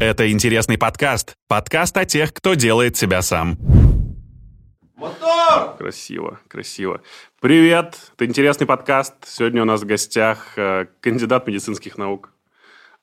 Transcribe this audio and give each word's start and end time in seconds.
Это 0.00 0.30
интересный 0.32 0.76
подкаст. 0.76 1.34
Подкаст 1.46 1.96
о 1.96 2.04
тех, 2.04 2.34
кто 2.34 2.54
делает 2.54 2.96
себя 2.96 3.22
сам. 3.22 3.56
Мотор! 4.96 5.76
Красиво, 5.76 6.40
красиво. 6.48 7.00
Привет, 7.40 7.96
это 8.14 8.26
интересный 8.26 8.66
подкаст. 8.66 9.14
Сегодня 9.24 9.62
у 9.62 9.64
нас 9.64 9.82
в 9.82 9.86
гостях 9.86 10.58
э, 10.58 10.86
кандидат 11.00 11.46
медицинских 11.46 11.96
наук, 11.96 12.32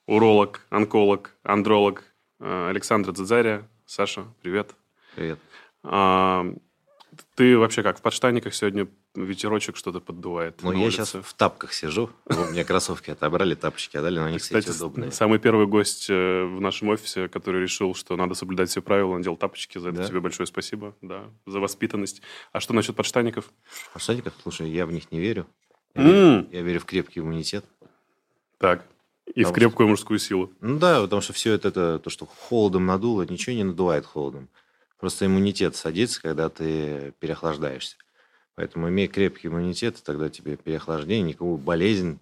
уролог, 0.05 0.65
онколог, 0.69 1.31
андролог 1.43 2.03
э, 2.41 2.69
Александр 2.69 3.13
Дзазария. 3.13 3.65
Саша, 3.85 4.25
привет. 4.41 4.71
Привет. 5.15 5.39
А, 5.83 6.45
ты 7.35 7.57
вообще 7.57 7.83
как, 7.83 7.99
в 7.99 8.01
подштанниках 8.01 8.53
сегодня 8.53 8.87
ветерочек 9.15 9.75
что-то 9.75 9.99
поддувает? 9.99 10.61
Ну, 10.61 10.71
я 10.71 10.85
улице? 10.85 10.97
сейчас 10.97 11.13
в 11.15 11.33
тапках 11.33 11.73
сижу. 11.73 12.09
У 12.25 12.51
меня 12.51 12.63
кроссовки 12.63 13.11
отобрали, 13.11 13.55
тапочки 13.55 13.97
отдали, 13.97 14.19
но 14.19 14.25
они, 14.25 14.37
кстати, 14.37 14.69
удобные. 14.69 15.11
самый 15.11 15.39
первый 15.39 15.67
гость 15.67 16.09
э, 16.09 16.43
в 16.45 16.61
нашем 16.61 16.89
офисе, 16.89 17.27
который 17.27 17.61
решил, 17.61 17.93
что 17.95 18.15
надо 18.15 18.33
соблюдать 18.33 18.69
все 18.69 18.81
правила, 18.81 19.17
надел 19.17 19.35
тапочки. 19.35 19.77
За 19.77 19.89
это 19.89 20.07
тебе 20.07 20.19
большое 20.19 20.47
спасибо, 20.47 20.95
да, 21.01 21.25
за 21.45 21.59
воспитанность. 21.59 22.21
А 22.51 22.59
что 22.59 22.73
насчет 22.73 22.95
подштанников? 22.95 23.51
А 23.93 23.99
штатиках, 23.99 24.33
слушай, 24.41 24.69
я 24.69 24.85
в 24.85 24.91
них 24.91 25.11
не 25.11 25.19
верю. 25.19 25.47
Я, 25.95 26.61
верю. 26.61 26.79
в 26.79 26.85
крепкий 26.85 27.19
иммунитет. 27.19 27.65
Так, 28.57 28.85
и 29.27 29.43
в 29.43 29.47
Потому 29.47 29.53
крепкую 29.53 29.89
мужскую 29.89 30.19
силу. 30.19 30.51
Ну 30.59 30.77
да, 30.77 31.01
потому 31.01 31.21
что 31.21 31.33
все 31.33 31.53
это, 31.53 31.69
это 31.69 31.99
то, 31.99 32.09
что 32.09 32.25
холодом 32.25 32.85
надуло, 32.85 33.23
ничего 33.23 33.55
не 33.55 33.63
надувает 33.63 34.05
холодом. 34.05 34.49
Просто 34.99 35.25
иммунитет 35.25 35.75
садится, 35.75 36.21
когда 36.21 36.49
ты 36.49 37.13
переохлаждаешься. 37.19 37.95
Поэтому 38.61 38.89
имей 38.89 39.07
крепкий 39.07 39.47
иммунитет, 39.47 39.97
и 39.97 40.03
тогда 40.03 40.29
тебе 40.29 40.55
переохлаждение, 40.55 41.29
никакую 41.29 41.57
болезнь 41.57 42.19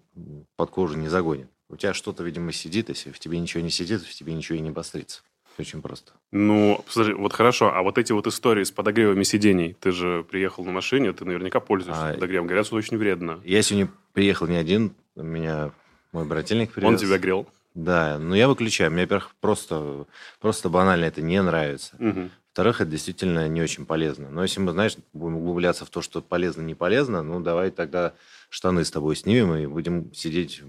под 0.56 0.70
кожу 0.70 0.96
не 0.96 1.08
загонит. 1.08 1.48
У 1.68 1.76
тебя 1.76 1.92
что-то, 1.92 2.22
видимо, 2.22 2.50
сидит, 2.50 2.88
если 2.88 3.10
в 3.10 3.18
тебе 3.18 3.38
ничего 3.38 3.62
не 3.62 3.68
сидит, 3.68 4.00
в 4.00 4.14
тебе 4.14 4.32
ничего 4.32 4.56
и 4.56 4.62
не 4.62 4.70
обострится. 4.70 5.20
Очень 5.58 5.82
просто. 5.82 6.12
Ну, 6.32 6.82
смотри, 6.88 7.12
вот 7.12 7.34
хорошо, 7.34 7.74
а 7.74 7.82
вот 7.82 7.98
эти 7.98 8.12
вот 8.12 8.26
истории 8.26 8.64
с 8.64 8.70
подогревами 8.70 9.22
сидений, 9.22 9.76
ты 9.78 9.92
же 9.92 10.24
приехал 10.30 10.64
на 10.64 10.72
машине, 10.72 11.12
ты 11.12 11.26
наверняка 11.26 11.60
пользуешься 11.60 12.08
А, 12.08 12.14
подогревом. 12.14 12.46
Говорят, 12.46 12.64
что 12.64 12.76
очень 12.76 12.96
вредно. 12.96 13.42
Я 13.44 13.60
сегодня 13.60 13.90
приехал 14.14 14.46
не 14.46 14.56
один, 14.56 14.94
меня 15.16 15.72
мой 16.12 16.24
брательник 16.24 16.72
привез. 16.72 16.88
Он 16.88 16.96
тебя 16.96 17.18
грел. 17.18 17.46
Да, 17.74 18.18
но 18.18 18.34
я 18.34 18.48
выключаю. 18.48 18.90
Мне, 18.90 19.02
во-первых, 19.02 19.34
просто, 19.42 20.06
просто 20.40 20.70
банально 20.70 21.04
это 21.04 21.20
не 21.20 21.42
нравится. 21.42 21.96
Мгм. 21.98 22.30
Во-вторых, 22.50 22.80
это 22.80 22.90
действительно 22.90 23.46
не 23.48 23.62
очень 23.62 23.86
полезно. 23.86 24.28
Но 24.28 24.42
если 24.42 24.58
мы, 24.58 24.72
знаешь, 24.72 24.96
будем 25.12 25.36
углубляться 25.36 25.84
в 25.84 25.90
то, 25.90 26.02
что 26.02 26.20
полезно, 26.20 26.62
не 26.62 26.74
полезно, 26.74 27.22
ну, 27.22 27.38
давай 27.38 27.70
тогда 27.70 28.12
штаны 28.48 28.84
с 28.84 28.90
тобой 28.90 29.14
снимем 29.14 29.54
и 29.54 29.66
будем 29.66 30.12
сидеть 30.12 30.60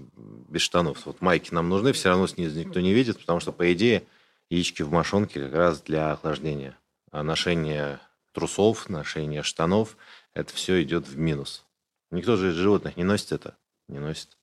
без 0.48 0.60
штанов. 0.60 1.04
Вот 1.06 1.20
майки 1.20 1.52
нам 1.52 1.68
нужны, 1.68 1.92
все 1.92 2.10
равно 2.10 2.28
снизу 2.28 2.60
никто 2.60 2.78
не 2.78 2.92
видит, 2.92 3.18
потому 3.18 3.40
что, 3.40 3.50
по 3.50 3.72
идее, 3.72 4.04
яички 4.48 4.82
в 4.82 4.92
мошонке 4.92 5.40
как 5.40 5.54
раз 5.54 5.82
для 5.82 6.12
охлаждения. 6.12 6.78
А 7.10 7.24
ношение 7.24 7.98
трусов, 8.32 8.88
ношение 8.88 9.42
штанов, 9.42 9.96
это 10.34 10.54
все 10.54 10.80
идет 10.84 11.08
в 11.08 11.18
минус. 11.18 11.64
Никто 12.12 12.36
же 12.36 12.50
из 12.50 12.54
животных 12.54 12.96
не 12.96 13.02
носит 13.02 13.32
это. 13.32 13.56
Не 13.88 13.98
носит. 13.98 14.38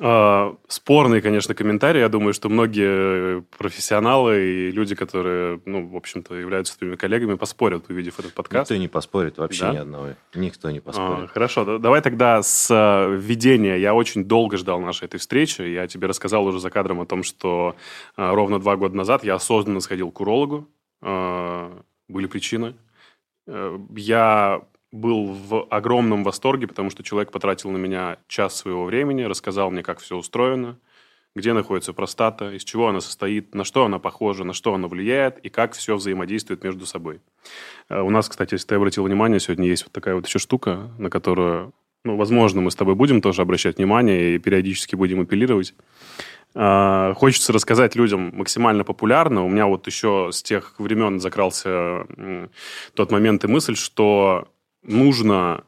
А, 0.00 0.56
спорный, 0.66 1.20
конечно, 1.20 1.54
комментарий. 1.54 2.00
Я 2.00 2.08
думаю, 2.08 2.34
что 2.34 2.48
многие 2.48 3.42
профессионалы 3.56 4.40
и 4.40 4.70
люди, 4.72 4.96
которые, 4.96 5.60
ну, 5.66 5.86
в 5.86 5.94
общем-то, 5.96 6.34
являются 6.34 6.76
твоими 6.76 6.96
коллегами, 6.96 7.34
поспорят, 7.34 7.88
увидев 7.88 8.18
этот 8.18 8.34
подкаст. 8.34 8.70
Никто 8.70 8.80
не 8.80 8.88
поспорит, 8.88 9.38
вообще 9.38 9.62
Да? 9.66 9.72
ни 9.72 9.76
одного. 9.76 10.08
Никто 10.34 10.70
не 10.72 10.78
А, 10.78 10.80
поспорит. 10.80 11.30
хорошо, 11.30 11.64
да- 11.64 11.78
давай 11.78 12.00
тогда 12.02 12.42
с 12.42 12.68
э, 12.72 13.14
введения. 13.14 13.76
Я 13.76 13.94
очень 13.94 14.24
долго 14.24 14.56
ждал 14.56 14.80
нашей 14.80 15.04
этой 15.04 15.20
встречи. 15.20 15.62
Я 15.62 15.86
тебе 15.86 16.08
рассказал 16.08 16.44
уже 16.44 16.58
за 16.58 16.70
кадром 16.70 17.00
о 17.00 17.06
том, 17.06 17.22
что 17.22 17.76
э, 18.16 18.30
ровно 18.34 18.58
два 18.58 18.76
года 18.76 18.96
назад 18.96 19.22
я 19.22 19.36
осознанно 19.36 19.78
сходил 19.80 20.10
к 20.10 20.20
урологу. 20.20 20.68
Э, 21.02 21.70
были 22.08 22.26
причины. 22.26 22.74
Э, 23.46 23.78
я 23.94 24.62
был 24.94 25.32
в 25.32 25.66
огромном 25.70 26.22
восторге, 26.22 26.68
потому 26.68 26.88
что 26.88 27.02
человек 27.02 27.32
потратил 27.32 27.70
на 27.70 27.76
меня 27.76 28.18
час 28.28 28.56
своего 28.56 28.84
времени, 28.84 29.24
рассказал 29.24 29.70
мне, 29.70 29.82
как 29.82 29.98
все 29.98 30.16
устроено, 30.16 30.78
где 31.34 31.52
находится 31.52 31.92
простата, 31.92 32.52
из 32.52 32.62
чего 32.62 32.88
она 32.88 33.00
состоит, 33.00 33.54
на 33.56 33.64
что 33.64 33.84
она 33.84 33.98
похожа, 33.98 34.44
на 34.44 34.52
что 34.52 34.72
она 34.72 34.86
влияет 34.86 35.38
и 35.38 35.48
как 35.48 35.72
все 35.72 35.96
взаимодействует 35.96 36.62
между 36.62 36.86
собой. 36.86 37.20
Э, 37.88 38.02
У 38.02 38.10
нас, 38.10 38.28
кстати, 38.28 38.54
если 38.54 38.68
ты 38.68 38.74
обратил 38.76 39.02
внимание, 39.02 39.40
сегодня 39.40 39.66
есть 39.66 39.82
вот 39.84 39.92
такая 39.92 40.14
вот 40.14 40.28
еще 40.28 40.38
штука, 40.38 40.90
на 40.96 41.10
которую, 41.10 41.72
ну, 42.04 42.16
возможно, 42.16 42.60
мы 42.60 42.70
с 42.70 42.76
тобой 42.76 42.94
будем 42.94 43.20
тоже 43.20 43.42
обращать 43.42 43.78
внимание 43.78 44.36
и 44.36 44.38
периодически 44.38 44.94
будем 44.94 45.20
апеллировать. 45.20 45.74
А, 46.54 47.14
Хочется 47.14 47.52
рассказать 47.52 47.96
людям 47.96 48.30
максимально 48.32 48.84
популярно. 48.84 49.44
У 49.44 49.48
меня 49.48 49.66
вот 49.66 49.88
еще 49.88 50.30
с 50.30 50.40
тех 50.40 50.74
времен 50.78 51.18
закрался 51.18 52.06
тот 52.94 53.10
момент 53.10 53.42
и 53.42 53.48
мысль, 53.48 53.74
что 53.74 54.46
нужно 54.84 55.64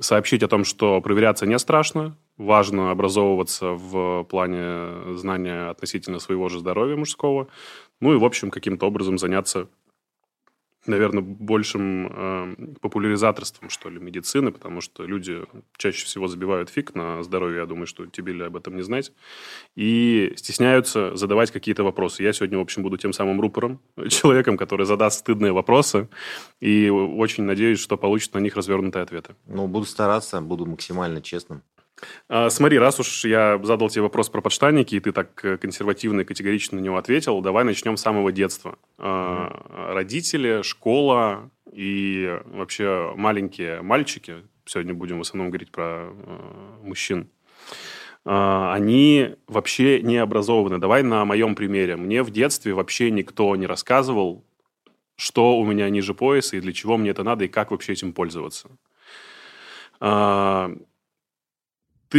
сообщить 0.00 0.42
о 0.42 0.48
том, 0.48 0.64
что 0.64 1.00
проверяться 1.00 1.46
не 1.46 1.58
страшно, 1.58 2.16
важно 2.36 2.90
образовываться 2.90 3.72
в 3.72 4.24
плане 4.24 5.16
знания 5.16 5.70
относительно 5.70 6.18
своего 6.18 6.48
же 6.48 6.60
здоровья 6.60 6.96
мужского, 6.96 7.48
ну 8.00 8.14
и, 8.14 8.16
в 8.16 8.24
общем, 8.24 8.50
каким-то 8.50 8.86
образом 8.86 9.18
заняться 9.18 9.68
наверное, 10.88 11.22
большим 11.22 12.06
э, 12.10 12.54
популяризаторством, 12.80 13.70
что 13.70 13.88
ли, 13.88 14.00
медицины, 14.00 14.50
потому 14.50 14.80
что 14.80 15.04
люди 15.04 15.42
чаще 15.76 16.04
всего 16.04 16.28
забивают 16.28 16.70
фиг 16.70 16.94
на 16.94 17.22
здоровье, 17.22 17.60
я 17.60 17.66
думаю, 17.66 17.86
что 17.86 18.06
тебе 18.06 18.32
ли 18.32 18.42
об 18.42 18.56
этом 18.56 18.76
не 18.76 18.82
знать, 18.82 19.12
и 19.76 20.32
стесняются 20.36 21.14
задавать 21.16 21.50
какие-то 21.50 21.84
вопросы. 21.84 22.22
Я 22.22 22.32
сегодня, 22.32 22.58
в 22.58 22.62
общем, 22.62 22.82
буду 22.82 22.96
тем 22.96 23.12
самым 23.12 23.40
рупором, 23.40 23.80
человеком, 24.08 24.56
который 24.56 24.86
задаст 24.86 25.20
стыдные 25.20 25.52
вопросы, 25.52 26.08
и 26.60 26.88
очень 26.90 27.44
надеюсь, 27.44 27.80
что 27.80 27.96
получит 27.96 28.34
на 28.34 28.38
них 28.38 28.56
развернутые 28.56 29.02
ответы. 29.02 29.34
Ну, 29.46 29.68
буду 29.68 29.86
стараться, 29.86 30.40
буду 30.40 30.66
максимально 30.66 31.22
честным. 31.22 31.62
А, 32.28 32.50
Смотри, 32.50 32.78
раз 32.78 33.00
уж 33.00 33.24
я 33.24 33.58
задал 33.62 33.88
тебе 33.88 34.02
вопрос 34.02 34.28
про 34.28 34.40
подштанники, 34.40 34.94
и 34.94 35.00
ты 35.00 35.12
так 35.12 35.44
э, 35.44 35.56
консервативно 35.56 36.22
и 36.22 36.24
категорично 36.24 36.78
на 36.78 36.82
него 36.82 36.96
ответил, 36.96 37.40
давай 37.40 37.64
начнем 37.64 37.96
с 37.96 38.02
самого 38.02 38.32
детства. 38.32 38.78
А, 38.98 39.92
Родители, 39.94 40.62
школа 40.62 41.50
и 41.72 42.38
вообще 42.46 43.12
маленькие 43.16 43.82
мальчики, 43.82 44.36
сегодня 44.64 44.94
будем 44.94 45.18
в 45.18 45.22
основном 45.22 45.50
говорить 45.50 45.70
про 45.70 46.10
э, 46.10 46.38
мужчин, 46.82 47.30
а, 48.24 48.74
они 48.74 49.36
вообще 49.46 50.02
не 50.02 50.18
образованы. 50.18 50.78
Давай 50.78 51.02
на 51.02 51.24
моем 51.24 51.54
примере. 51.54 51.96
Мне 51.96 52.22
в 52.22 52.30
детстве 52.30 52.74
вообще 52.74 53.10
никто 53.10 53.54
не 53.56 53.66
рассказывал, 53.66 54.44
что 55.16 55.58
у 55.58 55.64
меня 55.64 55.88
ниже 55.88 56.14
пояса 56.14 56.56
и 56.56 56.60
для 56.60 56.72
чего 56.72 56.96
мне 56.96 57.10
это 57.10 57.24
надо, 57.24 57.44
и 57.44 57.48
как 57.48 57.70
вообще 57.70 57.92
этим 57.92 58.12
пользоваться. 58.12 58.68
Ты 62.08 62.18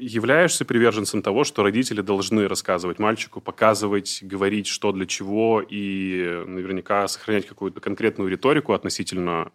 являешься 0.00 0.64
приверженцем 0.64 1.20
того, 1.20 1.44
что 1.44 1.62
родители 1.62 2.00
должны 2.00 2.48
рассказывать 2.48 2.98
мальчику, 2.98 3.42
показывать, 3.42 4.20
говорить, 4.22 4.66
что 4.66 4.92
для 4.92 5.04
чего, 5.04 5.60
и 5.60 6.42
наверняка 6.46 7.06
сохранять 7.06 7.46
какую-то 7.46 7.80
конкретную 7.80 8.30
риторику 8.30 8.72
относительно 8.72 9.52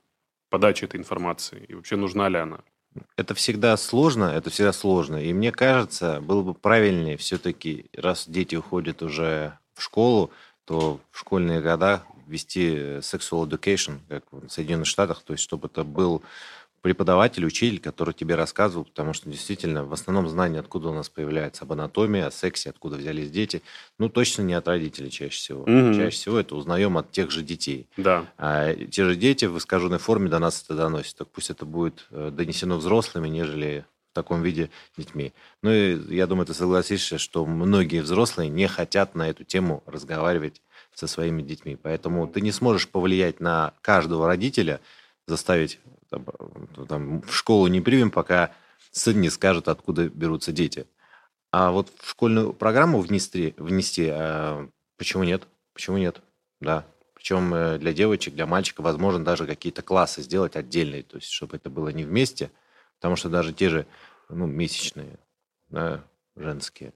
подачи 0.49 0.85
этой 0.85 0.99
информации? 0.99 1.65
И 1.67 1.73
вообще 1.73 1.95
нужна 1.95 2.29
ли 2.29 2.37
она? 2.37 2.59
Это 3.15 3.33
всегда 3.33 3.75
сложно, 3.77 4.25
это 4.25 4.51
всегда 4.51 4.73
сложно. 4.73 5.17
И 5.17 5.33
мне 5.33 5.51
кажется, 5.51 6.21
было 6.21 6.43
бы 6.43 6.53
правильнее 6.53 7.17
все-таки, 7.17 7.85
раз 7.95 8.27
дети 8.27 8.55
уходят 8.55 9.01
уже 9.01 9.57
в 9.73 9.81
школу, 9.81 10.31
то 10.65 10.99
в 11.11 11.17
школьные 11.17 11.61
года 11.61 12.03
вести 12.27 12.99
sexual 12.99 13.47
education, 13.49 13.99
как 14.07 14.23
в 14.31 14.47
Соединенных 14.49 14.87
Штатах, 14.87 15.23
то 15.23 15.33
есть 15.33 15.43
чтобы 15.43 15.67
это 15.67 15.83
был 15.83 16.21
преподаватель, 16.81 17.45
учитель, 17.45 17.79
который 17.79 18.13
тебе 18.13 18.35
рассказывал, 18.35 18.85
потому 18.85 19.13
что 19.13 19.29
действительно 19.29 19.85
в 19.85 19.93
основном 19.93 20.27
знания, 20.27 20.59
откуда 20.59 20.89
у 20.89 20.93
нас 20.93 21.09
появляется 21.09 21.63
об 21.63 21.73
анатомии, 21.73 22.21
о 22.21 22.31
сексе, 22.31 22.71
откуда 22.71 22.97
взялись 22.97 23.29
дети, 23.29 23.61
ну 23.99 24.09
точно 24.09 24.41
не 24.41 24.53
от 24.53 24.67
родителей 24.67 25.11
чаще 25.11 25.35
всего. 25.35 25.63
Мгм. 25.65 25.93
Чаще 25.93 26.15
всего 26.15 26.39
это 26.39 26.55
узнаем 26.55 26.97
от 26.97 27.11
тех 27.11 27.29
же 27.31 27.43
детей. 27.43 27.87
Да. 27.97 28.25
А 28.37 28.73
те 28.73 29.05
же 29.05 29.15
дети 29.15 29.45
в 29.45 29.57
искаженной 29.57 29.99
форме 29.99 30.29
до 30.29 30.39
нас 30.39 30.63
это 30.63 30.75
доносят. 30.75 31.15
Так 31.17 31.27
пусть 31.29 31.51
это 31.51 31.65
будет 31.65 32.07
э, 32.09 32.31
донесено 32.33 32.77
взрослыми, 32.77 33.27
нежели 33.27 33.85
в 34.11 34.15
таком 34.15 34.41
виде 34.41 34.69
детьми. 34.97 35.33
Ну 35.61 35.71
и 35.71 36.15
я 36.15 36.27
думаю, 36.27 36.45
ты 36.45 36.53
согласишься, 36.53 37.17
что 37.17 37.45
многие 37.45 38.01
взрослые 38.01 38.49
не 38.49 38.67
хотят 38.67 39.15
на 39.15 39.29
эту 39.29 39.43
тему 39.43 39.83
разговаривать 39.85 40.61
со 40.93 41.07
своими 41.07 41.41
детьми. 41.41 41.77
Поэтому 41.81 42.27
ты 42.27 42.41
не 42.41 42.51
сможешь 42.51 42.89
повлиять 42.89 43.39
на 43.39 43.73
каждого 43.81 44.27
родителя, 44.27 44.81
заставить 45.27 45.79
там, 46.11 46.25
э, 46.77 46.85
там, 46.87 47.21
в 47.21 47.33
школу 47.33 47.67
не 47.67 47.81
примем, 47.81 48.11
пока 48.11 48.51
сын 48.91 49.19
не 49.19 49.29
скажет, 49.29 49.67
откуда 49.67 50.09
берутся 50.09 50.51
дети. 50.51 50.85
А 51.51 51.71
вот 51.71 51.91
в 51.97 52.09
школьную 52.09 52.53
программу 52.53 52.99
внести, 52.99 53.55
внести 53.57 54.07
а, 54.09 54.69
почему 54.97 55.23
нет? 55.23 55.47
Почему 55.73 55.97
нет? 55.97 56.21
Да. 56.59 56.85
Причем 57.15 57.53
э, 57.53 57.77
для 57.77 57.93
девочек, 57.93 58.35
для 58.35 58.45
мальчиков, 58.45 58.85
возможно, 58.85 59.23
даже 59.23 59.47
какие-то 59.47 59.81
классы 59.81 60.21
сделать 60.21 60.55
отдельные, 60.55 61.03
то 61.03 61.17
есть 61.17 61.29
чтобы 61.29 61.55
это 61.55 61.69
было 61.69 61.89
не 61.89 62.03
вместе, 62.03 62.51
потому 62.97 63.15
что 63.15 63.29
даже 63.29 63.53
те 63.53 63.69
же 63.69 63.87
ну, 64.29 64.47
месячные, 64.47 65.19
да, 65.69 66.03
женские, 66.35 66.93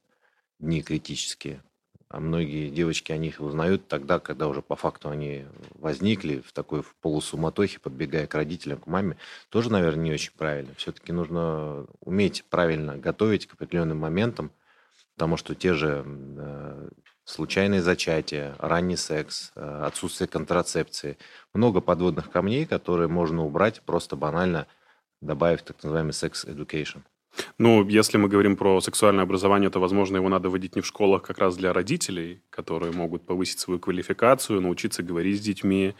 дни 0.59 0.81
критические, 0.81 1.61
а 2.15 2.19
многие 2.21 2.69
девочки 2.69 3.11
о 3.11 3.17
них 3.17 3.41
узнают 3.41 3.89
тогда, 3.89 4.19
когда 4.19 4.47
уже 4.47 4.61
по 4.61 4.77
факту 4.77 5.09
они 5.09 5.45
возникли 5.71 6.39
в 6.39 6.53
такой 6.53 6.81
полусуматохе, 7.01 7.77
подбегая 7.79 8.25
к 8.25 8.33
родителям, 8.33 8.79
к 8.79 8.87
маме, 8.87 9.17
тоже, 9.49 9.69
наверное, 9.69 10.05
не 10.05 10.13
очень 10.13 10.31
правильно. 10.31 10.73
Все-таки 10.77 11.11
нужно 11.11 11.85
уметь 11.99 12.45
правильно 12.49 12.95
готовить 12.95 13.47
к 13.47 13.55
определенным 13.55 13.97
моментам, 13.97 14.51
потому 15.15 15.35
что 15.35 15.55
те 15.55 15.73
же 15.73 16.05
э, 16.05 16.89
случайные 17.25 17.81
зачатия, 17.81 18.55
ранний 18.59 18.95
секс, 18.95 19.51
э, 19.55 19.81
отсутствие 19.83 20.29
контрацепции, 20.29 21.17
много 21.53 21.81
подводных 21.81 22.31
камней, 22.31 22.65
которые 22.65 23.09
можно 23.09 23.43
убрать 23.43 23.81
просто 23.81 24.15
банально 24.15 24.67
добавив 25.19 25.63
так 25.63 25.83
называемый 25.83 26.13
секс-education. 26.13 27.01
Ну, 27.57 27.87
если 27.87 28.17
мы 28.17 28.27
говорим 28.29 28.55
про 28.55 28.81
сексуальное 28.81 29.23
образование, 29.23 29.69
то, 29.69 29.79
возможно, 29.79 30.17
его 30.17 30.29
надо 30.29 30.49
вводить 30.49 30.75
не 30.75 30.81
в 30.81 30.85
школах 30.85 31.21
как 31.21 31.39
раз 31.39 31.55
для 31.57 31.73
родителей, 31.73 32.41
которые 32.49 32.91
могут 32.91 33.25
повысить 33.25 33.59
свою 33.59 33.79
квалификацию, 33.79 34.61
научиться 34.61 35.03
говорить 35.03 35.37
с 35.37 35.41
детьми, 35.41 35.95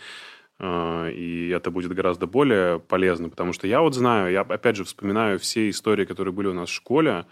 э, 0.59 1.11
и 1.11 1.49
это 1.49 1.71
будет 1.71 1.93
гораздо 1.93 2.27
более 2.27 2.79
полезно, 2.79 3.29
потому 3.29 3.53
что 3.53 3.67
я 3.67 3.81
вот 3.81 3.95
знаю, 3.95 4.31
я 4.31 4.41
опять 4.41 4.75
же 4.75 4.83
вспоминаю 4.83 5.39
все 5.39 5.69
истории, 5.69 6.05
которые 6.05 6.33
были 6.33 6.47
у 6.47 6.53
нас 6.53 6.69
в 6.69 6.73
школе, 6.73 7.25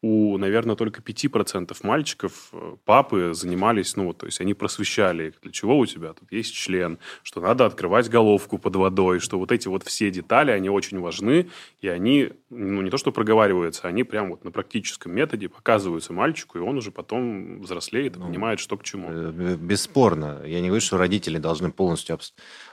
у, 0.00 0.38
наверное, 0.38 0.76
только 0.76 1.00
5% 1.02 1.76
мальчиков 1.82 2.50
э, 2.52 2.76
папы 2.84 3.32
занимались, 3.34 3.96
ну, 3.96 4.12
то 4.12 4.26
есть 4.26 4.40
они 4.40 4.54
просвещали 4.54 5.28
их, 5.28 5.40
для 5.42 5.50
чего 5.50 5.76
у 5.76 5.86
тебя 5.86 6.12
тут 6.12 6.30
есть 6.30 6.54
член, 6.54 6.98
что 7.24 7.40
надо 7.40 7.66
открывать 7.66 8.08
головку 8.08 8.58
под 8.58 8.76
водой, 8.76 9.18
что 9.18 9.40
вот 9.40 9.50
эти 9.50 9.66
вот 9.66 9.82
все 9.82 10.10
детали, 10.12 10.52
они 10.52 10.70
очень 10.70 11.00
важны, 11.00 11.48
и 11.80 11.88
они, 11.88 12.30
ну, 12.48 12.80
не 12.82 12.90
то 12.90 12.96
что 12.96 13.10
проговариваются, 13.10 13.88
они 13.88 14.04
прям 14.04 14.30
вот 14.30 14.44
на 14.44 14.52
практическом 14.52 15.14
методе 15.16 15.48
показываются 15.48 16.12
мальчику, 16.12 16.58
и 16.58 16.60
он 16.60 16.78
уже 16.78 16.92
потом 16.92 17.62
взрослеет 17.62 18.16
и 18.16 18.20
ну, 18.20 18.26
понимает, 18.26 18.60
что 18.60 18.76
к 18.76 18.84
чему. 18.84 19.08
Э, 19.10 19.56
бесспорно. 19.56 20.42
Я 20.46 20.60
не 20.60 20.68
говорю, 20.68 20.80
что 20.80 20.98
родители 20.98 21.38
должны 21.38 21.72
полностью 21.72 22.20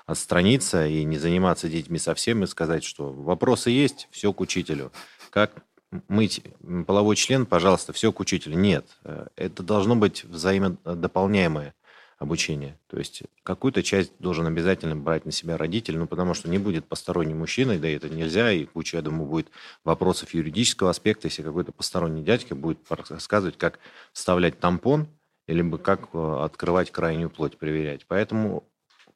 отстраниться 0.06 0.86
и 0.86 1.04
не 1.04 1.18
заниматься 1.18 1.69
детьми 1.69 1.98
совсем 1.98 2.44
и 2.44 2.48
сказать, 2.48 2.83
что 2.83 3.12
вопросы 3.12 3.72
есть, 3.72 4.07
все 4.12 4.31
к 4.31 4.39
учителю. 4.42 4.92
Как 5.31 5.63
мыть 6.07 6.42
половой 6.88 7.15
член, 7.15 7.45
пожалуйста, 7.45 7.94
все 7.94 8.12
к 8.12 8.19
учителю. 8.19 8.57
Нет, 8.57 8.86
э, 9.03 9.27
это 9.36 9.63
должно 9.63 9.95
быть 9.95 10.24
взаимодополняемое 10.24 11.74
обучение. 12.18 12.80
То 12.88 12.97
есть 12.97 13.24
какую-то 13.44 13.83
часть 13.83 14.13
должен 14.19 14.47
обязательно 14.47 14.95
брать 14.95 15.25
на 15.25 15.31
себя 15.31 15.57
родитель, 15.57 15.97
ну, 15.97 16.07
потому 16.07 16.33
что 16.33 16.50
не 16.50 16.57
будет 16.57 16.86
посторонний 16.86 17.33
мужчина, 17.33 17.77
да 17.77 17.89
это 17.89 18.09
нельзя, 18.09 18.51
и 18.51 18.65
куча, 18.65 18.97
я 18.97 19.03
думаю, 19.03 19.27
будет 19.27 19.50
вопросов 19.83 20.33
юридического 20.33 20.89
аспекта, 20.89 21.27
если 21.27 21.44
какой-то 21.44 21.71
посторонний 21.71 22.24
дядька 22.24 22.56
будет 22.56 22.80
рассказывать, 22.89 23.57
как 23.57 23.80
вставлять 24.13 24.59
тампон, 24.59 25.07
либо 25.48 25.77
как 25.77 26.09
э, 26.13 26.38
открывать 26.41 26.91
крайнюю 26.91 27.30
плоть, 27.30 27.57
проверять. 27.57 28.06
Поэтому 28.07 28.63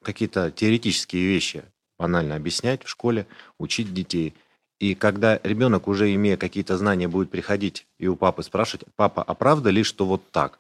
какие-то 0.04 0.52
теоретические 0.52 1.26
вещи 1.26 1.64
банально 1.98 2.36
объяснять 2.36 2.84
в 2.84 2.90
школе, 2.90 3.28
учить 3.58 3.94
детей– 3.94 4.34
и 4.80 4.96
когда 4.96 5.40
ребенок, 5.44 5.88
уже 5.88 6.14
имея 6.16 6.38
какие-то 6.38 6.78
знания, 6.78 7.08
будет 7.08 7.30
приходить 7.30 7.86
и 7.98 8.08
у 8.08 8.16
папы 8.16 8.44
спрашивать, 8.44 8.86
папа, 8.96 9.22
а 9.22 9.34
правда 9.34 9.70
ли, 9.70 9.84
что 9.84 10.06
вот 10.06 10.32
так? 10.32 10.60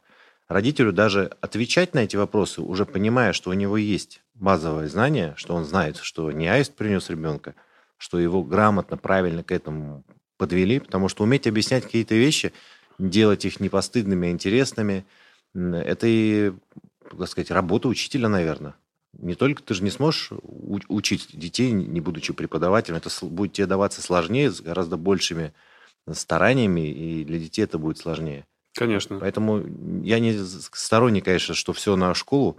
Родителю 0.50 0.92
даже 0.92 1.32
отвечать 1.42 1.94
на 1.94 2.00
эти 2.00 2.16
вопросы, 2.16 2.62
уже 2.62 2.86
понимая, 2.86 3.34
что 3.34 3.52
у 3.52 3.54
него 3.54 3.78
есть 3.78 4.22
базовое 4.34 4.88
знание, 4.90 5.34
что 5.38 5.56
он 5.56 5.64
знает, 5.64 5.98
что 5.98 6.32
не 6.32 6.48
аист 6.48 6.74
принес 6.74 7.10
ребенка, 7.10 7.56
что 7.98 8.20
его 8.20 8.44
грамотно, 8.44 8.98
правильно 8.98 9.44
к 9.44 9.52
этому 9.52 10.04
подвели, 10.38 10.80
потому 10.80 11.08
что 11.08 11.24
уметь 11.24 11.48
объяснять 11.48 11.84
какие-то 11.84 12.16
вещи, 12.16 12.52
делать 12.98 13.46
их 13.46 13.60
не 13.60 13.70
постыдными, 13.70 14.28
а 14.28 14.32
интересными, 14.32 15.06
это 15.54 16.08
и, 16.08 16.52
так 17.18 17.28
сказать, 17.28 17.52
работа 17.52 17.88
учителя, 17.88 18.28
наверное. 18.28 18.76
Не 19.18 19.36
только 19.36 19.64
ты 19.64 19.74
же 19.74 19.84
не 19.84 19.90
сможешь 19.90 20.32
учить 20.88 21.30
детей, 21.34 21.72
не 21.72 22.00
будучи 22.00 22.32
преподавателем. 22.34 22.98
Это 22.98 23.10
будет 23.26 23.54
тебе 23.54 23.68
даваться 23.68 24.02
сложнее, 24.02 24.52
с 24.52 24.62
гораздо 24.62 24.98
большими 24.98 25.54
стараниями, 26.12 26.88
и 26.90 27.24
для 27.24 27.40
детей 27.40 27.64
это 27.64 27.78
будет 27.78 27.98
сложнее. 27.98 28.46
Конечно. 28.76 29.20
Поэтому 29.20 29.64
я 30.04 30.20
не 30.20 30.38
сторонник, 30.38 31.26
конечно, 31.26 31.54
что 31.54 31.74
все 31.74 31.96
на 31.96 32.14
школу, 32.14 32.58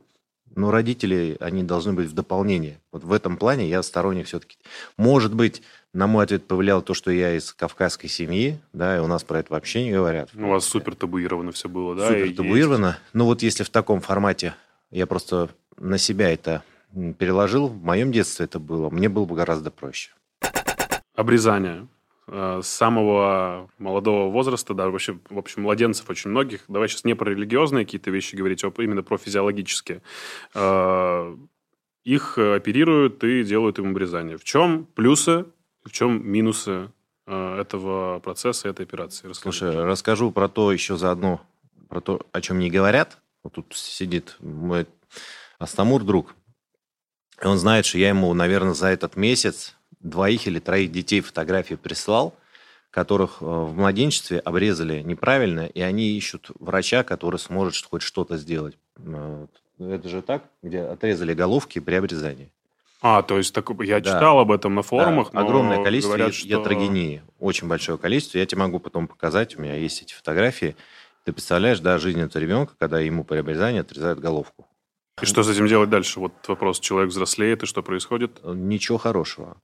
но 0.56 0.70
родители, 0.70 1.36
они 1.40 1.62
должны 1.62 1.92
быть 1.92 2.08
в 2.08 2.12
дополнение. 2.12 2.80
Вот 2.92 3.04
в 3.04 3.12
этом 3.12 3.36
плане 3.36 3.68
я 3.68 3.82
сторонник 3.82 4.26
все-таки. 4.26 4.58
Может 4.96 5.34
быть, 5.34 5.62
на 5.92 6.08
мой 6.08 6.24
ответ 6.24 6.46
повлияло 6.46 6.82
то, 6.82 6.94
что 6.94 7.10
я 7.10 7.36
из 7.36 7.52
кавказской 7.52 8.08
семьи, 8.08 8.58
да, 8.72 8.96
и 8.96 9.00
у 9.00 9.06
нас 9.06 9.22
про 9.22 9.38
это 9.38 9.52
вообще 9.52 9.84
не 9.84 9.92
говорят. 9.92 10.30
У 10.34 10.48
вас 10.48 10.64
супер 10.64 10.96
табуировано 10.96 11.52
все 11.52 11.68
было, 11.68 11.94
да? 11.94 12.08
Супер 12.08 12.34
табуировано. 12.34 12.98
Ну 13.12 13.26
вот 13.26 13.42
если 13.42 13.62
в 13.62 13.70
таком 13.70 14.00
формате, 14.00 14.54
я 14.90 15.06
просто 15.06 15.50
на 15.80 15.98
себя 15.98 16.30
это 16.30 16.62
переложил, 17.18 17.68
в 17.68 17.82
моем 17.82 18.12
детстве 18.12 18.44
это 18.44 18.60
было, 18.60 18.90
мне 18.90 19.08
было 19.08 19.24
бы 19.24 19.34
гораздо 19.34 19.70
проще. 19.70 20.10
Обрезание 21.14 21.88
э, 22.28 22.60
с 22.62 22.68
самого 22.68 23.68
молодого 23.78 24.30
возраста, 24.30 24.74
да, 24.74 24.88
вообще, 24.88 25.18
в 25.28 25.38
общем, 25.38 25.62
младенцев 25.62 26.08
очень 26.08 26.30
многих. 26.30 26.64
Давай 26.68 26.88
сейчас 26.88 27.04
не 27.04 27.14
про 27.14 27.30
религиозные 27.30 27.84
какие-то 27.84 28.10
вещи 28.10 28.36
говорить, 28.36 28.62
а 28.64 28.72
именно 28.78 29.02
про 29.02 29.18
физиологические. 29.18 30.02
Э, 30.54 31.36
их 32.04 32.38
оперируют 32.38 33.22
и 33.24 33.44
делают 33.44 33.78
им 33.78 33.90
обрезание. 33.90 34.38
В 34.38 34.44
чем 34.44 34.86
плюсы, 34.94 35.46
в 35.84 35.90
чем 35.90 36.26
минусы 36.26 36.90
э, 37.26 37.60
этого 37.60 38.20
процесса, 38.20 38.68
этой 38.68 38.86
операции? 38.86 39.28
Расскажи. 39.28 39.58
Слушай, 39.58 39.84
расскажу 39.84 40.30
про 40.30 40.48
то 40.48 40.72
еще 40.72 40.96
заодно, 40.96 41.40
про 41.88 42.00
то, 42.00 42.26
о 42.32 42.40
чем 42.40 42.58
не 42.58 42.70
говорят. 42.70 43.18
Вот 43.42 43.54
тут 43.54 43.74
сидит 43.74 44.36
мой 44.40 44.86
Астамур 45.60 46.02
друг. 46.02 46.34
И 47.40 47.46
он 47.46 47.58
знает, 47.58 47.84
что 47.84 47.98
я 47.98 48.08
ему, 48.08 48.32
наверное, 48.32 48.72
за 48.72 48.88
этот 48.88 49.14
месяц 49.14 49.76
двоих 50.00 50.46
или 50.46 50.58
троих 50.58 50.90
детей 50.90 51.20
фотографии 51.20 51.74
прислал, 51.74 52.34
которых 52.90 53.42
э, 53.42 53.44
в 53.44 53.76
младенчестве 53.76 54.38
обрезали 54.38 55.02
неправильно, 55.02 55.66
и 55.66 55.82
они 55.82 56.16
ищут 56.16 56.50
врача, 56.58 57.04
который 57.04 57.38
сможет 57.38 57.84
хоть 57.84 58.00
что-то 58.00 58.38
сделать. 58.38 58.78
Это 59.78 60.08
же 60.08 60.22
так, 60.22 60.44
где 60.62 60.80
отрезали 60.80 61.34
головки 61.34 61.78
при 61.78 61.94
обрезании. 61.94 62.50
А, 63.02 63.22
то 63.22 63.36
есть 63.36 63.54
так, 63.54 63.68
я 63.80 64.00
да. 64.00 64.12
читал 64.12 64.38
об 64.38 64.52
этом 64.52 64.74
на 64.74 64.82
форумах. 64.82 65.30
Да. 65.32 65.40
Огромное 65.40 65.84
количество 65.84 66.16
говорят, 66.16 66.34
что... 66.34 66.48
ятрогении. 66.48 67.22
Очень 67.38 67.68
большое 67.68 67.98
количество. 67.98 68.38
Я 68.38 68.46
тебе 68.46 68.60
могу 68.60 68.78
потом 68.78 69.08
показать. 69.08 69.56
У 69.56 69.62
меня 69.62 69.74
есть 69.74 70.02
эти 70.02 70.14
фотографии. 70.14 70.74
Ты 71.24 71.32
представляешь, 71.32 71.80
да, 71.80 71.98
жизнь 71.98 72.20
этого 72.20 72.42
ребенка, 72.42 72.74
когда 72.78 73.00
ему 73.00 73.24
при 73.24 73.38
обрезании 73.38 73.80
отрезают 73.80 74.18
головку. 74.20 74.66
И 75.22 75.26
что 75.26 75.42
с 75.42 75.48
этим 75.48 75.66
делать 75.66 75.90
дальше? 75.90 76.20
Вот 76.20 76.32
вопрос, 76.48 76.80
человек 76.80 77.10
взрослеет, 77.10 77.62
и 77.62 77.66
что 77.66 77.82
происходит? 77.82 78.40
Ничего 78.44 78.98
хорошего. 78.98 79.60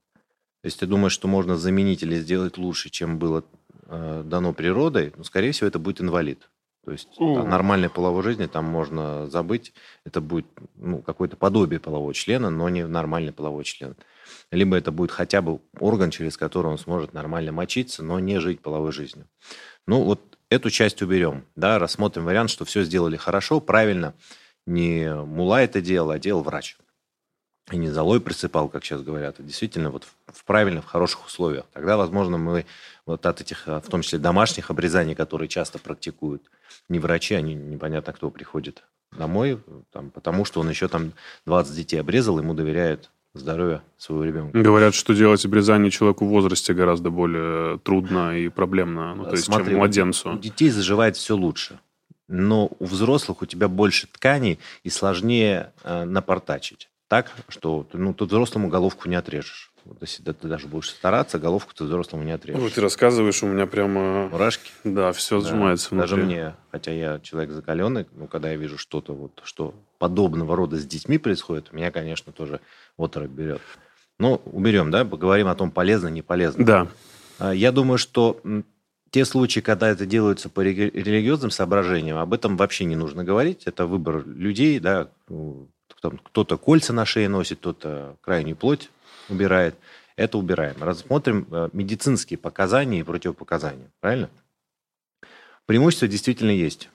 Если 0.63 0.79
ты 0.79 0.85
думаешь, 0.87 1.13
что 1.13 1.27
можно 1.27 1.55
заменить 1.55 2.03
или 2.03 2.15
сделать 2.15 2.57
лучше, 2.57 2.89
чем 2.89 3.19
было 3.19 3.43
э, 3.85 4.23
дано 4.25 4.53
природой, 4.53 5.13
ну, 5.15 5.23
скорее 5.23 5.51
всего, 5.51 5.67
это 5.67 5.79
будет 5.79 6.01
инвалид. 6.01 6.49
То 6.85 6.91
есть 6.91 7.09
mm. 7.19 7.43
нормальной 7.43 7.89
половой 7.89 8.23
жизни 8.23 8.45
там 8.45 8.65
можно 8.65 9.27
забыть. 9.27 9.73
Это 10.05 10.21
будет 10.21 10.45
ну, 10.75 11.01
какое-то 11.01 11.35
подобие 11.35 11.79
полового 11.79 12.13
члена, 12.13 12.49
но 12.49 12.69
не 12.69 12.87
нормальный 12.87 13.33
половой 13.33 13.65
член. 13.65 13.95
Либо 14.51 14.77
это 14.77 14.91
будет 14.91 15.11
хотя 15.11 15.41
бы 15.41 15.59
орган, 15.79 16.11
через 16.11 16.37
который 16.37 16.67
он 16.67 16.77
сможет 16.77 17.13
нормально 17.13 17.51
мочиться, 17.51 18.03
но 18.03 18.19
не 18.19 18.39
жить 18.39 18.61
половой 18.61 18.91
жизнью. 18.91 19.27
Ну, 19.85 20.03
вот 20.03 20.37
эту 20.49 20.69
часть 20.69 21.01
уберем. 21.01 21.45
Да, 21.55 21.77
рассмотрим 21.77 22.23
вариант, 22.23 22.49
что 22.49 22.63
все 22.63 22.83
сделали 22.83 23.17
хорошо, 23.17 23.59
правильно 23.59 24.13
не 24.67 25.11
мула 25.13 25.61
это 25.61 25.81
делал, 25.81 26.11
а 26.11 26.19
делал 26.19 26.43
врач. 26.43 26.77
И 27.71 27.77
не 27.77 27.89
золой 27.89 28.21
присыпал, 28.21 28.69
как 28.69 28.85
сейчас 28.85 29.01
говорят, 29.01 29.39
а 29.39 29.43
действительно 29.43 29.89
вот 29.89 30.07
в 30.27 30.45
правильных, 30.45 30.85
в 30.85 30.87
хороших 30.87 31.25
условиях. 31.25 31.65
Тогда, 31.73 31.97
возможно, 31.97 32.37
мы 32.37 32.65
вот 33.05 33.25
от 33.25 33.41
этих, 33.41 33.67
а, 33.67 33.81
в 33.81 33.87
том 33.87 34.03
числе 34.03 34.19
домашних 34.19 34.69
обрезаний, 34.69 35.15
которые 35.15 35.49
часто 35.49 35.77
практикуют, 35.77 36.43
не 36.87 36.99
врачи, 36.99 37.35
они 37.35 37.55
непонятно 37.55 38.13
кто 38.13 38.29
приходит 38.29 38.83
домой, 39.11 39.59
там, 39.91 40.11
потому 40.11 40.45
что 40.45 40.61
он 40.61 40.69
еще 40.69 40.87
там 40.87 41.11
20 41.45 41.75
детей 41.75 41.97
обрезал, 41.97 42.39
ему 42.39 42.53
доверяют 42.53 43.09
здоровье 43.33 43.81
своего 43.97 44.23
ребенка. 44.23 44.57
Говорят, 44.57 44.95
что 44.95 45.13
делать 45.13 45.43
обрезание 45.45 45.91
человеку 45.91 46.25
в 46.25 46.29
возрасте 46.29 46.73
гораздо 46.73 47.09
более 47.09 47.79
трудно 47.79 48.37
и 48.37 48.47
проблемно, 48.47 49.13
ну, 49.13 49.25
то 49.25 49.31
есть, 49.31 49.43
Смотри, 49.43 49.71
чем 49.71 49.77
младенцу. 49.77 50.35
У 50.35 50.37
детей 50.39 50.69
заживает 50.69 51.17
все 51.17 51.35
лучше 51.35 51.79
но 52.27 52.69
у 52.79 52.85
взрослых 52.85 53.41
у 53.41 53.45
тебя 53.45 53.67
больше 53.67 54.07
тканей 54.07 54.59
и 54.83 54.89
сложнее 54.89 55.73
э, 55.83 56.03
напортачить. 56.03 56.89
Так, 57.07 57.31
что 57.47 57.87
ну, 57.93 58.13
ты 58.13 58.25
взрослому 58.25 58.67
головку 58.67 59.07
не 59.07 59.15
отрежешь. 59.15 59.71
Вот 59.85 60.01
если 60.01 60.21
ты, 60.21 60.33
ты 60.33 60.49
даже 60.49 60.67
будешь 60.67 60.89
стараться, 60.89 61.39
головку 61.39 61.73
ты 61.73 61.85
взрослому 61.85 62.23
не 62.23 62.33
отрежешь. 62.33 62.61
Ну, 62.61 62.69
ты 62.69 62.81
рассказываешь, 62.81 63.41
у 63.43 63.47
меня 63.47 63.65
прямо... 63.65 64.27
Мурашки? 64.27 64.71
Да, 64.83 65.13
все 65.13 65.39
да. 65.39 65.47
сжимается 65.47 65.89
внутри. 65.91 66.09
Даже 66.09 66.23
мне, 66.23 66.55
хотя 66.71 66.91
я 66.91 67.19
человек 67.21 67.51
закаленный, 67.51 68.05
но 68.11 68.27
когда 68.27 68.51
я 68.51 68.57
вижу 68.57 68.77
что-то, 68.77 69.13
вот, 69.13 69.41
что 69.45 69.73
подобного 69.97 70.57
рода 70.57 70.75
с 70.75 70.85
детьми 70.85 71.17
происходит, 71.17 71.71
меня, 71.71 71.91
конечно, 71.91 72.33
тоже 72.33 72.59
оторопь 72.97 73.29
берет. 73.29 73.61
Ну, 74.19 74.41
уберем, 74.45 74.91
да, 74.91 75.05
поговорим 75.05 75.47
о 75.47 75.55
том, 75.55 75.71
полезно, 75.71 76.09
не 76.09 76.21
полезно. 76.21 76.65
Да. 76.65 76.87
А, 77.39 77.53
я 77.53 77.71
думаю, 77.71 77.97
что 77.97 78.41
те 79.11 79.25
случаи, 79.25 79.59
когда 79.59 79.89
это 79.89 80.05
делается 80.05 80.49
по 80.49 80.61
религиозным 80.61 81.51
соображениям, 81.51 82.17
об 82.17 82.33
этом 82.33 82.57
вообще 82.57 82.85
не 82.85 82.95
нужно 82.95 83.23
говорить. 83.23 83.63
Это 83.65 83.85
выбор 83.85 84.25
людей, 84.25 84.79
да, 84.79 85.09
кто-то 86.23 86.57
кольца 86.57 86.93
на 86.93 87.05
шее 87.05 87.29
носит, 87.29 87.59
кто-то 87.59 88.17
крайнюю 88.21 88.55
плоть 88.55 88.89
убирает. 89.29 89.75
Это 90.15 90.37
убираем. 90.37 90.75
Рассмотрим 90.81 91.47
э, 91.51 91.69
медицинские 91.73 92.39
показания 92.39 93.01
и 93.01 93.03
противопоказания. 93.03 93.91
Правильно? 93.99 94.29
Преимущество 95.67 96.07
действительно 96.07 96.49
есть. 96.49 96.89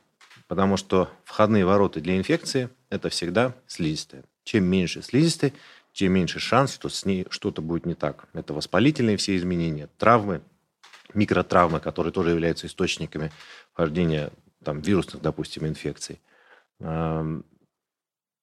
Потому 0.48 0.76
что 0.76 1.08
входные 1.24 1.64
ворота 1.64 2.00
для 2.00 2.16
инфекции– 2.16 2.68
это 2.90 3.10
всегда 3.10 3.54
слизистая. 3.68 4.24
Чем 4.44 4.64
меньше 4.64 5.02
слизистой, 5.02 5.52
тем 5.92 6.12
меньше 6.12 6.40
шанс, 6.40 6.74
что 6.74 6.88
с 6.88 7.04
ней 7.04 7.26
что-то 7.30 7.62
будет 7.62 7.86
не 7.86 7.94
так. 7.94 8.26
Это 8.32 8.52
воспалительные 8.52 9.16
все 9.16 9.36
изменения, 9.36 9.88
травмы, 9.98 10.42
микротравмы, 11.14 11.80
которые 11.80 12.12
тоже 12.12 12.30
являются 12.30 12.66
источниками 12.66 13.32
вхождения 13.72 14.30
там, 14.64 14.80
вирусных, 14.80 15.22
допустим, 15.22 15.66
инфекций. 15.66 16.20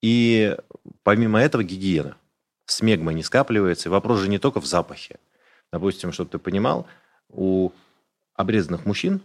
И 0.01 0.57
помимо 1.03 1.39
этого 1.41 1.63
гигиена. 1.63 2.17
Смегма 2.65 3.13
не 3.13 3.23
скапливается. 3.23 3.89
И 3.89 3.91
вопрос 3.91 4.19
же 4.19 4.29
не 4.29 4.37
только 4.37 4.61
в 4.61 4.65
запахе. 4.65 5.17
Допустим, 5.71 6.11
чтобы 6.11 6.29
ты 6.29 6.37
понимал, 6.37 6.87
у 7.29 7.71
обрезанных 8.35 8.85
мужчин 8.85 9.21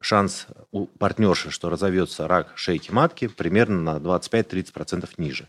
шанс 0.00 0.46
у 0.70 0.86
партнерши, 0.86 1.50
что 1.50 1.70
разовьется 1.70 2.28
рак 2.28 2.52
шейки 2.56 2.90
матки, 2.90 3.28
примерно 3.28 3.80
на 3.80 3.98
25-30% 3.98 5.08
ниже. 5.18 5.48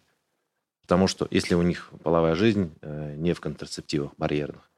Потому 0.81 1.07
что 1.07 1.27
если 1.31 1.55
у 1.55 1.61
них 1.61 1.91
половая 2.03 2.35
жизнь 2.35 2.73
э, 2.81 3.15
не 3.15 3.33
в 3.33 3.41
контрацептивах 3.41 4.11
барьерных. 4.17 4.68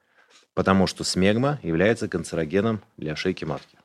Потому 0.53 0.87
что 0.87 1.03
смегма 1.03 1.59
является 1.63 2.07
канцерогеном 2.07 2.81
для 2.97 3.15
шейки 3.15 3.45
матки. 3.45 3.77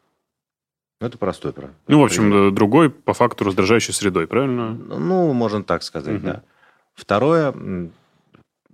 Ну, 1.00 1.06
это 1.06 1.18
простой 1.18 1.52
правильно. 1.52 1.76
Ну, 1.88 2.00
в 2.00 2.04
общем, 2.04 2.30
пример. 2.30 2.50
другой 2.52 2.90
по 2.90 3.12
факту 3.12 3.44
раздражающей 3.44 3.92
средой, 3.92 4.26
правильно? 4.26 4.72
Ну, 4.72 5.32
можно 5.32 5.62
так 5.62 5.82
сказать, 5.82 6.16
угу. 6.16 6.26
да. 6.26 6.42
Второе, 6.94 7.54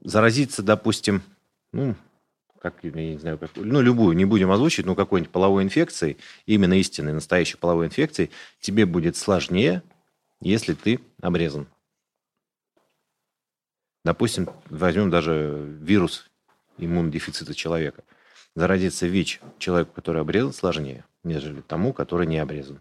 заразиться, 0.03 0.63
допустим, 0.63 1.23
ну, 1.73 1.97
как, 2.61 2.77
я 2.83 2.91
не 2.93 3.19
знаю, 3.19 3.39
как, 3.39 3.51
ну, 3.57 3.81
любую, 3.81 4.17
не 4.17 4.25
будем 4.25 4.53
озвучить, 4.53 4.87
но 4.87 4.95
какой-нибудь 4.95 5.33
половой 5.33 5.65
инфекцией, 5.65 6.17
именно 6.47 6.75
истинной, 6.75 7.13
настоящей 7.13 7.57
половой 7.57 7.87
инфекцией, 7.87 8.31
тебе 8.61 8.87
будет 8.87 9.17
сложнее, 9.17 9.83
если 10.41 10.75
ты 10.75 11.01
обрезан. 11.21 11.67
Допустим, 14.05 14.49
возьмем 14.71 15.11
даже 15.11 15.77
вирус 15.81 16.31
иммунодефицита 16.85 17.55
человека. 17.55 18.03
Заразиться 18.55 19.07
ВИЧ 19.07 19.41
человеку, 19.59 19.93
который 19.95 20.23
обрезан, 20.23 20.53
сложнее, 20.53 21.05
нежели 21.25 21.61
тому, 21.61 21.93
который 21.93 22.27
не 22.27 22.39
обрезан. 22.39 22.81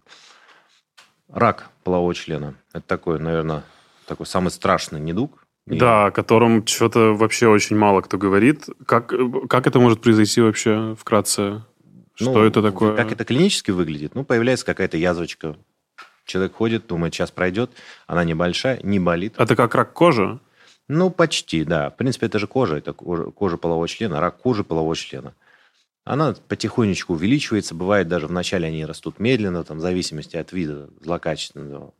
Рак 1.28 1.70
полового 1.82 2.14
члена– 2.14 2.54
это 2.72 2.86
такой, 2.86 3.18
наверное, 3.18 3.64
такой 4.06 4.26
самый 4.26 4.50
страшный 4.50 5.00
недуг. 5.00 5.46
Да, 5.64 6.06
о 6.06 6.10
котором 6.10 6.66
что-то 6.66 7.14
вообще 7.14 7.46
очень 7.46 7.76
мало 7.76 8.00
кто 8.00 8.18
говорит. 8.18 8.66
Как, 8.84 9.12
как 9.48 9.66
это 9.66 9.78
может 9.78 10.00
произойти 10.00 10.40
вообще 10.40 10.96
вкратце? 10.98 11.62
Что 12.14 12.32
ну, 12.32 12.44
это 12.44 12.62
такое? 12.62 12.96
Как 12.96 13.12
это 13.12 13.24
клинически 13.24 13.70
выглядит? 13.70 14.14
Ну, 14.14 14.24
появляется 14.24 14.66
какая-то 14.66 14.96
язвочка. 14.96 15.56
Человек 16.24 16.54
ходит, 16.54 16.86
думает, 16.86 17.14
сейчас 17.14 17.30
пройдет. 17.30 17.70
Она 18.06 18.24
небольшая, 18.24 18.80
не 18.82 18.98
болит. 18.98 19.34
Это 19.38 19.56
как 19.56 19.74
рак 19.74 19.92
кожи? 19.92 20.38
Ну, 20.88 21.10
почти, 21.10 21.64
да. 21.64 21.90
В 21.90 21.96
принципе, 21.96 22.26
это 22.26 22.38
же 22.38 22.46
кожа, 22.46 22.76
это 22.76 22.92
кожа, 22.92 23.24
кожа 23.30 23.56
полового 23.56 23.88
члена, 23.88 24.20
рак 24.20 24.38
кожи 24.38 24.64
полового 24.64 24.94
члена. 24.96 25.34
Она 26.04 26.34
потихонечку 26.48 27.12
увеличивается, 27.12 27.74
бывает 27.74 28.08
даже 28.08 28.26
вначале 28.26 28.66
они 28.66 28.84
растут 28.84 29.20
медленно, 29.20 29.62
там, 29.62 29.78
в 29.78 29.80
зависимости 29.80 30.36
от 30.36 30.52
вида 30.52 30.90
злокачественного 31.00 31.94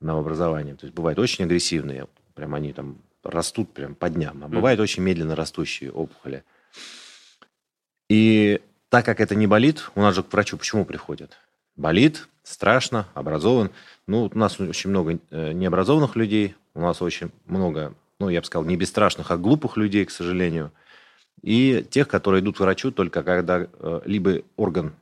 новообразования. 0.00 0.74
То 0.74 0.86
есть 0.86 0.94
бывают 0.94 1.18
очень 1.18 1.44
агрессивные, 1.44 2.08
прям 2.34 2.54
они 2.54 2.72
там 2.72 2.98
растут 3.22 3.72
прям 3.72 3.94
по 3.94 4.08
дням, 4.08 4.42
а 4.44 4.48
бывают 4.48 4.80
mm. 4.80 4.82
очень 4.82 5.02
медленно 5.02 5.36
растущие 5.36 5.92
опухоли. 5.92 6.44
И 8.08 8.60
так 8.88 9.04
как 9.04 9.20
это 9.20 9.34
не 9.34 9.46
болит, 9.46 9.90
у 9.94 10.00
нас 10.00 10.14
же 10.14 10.22
к 10.22 10.32
врачу 10.32 10.56
почему 10.56 10.84
приходят? 10.84 11.36
Болит, 11.76 12.28
страшно, 12.42 13.06
образован. 13.14 13.70
Ну, 14.08 14.30
у 14.34 14.38
нас 14.38 14.58
очень 14.58 14.88
много 14.88 15.18
э, 15.30 15.52
необразованных 15.52 16.16
людей, 16.16 16.54
у 16.74 16.80
нас 16.80 17.02
очень 17.02 17.30
много, 17.44 17.94
ну, 18.18 18.30
я 18.30 18.40
бы 18.40 18.46
сказал, 18.46 18.64
не 18.64 18.74
бесстрашных, 18.74 19.30
а 19.30 19.36
глупых 19.36 19.76
людей, 19.76 20.06
к 20.06 20.10
сожалению. 20.10 20.72
И 21.42 21.86
тех, 21.90 22.08
которые 22.08 22.40
идут 22.40 22.56
к 22.56 22.60
врачу 22.60 22.90
только 22.90 23.22
когда 23.22 23.68
э, 23.70 24.00
либо 24.06 24.40
орган 24.56 24.94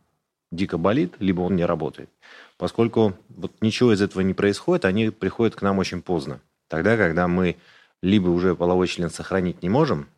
дико 0.50 0.76
болит, 0.76 1.14
либо 1.20 1.42
он 1.42 1.54
не 1.54 1.64
работает. 1.64 2.10
Поскольку 2.58 3.14
вот 3.28 3.52
ничего 3.60 3.92
из 3.92 4.02
этого 4.02 4.22
не 4.22 4.34
происходит, 4.34 4.84
они 4.84 5.10
приходят 5.10 5.54
к 5.54 5.62
нам 5.62 5.78
очень 5.78 6.02
поздно. 6.02 6.40
Тогда, 6.66 6.96
когда 6.96 7.28
мы 7.28 7.56
либо 8.02 8.28
уже 8.28 8.56
половой 8.56 8.88
член 8.88 9.08
сохранить 9.08 9.62
не 9.62 9.68
можем, 9.68 10.08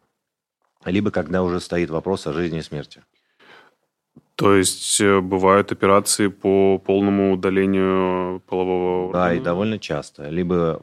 либо 0.87 1.11
когда 1.11 1.43
уже 1.43 1.61
стоит 1.61 1.91
вопрос 1.91 2.27
о 2.27 2.33
жизни 2.33 2.61
и 2.61 2.63
смерти. 2.63 3.03
То 4.39 4.55
есть 4.55 5.01
э, 5.01 5.21
бывают 5.21 5.73
операции 5.73 6.29
по 6.29 6.79
полному 6.79 7.33
удалению 7.33 8.41
полового 8.47 9.07
органа? 9.09 9.25
Да, 9.25 9.35
и 9.35 9.41
довольно 9.41 9.81
часто. 9.81 10.29
Либо 10.29 10.81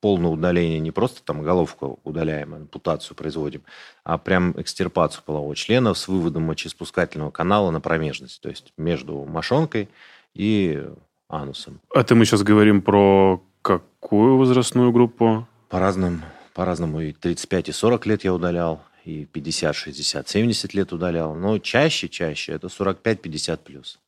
полное 0.00 0.30
удаление, 0.30 0.80
не 0.80 0.90
просто 0.90 1.22
там 1.22 1.42
головку 1.42 1.98
удаляем, 2.02 2.54
ампутацию 2.54 3.14
производим, 3.14 3.60
а 4.04 4.16
прям 4.16 4.54
экстирпацию 4.58 5.22
полового 5.22 5.54
члена 5.54 5.92
с 5.92 6.08
выводом 6.08 6.44
мочеиспускательного 6.44 7.30
канала 7.30 7.70
на 7.70 7.82
промежность, 7.82 8.40
то 8.40 8.48
есть 8.48 8.72
между 8.78 9.26
мошонкой 9.26 9.90
и 10.34 10.82
анусом. 11.28 11.80
Это 11.94 12.14
мы 12.14 12.24
сейчас 12.24 12.42
говорим 12.42 12.80
про 12.80 13.42
какую 13.60 14.38
возрастную 14.38 14.92
группу? 14.92 15.46
По 15.68 15.78
разным, 15.78 16.22
по-разному. 16.54 17.02
И 17.02 17.12
35, 17.12 17.68
и 17.68 17.72
40 17.72 18.06
лет 18.06 18.24
я 18.24 18.32
удалял, 18.32 18.82
и 19.04 19.26
50, 19.26 19.76
60, 19.76 20.28
70 20.28 20.74
лет 20.74 20.92
удалял. 20.92 21.34
Но 21.34 21.58
чаще, 21.58 22.08
чаще 22.08 22.52
это 22.52 22.68
45-50 22.68 23.58
плюс. 23.58 23.98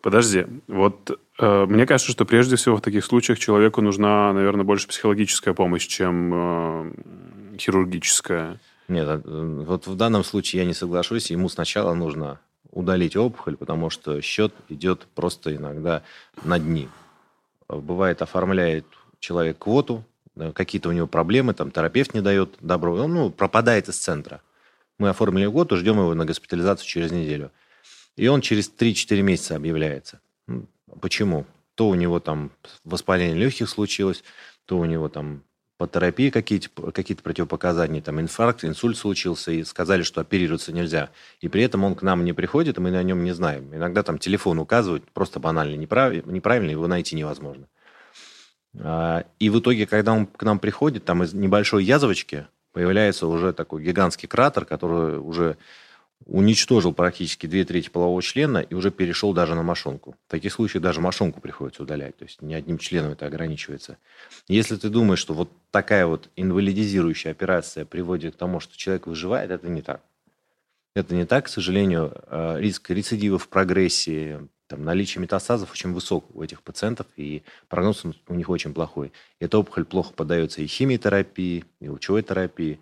Подожди, 0.00 0.46
вот 0.66 1.16
э, 1.38 1.66
мне 1.66 1.86
кажется, 1.86 2.10
что 2.10 2.24
прежде 2.24 2.56
всего 2.56 2.76
в 2.76 2.80
таких 2.80 3.04
случаях 3.04 3.38
человеку 3.38 3.80
нужна, 3.80 4.32
наверное, 4.32 4.64
больше 4.64 4.88
психологическая 4.88 5.54
помощь, 5.54 5.86
чем 5.86 6.32
э, 6.34 6.92
хирургическая. 7.56 8.58
Нет, 8.88 9.08
э, 9.08 9.64
вот 9.64 9.86
в 9.86 9.94
данном 9.94 10.24
случае 10.24 10.62
я 10.62 10.66
не 10.66 10.74
соглашусь. 10.74 11.30
Ему 11.30 11.48
сначала 11.48 11.94
нужно 11.94 12.40
удалить 12.72 13.16
опухоль, 13.16 13.56
потому 13.56 13.90
что 13.90 14.20
счет 14.20 14.52
идет 14.68 15.06
просто 15.14 15.54
иногда 15.54 16.02
на 16.42 16.58
дни. 16.58 16.88
Бывает, 17.68 18.22
оформляет 18.22 18.86
человек 19.20 19.58
квоту, 19.58 20.04
какие-то 20.54 20.88
у 20.88 20.92
него 20.92 21.06
проблемы, 21.06 21.54
там 21.54 21.70
терапевт 21.70 22.14
не 22.14 22.20
дает 22.20 22.56
добро, 22.60 22.94
он 22.94 23.14
ну, 23.14 23.30
пропадает 23.30 23.88
из 23.88 23.96
центра. 23.96 24.40
Мы 24.98 25.08
оформили 25.08 25.46
квоту, 25.46 25.76
ждем 25.76 25.98
его 25.98 26.14
на 26.14 26.24
госпитализацию 26.24 26.86
через 26.86 27.10
неделю. 27.10 27.50
И 28.16 28.28
он 28.28 28.40
через 28.40 28.70
3-4 28.70 29.22
месяца 29.22 29.56
объявляется. 29.56 30.20
Ну, 30.46 30.66
почему? 31.00 31.46
То 31.74 31.88
у 31.88 31.94
него 31.94 32.20
там 32.20 32.50
воспаление 32.84 33.36
легких 33.36 33.68
случилось, 33.68 34.22
то 34.66 34.78
у 34.78 34.84
него 34.84 35.08
там 35.08 35.42
по 35.78 35.88
терапии 35.88 36.30
какие-то 36.30 36.92
какие 36.92 37.16
противопоказания, 37.16 38.00
там 38.00 38.20
инфаркт, 38.20 38.64
инсульт 38.64 38.96
случился, 38.96 39.50
и 39.50 39.64
сказали, 39.64 40.02
что 40.02 40.20
оперироваться 40.20 40.72
нельзя. 40.72 41.10
И 41.40 41.48
при 41.48 41.64
этом 41.64 41.82
он 41.82 41.96
к 41.96 42.02
нам 42.02 42.24
не 42.24 42.32
приходит, 42.32 42.78
мы 42.78 42.92
на 42.92 43.02
нем 43.02 43.24
не 43.24 43.32
знаем. 43.32 43.74
Иногда 43.74 44.04
там 44.04 44.18
телефон 44.18 44.60
указывают, 44.60 45.02
просто 45.10 45.40
банально 45.40 45.74
неправ... 45.74 46.24
неправильно, 46.26 46.70
его 46.70 46.86
найти 46.86 47.16
невозможно. 47.16 47.66
И 48.74 49.50
в 49.50 49.60
итоге, 49.60 49.86
когда 49.86 50.12
он 50.12 50.26
к 50.26 50.42
нам 50.42 50.58
приходит, 50.58 51.04
там 51.04 51.22
из 51.22 51.34
небольшой 51.34 51.84
язвочки 51.84 52.46
появляется 52.72 53.26
уже 53.26 53.52
такой 53.52 53.82
гигантский 53.82 54.28
кратер, 54.28 54.64
который 54.64 55.18
уже 55.18 55.58
уничтожил 56.26 56.92
практически 56.92 57.46
две 57.46 57.64
трети 57.64 57.88
полового 57.88 58.22
члена 58.22 58.58
и 58.58 58.74
уже 58.74 58.90
перешел 58.90 59.32
даже 59.32 59.54
на 59.54 59.62
мошонку. 59.62 60.16
В 60.28 60.30
таких 60.30 60.52
случаях 60.52 60.82
даже 60.82 61.00
мошонку 61.00 61.40
приходится 61.40 61.82
удалять, 61.82 62.16
то 62.16 62.24
есть 62.24 62.42
не 62.42 62.54
одним 62.54 62.78
членом 62.78 63.12
это 63.12 63.26
ограничивается. 63.26 63.98
Если 64.48 64.76
ты 64.76 64.88
думаешь, 64.88 65.18
что 65.18 65.34
вот 65.34 65.50
такая 65.70 66.06
вот 66.06 66.30
инвалидизирующая 66.36 67.32
операция 67.32 67.84
приводит 67.84 68.34
к 68.34 68.38
тому, 68.38 68.60
что 68.60 68.76
человек 68.76 69.06
выживает, 69.06 69.50
это 69.50 69.68
не 69.68 69.82
так. 69.82 70.02
Это 70.94 71.14
не 71.14 71.24
так, 71.24 71.46
к 71.46 71.48
сожалению. 71.48 72.12
А, 72.26 72.58
риск 72.58 72.90
рецидива 72.90 73.38
в 73.38 73.48
прогрессии, 73.48 74.46
там, 74.72 74.84
наличие 74.84 75.20
метастазов 75.20 75.70
очень 75.70 75.92
высок 75.92 76.24
у 76.34 76.42
этих 76.42 76.62
пациентов, 76.62 77.06
и 77.18 77.42
прогноз 77.68 78.06
у 78.06 78.34
них 78.34 78.48
очень 78.48 78.72
плохой. 78.72 79.12
Эта 79.38 79.58
опухоль 79.58 79.84
плохо 79.84 80.14
поддается 80.14 80.62
и 80.62 80.66
химиотерапии, 80.66 81.66
и 81.80 81.88
лучевой 81.90 82.22
терапии, 82.22 82.80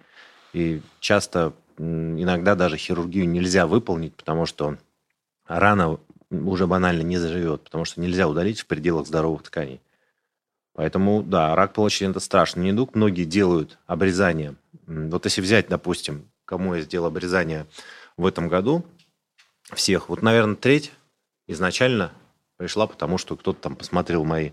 и 0.53 0.83
часто 1.01 1.53
иногда 1.77 2.55
даже 2.55 2.77
хирургию 2.77 3.29
нельзя 3.29 3.67
выполнить, 3.67 4.15
потому 4.15 4.47
что 4.47 4.79
рана 5.49 5.99
уже 6.31 6.69
банально 6.69 7.03
не 7.03 7.19
заживет, 7.19 7.63
потому 7.63 7.85
что 7.85 8.01
нельзя 8.01 8.29
удалить 8.29 8.61
в 8.61 8.67
пределах 8.67 9.09
здоровых 9.09 9.43
тканей. 9.43 9.81
Поэтому, 10.75 11.25
да, 11.25 11.57
рак 11.57 11.73
полочелен– 11.73 12.11
это 12.13 12.21
страшный 12.21 12.67
недуг. 12.67 12.95
Многие 12.95 13.25
делают 13.25 13.79
обрезание. 13.89 14.55
Вот 14.87 15.25
если 15.25 15.41
взять, 15.41 15.67
допустим, 15.67 16.31
кому 16.45 16.77
я 16.77 16.83
сделал 16.83 17.07
обрезание 17.07 17.67
в 18.17 18.25
этом 18.27 18.47
году 18.47 18.87
всех, 19.75 20.09
вот, 20.09 20.23
наверное, 20.23 20.55
треть 20.55 20.93
изначально 21.51 22.13
пришла, 22.57 22.87
потому 22.87 23.19
что 23.19 23.37
кто-то 23.37 23.61
там 23.61 23.77
посмотрел 23.77 24.25
мои 24.25 24.51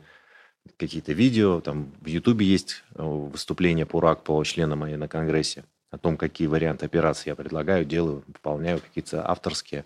какие-то 0.77 1.13
видео, 1.13 1.62
там 1.62 1.94
в 2.01 2.08
Ютубе 2.08 2.46
есть 2.46 2.84
э, 2.96 3.01
выступление 3.01 3.86
по 3.86 4.00
рак 4.01 4.24
по 4.24 4.44
члена 4.44 4.75
моей 4.75 4.98
на 4.98 5.08
Конгрессе 5.08 5.63
о 5.89 5.98
том, 5.98 6.18
какие 6.18 6.48
варианты 6.48 6.86
операции 6.86 7.30
я 7.30 7.36
предлагаю, 7.36 7.86
делаю, 7.86 8.24
выполняю, 8.27 8.80
какие-то 8.80 9.30
авторские. 9.30 9.86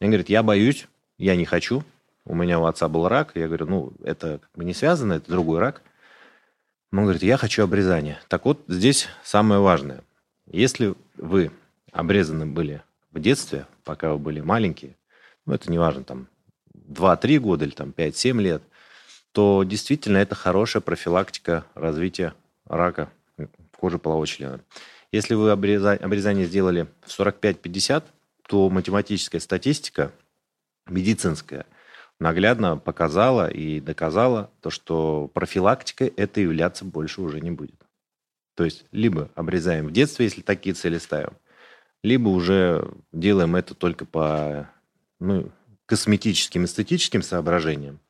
Он 0.00 0.08
говорит, 0.08 0.28
я 0.28 0.42
боюсь, 0.42 0.88
я 1.18 1.36
не 1.36 1.44
хочу, 1.44 1.84
у 2.24 2.34
меня 2.34 2.58
у 2.58 2.66
отца 2.66 2.88
был 2.88 3.08
рак. 3.08 3.32
Я 3.34 3.46
говорю, 3.46 3.66
ну, 3.66 3.92
это 4.02 4.38
как 4.38 4.50
бы 4.54 4.64
не 4.64 4.74
связано, 4.74 5.14
это 5.14 5.30
другой 5.30 5.60
рак. 5.60 5.82
Он 6.92 7.04
говорит, 7.04 7.22
я 7.22 7.36
хочу 7.36 7.64
обрезание. 7.64 8.20
Так 8.28 8.44
вот, 8.44 8.60
здесь 8.68 9.08
самое 9.24 9.60
важное. 9.60 10.02
Если 10.46 10.94
вы 11.16 11.50
обрезаны 11.90 12.46
были 12.46 12.82
в 13.10 13.20
детстве, 13.20 13.66
пока 13.84 14.12
вы 14.12 14.18
были 14.18 14.40
маленькие, 14.40 14.96
ну, 15.46 15.54
это 15.54 15.70
не 15.70 15.78
важно, 15.78 16.04
там, 16.04 16.28
2-3 16.74 17.38
года 17.38 17.64
или 17.64 17.72
там 17.72 17.94
5-7 17.96 18.40
лет, 18.40 18.62
то 19.32 19.64
действительно 19.64 20.18
это 20.18 20.34
хорошая 20.34 20.82
профилактика 20.82 21.64
развития 21.74 22.34
рака 22.66 23.10
кожи 23.82 23.98
полового 23.98 24.26
члена. 24.26 24.60
Если 25.10 25.34
вы 25.34 25.50
обрезание 25.50 26.46
сделали 26.46 26.86
в 27.04 27.08
45-50, 27.08 28.04
то 28.46 28.70
математическая 28.70 29.40
статистика, 29.40 30.12
медицинская, 30.86 31.66
наглядно 32.20 32.76
показала 32.76 33.50
и 33.50 33.80
доказала 33.80 34.50
то, 34.60 34.70
что 34.70 35.28
профилактикой 35.34 36.08
это 36.16 36.40
являться 36.40 36.84
больше 36.84 37.20
уже 37.22 37.40
не 37.40 37.50
будет. 37.50 37.74
То 38.54 38.64
есть 38.64 38.84
либо 38.92 39.30
обрезаем 39.34 39.88
в 39.88 39.92
детстве, 39.92 40.26
если 40.26 40.42
такие 40.42 40.74
цели 40.74 40.98
ставим, 40.98 41.32
либо 42.04 42.28
уже 42.28 42.88
делаем 43.12 43.56
это 43.56 43.74
только 43.74 44.04
по 44.04 44.70
ну, 45.22 45.50
косметическим, 45.86 46.64
эстетическим 46.64 47.22
соображениям, 47.22 48.00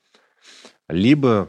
либо 0.89 1.49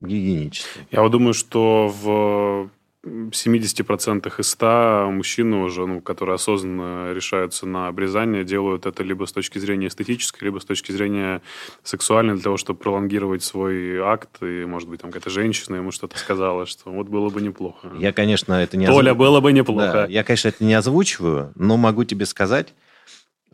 гигиеническим. 0.00 0.86
Я 0.90 1.02
вот 1.02 1.12
думаю, 1.12 1.34
что 1.34 1.88
в 1.88 2.70
70% 3.02 4.32
из 4.38 4.50
100 4.50 5.10
мужчин 5.10 5.54
уже, 5.54 5.86
ну, 5.86 6.02
которые 6.02 6.34
осознанно 6.34 7.12
решаются 7.14 7.66
на 7.66 7.88
обрезание, 7.88 8.44
делают 8.44 8.84
это 8.84 9.02
либо 9.02 9.24
с 9.24 9.32
точки 9.32 9.58
зрения 9.58 9.86
эстетической, 9.86 10.44
либо 10.44 10.58
с 10.58 10.66
точки 10.66 10.92
зрения 10.92 11.40
сексуальной, 11.82 12.34
для 12.34 12.42
того, 12.42 12.58
чтобы 12.58 12.78
пролонгировать 12.78 13.42
свой 13.42 13.98
акт. 14.00 14.42
И, 14.42 14.66
может 14.66 14.88
быть, 14.88 15.00
там 15.00 15.10
какая-то 15.10 15.30
женщина 15.30 15.76
ему 15.76 15.92
что-то 15.92 16.18
сказала, 16.18 16.66
что 16.66 16.90
вот 16.90 17.08
было 17.08 17.30
бы 17.30 17.40
неплохо. 17.40 17.90
Я, 17.98 18.12
конечно, 18.12 18.52
это 18.52 18.76
не 18.76 18.86
Толя, 18.86 19.12
озвуч... 19.12 19.18
было 19.18 19.40
бы 19.40 19.52
неплохо. 19.52 19.92
Да, 19.92 20.06
я, 20.06 20.22
конечно, 20.22 20.48
это 20.48 20.62
не 20.62 20.74
озвучиваю, 20.74 21.52
но 21.54 21.78
могу 21.78 22.04
тебе 22.04 22.26
сказать, 22.26 22.74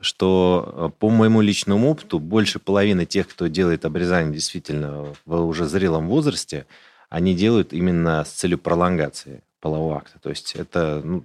что 0.07 0.93
э, 0.95 0.99
по 0.99 1.11
моему 1.11 1.41
личному 1.41 1.91
опыту 1.91 2.19
больше 2.19 2.59
половины 2.59 3.05
тех, 3.05 3.29
кто 3.29 3.49
делает 3.49 3.85
обрезание 3.85 4.33
действительно 4.33 5.15
в 5.25 5.47
уже 5.47 5.67
зрелом 5.67 6.09
возрасте, 6.09 6.67
они 7.11 7.35
делают 7.35 7.73
именно 7.73 8.25
с 8.25 8.31
целью 8.31 8.59
пролонгации 8.59 9.43
полового 9.61 9.99
акта. 9.99 10.19
То 10.21 10.31
есть 10.31 10.55
это 10.55 11.03
ну, 11.05 11.25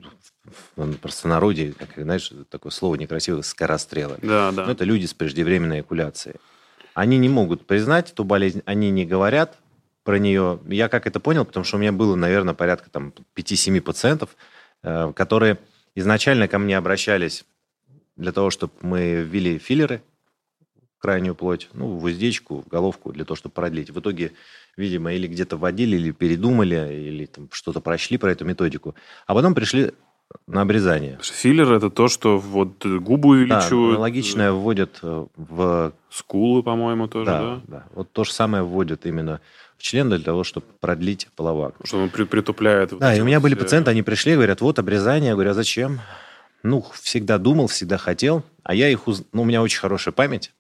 в 0.76 0.94
простонародье, 0.98 1.74
как, 1.74 1.90
знаешь, 1.96 2.32
такое 2.50 2.72
слово 2.72 2.96
некрасивое, 2.96 3.44
скорострелы. 3.44 4.18
Да, 4.22 4.52
да. 4.52 4.66
Но 4.66 4.72
это 4.72 4.84
люди 4.84 5.06
с 5.06 5.14
преждевременной 5.14 5.82
экуляцией. 5.82 6.38
Они 6.94 7.18
не 7.18 7.30
могут 7.30 7.68
признать 7.68 8.12
эту 8.12 8.24
болезнь, 8.24 8.64
они 8.66 8.90
не 8.90 9.06
говорят 9.06 9.58
про 10.04 10.18
нее. 10.18 10.60
Я 10.68 10.90
как 10.90 11.06
это 11.06 11.20
понял, 11.20 11.46
потому 11.46 11.64
что 11.64 11.78
у 11.78 11.80
меня 11.80 11.92
было, 11.92 12.16
наверное, 12.16 12.56
порядка 12.56 12.90
там 12.90 13.14
5-7 13.36 13.80
пациентов, 13.82 14.32
э, 14.84 15.14
которые 15.16 15.60
изначально 15.94 16.48
ко 16.48 16.58
мне 16.58 16.78
обращались 16.78 17.46
для 18.22 18.32
того, 18.32 18.52
чтобы 18.52 18.74
мы 18.82 19.16
ввели 19.24 19.58
филлеры, 19.58 20.02
крайнюю 21.00 21.34
плоть, 21.34 21.70
ну, 21.74 21.88
в 21.98 22.04
уздечку, 22.04 22.62
в 22.62 22.68
головку, 22.68 23.12
для 23.12 23.26
того, 23.26 23.36
чтобы 23.36 23.54
продлить. 23.54 23.90
В 23.90 24.00
итоге, 24.00 24.32
видимо, 24.78 25.12
или 25.12 25.28
где-то 25.28 25.58
вводили, 25.58 25.96
или 25.98 26.12
передумали, 26.12 26.94
или 26.94 27.26
там 27.26 27.50
что-то 27.52 27.82
прочли 27.82 28.18
про 28.18 28.32
эту 28.32 28.46
методику. 28.46 28.94
А 29.26 29.34
потом 29.34 29.56
пришли 29.56 29.92
на 30.46 30.62
обрезание. 30.62 31.18
Филлер– 31.22 31.74
это 31.74 31.90
то, 31.90 32.08
что 32.08 32.38
вот 32.38 32.86
губы 32.86 33.30
увеличивают. 33.30 33.92
Да, 33.92 33.96
аналогичное 33.96 34.52
вводят 34.52 35.00
э, 35.02 35.26
в... 35.36 35.94
Скулы, 36.12 36.62
по-моему, 36.62 37.08
тоже, 37.08 37.26
да, 37.26 37.40
да? 37.42 37.62
Да, 37.68 37.84
вот 37.96 38.12
то 38.12 38.24
же 38.24 38.32
самое 38.32 38.64
вводят 38.64 39.06
именно 39.06 39.42
в 39.78 39.82
член 39.82 40.10
для 40.10 40.20
того, 40.20 40.44
чтобы 40.44 40.68
продлить 40.80 41.28
половак. 41.36 41.76
Что 41.84 41.98
он 41.98 42.10
притупляет. 42.10 42.98
Да, 43.00 43.16
и 43.16 43.22
у 43.22 43.26
меня 43.26 43.40
были 43.40 43.56
пациенты, 43.56 43.90
они 43.90 44.04
пришли, 44.04 44.36
говорят, 44.36 44.62
вот 44.62 44.78
обрезание. 44.78 45.30
Я 45.30 45.34
говорю, 45.34 45.52
а 45.52 45.54
зачем? 45.54 46.00
Ну, 46.64 46.86
всегда 46.94 47.38
думал, 47.38 47.68
всегда 47.68 47.98
хотел. 47.98 48.44
А 48.64 48.74
я 48.74 48.90
их... 48.90 49.08
Уз... 49.08 49.24
Ну, 49.32 49.42
у 49.42 49.46
меня 49.46 49.62
очень 49.62 49.80
хорошая 49.80 50.14
память. 50.14 50.54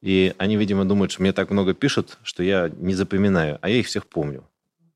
И 0.00 0.34
они, 0.38 0.56
видимо, 0.56 0.84
думают, 0.84 1.12
что 1.12 1.22
мне 1.22 1.32
так 1.32 1.50
много 1.50 1.74
пишут, 1.74 2.18
что 2.22 2.42
я 2.42 2.70
не 2.76 2.94
запоминаю, 2.94 3.58
а 3.60 3.68
я 3.68 3.76
их 3.76 3.86
всех 3.86 4.06
помню. 4.06 4.44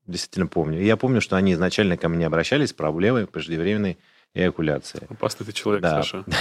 Действительно 0.07 0.47
помню. 0.47 0.81
И 0.81 0.85
я 0.85 0.97
помню, 0.97 1.21
что 1.21 1.35
они 1.35 1.53
изначально 1.53 1.97
ко 1.97 2.09
мне 2.09 2.25
обращались 2.25 2.69
с 2.69 2.73
проблемой 2.73 3.27
преждевременной 3.27 3.97
эякуляции. 4.33 5.07
Опасный 5.09 5.45
ты 5.45 5.51
человек, 5.53 5.81
да. 5.81 6.03
Саша. 6.03 6.25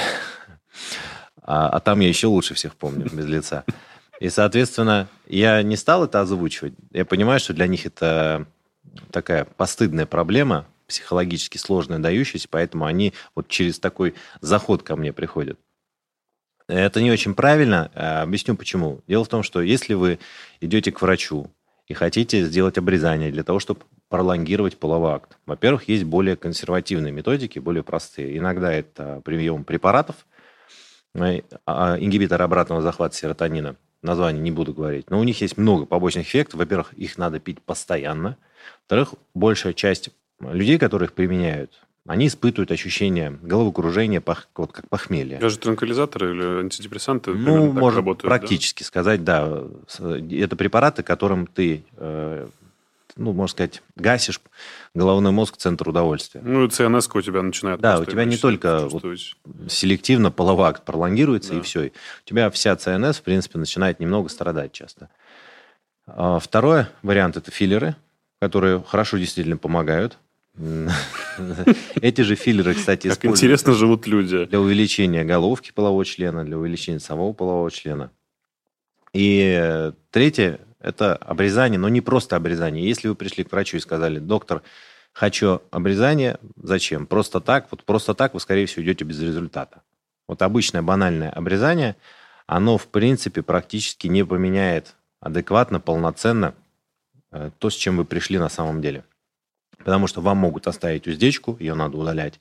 А, 1.45 1.69
а 1.69 1.81
там 1.81 1.99
я 1.99 2.09
еще 2.09 2.29
лучше 2.29 2.55
всех 2.55 2.77
помню, 2.77 3.09
без 3.13 3.27
лица. 3.27 3.65
И, 4.21 4.29
соответственно, 4.29 5.09
я 5.27 5.61
не 5.65 5.77
стал 5.77 6.05
это 6.05 6.21
озвучивать. 6.21 6.75
Я 6.93 7.05
понимаю, 7.05 7.41
что 7.41 7.53
для 7.53 7.67
них 7.67 7.85
это 7.85 8.47
такая 9.11 9.45
постыдная 9.45 10.07
проблема, 10.07 10.67
психологически 10.93 11.59
сложная, 11.59 11.99
дающаяся, 11.99 12.49
поэтому 12.51 12.85
они 12.85 13.15
вот 13.35 13.49
через 13.49 13.79
такой 13.79 14.15
заход 14.41 14.83
ко 14.83 14.97
мне 14.97 15.13
приходят. 15.13 15.59
Это 16.69 17.03
не 17.03 17.11
очень 17.11 17.35
правильно. 17.35 17.91
А, 17.95 18.23
объясню 18.23 18.57
почему. 18.57 19.01
Дело 19.07 19.25
в 19.25 19.29
том, 19.29 19.43
что 19.43 19.61
если 19.61 19.95
вы 19.95 20.19
идете 20.61 20.93
к 20.93 21.03
врачу 21.03 21.51
и 21.87 21.95
хотите 21.95 22.45
сделать 22.45 22.79
обрезание 22.79 23.31
для 23.31 23.43
того, 23.43 23.59
чтобы 23.59 23.81
пролонгировать 24.09 24.79
половой 24.79 25.13
акт, 25.13 25.37
во-первых, 25.47 25.89
есть 25.89 26.05
более 26.05 26.37
консервативные 26.37 27.13
методики, 27.13 27.59
более 27.59 27.83
простые. 27.83 28.39
Иногда 28.39 28.73
это 28.73 29.21
прием 29.25 29.65
препаратов, 29.65 30.27
э, 31.15 31.43
а, 31.67 31.97
ингибитор 31.99 32.41
обратного 32.43 32.83
захвата 32.83 33.17
серотонина. 33.17 33.77
Название 34.03 34.43
не 34.43 34.51
буду 34.51 34.75
говорить. 34.75 35.11
Но 35.11 35.21
у 35.21 35.25
них 35.25 35.41
есть 35.41 35.57
много 35.57 35.87
побочных 35.87 36.27
эффектов. 36.27 36.59
Во-первых, 36.59 36.93
их 36.95 37.19
надо 37.19 37.39
пить 37.39 37.63
постоянно. 37.63 38.37
Во-вторых, 38.83 39.15
большая 39.35 39.75
часть 39.75 40.11
людей, 40.51 40.79
которые 40.79 41.07
их 41.07 41.13
применяют, 41.13 41.83
они 42.07 42.27
испытывают 42.27 42.73
ощущение 42.73 43.39
головокружения, 43.43 44.21
пох, 44.21 44.49
вот 44.57 44.73
как 44.73 44.89
похмелье. 44.89 45.39
Даже 45.39 45.59
транквилизаторы 45.59 46.35
или 46.35 46.61
антидепрессанты 46.61 47.33
ну, 47.33 47.73
можно 47.73 47.99
работают, 47.99 48.29
практически 48.29 48.83
да? 48.83 48.87
сказать, 48.87 49.25
да. 49.25 49.65
Это 50.01 50.57
препараты, 50.57 51.05
которым 51.05 51.47
ты, 51.47 51.85
э, 51.97 52.49
ну, 53.15 53.33
можно 53.33 53.53
сказать, 53.53 53.83
гасишь 53.95 54.41
головной 54.97 55.31
мозг, 55.31 55.57
центр 55.59 55.89
удовольствия. 55.89 56.41
Ну, 56.43 56.65
и 56.65 56.69
ЦНС 56.69 57.09
у 57.15 57.23
тебя 57.23 57.41
начинает 57.41 57.81
Да, 57.81 58.01
у 58.01 58.05
тебя 58.05 58.25
не 58.25 58.37
только 58.37 58.89
вот 58.89 59.05
селективно 59.69 60.33
половак 60.33 60.85
пролонгируется, 60.85 61.53
да. 61.53 61.59
и 61.59 61.63
все. 61.63 61.87
У 61.87 62.29
тебя 62.29 62.51
вся 62.51 62.75
ЦНС, 62.75 63.19
в 63.19 63.23
принципе, 63.23 63.61
начинает 63.61 64.01
немного 64.01 64.29
страдать 64.29 64.73
часто. 64.73 65.09
А 66.07 66.41
второй 66.41 66.87
вариант– 67.03 67.37
это 67.39 67.53
филлеры, 67.53 67.95
которые 68.41 68.83
хорошо 68.83 69.19
действительно 69.19 69.57
помогают. 69.57 70.19
Эти 72.01 72.21
же 72.21 72.35
филлеры, 72.35 72.75
кстати, 72.75 73.09
Как 73.09 73.25
интересно 73.25 73.73
живут 73.73 74.07
люди. 74.07 74.45
Для 74.45 74.61
увеличения 74.61 75.25
головки 75.25 75.73
полового 75.73 76.05
члена, 76.05 76.45
для 76.45 76.59
увеличения 76.59 77.01
самого 77.01 77.33
полового 77.33 77.71
члена. 77.71 78.11
И 79.13 79.93
третье– 80.11 80.61
это 80.81 81.17
обрезание, 81.17 81.79
но 81.79 81.89
не 81.89 82.01
просто 82.01 82.37
обрезание. 82.37 82.87
Если 82.87 83.09
вы 83.09 83.15
пришли 83.15 83.45
к 83.45 83.53
врачу 83.53 83.77
и 83.77 83.81
сказали, 83.81 84.19
доктор, 84.19 84.63
хочу 85.13 85.63
обрезание, 85.71 86.39
зачем? 86.57 87.07
Просто 87.07 87.41
так, 87.41 87.69
вот 87.71 87.85
просто 87.85 88.15
так 88.15 88.35
вы, 88.35 88.41
скорее 88.41 88.67
всего, 88.67 88.85
идете 88.85 89.05
без 89.05 89.21
результата. 89.21 89.83
Вот 90.29 90.43
обычное 90.43 90.83
банальное 90.83 91.31
обрезание, 91.31 91.97
оно, 92.47 92.79
в 92.79 92.89
принципе, 92.89 93.43
практически 93.43 94.07
не 94.07 94.25
поменяет 94.25 94.95
адекватно, 95.21 95.79
полноценно 95.81 96.55
э, 97.31 97.51
то, 97.59 97.71
с 97.71 97.75
чем 97.75 97.97
вы 97.97 98.05
пришли 98.05 98.39
на 98.39 98.49
самом 98.49 98.81
деле. 98.81 99.05
Потому 99.85 100.07
что 100.07 100.21
вам 100.21 100.39
могут 100.39 100.67
оставить 100.67 101.07
уздечку, 101.07 101.57
ее 101.59 101.75
надо 101.75 101.97
удалять. 101.97 102.41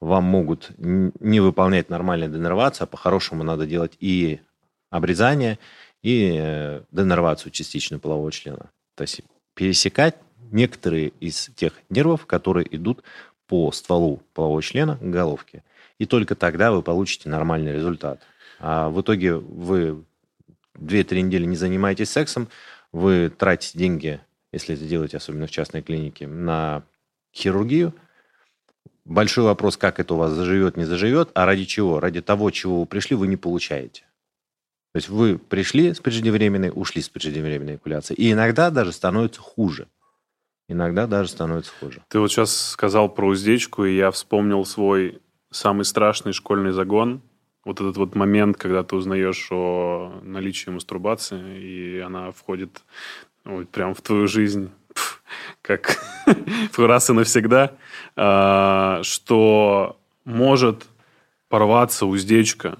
Вам 0.00 0.24
могут 0.24 0.70
не 0.78 1.40
выполнять 1.40 1.90
нормальную 1.90 2.30
денервацию, 2.30 2.84
а 2.84 2.86
по-хорошему 2.86 3.42
надо 3.42 3.66
делать 3.66 3.96
и 3.98 4.40
обрезание, 4.90 5.58
и 6.02 6.36
э, 6.40 6.82
денервацию 6.92 7.50
частичную 7.50 8.00
полового 8.00 8.30
члена. 8.30 8.70
То 8.94 9.02
есть 9.02 9.22
пересекать 9.54 10.16
некоторые 10.50 11.08
из 11.20 11.50
тех 11.56 11.72
нервов, 11.90 12.26
которые 12.26 12.74
идут 12.74 13.02
по 13.48 13.72
стволу 13.72 14.22
полового 14.34 14.62
члена 14.62 14.96
к 14.96 15.02
головке. 15.02 15.64
И 15.98 16.06
только 16.06 16.34
тогда 16.36 16.70
вы 16.70 16.82
получите 16.82 17.28
нормальный 17.28 17.72
результат. 17.72 18.20
А 18.60 18.88
в 18.88 19.00
итоге 19.00 19.34
вы 19.34 20.04
2-3 20.76 21.22
недели 21.22 21.44
не 21.44 21.56
занимаетесь 21.56 22.10
сексом, 22.10 22.48
вы 22.92 23.30
тратите 23.36 23.78
деньги 23.78 24.20
если 24.52 24.74
это 24.74 24.84
делаете, 24.84 25.16
особенно 25.16 25.46
в 25.46 25.50
частной 25.50 25.82
клинике, 25.82 26.26
на 26.26 26.82
хирургию, 27.34 27.94
большой 29.04 29.44
вопрос, 29.44 29.76
как 29.76 30.00
это 30.00 30.14
у 30.14 30.18
вас 30.18 30.32
заживет, 30.32 30.76
не 30.76 30.84
заживет, 30.84 31.30
а 31.34 31.46
ради 31.46 31.64
чего? 31.64 32.00
Ради 32.00 32.20
того, 32.20 32.50
чего 32.50 32.80
вы 32.80 32.86
пришли, 32.86 33.16
вы 33.16 33.26
не 33.26 33.36
получаете. 33.36 34.02
То 34.92 34.96
есть 34.96 35.08
вы 35.08 35.38
пришли 35.38 35.92
с 35.92 36.00
преждевременной, 36.00 36.72
ушли 36.74 37.02
с 37.02 37.08
преждевременной 37.08 37.74
эякуляцией. 37.74 38.18
И 38.18 38.32
иногда 38.32 38.70
даже 38.70 38.92
становится 38.92 39.40
хуже. 39.40 39.86
Иногда 40.68 41.06
даже 41.06 41.30
становится 41.30 41.72
хуже. 41.78 42.02
Ты 42.08 42.20
вот 42.20 42.30
сейчас 42.30 42.54
сказал 42.54 43.08
про 43.08 43.28
уздечку, 43.28 43.84
и 43.84 43.96
я 43.96 44.10
вспомнил 44.10 44.64
свой 44.64 45.20
самый 45.50 45.84
страшный 45.84 46.32
школьный 46.32 46.72
загон. 46.72 47.22
Вот 47.64 47.80
этот 47.80 47.96
вот 47.96 48.14
момент, 48.14 48.56
когда 48.56 48.82
ты 48.82 48.96
узнаешь 48.96 49.48
о 49.50 50.20
наличии 50.22 50.70
мастурбации, 50.70 51.60
и 51.60 51.98
она 51.98 52.32
входит 52.32 52.82
ну, 53.48 53.64
прям 53.64 53.94
в 53.94 54.02
твою 54.02 54.28
жизнь 54.28 54.70
как 55.62 55.98
раз 56.76 57.10
и 57.10 57.12
навсегда, 57.12 57.72
а, 58.14 59.00
что 59.02 59.96
может 60.24 60.84
порваться 61.48 62.06
уздечка. 62.06 62.78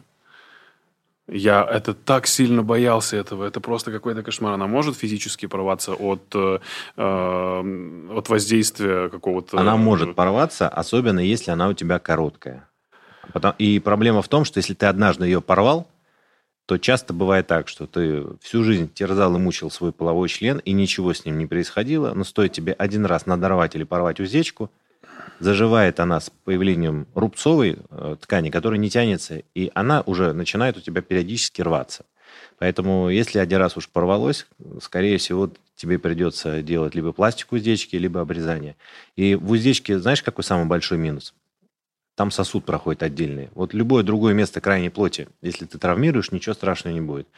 Я 1.27 1.63
это 1.63 1.93
так 1.93 2.27
сильно 2.27 2.63
боялся 2.63 3.17
этого. 3.17 3.45
Это 3.45 3.61
просто 3.61 3.93
какой-то 3.93 4.23
кошмар. 4.23 4.55
Она 4.55 4.67
может 4.67 4.97
физически 4.97 5.45
порваться 5.47 5.93
от, 5.93 6.23
э, 6.35 6.59
э 6.97 8.09
от 8.17 8.29
воздействия 8.31 9.11
какого-то... 9.11 9.59
Она 9.59 9.77
может 9.77 10.15
порваться, 10.15 10.69
особенно 10.71 11.21
если 11.21 11.51
она 11.51 11.69
у 11.69 11.75
тебя 11.75 11.99
короткая. 11.99 12.67
И 13.59 13.79
проблема 13.79 14.23
в 14.23 14.29
том, 14.29 14.47
что 14.47 14.57
если 14.57 14.73
ты 14.73 14.87
однажды 14.87 15.27
ее 15.27 15.43
порвал, 15.43 15.87
то 16.69 16.77
часто 16.77 17.15
бывает 17.15 17.47
так, 17.47 17.67
что 17.67 17.87
ты 17.87 18.27
всю 18.43 18.63
жизнь 18.63 18.93
терзал 18.93 19.35
и 19.35 19.39
мучил 19.39 19.71
свой 19.71 19.91
половой 19.91 20.29
член, 20.29 20.59
и 20.59 20.73
ничего 20.73 21.15
с 21.15 21.25
ним 21.25 21.39
не 21.39 21.47
происходило, 21.47 22.13
но 22.13 22.25
стоит 22.25 22.53
тебе 22.53 22.75
один 22.75 23.07
раз 23.07 23.25
надорвать 23.25 23.75
или 23.75 23.85
порвать 23.85 24.21
уздечку, 24.21 24.71
заживает 25.41 25.99
она 25.99 26.21
с 26.21 26.31
появлением 26.45 27.07
рубцовой 27.15 27.79
э, 27.91 28.17
ткани, 28.21 28.51
которая 28.51 28.79
не 28.79 28.91
тянется, 28.91 29.43
и 29.55 29.71
она 29.73 30.03
уже 30.03 30.35
начинает 30.35 30.77
у 30.77 30.83
тебя 30.83 31.01
периодически 31.01 31.63
рваться. 31.63 32.05
Поэтому, 32.59 33.09
если 33.09 33.39
один 33.39 33.61
раз 33.61 33.79
уж 33.79 33.89
порвалось, 33.89 34.47
скорее 34.83 35.17
всего, 35.17 35.51
тебе 35.75 35.99
придется 35.99 36.61
делать 36.61 36.95
либо 36.95 37.13
пластику 37.13 37.57
уздечки, 37.57 37.97
либо 37.97 38.21
обрезание. 38.21 38.77
И 39.17 39.37
в 39.37 39.53
уздечке, 39.53 39.99
знаешь, 39.99 40.23
какой 40.23 40.45
самый 40.45 40.67
большой 40.67 40.99
минус? 40.99 41.33
Там 42.19 42.33
сосуд 42.33 42.65
проходит 42.65 43.05
отдельный. 43.05 43.49
Вот 43.55 43.73
любое 43.73 44.03
другое 44.03 44.35
место 44.35 44.61
крайней 44.61 44.91
плоти, 44.91 45.29
если 45.41 45.67
ты 45.67 45.79
травмируешь, 45.79 46.33
ничего 46.33 46.53
страшного 46.53 46.93
не 46.93 47.01
будет. 47.01 47.29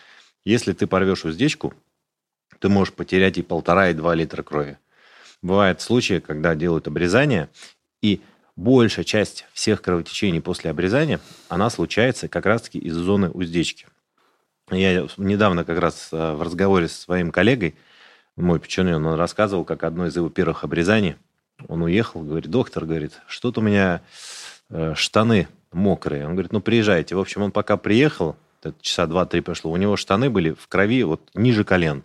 Если 0.47 0.73
ты 0.73 0.87
порвешь 0.87 1.27
уздечку, 1.27 1.75
ты 2.61 2.71
можешь 2.71 2.95
потерять 2.95 3.37
и 3.37 3.43
полтора, 3.43 3.91
и 3.91 3.93
два 3.93 4.15
литра 4.15 4.43
крови. 4.43 4.79
Бывают 5.43 5.83
случаи, 5.83 6.19
когда 6.19 6.55
делают 6.55 6.89
обрезание, 6.89 7.51
и 8.01 8.23
большая 8.57 9.05
часть 9.05 9.45
всех 9.53 9.83
кровотечений 9.83 10.41
после 10.41 10.71
обрезания, 10.71 11.21
она 11.51 11.69
случается 11.69 12.29
как 12.29 12.47
раз-таки 12.47 12.79
из 12.79 12.95
зоны 12.95 13.29
уздечки. 13.29 13.87
Я 14.71 15.07
недавно 15.19 15.67
как 15.67 15.79
раз 15.79 16.09
э, 16.11 16.33
в 16.33 16.41
разговоре 16.41 16.89
со 16.89 17.03
своим 17.03 17.33
коллегой, 17.33 17.75
мой 18.35 18.59
печеный, 18.59 18.97
он 18.97 19.05
рассказывал, 19.13 19.67
как 19.67 19.85
одно 19.85 20.07
из 20.07 20.17
его 20.17 20.31
первых 20.31 20.65
обрезаний, 20.65 21.17
он 21.69 21.83
уехал, 21.83 22.23
говорит, 22.23 22.51
доктор, 22.51 22.87
говорит, 22.87 23.21
что-то 23.27 23.61
у 23.61 23.63
меня 23.63 24.01
штаны 24.95 25.49
мокрые. 25.73 26.27
Он 26.27 26.33
говорит, 26.33 26.53
ну, 26.53 26.61
приезжайте. 26.61 27.15
В 27.15 27.21
общем, 27.21 27.43
он 27.43 27.53
пока 27.53 27.77
приехал, 27.77 28.37
часа 28.81 29.07
два-три 29.07 29.41
прошло, 29.41 29.71
у 29.71 29.77
него 29.77 29.97
штаны 29.97 30.31
были 30.31 30.53
в 30.53 30.69
крови 30.69 31.03
вот 31.05 31.23
ниже 31.35 31.65
колен. 31.65 32.05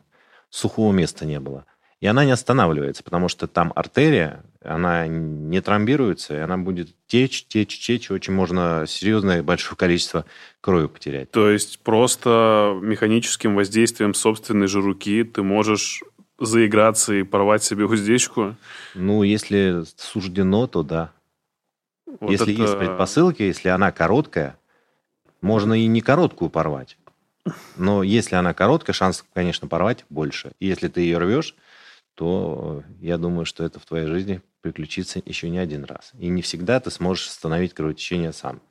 Сухого 0.49 0.93
места 0.93 1.25
не 1.25 1.39
было. 1.39 1.65
И 2.01 2.07
она 2.07 2.25
не 2.25 2.31
останавливается, 2.31 3.03
потому 3.03 3.29
что 3.29 3.47
там 3.47 3.71
артерия, 3.75 4.43
она 4.61 5.07
не 5.07 5.61
тромбируется, 5.61 6.35
и 6.35 6.39
она 6.39 6.57
будет 6.57 6.89
течь, 7.07 7.45
течь, 7.47 7.79
течь. 7.79 8.11
Очень 8.11 8.33
можно 8.33 8.85
серьезное 8.87 9.41
большое 9.41 9.77
количество 9.77 10.25
крови 10.61 10.87
потерять. 10.87 11.31
То 11.31 11.49
есть 11.49 11.79
просто 11.79 12.77
механическим 12.81 13.55
воздействием 13.55 14.13
собственной 14.13 14.67
же 14.67 14.81
руки 14.81 15.23
ты 15.23 15.41
можешь 15.41 16.03
заиграться 16.39 17.13
и 17.13 17.23
порвать 17.23 17.63
себе 17.63 17.85
уздечку? 17.85 18.55
Ну, 18.93 19.23
если 19.23 19.83
суждено, 19.95 20.67
то 20.67 20.83
да. 20.83 21.11
Вот 22.05 22.29
если 22.29 22.53
это... 22.53 22.61
есть 22.61 22.77
предпосылки, 22.77 23.43
если 23.43 23.69
она 23.69 23.91
короткая, 23.91 24.57
можно 25.41 25.73
и 25.73 25.87
не 25.87 26.01
короткую 26.01 26.49
порвать. 26.49 26.97
Но 27.75 28.03
если 28.03 28.35
она 28.35 28.53
короткая, 28.53 28.93
шанс, 28.93 29.23
конечно, 29.33 29.67
порвать 29.67 30.05
больше. 30.09 30.51
И 30.59 30.67
если 30.67 30.87
ты 30.87 31.01
ее 31.01 31.17
рвешь, 31.19 31.55
то 32.15 32.83
я 33.01 33.17
думаю, 33.17 33.45
что 33.45 33.63
это 33.63 33.79
в 33.79 33.85
твоей 33.85 34.07
жизни 34.07 34.41
приключится 34.61 35.21
еще 35.23 35.49
не 35.49 35.59
один 35.59 35.83
раз. 35.83 36.11
И 36.17 36.27
не 36.27 36.41
всегда 36.41 36.79
ты 36.79 36.89
сможешь 36.89 37.27
остановить 37.27 37.73
кровотечение 37.73 38.33
сам. 38.33 38.61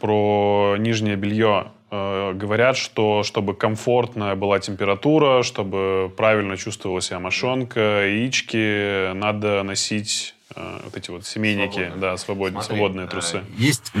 Про 0.00 0.76
нижнее 0.78 1.16
белье 1.16 1.72
э, 1.90 2.32
говорят, 2.32 2.76
что 2.76 3.24
чтобы 3.24 3.54
комфортная 3.54 4.36
была 4.36 4.60
температура, 4.60 5.42
чтобы 5.42 6.12
правильно 6.16 6.56
чувствовала 6.56 7.00
себя 7.00 7.18
мошонка, 7.18 8.06
яички, 8.06 9.12
надо 9.12 9.62
носить 9.64 10.36
Э, 10.54 10.80
вот 10.84 10.96
эти 10.96 11.10
вот 11.10 11.26
семейники, 11.26 11.74
свободные. 11.74 12.00
да, 12.00 12.16
свободные, 12.16 12.62
Смотри, 12.62 12.76
свободные 12.76 13.06
э, 13.06 13.10
трусы. 13.10 13.44
Есть 13.56 13.92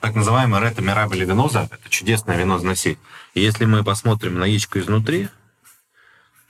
так 0.00 0.14
называемая 0.14 0.60
рета 0.60 0.82
мирабели 0.82 1.24
веноза, 1.24 1.68
это 1.70 1.88
чудесная 1.88 2.36
венозная 2.36 2.74
сеть. 2.74 2.98
И 3.34 3.40
если 3.40 3.64
мы 3.66 3.84
посмотрим 3.84 4.38
на 4.38 4.44
яичко 4.44 4.80
изнутри, 4.80 5.28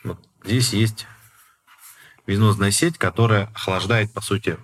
вот 0.04 0.18
здесь 0.42 0.72
есть 0.72 1.06
венозная 2.26 2.70
сеть, 2.70 2.96
которая 2.96 3.50
охлаждает, 3.54 4.12
по 4.12 4.22
сути, 4.22 4.56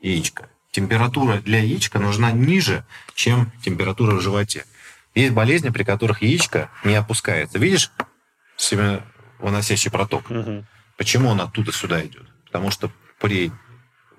яичко. 0.00 0.48
Температура 0.70 1.38
для 1.38 1.58
яичка 1.58 1.98
нужна 1.98 2.30
ниже, 2.30 2.84
чем 3.14 3.50
температура 3.64 4.14
в 4.14 4.20
животе. 4.20 4.64
Есть 5.14 5.32
болезни, 5.32 5.70
при 5.70 5.82
которых 5.82 6.22
яичко 6.22 6.70
не 6.84 6.94
опускается. 6.94 7.58
Видишь 7.58 7.90
семявыносящий 8.56 9.90
проток? 9.90 10.30
Угу. 10.30 10.64
Почему 10.98 11.30
он 11.30 11.40
оттуда 11.40 11.72
сюда 11.72 12.04
идет? 12.04 12.26
Потому 12.44 12.70
что 12.70 12.90
при 13.18 13.50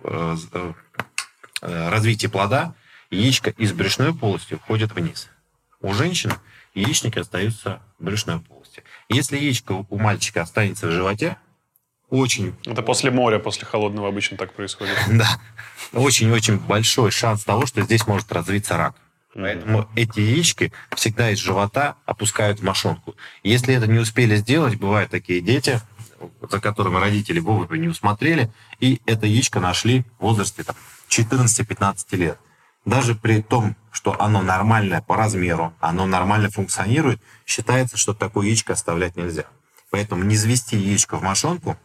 Э, 0.04 0.36
э, 1.62 1.90
развития 1.90 2.30
плода 2.30 2.76
яичко 3.10 3.50
из 3.52 3.72
брюшной 3.74 4.14
полости 4.14 4.56
уходит 4.56 4.94
вниз. 4.94 5.30
У 5.82 5.94
женщин 5.94 6.34
яичники 6.74 7.20
остаются 7.20 7.82
в 8.00 8.06
брюшной 8.06 8.40
полости. 8.40 8.84
Если 9.10 9.38
яичко 9.38 9.86
у 9.90 9.98
мальчика 9.98 10.42
останется 10.42 10.88
в 10.88 10.92
животе, 10.92 11.38
очень... 12.10 12.56
Это 12.66 12.82
после 12.82 13.12
моря, 13.12 13.40
после 13.40 13.66
холодного 13.66 14.08
обычно 14.08 14.38
так 14.38 14.54
происходит. 14.54 14.96
Да. 15.10 15.28
Очень-очень 15.94 16.58
большой 16.60 17.12
шанс 17.12 17.44
того, 17.44 17.66
что 17.66 17.82
здесь 17.82 18.08
может 18.08 18.32
развиться 18.32 18.78
рак. 18.78 18.96
Поэтому 19.34 19.88
эти 19.96 20.20
яички 20.20 20.74
всегда 20.96 21.30
из 21.30 21.38
живота 21.38 21.96
опускают 22.06 22.60
в 22.60 22.64
мошонку. 22.64 23.16
Если 23.44 23.76
это 23.76 23.88
не 23.88 24.00
успели 24.00 24.36
сделать, 24.38 24.76
бывают 24.76 25.12
такие 25.12 25.42
дети, 25.42 25.80
за 26.50 26.60
которыми 26.60 26.98
родители 26.98 27.40
вовремя 27.40 27.80
не 27.80 27.88
усмотрели, 27.88 28.52
и 28.80 29.02
это 29.06 29.26
яичко 29.26 29.60
нашли 29.60 30.06
в 30.20 30.24
возрасте 30.24 30.64
там, 30.64 30.76
14-15 31.10 32.16
лет. 32.16 32.40
Даже 32.86 33.16
при 33.16 33.42
том, 33.42 33.76
что 33.92 34.20
оно 34.22 34.42
нормальное 34.42 35.02
по 35.02 35.16
размеру, 35.16 35.74
оно 35.80 36.06
нормально 36.06 36.50
функционирует, 36.50 37.22
считается, 37.46 37.98
что 37.98 38.14
такое 38.14 38.48
яичко 38.48 38.74
оставлять 38.74 39.18
нельзя. 39.18 39.46
Поэтому 39.90 40.24
не 40.24 40.36
завести 40.36 40.78
яичко 40.78 41.18
в 41.18 41.22
мошонку, 41.22 41.78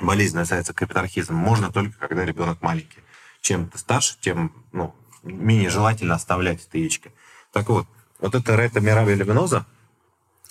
болезнь 0.00 0.36
называется 0.36 0.74
капитархизм, 0.74 1.34
можно 1.34 1.72
только 1.72 1.98
когда 1.98 2.24
ребенок 2.24 2.60
маленький. 2.62 2.98
Чем 3.40 3.68
ты 3.68 3.78
старше, 3.78 4.16
тем 4.20 4.52
ну, 4.72 4.94
менее 5.22 5.70
желательно 5.70 6.14
оставлять 6.14 6.66
это 6.66 6.78
яичко. 6.78 7.10
Так 7.52 7.68
вот, 7.68 7.86
вот 8.18 8.34
эта 8.34 8.56
рета 8.56 8.80
мировая 8.80 9.14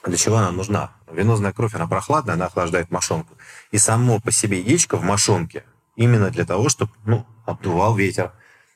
для 0.05 0.17
чего 0.17 0.37
она 0.37 0.51
нужна? 0.51 0.91
Венозная 1.11 1.53
кровь, 1.53 1.75
она 1.75 1.87
прохладная, 1.87 2.35
она 2.35 2.45
охлаждает 2.45 2.91
мошонку. 2.91 3.35
И 3.71 3.77
само 3.77 4.19
по 4.19 4.31
себе 4.31 4.59
яичко 4.59 4.97
в 4.97 5.03
мошонке 5.03 5.63
именно 5.95 6.29
для 6.29 6.45
того, 6.45 6.69
чтобы 6.69 6.91
ну, 7.05 7.25
обдувал 7.45 7.95
ветер, 7.95 8.31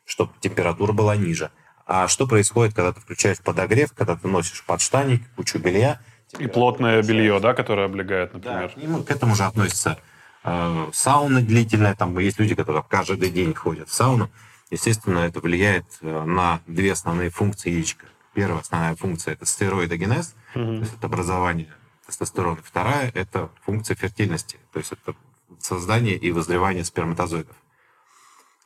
чтобы 0.05 0.31
температура 0.39 0.91
была 0.93 1.15
ниже. 1.15 1.51
А 1.85 2.07
что 2.07 2.27
происходит, 2.27 2.75
когда 2.75 2.93
ты 2.93 3.01
включаешь 3.01 3.39
подогрев, 3.39 3.93
когда 3.93 4.15
ты 4.15 4.27
носишь 4.27 4.63
подштаник, 4.63 5.23
кучу 5.35 5.57
белья? 5.59 5.99
И 6.37 6.47
плотное 6.47 7.01
белье, 7.01 7.39
да, 7.39 7.53
которое 7.53 7.87
облегает, 7.87 8.33
например. 8.33 8.71
Да, 8.75 8.81
и 8.81 9.03
к 9.03 9.09
этому 9.09 9.35
же 9.35 9.43
относится 9.43 9.97
э, 10.43 10.89
сауна 10.93 11.41
длительная. 11.41 11.95
Там 11.95 12.17
есть 12.19 12.39
люди, 12.39 12.53
которые 12.53 12.83
каждый 12.87 13.31
день 13.31 13.53
ходят 13.55 13.89
в 13.89 13.93
сауну. 13.93 14.29
Естественно, 14.69 15.19
это 15.19 15.39
влияет 15.39 15.85
э, 16.01 16.23
на 16.25 16.61
две 16.67 16.91
основные 16.91 17.31
функции 17.31 17.71
яичка. 17.71 18.05
Первая 18.35 18.61
основная 18.61 18.95
функция– 18.95 19.33
это 19.33 19.47
стероидогенез, 19.47 20.35
то 20.53 20.61
есть 20.61 20.93
это 20.95 21.07
образование 21.07 21.73
тестостерона. 22.05 22.59
Вторая– 22.63 23.11
это 23.13 23.49
функция 23.63 23.95
фертильности, 23.95 24.57
то 24.71 24.79
есть 24.79 24.91
это 24.91 25.15
создание 25.59 26.15
и 26.15 26.31
возревание 26.31 26.83
сперматозоидов. 26.83 27.55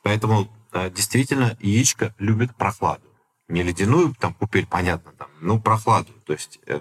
Поэтому 0.02 0.48
э, 0.72 0.90
действительно 0.90 1.56
яичко 1.60 2.14
любит 2.18 2.54
прохладу. 2.56 3.04
Не 3.48 3.62
ледяную 3.62 4.14
там 4.14 4.34
купель, 4.34 4.66
понятно, 4.66 5.12
там, 5.12 5.28
ну 5.40 5.60
прохладу. 5.60 6.12
То 6.26 6.32
есть 6.32 6.60
э, 6.66 6.80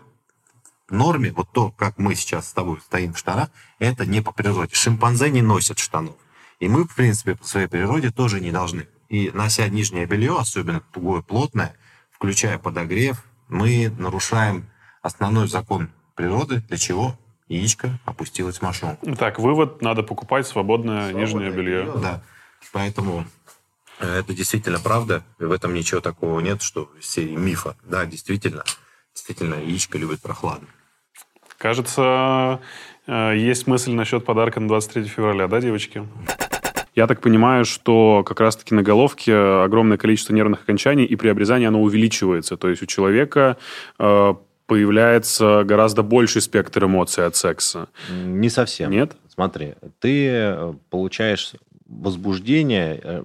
в 0.88 0.94
норме, 0.94 1.32
вот 1.32 1.50
то, 1.52 1.72
как 1.72 1.98
мы 1.98 2.16
сейчас 2.16 2.50
с 2.50 2.54
тобой 2.54 2.80
стоим 2.82 3.14
в 3.14 3.18
штанах, 3.18 3.50
это 3.80 4.06
не 4.06 4.22
по 4.22 4.32
природе. 4.32 4.76
Шимпанзе 4.76 5.30
не 5.30 5.42
носят 5.42 5.80
штанов. 5.80 6.16
И 6.60 6.68
мы, 6.68 6.86
в 6.86 6.96
принципе, 6.96 7.36
по 7.36 7.46
своей 7.46 7.68
природе 7.68 8.12
тоже 8.12 8.40
не 8.40 8.52
должны. 8.52 8.88
и 9.10 9.32
нося 9.32 9.68
нижнее 9.68 10.06
белье, 10.06 10.38
особенно 10.40 10.80
тугое, 10.80 11.22
плотное, 11.22 11.76
включая 12.12 12.58
подогрев, 12.58 13.24
мы 13.48 13.94
нарушаем 13.98 14.70
основной 15.04 15.48
закон 15.48 15.92
природы. 16.16 16.64
Для 16.68 16.78
чего? 16.78 17.16
Яичко 17.48 18.00
опустилось 18.06 18.58
в 18.58 18.62
мошонку. 18.64 19.16
Так, 19.16 19.38
вывод, 19.38 19.82
надо 19.84 20.02
покупать 20.02 20.48
свободное, 20.48 21.10
свободное 21.10 21.22
нижнее 21.22 21.52
белье. 21.52 21.84
белье. 21.84 22.00
Да, 22.02 22.24
поэтому 22.72 23.26
э, 24.00 24.20
это 24.20 24.34
действительно 24.34 24.80
правда. 24.80 25.24
В 25.38 25.52
этом 25.52 25.74
ничего 25.74 26.02
такого 26.02 26.40
нет, 26.40 26.62
что 26.62 26.90
из 26.98 27.08
серии 27.10 27.36
мифа. 27.36 27.76
Да, 27.84 28.06
действительно, 28.06 28.64
действительно, 29.14 29.56
яичко 29.56 29.98
любит 29.98 30.22
прохладно. 30.22 30.68
Кажется, 31.58 32.62
э, 33.06 33.34
есть 33.36 33.68
мысль 33.68 33.92
насчет 33.92 34.26
подарка 34.26 34.60
на 34.62 34.70
23 34.70 35.04
февраля, 35.04 35.48
да, 35.48 35.60
девочки? 35.60 36.08
Я 36.96 37.08
так 37.08 37.22
понимаю, 37.22 37.66
что 37.66 38.24
как 38.24 38.40
раз-таки 38.40 38.74
на 38.74 38.84
головке 38.84 39.36
огромное 39.36 39.98
количество 39.98 40.34
нервных 40.34 40.62
окончаний, 40.62 41.06
и 41.06 41.16
при 41.16 41.28
обрезании 41.28 41.68
оно 41.68 41.82
увеличивается. 41.82 42.56
То 42.56 42.70
есть 42.70 42.84
у 42.84 42.86
человека 42.86 43.58
э, 44.00 44.34
появляется 44.74 45.64
гораздо 45.66 46.02
больший 46.02 46.42
спектр 46.42 46.86
эмоций 46.86 47.28
от 47.28 47.36
секса. 47.36 47.90
Не 48.10 48.50
совсем. 48.50 48.90
Нет? 48.90 49.12
Смотри, 49.32 49.76
ты 50.00 50.30
э, 50.30 50.74
получаешь 50.90 51.52
возбуждение 51.86 53.00
э, 53.04 53.24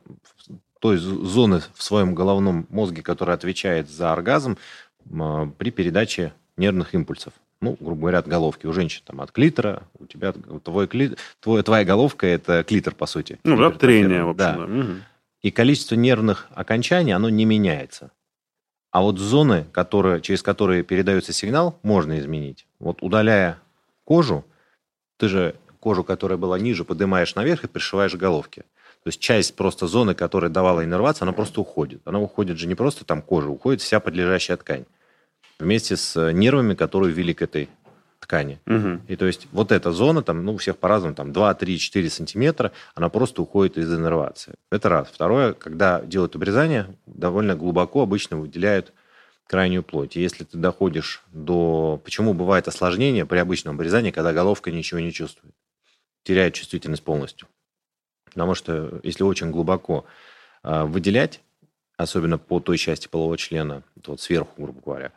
той 0.79 0.99
зоны 0.99 1.63
в 1.75 1.83
своем 1.83 2.15
головном 2.15 2.67
мозге, 2.69 3.01
которая 3.01 3.35
отвечает 3.35 3.89
за 3.89 4.13
оргазм, 4.13 4.59
при 5.07 5.71
передаче 5.71 6.35
нервных 6.59 6.95
импульсов 6.95 7.33
ну, 7.63 7.79
грубо 7.81 8.03
говоря, 8.03 8.19
от 8.19 8.29
головки. 8.29 8.67
У 8.67 8.73
женщин 8.75 9.01
там 9.07 9.23
от 9.23 9.33
клитора, 9.33 9.85
у 9.99 10.05
тебя 10.05 10.33
твой 10.63 10.87
кли... 10.87 11.17
твой, 11.41 11.63
твоя 11.63 11.85
головка– 11.85 12.27
это 12.29 12.63
клитор, 12.63 12.95
по 12.95 13.07
сути. 13.07 13.39
Ну, 13.43 13.57
да, 13.57 13.71
трение, 13.71 14.23
в 14.23 14.29
общем. 14.29 14.37
Да. 14.37 14.53
да. 14.53 14.65
Угу. 14.65 14.93
И 15.43 15.51
количество 15.51 15.95
нервных 15.95 16.47
окончаний, 16.55 17.13
оно 17.13 17.31
не 17.31 17.47
меняется. 17.47 18.13
А 18.91 19.03
вот 19.03 19.19
зоны, 19.19 19.67
которые, 19.73 20.21
через 20.21 20.43
которые 20.43 20.83
передается 20.83 21.33
сигнал, 21.33 21.79
можно 21.83 22.19
изменить. 22.19 22.67
Вот 22.79 23.03
удаляя 23.03 23.59
кожу, 24.05 24.45
ты 25.19 25.29
же 25.29 25.55
кожу, 25.81 26.05
которая 26.05 26.39
была 26.39 26.59
ниже, 26.59 26.85
поднимаешь 26.85 27.35
наверх 27.35 27.65
и 27.65 27.69
пришиваешь 27.69 28.13
к 28.13 28.17
головке. 28.17 28.63
То 29.03 29.09
есть 29.09 29.21
часть 29.21 29.57
просто 29.57 29.87
зоны, 29.87 30.15
которая 30.15 30.51
давала 30.51 30.85
иннервацию, 30.85 31.25
она 31.25 31.33
просто 31.33 31.61
уходит. 31.61 32.01
Она 32.05 32.19
уходит 32.19 32.59
же 32.59 32.67
не 32.67 32.75
просто 32.75 33.05
там 33.05 33.23
кожа, 33.23 33.49
уходит 33.49 33.81
вся 33.81 34.01
подлежащая 34.01 34.57
ткань 34.57 34.85
вместе 35.59 35.97
с 35.97 36.33
нервами, 36.33 36.75
которые 36.75 37.13
вели 37.13 37.35
к 37.35 37.43
этой 37.43 37.69
ткани. 38.29 38.61
Угу. 38.67 39.01
И 39.09 39.17
то 39.17 39.27
есть 39.27 39.49
вот 39.53 39.73
эта 39.73 39.91
зона, 39.91 40.23
там, 40.23 40.45
ну, 40.45 40.55
у 40.55 40.57
всех 40.59 40.77
по-разному, 40.77 41.15
там 41.15 41.33
2, 41.33 41.55
3, 41.55 41.79
4 41.79 42.11
сантиметра, 42.11 42.73
она 42.95 43.09
просто 43.09 43.41
уходит 43.41 43.79
из 43.79 43.91
иннервации. 43.93 44.55
Это 44.71 44.91
раз. 44.91 45.09
Второе, 45.09 45.55
когда 45.55 46.03
делают 46.03 46.37
обрезание, 46.37 46.95
довольно 47.07 47.57
глубоко 47.57 48.03
обычно 48.03 48.37
выделяют 48.37 48.93
крайнюю 49.47 49.83
плоть. 49.83 50.17
И 50.17 50.21
если 50.21 50.45
ты 50.45 50.59
доходишь 50.59 51.25
до... 51.33 52.01
Почему 52.05 52.35
бывает 52.35 52.69
осложнение 52.69 53.25
при 53.25 53.39
обычном 53.39 53.77
обрезании, 53.77 54.11
когда 54.11 54.35
головка 54.35 54.71
ничего 54.71 55.01
не 55.01 55.11
чувствует? 55.11 55.55
Теряет 56.23 56.53
чувствительность 56.53 57.03
полностью. 57.03 57.49
Потому 58.27 58.55
что 58.55 59.01
если 59.03 59.23
очень 59.23 59.51
глубоко 59.51 60.05
э, 60.63 60.85
выделять, 60.85 61.41
особенно 61.97 62.37
по 62.37 62.61
той 62.61 62.77
части 62.77 63.09
полового 63.09 63.39
члена, 63.39 63.83
вот 64.07 64.21
сверху, 64.21 64.53
грубо 64.59 64.83
говоря, 64.85 65.13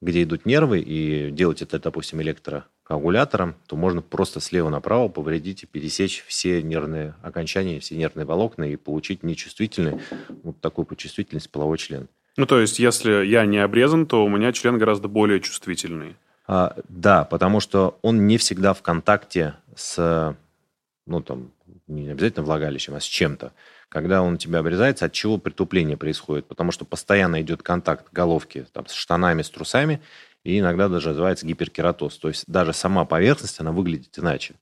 где 0.00 0.22
идут 0.22 0.46
нервы, 0.46 0.80
и 0.80 1.30
делать 1.30 1.62
это, 1.62 1.78
допустим, 1.78 2.20
электрокоагулятором, 2.22 3.54
то 3.66 3.76
можно 3.76 4.02
просто 4.02 4.40
слева 4.40 4.68
направо 4.68 5.08
повредить 5.08 5.62
и 5.62 5.66
пересечь 5.66 6.24
все 6.26 6.62
нервные 6.62 7.14
окончания, 7.22 7.80
все 7.80 7.96
нервные 7.96 8.26
волокна 8.26 8.64
и 8.64 8.76
получить 8.76 9.22
нечувствительный, 9.22 10.00
вот 10.42 10.60
такую 10.60 10.84
почувствительность 10.86 11.50
половой 11.50 11.78
член. 11.78 12.08
Ну, 12.36 12.44
то 12.46 12.60
есть, 12.60 12.78
если 12.78 13.24
я 13.24 13.46
не 13.46 13.58
обрезан, 13.58 14.06
то 14.06 14.24
у 14.24 14.28
меня 14.28 14.52
член 14.52 14.78
гораздо 14.78 15.08
более 15.08 15.40
чувствительный. 15.40 16.16
А, 16.46 16.76
да, 16.88 17.24
потому 17.24 17.60
что 17.60 17.98
он 18.02 18.26
не 18.26 18.36
всегда 18.36 18.74
в 18.74 18.82
контакте 18.82 19.54
с, 19.74 20.36
ну, 21.06 21.22
там, 21.22 21.50
не 21.86 22.10
обязательно 22.10 22.44
влагалищем, 22.44 22.94
а 22.94 23.00
с 23.00 23.04
чем-то 23.04 23.52
когда 23.88 24.22
он 24.22 24.34
у 24.34 24.36
тебя 24.36 24.58
обрезается, 24.60 25.04
от 25.06 25.12
чего 25.12 25.38
притупление 25.38 25.96
происходит? 25.96 26.46
Потому 26.46 26.72
что 26.72 26.84
постоянно 26.84 27.40
идет 27.42 27.62
контакт 27.62 28.06
головки 28.12 28.66
там, 28.72 28.86
с 28.86 28.92
штанами, 28.92 29.42
с 29.42 29.50
трусами, 29.50 30.00
и 30.44 30.58
иногда 30.58 30.88
даже 30.88 31.08
называется 31.08 31.46
гиперкератоз. 31.46 32.18
То 32.18 32.28
есть 32.28 32.44
даже 32.46 32.72
сама 32.72 33.04
поверхность, 33.04 33.60
она 33.60 33.72
выглядит 33.72 34.18
иначе. 34.18 34.54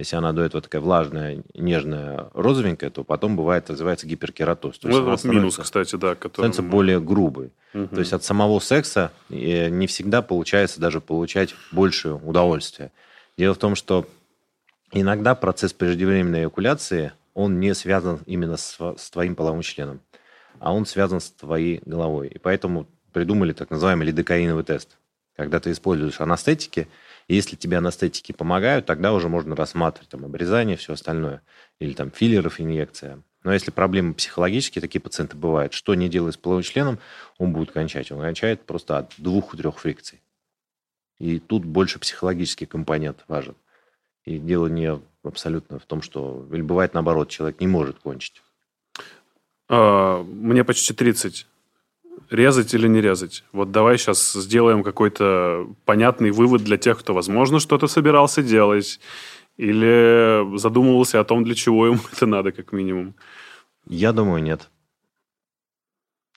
Если 0.00 0.16
она 0.16 0.32
до 0.32 0.42
этого 0.42 0.62
такая 0.62 0.80
влажная, 0.80 1.42
нежная, 1.52 2.30
розовенькая, 2.32 2.88
то 2.88 3.04
потом 3.04 3.36
бывает, 3.36 3.68
называется 3.68 4.06
гиперкератоз. 4.06 4.78
То 4.78 4.88
ну, 4.88 4.96
это 4.96 5.10
вот 5.10 5.24
минус, 5.24 5.58
кстати, 5.58 5.96
да. 5.96 6.14
Который... 6.14 6.50
Становится 6.50 6.62
более 6.62 7.00
грубый. 7.00 7.52
Угу. 7.74 7.88
То 7.88 7.98
есть 7.98 8.14
от 8.14 8.24
самого 8.24 8.60
секса 8.60 9.12
э, 9.28 9.68
не 9.68 9.86
всегда 9.86 10.22
получается 10.22 10.80
даже 10.80 11.02
получать 11.02 11.54
большее 11.70 12.14
удовольствие. 12.14 12.92
Дело 13.36 13.52
в 13.52 13.58
том, 13.58 13.74
что 13.74 14.06
иногда 14.90 15.34
процесс 15.34 15.74
преждевременной 15.74 16.40
эякуляции 16.40 17.12
он 17.34 17.60
не 17.60 17.74
связан 17.74 18.20
именно 18.26 18.56
с, 18.56 18.78
с 18.96 19.10
твоим 19.10 19.34
половым 19.34 19.62
членом, 19.62 20.00
а 20.58 20.72
он 20.72 20.86
связан 20.86 21.20
с 21.20 21.30
твоей 21.30 21.82
головой. 21.84 22.28
И 22.28 22.38
поэтому 22.38 22.86
придумали 23.12 23.52
так 23.52 23.70
называемый 23.70 24.06
лидокаиновый 24.06 24.64
тест. 24.64 24.98
Когда 25.36 25.58
ты 25.58 25.70
используешь 25.70 26.20
анестетики, 26.20 26.88
и 27.28 27.34
если 27.34 27.56
тебе 27.56 27.78
анестетики 27.78 28.32
помогают, 28.32 28.86
тогда 28.86 29.12
уже 29.12 29.28
можно 29.28 29.56
рассматривать 29.56 30.10
там, 30.10 30.24
обрезание, 30.24 30.76
все 30.76 30.92
остальное. 30.92 31.42
Или 31.78 31.94
там 31.94 32.10
филлеров, 32.10 32.60
инъекция. 32.60 33.22
Но 33.42 33.52
если 33.52 33.70
проблемы 33.70 34.12
психологические, 34.12 34.82
такие 34.82 35.00
пациенты 35.00 35.36
бывают, 35.36 35.72
что 35.72 35.94
не 35.94 36.08
делает 36.08 36.34
с 36.34 36.36
половым 36.36 36.62
членом, 36.62 36.98
он 37.38 37.52
будет 37.52 37.72
кончать. 37.72 38.12
Он 38.12 38.20
кончает 38.20 38.66
просто 38.66 38.98
от 38.98 39.14
двух-трех 39.16 39.78
фрикций. 39.78 40.20
И 41.18 41.38
тут 41.38 41.64
больше 41.64 41.98
психологический 41.98 42.66
компонент 42.66 43.24
важен. 43.28 43.54
И 44.30 44.38
дело 44.38 44.68
не 44.68 44.96
абсолютно 45.24 45.80
в 45.80 45.86
том, 45.86 46.02
что... 46.02 46.46
Или 46.52 46.62
бывает 46.62 46.94
наоборот, 46.94 47.30
человек 47.30 47.60
не 47.60 47.66
может 47.66 47.98
кончить. 47.98 48.42
А, 49.68 50.22
мне 50.22 50.62
почти 50.62 50.94
30. 50.94 51.48
Резать 52.30 52.72
или 52.72 52.86
не 52.86 53.00
резать? 53.00 53.42
Вот 53.50 53.72
давай 53.72 53.98
сейчас 53.98 54.34
сделаем 54.34 54.84
какой-то 54.84 55.66
понятный 55.84 56.30
вывод 56.30 56.62
для 56.62 56.76
тех, 56.76 57.00
кто, 57.00 57.12
возможно, 57.12 57.58
что-то 57.58 57.88
собирался 57.88 58.40
делать 58.40 59.00
или 59.56 60.56
задумывался 60.56 61.18
о 61.18 61.24
том, 61.24 61.42
для 61.42 61.56
чего 61.56 61.86
ему 61.86 61.98
это 62.12 62.26
надо, 62.26 62.52
как 62.52 62.70
минимум. 62.70 63.16
Я 63.86 64.12
думаю, 64.12 64.40
нет. 64.44 64.70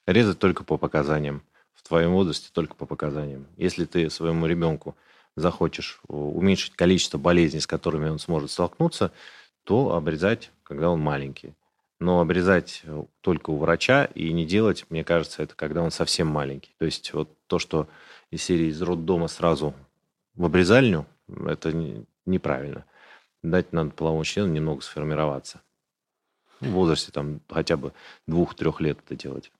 Резать 0.08 0.40
только 0.40 0.64
по 0.64 0.78
показаниям. 0.78 1.44
В 1.76 1.88
твоем 1.88 2.14
возрасте 2.14 2.50
только 2.52 2.74
по 2.74 2.88
показаниям. 2.88 3.46
Если 3.56 3.86
ты 3.86 4.10
своему 4.10 4.48
ребенку 4.48 4.96
захочешь 5.36 6.00
уменьшить 6.08 6.76
количество 6.76 7.17
болезней, 7.17 7.60
с 7.60 7.67
которыми 7.67 8.10
он 8.10 8.19
сможет 8.19 8.52
столкнуться, 8.52 9.12
то 9.63 9.96
обрезать, 9.96 10.52
когда 10.63 10.89
он 10.89 11.00
маленький. 11.00 11.54
Но 12.00 12.19
обрезать 12.19 12.82
э, 12.84 13.04
только 13.22 13.52
у 13.52 13.58
врача 13.58 14.06
и 14.06 14.34
не 14.34 14.46
делать, 14.46 14.86
мне 14.89 15.04
кажется, 15.04 15.41
это 15.41 15.56
когда 15.56 15.82
он 15.82 15.91
совсем 15.91 16.28
маленький. 16.28 16.76
То 16.78 16.86
есть 16.86 17.13
вот 17.13 17.30
то, 17.48 17.60
что 17.60 17.88
из 18.30 18.43
серии 18.43 18.67
из 18.67 18.82
роддома 18.82 19.28
сразу 19.28 19.74
в 20.36 20.43
обрезальню, 20.43 21.06
это 21.46 21.72
неправильно. 22.26 22.86
Дать 23.41 23.72
надо 23.74 23.91
половому 23.91 24.24
члену 24.26 24.52
немного 24.52 24.82
сформироваться. 24.82 25.62
В 26.60 26.69
возрасте 26.69 27.12
там 27.12 27.41
хотя 27.50 27.78
бы 27.78 27.93
двух-трех 28.28 28.82
лет 28.82 29.00
это 29.06 29.15
делать. 29.15 29.52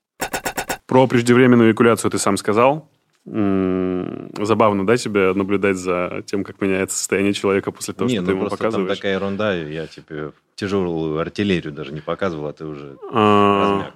Про 0.86 1.06
преждевременную 1.06 1.70
эякуляцию 1.70 2.10
ты 2.10 2.18
сам 2.18 2.36
сказал 2.36 2.88
забавно, 3.26 4.86
да, 4.86 4.96
тебе 4.96 5.32
наблюдать 5.32 5.76
за 5.76 6.22
тем, 6.26 6.44
как 6.44 6.60
меняется 6.60 6.98
состояние 6.98 7.32
человека 7.32 7.72
после 7.72 7.94
того, 7.94 8.10
не, 8.10 8.16
что 8.16 8.22
ну 8.22 8.26
ты 8.26 8.32
ему 8.32 8.50
показываешь? 8.50 8.88
там 8.88 8.96
такая 8.96 9.14
ерунда, 9.14 9.54
я 9.54 9.86
тебе 9.86 10.32
тяжелую 10.56 11.18
артиллерию 11.18 11.72
даже 11.72 11.92
не 11.92 12.00
показывал, 12.00 12.48
а 12.48 12.52
ты 12.52 12.66
уже 12.66 12.98
а... 13.10 13.62
размяк. 13.62 13.94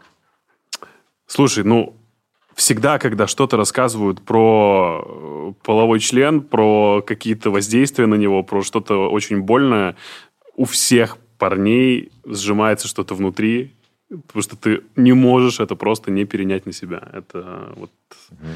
Слушай, 1.27 1.65
ну, 1.65 1.95
всегда, 2.55 2.99
когда 2.99 3.27
что-то 3.27 3.59
рассказывают 3.59 4.23
про 4.23 5.05
э, 5.05 5.53
половой 5.63 6.01
член, 6.01 6.41
про 6.41 7.03
какие-то 7.07 7.51
воздействия 7.51 8.07
на 8.07 8.15
него, 8.15 8.43
про 8.43 8.63
что-то 8.63 9.11
очень 9.11 9.43
больное, 9.43 9.95
у 10.57 10.65
всех 10.65 11.19
парней 11.39 12.11
сжимается 12.25 12.89
что-то 12.89 13.15
внутри, 13.15 13.75
Потому 14.09 14.43
что 14.43 14.57
ты 14.57 14.83
не 14.97 15.13
можешь 15.13 15.61
это 15.61 15.77
просто 15.77 16.11
не 16.11 16.25
перенять 16.25 16.67
на 16.67 16.73
себя. 16.73 17.09
Это 17.13 17.73
вот... 17.77 17.91
Угу. 18.31 18.49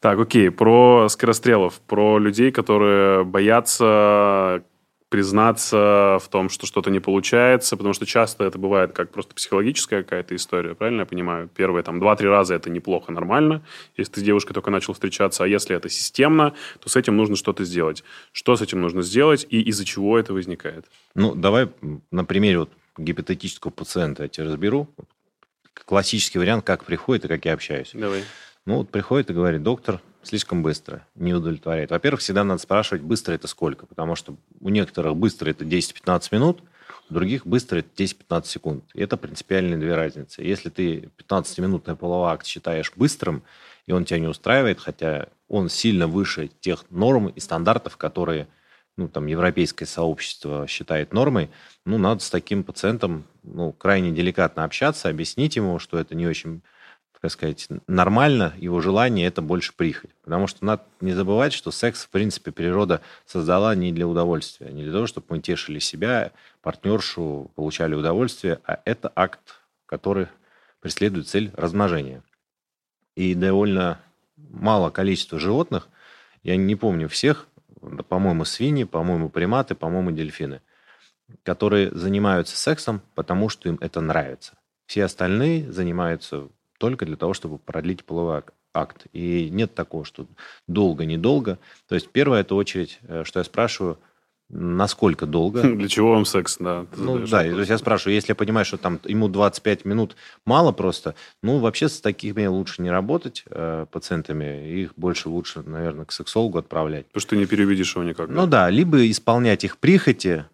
Так, 0.00 0.18
окей. 0.18 0.50
Про 0.50 1.08
скорострелов. 1.08 1.80
Про 1.86 2.18
людей, 2.18 2.52
которые 2.52 3.24
боятся 3.24 4.62
признаться 5.10 6.18
в 6.22 6.28
том, 6.30 6.48
что 6.48 6.66
что-то 6.66 6.88
не 6.90 7.00
получается, 7.00 7.76
потому 7.76 7.92
что 7.94 8.06
часто 8.06 8.44
это 8.44 8.58
бывает 8.58 8.92
как 8.92 9.10
просто 9.10 9.34
психологическая 9.34 10.04
какая-то 10.04 10.36
история, 10.36 10.76
правильно 10.76 11.00
я 11.00 11.06
понимаю? 11.06 11.48
Первые 11.48 11.82
там 11.82 11.98
два-три 11.98 12.28
раза 12.28 12.54
это 12.54 12.70
неплохо, 12.70 13.10
нормально, 13.10 13.62
если 13.96 14.12
ты 14.12 14.20
с 14.20 14.22
девушкой 14.22 14.54
только 14.54 14.70
начал 14.70 14.92
встречаться, 14.92 15.42
а 15.42 15.48
если 15.48 15.74
это 15.74 15.88
системно, 15.88 16.54
то 16.78 16.88
с 16.88 16.94
этим 16.94 17.16
нужно 17.16 17.34
что-то 17.34 17.64
сделать. 17.64 18.04
Что 18.30 18.54
с 18.54 18.62
этим 18.62 18.80
нужно 18.80 19.02
сделать 19.02 19.44
и 19.50 19.60
из-за 19.62 19.84
чего 19.84 20.16
это 20.16 20.32
возникает? 20.32 20.86
Ну, 21.16 21.34
давай 21.34 21.68
на 22.12 22.24
примере 22.24 22.60
вот 22.60 22.70
гипотетического 23.04 23.70
пациента 23.70 24.24
я 24.24 24.28
тебе 24.28 24.46
разберу. 24.46 24.88
классический 25.84 26.38
вариант, 26.38 26.64
как 26.64 26.84
приходит 26.84 27.24
и 27.24 27.28
как 27.28 27.44
я 27.44 27.54
общаюсь. 27.54 27.90
Давай. 27.94 28.22
Ну, 28.66 28.76
вот 28.78 28.90
приходит 28.90 29.30
и 29.30 29.34
говорит, 29.34 29.62
доктор, 29.62 30.00
слишком 30.22 30.62
быстро, 30.62 31.06
не 31.14 31.32
удовлетворяет. 31.32 31.90
Во-первых, 31.90 32.20
всегда 32.20 32.44
надо 32.44 32.60
спрашивать, 32.60 33.02
быстро 33.02 33.32
это 33.32 33.48
сколько, 33.48 33.86
потому 33.86 34.14
что 34.14 34.36
у 34.60 34.68
некоторых 34.68 35.16
быстро 35.16 35.50
это 35.50 35.64
10-15 35.64 36.28
минут, 36.32 36.62
у 37.08 37.14
других 37.14 37.46
быстро 37.46 37.78
это 37.78 37.88
10-15 37.96 38.46
секунд. 38.46 38.84
И 38.94 39.02
это 39.02 39.16
принципиальные 39.16 39.78
две 39.78 39.94
разницы. 39.94 40.42
Если 40.42 40.68
ты 40.68 41.10
15-минутный 41.18 41.96
половой 41.96 42.32
акт 42.32 42.46
считаешь 42.46 42.92
быстрым, 42.94 43.42
и 43.86 43.92
он 43.92 44.04
тебя 44.04 44.20
не 44.20 44.28
устраивает, 44.28 44.78
хотя 44.78 45.28
он 45.48 45.68
сильно 45.68 46.06
выше 46.06 46.50
тех 46.60 46.84
норм 46.90 47.28
и 47.28 47.40
стандартов, 47.40 47.96
которые 47.96 48.46
ну, 48.96 49.08
там, 49.08 49.26
европейское 49.26 49.86
сообщество 49.86 50.66
считает 50.66 51.12
нормой, 51.12 51.50
ну, 51.84 51.98
надо 51.98 52.22
с 52.22 52.30
таким 52.30 52.64
пациентом 52.64 53.24
ну, 53.42 53.72
крайне 53.72 54.10
деликатно 54.10 54.64
общаться, 54.64 55.08
объяснить 55.08 55.56
ему, 55.56 55.78
что 55.78 55.98
это 55.98 56.14
не 56.14 56.26
очень 56.26 56.62
так 57.20 57.30
сказать, 57.30 57.68
нормально, 57.86 58.54
его 58.56 58.80
желание– 58.80 59.26
это 59.28 59.42
больше 59.42 59.74
прихоть. 59.76 60.10
Потому 60.22 60.46
что 60.46 60.64
надо 60.64 60.84
не 61.02 61.12
забывать, 61.12 61.52
что 61.52 61.70
секс, 61.70 62.04
в 62.04 62.08
принципе, 62.08 62.50
природа 62.50 63.02
создала 63.26 63.74
не 63.74 63.92
для 63.92 64.06
удовольствия, 64.06 64.72
не 64.72 64.84
для 64.84 64.92
того, 64.92 65.06
чтобы 65.06 65.26
мы 65.28 65.40
тешили 65.40 65.80
себя, 65.80 66.32
партнершу, 66.62 67.50
получали 67.56 67.94
удовольствие, 67.94 68.60
а 68.64 68.80
это 68.86 69.12
акт, 69.14 69.40
который 69.84 70.28
преследует 70.80 71.28
цель 71.28 71.52
размножения. 71.56 72.22
И 73.16 73.34
довольно 73.34 74.00
мало 74.38 74.88
количества 74.88 75.38
животных, 75.38 75.88
я 76.42 76.56
не 76.56 76.74
помню 76.74 77.06
всех, 77.10 77.48
по-моему, 78.08 78.44
свиньи, 78.44 78.84
по-моему, 78.84 79.28
приматы, 79.28 79.74
по-моему, 79.74 80.10
дельфины, 80.10 80.60
которые 81.42 81.90
занимаются 81.90 82.56
сексом, 82.56 83.02
потому 83.14 83.48
что 83.48 83.68
им 83.68 83.78
это 83.80 84.00
нравится. 84.00 84.54
Все 84.86 85.04
остальные 85.04 85.70
занимаются 85.70 86.48
только 86.78 87.06
для 87.06 87.16
того, 87.16 87.34
чтобы 87.34 87.58
продлить 87.58 88.04
половой 88.04 88.42
акт. 88.72 89.06
И 89.12 89.48
нет 89.50 89.74
такого, 89.74 90.04
что 90.04 90.26
долго-недолго. 90.66 91.58
То 91.88 91.94
есть 91.94 92.10
первая 92.10 92.40
это 92.42 92.54
очередь, 92.54 92.98
э, 93.02 93.24
что 93.24 93.40
я 93.40 93.44
спрашиваю, 93.44 93.98
насколько 94.50 95.26
долго. 95.26 95.62
Для 95.74 95.88
чего 95.88 96.12
вам 96.12 96.24
секс, 96.24 96.56
да? 96.58 96.86
Ну 96.96 97.18
да, 97.26 97.42
то 97.42 97.58
есть 97.58 97.70
я 97.70 97.78
спрашиваю, 97.78 98.14
если 98.14 98.32
я 98.32 98.34
понимаю, 98.34 98.64
что 98.64 98.76
там 98.76 99.00
ему 99.04 99.28
25 99.28 99.84
минут 99.84 100.16
мало 100.44 100.72
просто, 100.72 101.14
ну 101.42 101.58
вообще 101.58 101.88
с 101.88 102.00
такими 102.00 102.46
лучше 102.46 102.82
не 102.82 102.90
работать 102.90 103.44
э, 103.50 103.86
пациентами, 103.90 104.68
их 104.68 104.94
больше 104.96 105.28
лучше, 105.28 105.62
наверное, 105.62 106.04
к 106.04 106.12
сексологу 106.12 106.58
отправлять. 106.58 107.06
Потому 107.06 107.20
что 107.20 107.30
ты 107.30 107.36
не 107.36 107.46
переведешь 107.46 107.94
его 107.94 108.04
никак. 108.04 108.28
Ну 108.28 108.46
да, 108.46 108.68
либо 108.70 109.08
исполнять 109.08 109.64
их 109.64 109.78
прихоти, 109.78 110.44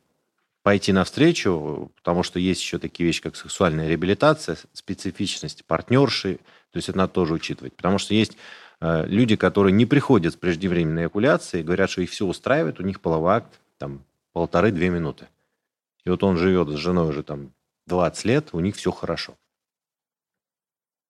пойти 0.62 0.92
навстречу, 0.92 1.90
потому 1.96 2.22
что 2.22 2.38
есть 2.38 2.61
еще 2.61 2.78
такие 2.78 3.06
вещи, 3.06 3.22
как 3.22 3.37
сексуальная 3.37 3.88
реабилитация, 3.88 4.56
специфичность 4.72 5.64
партнерши, 5.64 6.38
то 6.72 6.76
есть 6.76 6.88
это 6.88 6.98
надо 6.98 7.12
тоже 7.12 7.35
учитывать. 7.35 7.74
Потому 7.74 7.98
что 7.98 8.14
есть 8.14 8.37
э, 8.80 9.06
люди, 9.06 9.37
которые 9.37 9.72
не 9.72 9.87
приходят 9.87 10.35
с 10.35 10.37
преждевременной 10.37 11.04
эякуляцией, 11.04 11.64
говорят, 11.64 11.88
что 11.88 12.02
их 12.02 12.11
все 12.11 12.26
устраивает, 12.26 12.80
у 12.80 12.82
них 12.82 13.00
половой 13.00 13.35
акт 13.37 13.61
там 13.79 14.05
полторы-две 14.33 14.91
минуты. 14.91 15.29
И 16.05 16.11
вот 16.11 16.23
он 16.23 16.37
живет 16.37 16.69
с 16.69 16.77
женой 16.77 17.09
уже 17.09 17.23
там 17.23 17.53
20 17.87 18.25
лет, 18.25 18.49
у 18.53 18.61
них 18.61 18.77
все 18.77 18.91
хорошо. 18.91 19.37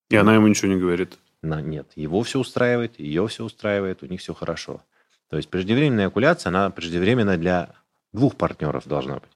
И 0.08 0.16
она 0.16 0.34
ему 0.34 0.46
ничего 0.46 0.72
не 0.72 0.80
говорит? 0.80 1.18
На, 1.42 1.60
нет, 1.60 1.86
его 1.96 2.22
все 2.22 2.38
устраивает, 2.38 2.98
ее 2.98 3.26
все 3.28 3.44
устраивает, 3.44 4.02
у 4.02 4.06
них 4.06 4.20
все 4.20 4.34
хорошо. 4.34 4.82
То 5.28 5.36
есть 5.36 5.48
преждевременная 5.48 6.06
эякуляция, 6.06 6.50
она 6.50 6.70
преждевременная 6.70 7.36
для 7.36 7.74
двух 8.12 8.36
партнеров 8.36 8.86
должна 8.86 9.16
быть. 9.16 9.30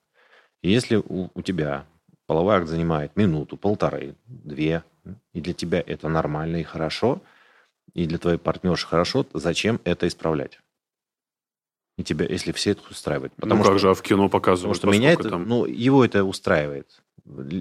И 0.63 0.71
если 0.71 0.97
у, 0.97 1.31
у 1.35 1.43
тебя 1.43 1.87
половой 2.27 2.57
акт 2.57 2.69
занимает 2.69 3.17
минуту, 3.17 3.57
полторы, 3.57 4.15
две, 4.27 4.85
и 5.33 5.41
для 5.41 5.53
тебя 5.53 5.83
это 5.85 6.09
нормально 6.09 6.57
и 6.57 6.63
хорошо, 6.63 7.23
и 7.93 8.07
для 8.07 8.19
твоей 8.19 8.39
партнерши 8.39 8.87
хорошо, 8.87 9.27
зачем 9.35 9.81
это 9.85 10.07
исправлять? 10.07 10.61
И 11.99 12.05
тебя, 12.05 12.27
если 12.27 12.53
все 12.53 12.71
это 12.71 12.83
устраивает. 12.91 13.33
Потому 13.35 13.59
ну, 13.59 13.65
что, 13.65 13.73
как 13.73 13.81
же, 13.81 13.91
а 13.91 13.95
в 13.95 14.03
кино 14.03 14.29
показывают? 14.29 14.77
Потому 14.77 14.95
что 14.95 15.01
меня 15.01 15.13
это, 15.13 15.29
там... 15.29 15.47
ну, 15.47 15.67
его 15.67 16.05
это 16.05 16.25
устраивает. 16.25 17.03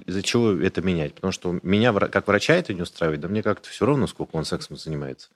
Из-за 0.06 0.22
чего 0.22 0.52
это 0.52 0.80
менять? 0.82 1.14
Потому 1.14 1.32
что 1.32 1.58
меня, 1.62 1.92
как 1.92 2.26
врача, 2.26 2.54
это 2.54 2.72
не 2.72 2.82
устраивает, 2.82 3.20
да 3.20 3.28
мне 3.28 3.42
как-то 3.42 3.68
все 3.68 3.86
равно, 3.86 4.06
сколько 4.06 4.36
он 4.36 4.44
сексом 4.44 4.76
занимается 4.76 5.28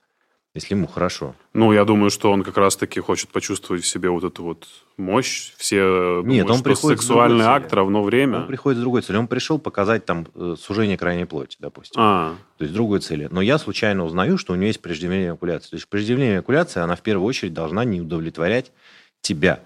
если 0.55 0.73
ему 0.73 0.87
хорошо. 0.87 1.35
Ну, 1.53 1.73
я 1.73 1.83
думаю, 1.83 2.09
что 2.09 2.31
он 2.31 2.41
как 2.41 2.57
раз-таки 2.57 3.01
хочет 3.01 3.29
почувствовать 3.29 3.83
в 3.83 3.87
себе 3.87 4.09
вот 4.09 4.23
эту 4.23 4.41
вот 4.41 4.67
мощь. 4.95 5.53
Все 5.57 6.21
Нет, 6.23 6.45
думают, 6.45 6.49
он 6.49 6.63
приходит 6.63 6.99
сексуальный 6.99 7.43
акт 7.43 7.73
равно 7.73 8.01
время. 8.01 8.39
Он 8.39 8.47
приходит 8.47 8.79
с 8.79 8.81
другой 8.81 9.01
целью. 9.01 9.19
Он 9.19 9.27
пришел 9.27 9.59
показать 9.59 10.05
там 10.05 10.25
э, 10.33 10.55
сужение 10.57 10.97
крайней 10.97 11.25
плоти, 11.25 11.57
допустим. 11.59 11.99
А. 12.01 12.35
То 12.57 12.63
есть 12.63 12.73
другой 12.73 13.01
цели. 13.01 13.27
Но 13.29 13.41
я 13.41 13.57
случайно 13.57 14.05
узнаю, 14.05 14.37
что 14.37 14.53
у 14.53 14.55
него 14.55 14.67
есть 14.67 14.81
преждевременная 14.81 15.33
эякуляция. 15.33 15.71
То 15.71 15.75
есть 15.75 15.89
преждевременная 15.89 16.37
эякуляция, 16.37 16.83
она 16.83 16.95
в 16.95 17.01
первую 17.01 17.27
очередь 17.27 17.53
должна 17.53 17.83
не 17.83 17.99
удовлетворять 17.99 18.71
тебя. 19.19 19.59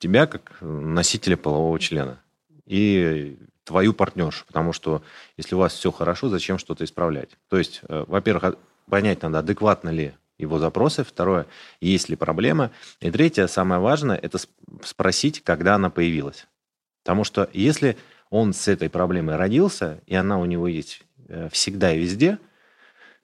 Тебя 0.00 0.26
как 0.26 0.56
носителя 0.60 1.36
полового 1.36 1.78
члена. 1.78 2.20
И 2.66 3.38
твою 3.62 3.94
партнершу. 3.94 4.44
Потому 4.46 4.72
что 4.72 5.02
если 5.36 5.54
у 5.54 5.58
вас 5.58 5.72
все 5.72 5.92
хорошо, 5.92 6.28
зачем 6.28 6.58
что-то 6.58 6.82
исправлять? 6.82 7.30
То 7.48 7.58
есть, 7.58 7.82
э, 7.88 8.04
во-первых, 8.08 8.56
понять 8.90 9.22
надо, 9.22 9.38
адекватно 9.38 9.88
ли 9.88 10.12
его 10.38 10.58
запросы. 10.58 11.04
Второе, 11.04 11.46
есть 11.80 12.08
ли 12.08 12.16
проблема. 12.16 12.70
И 13.00 13.10
третье, 13.10 13.46
самое 13.46 13.80
важное, 13.80 14.16
это 14.16 14.38
спросить, 14.82 15.42
когда 15.42 15.76
она 15.76 15.88
появилась. 15.90 16.46
Потому 17.02 17.24
что 17.24 17.48
если 17.52 17.96
он 18.30 18.52
с 18.52 18.68
этой 18.68 18.90
проблемой 18.90 19.36
родился, 19.36 20.00
и 20.06 20.14
она 20.14 20.38
у 20.38 20.44
него 20.44 20.68
есть 20.68 21.02
э, 21.28 21.48
всегда 21.50 21.92
и 21.92 21.98
везде, 21.98 22.38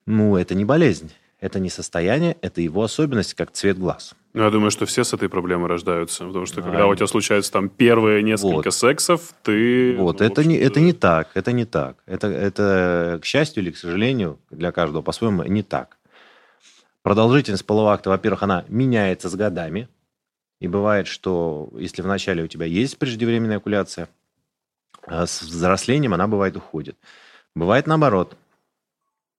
ну, 0.07 0.37
это 0.37 0.55
не 0.55 0.65
болезнь. 0.65 1.13
Это 1.39 1.61
не 1.61 1.69
состояние, 1.69 2.39
это 2.41 2.63
его 2.63 2.83
особенность, 2.83 3.35
как 3.35 3.51
цвет 3.51 3.79
глаз. 3.79 4.15
Ну, 4.33 4.45
я 4.45 4.51
думаю, 4.51 4.71
что 4.71 4.87
все 4.87 5.05
с 5.05 5.13
этой 5.13 5.29
проблемой 5.29 5.69
рождаются, 5.69 6.25
потому 6.25 6.47
что 6.47 6.63
когда 6.63 6.85
а, 6.85 6.87
у 6.87 6.95
тебя 6.95 7.07
случается 7.07 7.53
там 7.53 7.69
первые 7.69 8.23
несколько 8.23 8.67
вот. 8.67 8.75
сексов, 8.75 9.35
ты... 9.43 9.97
Вот, 9.97 10.21
ну, 10.21 10.27
это, 10.27 10.45
не, 10.45 10.57
это 10.57 10.81
не 10.81 10.93
так, 10.95 11.31
это 11.35 11.53
не 11.53 11.67
так. 11.67 11.99
Это, 12.07 12.29
это, 12.29 13.19
к 13.23 13.27
счастью 13.27 13.63
или 13.63 13.71
к 13.71 13.77
сожалению, 13.77 14.39
для 14.51 14.73
каждого 14.73 15.03
по-своему 15.03 15.43
не 15.45 15.63
так. 15.63 15.99
Продолжительность 17.03 17.67
полового 17.67 17.93
акта, 17.93 18.11
во-первых, 18.11 18.43
она 18.43 18.65
меняется 18.69 19.29
с 19.29 19.35
годами. 19.35 19.89
И 20.59 20.69
бывает, 20.69 21.07
что 21.07 21.71
если 21.79 22.01
вначале 22.01 22.43
у 22.43 22.47
тебя 22.47 22.65
есть 22.65 22.99
преждевременная 22.99 23.59
окуляция, 23.59 24.09
а 25.07 25.27
с 25.27 25.43
взрослением 25.43 26.15
она 26.15 26.27
бывает 26.27 26.57
уходит. 26.57 26.97
Бывает 27.55 27.87
наоборот. 27.87 28.37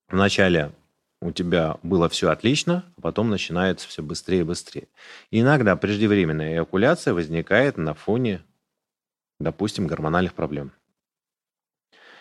Вначале 0.08 0.72
у 1.20 1.32
тебя 1.32 1.76
было 1.82 2.08
все 2.08 2.30
отлично, 2.30 2.84
а 2.96 3.00
потом 3.00 3.28
начинается 3.28 3.88
все 3.88 4.02
быстрее 4.02 4.40
и 4.40 4.44
быстрее. 4.44 4.88
И 5.30 5.40
иногда 5.40 5.74
преждевременная 5.76 6.54
эякуляция 6.54 7.14
возникает 7.14 7.76
на 7.76 7.94
фоне, 7.94 8.42
допустим, 9.40 9.86
гормональных 9.86 10.34
проблем. 10.34 10.72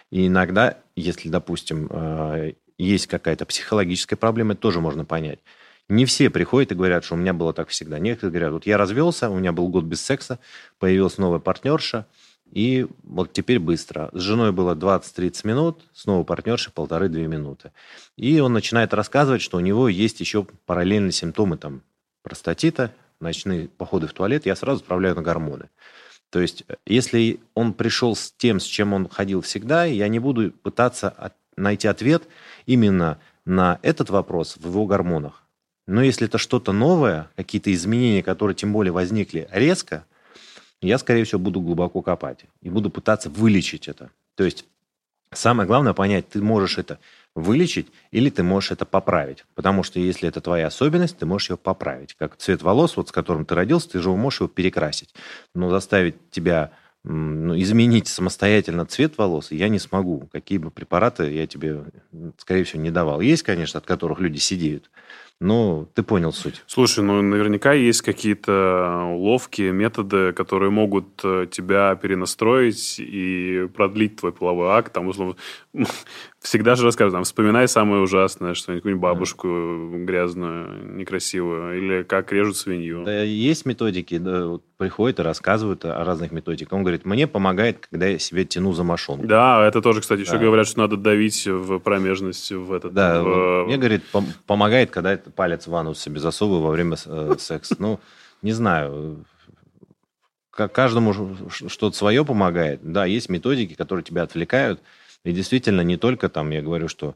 И 0.10 0.28
иногда, 0.28 0.78
если, 0.96 1.30
допустим, 1.30 1.88
э, 1.92 2.54
есть 2.78 3.08
какая-то 3.08 3.46
психологическая 3.46 4.18
проблема, 4.18 4.54
это 4.54 4.62
тоже 4.62 4.80
можно 4.82 5.06
понять. 5.06 5.40
Не 5.90 6.06
все 6.06 6.30
приходят 6.30 6.72
и 6.72 6.76
говорят, 6.76 7.04
что 7.06 7.16
у 7.16 7.18
меня 7.18 7.34
было 7.34 7.54
так 7.54 7.70
всегда. 7.70 8.00
Некоторые 8.00 8.32
говорят, 8.32 8.52
вот 8.52 8.66
я 8.66 8.78
развелся, 8.78 9.30
у 9.30 9.38
меня 9.38 9.52
был 9.52 9.68
год 9.70 9.86
без 9.86 10.02
секса, 10.02 10.40
появилась 10.80 11.18
новая 11.18 11.40
партнерша– 11.40 12.08
и 12.52 12.88
вот 13.04 13.34
теперь 13.34 13.60
быстро. 13.60 14.10
С 14.14 14.22
женой 14.22 14.52
было 14.52 14.76
20-30 14.76 15.48
минут, 15.48 15.82
снова 15.94 16.24
партнерши 16.24 16.72
полторы-две 16.72 17.28
минуты. 17.28 17.72
И 18.16 18.40
он 18.40 18.54
начинает 18.54 18.94
рассказывать, 18.94 19.42
что 19.42 19.58
у 19.58 19.62
него 19.62 19.90
есть 19.90 20.20
еще 20.20 20.46
параллельные 20.66 21.12
симптомы 21.12 21.58
там 21.58 21.82
простатита, 22.24 22.94
ночные 23.20 23.68
походы 23.68 24.08
в 24.08 24.14
туалет, 24.14 24.46
я 24.46 24.56
сразу 24.56 24.82
отправляю 24.82 25.16
на 25.16 25.22
гормоны. 25.22 25.70
То 26.30 26.40
есть, 26.40 26.66
если 26.86 27.40
он 27.54 27.74
пришел 27.74 28.16
с 28.16 28.32
тем, 28.32 28.60
с 28.60 28.66
чем 28.66 28.94
он 28.94 29.08
ходил 29.08 29.42
всегда, 29.42 29.86
я 29.86 30.08
не 30.08 30.20
буду 30.20 30.52
пытаться 30.52 31.34
найти 31.56 31.88
ответ 31.88 32.24
именно 32.66 33.18
на 33.46 33.80
этот 33.82 34.10
вопрос 34.10 34.58
в 34.58 34.66
его 34.68 34.86
гормонах. 34.86 35.44
Но 35.88 36.04
если 36.04 36.28
это 36.28 36.38
что-то 36.38 36.74
новое, 36.74 37.30
какие-то 37.38 37.74
изменения, 37.74 38.22
которые 38.22 38.56
тем 38.56 38.74
более 38.74 38.92
возникли 38.92 39.48
резко– 39.52 40.06
я, 40.82 40.98
скорее 40.98 41.24
всего, 41.24 41.40
буду 41.40 41.62
глубоко 41.62 42.02
копать 42.02 42.46
и 42.62 42.70
буду 42.70 42.90
пытаться 42.90 43.30
вылечить 43.30 43.88
это. 43.88 44.12
То 44.36 44.44
есть 44.44 44.66
самое 45.34 45.68
главное 45.68 45.94
понять, 45.94 46.30
ты 46.30 46.42
можешь 46.42 46.78
это 46.78 47.00
вылечить 47.36 47.88
или 48.12 48.30
ты 48.30 48.44
можешь 48.44 48.72
это 48.72 48.86
поправить. 48.86 49.46
Потому 49.56 49.84
что 49.84 50.00
если 50.00 50.28
это 50.28 50.42
твоя 50.42 50.68
особенность, 50.68 51.18
ты 51.18 51.26
можешь 51.26 51.50
ее 51.50 51.58
поправить. 51.58 52.14
Как 52.16 52.38
цвет 52.38 52.62
волос, 52.62 52.98
вот 52.98 53.10
с 53.10 53.12
которым 53.12 53.46
ты 53.46 53.56
родился, 53.56 53.90
ты 53.90 54.00
же 54.00 54.10
можешь 54.10 54.42
его 54.42 54.48
перекрасить. 54.48 55.14
Но 55.54 55.70
заставить 55.70 56.30
тебя 56.32 56.72
ну, 57.04 57.58
изменить 57.58 58.08
самостоятельно 58.08 58.86
цвет 58.86 59.18
волос 59.18 59.52
я 59.52 59.70
не 59.70 59.80
смогу. 59.80 60.28
Какие 60.32 60.58
бы 60.58 60.72
препараты 60.72 61.32
я 61.32 61.48
тебе, 61.48 61.86
скорее 62.38 62.64
всего, 62.66 62.82
не 62.82 62.92
давал. 62.92 63.22
Есть, 63.22 63.44
конечно, 63.44 63.80
от 63.80 63.86
которых 63.86 64.20
люди 64.20 64.40
сидеют. 64.40 64.90
Ну, 65.40 65.88
ты 65.94 66.02
понял 66.02 66.34
суть. 66.34 66.64
Слушай, 66.66 67.04
ну 67.04 67.22
наверняка 67.22 67.74
есть 67.74 68.02
какие-то 68.02 69.04
уловки, 69.12 69.70
методы, 69.70 70.34
которые 70.34 70.72
могут 70.72 71.22
э, 71.24 71.46
тебя 71.52 71.96
перенастроить 71.96 72.96
и 73.00 73.68
продлить 73.76 74.16
твой 74.16 74.32
половой 74.32 74.70
акт. 74.70 74.94
Там, 74.94 75.08
условно, 75.08 75.36
Всегда 76.48 76.76
же 76.76 76.86
рассказывают, 76.86 77.14
там, 77.14 77.24
вспоминай 77.26 77.68
самое 77.68 78.02
ужасное, 78.02 78.54
что-нибудь 78.54 78.94
бабушку 78.94 79.90
да. 79.92 79.98
грязную, 79.98 80.96
некрасивую, 80.96 81.78
или 81.78 82.04
как 82.04 82.32
режут 82.32 82.56
свинью. 82.56 83.04
Да, 83.04 83.22
есть 83.22 83.66
методики, 83.66 84.18
да, 84.18 84.46
вот 84.46 84.64
приходят 84.78 85.20
и 85.20 85.24
рассказывают 85.24 85.84
о 85.84 86.06
разных 86.06 86.32
методиках. 86.32 86.72
Он 86.72 86.84
говорит, 86.84 87.04
мне 87.04 87.28
помогает, 87.28 87.86
когда 87.90 88.08
я 88.08 88.18
себе 88.18 88.46
тяну 88.46 88.72
за 88.72 88.86
мошонку. 88.86 89.28
Да, 89.28 89.68
это 89.68 89.82
тоже, 89.82 90.00
кстати, 90.00 90.20
да. 90.20 90.26
еще 90.26 90.38
говорят, 90.38 90.68
что 90.68 90.80
надо 90.80 90.96
давить 90.96 91.46
в 91.46 91.80
промежность, 91.80 92.50
в 92.54 92.72
этот... 92.72 92.94
Да, 92.94 93.22
в... 93.22 93.66
мне, 93.66 93.76
говорит, 93.76 94.04
пом- 94.14 94.32
помогает, 94.46 94.90
когда 94.90 95.18
палец 95.18 95.68
в 95.68 95.76
анус 95.76 96.00
себе 96.00 96.22
засовываю 96.22 96.62
во 96.62 96.72
время 96.72 96.96
э, 97.06 97.36
секса. 97.40 97.76
Ну, 97.78 98.00
не 98.42 98.54
знаю, 98.54 99.26
каждому 100.52 101.14
что-то 101.50 101.92
свое 101.92 102.24
помогает. 102.24 102.80
Да, 102.84 103.04
есть 103.04 103.28
методики, 103.28 103.74
которые 103.74 104.06
тебя 104.06 104.24
отвлекают, 104.24 104.82
и 105.28 105.34
действительно, 105.34 105.82
не 105.82 105.98
только 105.98 106.30
там, 106.30 106.52
я 106.52 106.62
говорю, 106.62 106.88
что 106.88 107.14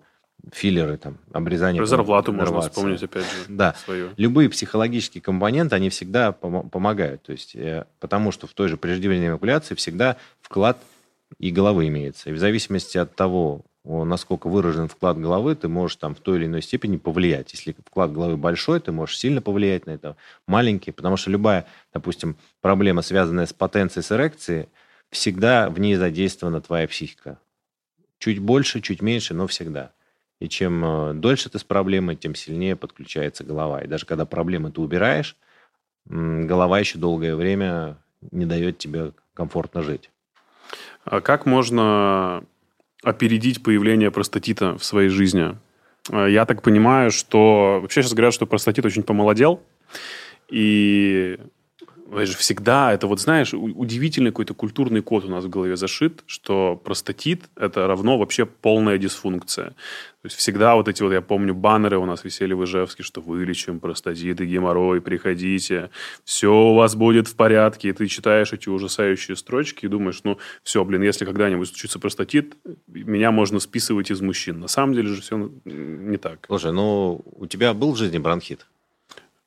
филлеры, 0.52 0.98
там, 0.98 1.18
обрезание... 1.32 1.80
Про 1.80 1.86
зарплату 1.86 2.34
можно 2.34 2.60
вспомнить, 2.60 3.02
опять 3.02 3.24
же, 3.24 3.46
да. 3.48 3.74
свою. 3.86 4.10
Любые 4.18 4.50
психологические 4.50 5.22
компоненты, 5.22 5.78
они 5.78 5.90
всегда 5.90 6.36
пом- 6.38 6.70
помогают. 6.70 7.24
То 7.24 7.32
есть, 7.32 7.56
э, 7.56 7.86
потому 8.02 8.34
что 8.34 8.48
в 8.48 8.54
той 8.54 8.68
же 8.68 8.76
преждевременной 8.76 9.30
эвакуляции 9.30 9.76
всегда 9.76 10.18
вклад 10.42 10.78
и 11.40 11.52
головы 11.52 11.88
имеется. 11.88 12.32
И 12.32 12.34
в 12.34 12.38
зависимости 12.38 12.98
от 12.98 13.16
того, 13.16 13.62
насколько 13.86 14.50
выражен 14.50 14.90
вклад 14.90 15.18
головы, 15.18 15.56
ты 15.56 15.70
можешь 15.70 15.96
там 15.96 16.14
в 16.14 16.20
той 16.20 16.38
или 16.40 16.48
иной 16.48 16.64
степени 16.64 16.98
повлиять. 16.98 17.54
Если 17.54 17.78
вклад 17.86 18.12
головы 18.12 18.36
большой, 18.36 18.82
ты 18.82 18.92
можешь 18.92 19.20
сильно 19.20 19.42
повлиять 19.42 19.86
на 19.86 19.92
это. 19.92 20.18
Маленький, 20.48 20.92
потому 20.92 21.16
что 21.16 21.32
любая, 21.32 21.66
допустим, 21.94 22.36
проблема, 22.60 23.04
связанная 23.04 23.46
с 23.46 23.54
потенцией, 23.54 24.04
с 24.04 24.12
эрекцией, 24.12 24.68
всегда 25.12 25.70
в 25.70 25.80
ней 25.80 25.96
задействована 25.96 26.60
твоя 26.60 26.90
психика. 26.90 27.40
Чуть 28.22 28.38
больше, 28.38 28.82
чуть 28.82 29.02
меньше, 29.02 29.34
но 29.34 29.48
всегда. 29.48 29.94
И 30.40 30.48
чем 30.48 30.86
э, 30.86 31.14
дольше 31.16 31.50
ты 31.50 31.58
с 31.58 31.64
проблемой, 31.64 32.16
тем 32.16 32.36
сильнее 32.36 32.76
подключается 32.76 33.44
голова. 33.44 33.82
И 33.82 33.88
даже 33.88 34.06
когда 34.06 34.28
проблемы 34.28 34.72
ты 34.72 34.80
убираешь, 34.80 35.36
голова 36.06 36.78
еще 36.78 37.00
долгое 37.00 37.36
время 37.36 37.98
не 38.30 38.46
дает 38.46 38.78
тебе 38.78 39.14
комфортно 39.34 39.82
жить. 39.82 40.12
А 41.04 41.20
как 41.20 41.48
можно 41.48 42.44
опередить 43.04 43.64
появление 43.64 44.12
простатита 44.12 44.78
в 44.78 44.84
своей 44.84 45.10
жизни? 45.10 45.58
А 46.12 46.28
я 46.28 46.46
так 46.46 46.62
понимаю, 46.62 47.10
что 47.10 47.80
вообще 47.82 48.04
сейчас 48.04 48.14
говорят, 48.14 48.36
что 48.36 48.46
простатит 48.46 48.86
очень 48.86 49.02
помолодел, 49.02 49.64
и 50.48 51.40
это 52.20 52.26
же 52.26 52.38
всегда, 52.38 52.92
это 52.94 53.08
вот, 53.08 53.22
знаешь, 53.22 53.54
удивительный 53.54 54.32
какой-то 54.32 54.54
культурный 54.54 55.02
код 55.02 55.26
у 55.26 55.30
нас 55.30 55.46
в 55.46 55.50
голове 55.50 55.78
зашит, 55.78 56.24
что 56.26 56.76
простатит– 56.76 57.44
это 57.56 57.88
равно 57.88 58.18
вообще 58.18 58.46
полная 58.46 58.98
дисфункция. 58.98 59.70
То 60.22 60.26
есть 60.26 60.36
всегда 60.36 60.76
вот 60.76 60.88
эти 60.88 61.02
вот, 61.02 61.14
я 61.14 61.22
помню, 61.22 61.56
баннеры 61.56 61.98
у 61.98 62.06
нас 62.06 62.24
висели 62.24 62.54
в 62.54 62.64
Ижевске, 62.64 63.02
что 63.02 63.22
вылечим 63.22 63.80
простатит 63.80 64.40
и 64.42 64.46
геморрой, 64.46 65.02
приходите, 65.02 65.90
все 66.24 66.54
у 66.54 66.76
вас 66.76 66.96
будет 66.96 67.28
в 67.28 67.36
порядке. 67.36 67.90
И 67.90 67.94
ты 67.94 68.06
читаешь 68.08 68.54
эти 68.54 68.70
ужасающие 68.70 69.36
строчки 69.36 69.86
и 69.86 69.88
думаешь, 69.88 70.22
ну, 70.24 70.38
все, 70.64 70.84
блин, 70.84 71.02
если 71.02 71.26
когда-нибудь 71.26 71.70
случится 71.70 71.98
простатит, 71.98 72.56
меня 72.88 73.32
можно 73.32 73.60
списывать 73.60 74.12
из 74.12 74.22
мужчин. 74.22 74.60
На 74.60 74.68
самом 74.68 74.94
деле 74.94 75.08
же 75.08 75.22
все 75.22 75.50
не 75.66 76.18
так. 76.18 76.46
Слушай, 76.46 76.72
ну, 76.72 77.22
у 77.26 77.48
тебя 77.48 77.74
был 77.74 77.94
в 77.94 77.98
жизни 77.98 78.20
бронхит? 78.20 78.68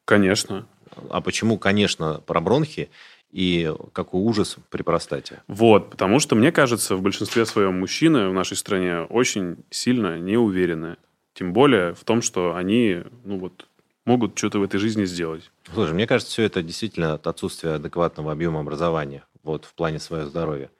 Конечно. 0.05 0.67
А 1.11 1.21
почему, 1.21 1.59
конечно, 1.59 2.21
про 2.27 2.41
бронхи 2.41 2.91
и 3.31 3.73
какой 3.93 4.21
ужас 4.21 4.57
при 4.71 4.83
простате? 4.83 5.43
Вот, 5.49 5.91
потому 5.91 6.21
что, 6.21 6.35
мне 6.35 6.53
кажется, 6.53 6.97
в 6.97 7.03
большинстве 7.03 7.47
своем 7.47 7.81
мужчины 7.81 8.29
в 8.29 8.33
нашей 8.33 8.57
стране 8.57 9.01
очень 9.01 9.57
сильно 9.71 10.19
не 10.19 10.37
уверены. 10.37 10.97
Тем 11.35 11.53
более 11.53 11.95
в 11.95 12.05
том, 12.05 12.23
что 12.23 12.55
они, 12.55 13.03
ну 13.25 13.39
вот, 13.39 13.67
могут 14.05 14.39
что-то 14.39 14.59
в 14.59 14.63
этой 14.63 14.79
жизни 14.79 15.05
сделать. 15.05 15.51
Слушай, 15.73 15.95
мне 15.95 16.07
кажется, 16.07 16.33
все 16.33 16.43
это 16.45 16.63
действительно 16.63 17.15
от 17.15 17.27
отсутствия 17.27 17.73
адекватного 17.73 18.33
объема 18.33 18.61
образования 18.61 19.25
вот, 19.43 19.65
в 19.65 19.75
плане 19.75 19.99
своего 19.99 20.29
здоровья. 20.29 20.71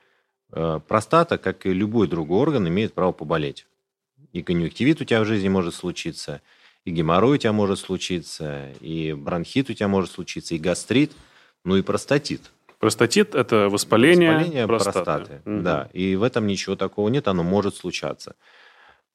Э, 0.53 0.79
простата, 0.87 1.39
как 1.39 1.67
и 1.67 1.73
любой 1.73 2.07
другой 2.07 2.39
орган, 2.39 2.69
имеет 2.69 2.95
право 2.95 3.13
поболеть. 3.13 3.67
И 4.33 4.43
конъюнктивит 4.43 5.01
у 5.01 5.05
тебя 5.05 5.21
в 5.23 5.27
жизни 5.27 5.49
может 5.49 5.75
случиться– 5.75 6.41
и 6.85 6.91
геморрой 6.91 7.35
у 7.35 7.39
тебя 7.39 7.53
может 7.53 7.79
случиться, 7.79 8.71
и 8.81 9.13
бронхит 9.13 9.71
у 9.71 9.75
тебя 9.75 9.89
может 9.89 10.11
случиться, 10.11 10.55
и 10.55 10.59
гастрит, 10.59 11.13
ну 11.65 11.77
и 11.77 11.83
простатит. 11.83 12.51
Простатит– 12.79 13.35
это 13.37 13.71
воспаление, 13.71 14.33
воспаление 14.33 14.67
простаты. 14.67 15.05
простаты 15.05 15.51
угу. 15.51 15.63
Да, 15.63 15.89
и 15.93 16.17
в 16.17 16.23
этом 16.23 16.47
ничего 16.47 16.77
такого 16.77 17.09
нет, 17.09 17.29
оно 17.29 17.43
может 17.43 17.77
случаться. 17.77 18.37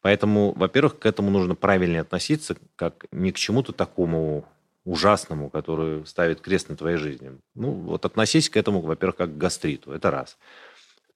Поэтому, 0.02 0.54
во-первых, 0.54 0.98
к 0.98 1.06
этому 1.06 1.30
нужно 1.30 1.56
правильно 1.56 2.00
относиться, 2.00 2.56
как 2.76 3.06
не 3.12 3.32
к 3.32 3.36
чему-то 3.36 3.74
такому 3.74 4.46
ужасному, 4.86 5.50
который 5.50 6.06
ставит 6.08 6.42
крест 6.42 6.70
на 6.70 6.78
твоей 6.78 6.98
жизни. 6.98 7.38
Ну, 7.54 7.72
вот 7.72 8.06
относись 8.06 8.50
к 8.50 8.58
этому, 8.58 8.82
во-первых, 8.82 9.18
как 9.18 9.34
к 9.34 9.38
гастриту. 9.38 9.92
Это 9.92 10.10
раз. 10.10 10.38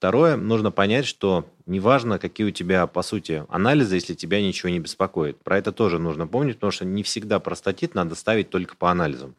Второе, 0.04 0.36
нужно 0.36 0.70
понять, 0.70 1.06
что 1.06 1.50
неважно, 1.66 2.20
какие 2.20 2.48
у 2.48 2.52
тебя, 2.52 2.88
по 2.88 3.02
сути, 3.04 3.46
анализы, 3.48 3.96
если 3.96 4.16
тебя 4.16 4.42
ничего 4.42 4.68
не 4.68 4.80
беспокоит. 4.80 5.42
Про 5.42 5.60
это 5.60 5.72
тоже 5.72 5.98
нужно 5.98 6.28
помнить, 6.28 6.56
потому 6.56 6.72
что 6.72 6.84
не 6.84 7.04
всегда 7.04 7.40
простатит 7.40 7.96
надо 7.96 8.16
ставить 8.16 8.50
только 8.50 8.76
по 8.76 8.92
анализам. 8.92 9.34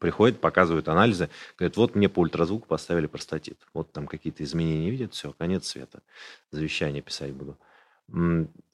Приходят, 0.00 0.40
показывают 0.40 0.88
анализы, 0.88 1.30
говорят, 1.56 1.76
вот 1.76 1.94
мне 1.94 2.08
по 2.08 2.18
ультразвуку 2.18 2.66
поставили 2.66 3.06
простатит. 3.06 3.58
Вот 3.72 3.92
там 3.92 4.08
какие-то 4.08 4.42
изменения 4.42 4.90
видят, 4.90 5.14
все, 5.14 5.32
конец 5.38 5.68
света. 5.68 6.02
Завещание 6.50 7.00
писать 7.00 7.32
буду. 7.32 7.56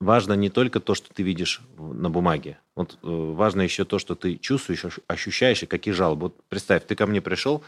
Важно 0.00 0.32
не 0.32 0.48
только 0.48 0.80
то, 0.80 0.94
что 0.94 1.12
ты 1.12 1.22
видишь 1.22 1.60
на 1.76 2.08
бумаге. 2.08 2.58
Вот 2.74 2.98
э, 3.02 3.06
важно 3.06 3.60
еще 3.60 3.84
то, 3.84 3.98
что 3.98 4.14
ты 4.14 4.36
чувствуешь, 4.36 4.86
ощущаешь 5.08 5.62
и 5.62 5.66
какие 5.66 5.92
жалобы. 5.92 6.28
Вот 6.28 6.42
представь, 6.48 6.86
ты 6.86 6.94
ко 6.94 7.06
мне 7.06 7.20
пришел, 7.20 7.62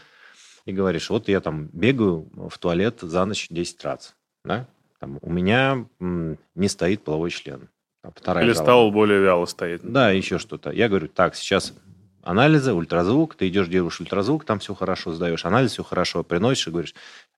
и 0.69 0.73
говоришь, 0.73 1.09
вот 1.09 1.27
я 1.27 1.41
там 1.41 1.69
бегаю 1.73 2.29
в 2.49 2.57
туалет 2.57 2.99
за 3.01 3.25
ночь 3.25 3.47
10 3.49 3.83
раз, 3.83 4.15
да? 4.43 4.67
Там, 4.99 5.17
у 5.21 5.31
меня 5.31 5.85
не 5.99 6.67
стоит 6.67 7.03
половой 7.03 7.31
член. 7.31 7.69
Вторая 8.15 8.45
Или 8.45 8.53
стал 8.53 8.91
более 8.91 9.21
вяло 9.21 9.45
стоит. 9.45 9.81
Да, 9.83 10.11
еще 10.11 10.37
что-то. 10.37 10.71
Я 10.71 10.89
говорю, 10.89 11.07
так, 11.07 11.35
сейчас 11.35 11.73
анализы, 12.21 12.73
ультразвук, 12.73 13.35
ты 13.35 13.47
идешь, 13.47 13.67
делаешь 13.67 13.99
ультразвук, 13.99 14.45
там 14.45 14.59
все 14.59 14.75
хорошо, 14.75 15.13
сдаешь 15.13 15.45
анализ, 15.45 15.71
все 15.71 15.83
хорошо, 15.83 16.23
приносишь 16.23 16.67
и 16.67 16.71
говоришь, 16.71 16.95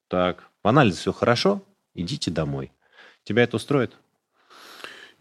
так, 0.07 0.43
анализ 0.63 0.97
все 0.97 1.13
хорошо, 1.13 1.63
идите 1.93 2.31
домой. 2.31 2.71
Тебя 3.23 3.43
это 3.43 3.55
устроит? 3.55 3.95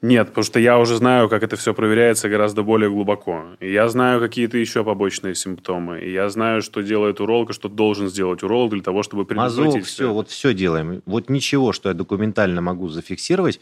Нет, 0.02 0.28
потому 0.28 0.44
что 0.44 0.58
я 0.58 0.78
уже 0.78 0.96
знаю, 0.96 1.28
как 1.28 1.42
это 1.42 1.56
все 1.56 1.74
проверяется 1.74 2.30
гораздо 2.30 2.62
более 2.62 2.88
глубоко. 2.88 3.44
И 3.60 3.70
я 3.70 3.88
знаю 3.88 4.18
какие-то 4.20 4.56
еще 4.56 4.82
побочные 4.82 5.34
симптомы. 5.34 6.00
И 6.00 6.10
я 6.10 6.30
знаю, 6.30 6.62
что 6.62 6.80
делает 6.80 7.20
уролог, 7.20 7.50
и 7.50 7.52
что 7.52 7.68
должен 7.68 8.08
сделать 8.08 8.42
уролог 8.42 8.70
для 8.72 8.82
того, 8.82 9.02
чтобы 9.02 9.26
предотвратить 9.26 9.74
Мазок, 9.74 9.84
все. 9.84 10.10
Вот 10.12 10.28
все 10.28 10.54
делаем. 10.54 11.02
Вот 11.04 11.28
ничего, 11.28 11.72
что 11.72 11.90
я 11.90 11.94
документально 11.94 12.62
могу 12.62 12.88
зафиксировать, 12.88 13.60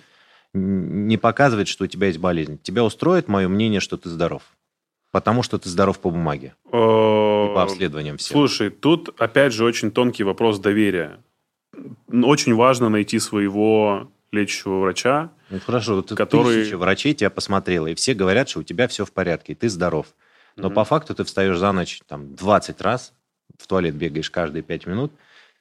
не 0.55 1.17
показывает, 1.17 1.67
что 1.67 1.85
у 1.85 1.87
тебя 1.89 2.07
есть 2.07 2.21
болезнь. 2.21 2.59
Тебя 2.63 2.85
устроит 2.85 3.27
мое 3.27 3.49
мнение, 3.49 3.81
что 3.81 3.97
ты 3.97 4.09
здоров? 4.09 4.43
Потому 5.11 5.43
что 5.43 5.59
ты 5.59 5.69
здоров 5.69 5.99
по 5.99 6.11
бумаге. 6.11 6.55
И 6.67 6.71
по 6.71 7.63
обследованиям 7.65 8.17
всем. 8.17 8.37
Слушай, 8.37 8.71
тут 8.71 9.13
опять 9.19 9.53
же 9.53 9.65
очень 9.65 9.91
тонкий 9.91 10.23
вопрос 10.23 10.61
доверия. 10.61 11.19
Очень 12.13 12.55
важно 12.55 12.89
найти 12.89 13.19
своего 13.19 14.09
лечащего 14.33 14.81
врача. 14.81 15.31
Ну, 15.51 15.61
хорошо, 15.61 16.03
ты 16.03 16.15
который... 16.15 16.63
тысяча 16.63 16.77
врачей 16.77 17.15
тебя 17.15 17.31
посмотрела, 17.31 17.87
и 17.87 17.95
все 17.95 18.15
говорят, 18.15 18.49
что 18.49 18.61
у 18.61 18.63
тебя 18.63 18.89
все 18.89 19.05
в 19.05 19.13
порядке, 19.13 19.53
и 19.53 19.57
ты 19.57 19.69
здоров. 19.69 20.07
Но 20.57 20.69
mm-hmm. 20.69 20.75
по 20.75 20.85
факту 20.85 21.15
ты 21.15 21.25
встаешь 21.25 21.57
за 21.57 21.73
ночь 21.73 22.01
там 22.07 22.35
20 22.35 22.81
раз, 22.81 23.15
в 23.59 23.67
туалет 23.67 23.95
бегаешь 23.95 24.31
каждые 24.31 24.63
5 24.63 24.87
минут. 24.87 25.13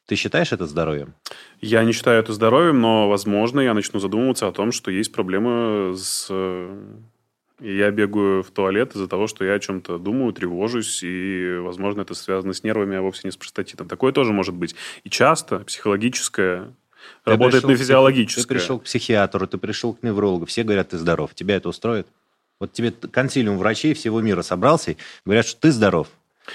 Ты 0.08 0.16
считаешь 0.16 0.54
это 0.54 0.66
здоровьем? 0.66 1.14
Я 1.60 1.84
не 1.84 1.92
считаю 1.92 2.20
это 2.22 2.32
здоровьем, 2.32 2.80
но, 2.80 3.10
возможно, 3.10 3.60
я 3.60 3.74
начну 3.74 4.00
задумываться 4.00 4.48
о 4.48 4.52
том, 4.54 4.72
что 4.72 4.90
есть 4.90 5.12
проблемы 5.12 5.96
с... 5.98 6.32
И 7.60 7.76
я 7.76 7.90
бегаю 7.90 8.44
в 8.44 8.52
туалет 8.52 8.96
из-за 8.96 9.08
того, 9.08 9.26
что 9.26 9.44
я 9.44 9.56
о 9.56 9.60
чем-то 9.60 9.98
думаю, 9.98 10.32
тревожусь, 10.32 11.02
и, 11.04 11.58
возможно, 11.60 12.02
это 12.02 12.14
связано 12.14 12.54
с 12.54 12.64
нервами, 12.64 12.96
а 12.96 13.02
вовсе 13.02 13.22
не 13.26 13.32
с 13.32 13.38
простатитом. 13.38 13.88
Такое 13.88 14.14
тоже 14.14 14.32
может 14.32 14.54
быть. 14.54 14.76
И 15.04 15.10
часто 15.10 15.60
психологическое 15.60 16.74
ты 17.24 17.32
работает 17.32 17.64
на 17.64 17.76
физиологическое. 17.76 18.44
Ты 18.44 18.48
пришел 18.50 18.80
к 18.80 18.84
психиатру, 18.84 19.48
ты 19.48 19.58
пришел 19.58 19.94
к 19.94 20.04
неврологу, 20.04 20.46
все 20.46 20.64
говорят, 20.64 20.90
ты 20.90 20.98
здоров. 20.98 21.34
Тебя 21.34 21.56
это 21.56 21.70
устроит? 21.70 22.08
Вот 22.60 22.74
тебе 22.74 22.92
консилиум 22.92 23.58
врачей 23.58 23.94
всего 23.94 24.22
мира 24.22 24.42
собрался 24.42 24.92
и 24.92 24.98
говорят, 25.26 25.46
что 25.46 25.62
ты 25.62 25.72
здоров. 25.72 26.08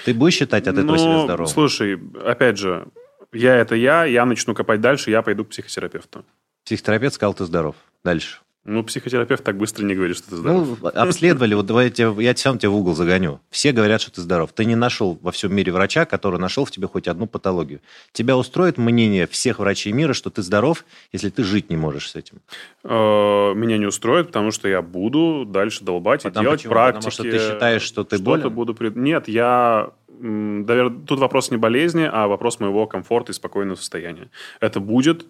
Ты 0.05 0.13
будешь 0.13 0.35
считать 0.35 0.67
от 0.67 0.77
этого 0.77 0.95
ну, 0.95 0.97
себя 0.97 1.23
здоровым? 1.23 1.47
Слушай, 1.47 1.99
опять 2.25 2.57
же, 2.57 2.87
я 3.31 3.55
это 3.55 3.75
я, 3.75 4.05
я 4.05 4.25
начну 4.25 4.53
копать 4.53 4.81
дальше, 4.81 5.11
я 5.11 5.21
пойду 5.21 5.45
к 5.45 5.49
психотерапевту. 5.49 6.25
Психотерапевт 6.65 7.15
сказал, 7.15 7.33
ты 7.33 7.45
здоров. 7.45 7.75
Дальше. 8.03 8.39
Ну, 8.65 8.81
психотерапевт 8.81 9.43
так 9.43 9.57
быстро 9.57 9.83
не 9.83 9.93
говорит, 9.93 10.15
что 10.15 10.29
ты 10.29 10.35
здоров. 10.37 10.77
Ну, 10.81 10.87
обследовали, 10.87 11.53
вот 11.53 11.65
давайте 11.65 12.13
я 12.19 12.33
сам 12.37 12.57
тебя 12.57 12.69
в 12.69 12.75
угол 12.77 12.95
загоню. 12.95 13.41
Все 13.49 13.73
говорят, 13.73 13.99
что 13.99 14.11
ты 14.13 14.21
здоров. 14.21 14.53
Ты 14.53 14.63
не 14.63 14.75
нашел 14.75 15.19
во 15.21 15.33
всем 15.33 15.53
мире 15.53 15.73
врача, 15.73 16.05
который 16.05 16.39
нашел 16.39 16.63
в 16.63 16.71
тебе 16.71 16.87
хоть 16.87 17.09
одну 17.09 17.27
патологию. 17.27 17.81
Тебя 18.13 18.37
устроит 18.37 18.77
мнение 18.77 19.27
всех 19.27 19.59
врачей 19.59 19.91
мира, 19.91 20.13
что 20.13 20.29
ты 20.29 20.41
здоров, 20.41 20.85
если 21.11 21.29
ты 21.29 21.43
жить 21.43 21.69
не 21.69 21.75
можешь 21.75 22.09
с 22.11 22.15
этим? 22.15 22.37
Э, 22.85 23.53
меня 23.53 23.77
не 23.77 23.85
устроит, 23.85 24.27
потому 24.27 24.51
что 24.51 24.69
я 24.69 24.81
буду 24.81 25.43
дальше 25.45 25.83
долбать 25.83 26.23
Потому 26.23 26.41
и 26.41 26.45
делать 26.45 26.59
почему? 26.61 26.71
практики. 26.73 26.95
Потому 26.99 27.11
что 27.11 27.23
ты 27.23 27.39
считаешь, 27.39 27.81
что 27.81 28.03
ты 28.05 28.15
что-то 28.15 28.23
болен? 28.23 28.49
буду... 28.49 28.73
при- 28.73 28.97
Нет, 28.97 29.27
я... 29.27 29.89
м, 30.21 30.63
навер- 30.63 31.03
Тут 31.05 31.19
вопрос 31.19 31.51
не 31.51 31.57
болезни, 31.57 32.09
а 32.09 32.27
вопрос 32.27 32.61
моего 32.61 32.87
комфорта 32.87 33.33
и 33.33 33.35
спокойного 33.35 33.75
состояния. 33.75 34.29
Это 34.61 34.79
будет 34.79 35.25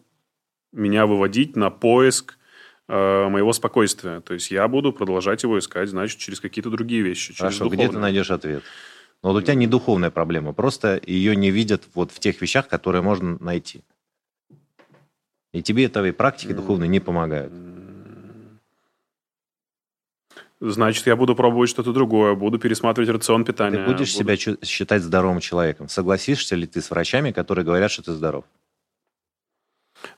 меня 0.71 1.07
выводить 1.07 1.55
на 1.55 1.71
поиск 1.71 2.37
э, 2.89 3.29
моего 3.29 3.53
спокойствия. 3.53 4.19
То 4.21 4.33
есть 4.33 4.51
я 4.51 4.67
буду 4.67 4.91
продолжать 4.93 5.43
его 5.43 5.57
искать, 5.59 5.89
значит, 5.89 6.19
через 6.19 6.39
какие-то 6.39 6.69
другие 6.69 7.01
вещи. 7.01 7.27
Через 7.33 7.39
Хорошо, 7.39 7.67
где 7.67 7.77
ты 7.77 7.83
духовные. 7.83 8.01
найдешь 8.01 8.31
ответ? 8.31 8.63
Ну, 9.23 9.29
Вот 9.31 9.37
у 9.37 9.41
тебя 9.41 9.55
не 9.55 9.67
духовная 9.67 10.11
проблема, 10.11 10.53
просто 10.53 10.99
ее 11.05 11.35
не 11.35 11.49
видят 11.51 11.83
вот 11.93 12.11
в 12.11 12.19
тех 12.19 12.41
вещах, 12.41 12.67
которые 12.67 13.01
можно 13.01 13.37
найти. 13.39 13.83
И 15.53 15.61
тебе 15.61 15.85
этой 15.85 16.11
практики 16.13 16.49
М. 16.51 16.57
духовной 16.57 16.87
не 16.87 16.99
помогают. 16.99 17.53
Значит, 20.59 21.05
я 21.07 21.15
буду 21.15 21.35
пробовать 21.35 21.69
что-то 21.69 21.91
другое, 21.91 22.35
буду 22.35 22.57
пересматривать 22.57 23.09
рацион 23.09 23.43
питания. 23.43 23.77
Ты 23.77 23.85
будешь 23.85 24.13
буду- 24.17 24.35
себя 24.37 24.55
считать 24.65 25.01
здоровым 25.01 25.41
человеком? 25.41 25.89
Согласишься 25.89 26.55
ли 26.55 26.65
ты 26.65 26.81
с 26.81 26.89
врачами, 26.89 27.31
которые 27.31 27.65
говорят, 27.65 27.91
что 27.91 28.01
ты 28.03 28.13
здоров? 28.13 28.45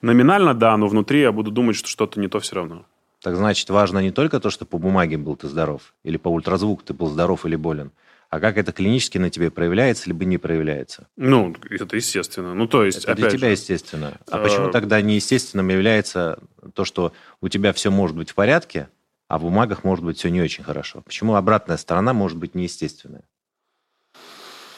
Номинально, 0.02 0.54
да, 0.54 0.76
но 0.78 0.88
внутри 0.88 1.22
я 1.22 1.32
буду 1.32 1.52
думать, 1.52 1.76
что 1.76 1.90
что-то 1.90 2.20
не 2.20 2.28
то 2.28 2.40
все 2.40 2.56
равно. 2.56 2.86
Так 3.22 3.36
значит, 3.36 3.70
важно 3.70 4.00
не 4.00 4.12
только 4.12 4.40
то, 4.40 4.50
что 4.50 4.66
по 4.66 4.78
бумаге 4.78 5.18
был 5.18 5.36
ты 5.36 5.48
здоров, 5.48 5.94
или 6.04 6.18
по 6.18 6.30
ультразвуку 6.30 6.84
ты 6.84 6.94
был 6.94 7.08
здоров 7.08 7.46
или 7.46 7.56
болен, 7.56 7.92
а 8.30 8.40
как 8.40 8.58
это 8.58 8.72
клинически 8.72 9.18
на 9.18 9.30
тебе 9.30 9.50
проявляется, 9.50 10.08
либо 10.08 10.26
не 10.26 10.38
проявляется. 10.38 11.08
Ну, 11.18 11.56
это 11.70 11.96
естественно. 11.96 12.54
Ну, 12.54 12.68
то 12.68 12.86
есть, 12.86 13.00
Это 13.00 13.16
для 13.16 13.28
опять 13.28 13.38
тебя 13.40 13.48
же, 13.48 13.54
естественно. 13.54 14.14
А 14.30 14.40
э, 14.40 14.44
почему 14.44 14.70
тогда 14.72 15.02
неестественным 15.02 15.70
является 15.70 16.40
то, 16.74 16.86
что 16.86 17.14
у 17.42 17.50
тебя 17.50 17.74
все 17.74 17.90
может 17.92 18.16
быть 18.16 18.30
в 18.30 18.36
порядке, 18.36 18.90
а 19.28 19.40
в 19.40 19.42
бумагах 19.42 19.84
может 19.84 20.06
быть 20.06 20.18
все 20.18 20.30
не 20.30 20.42
очень 20.42 20.64
хорошо? 20.64 21.02
Почему 21.06 21.36
обратная 21.36 21.78
сторона 21.78 22.14
может 22.14 22.38
быть 22.38 22.56
неестественная? 22.56 23.24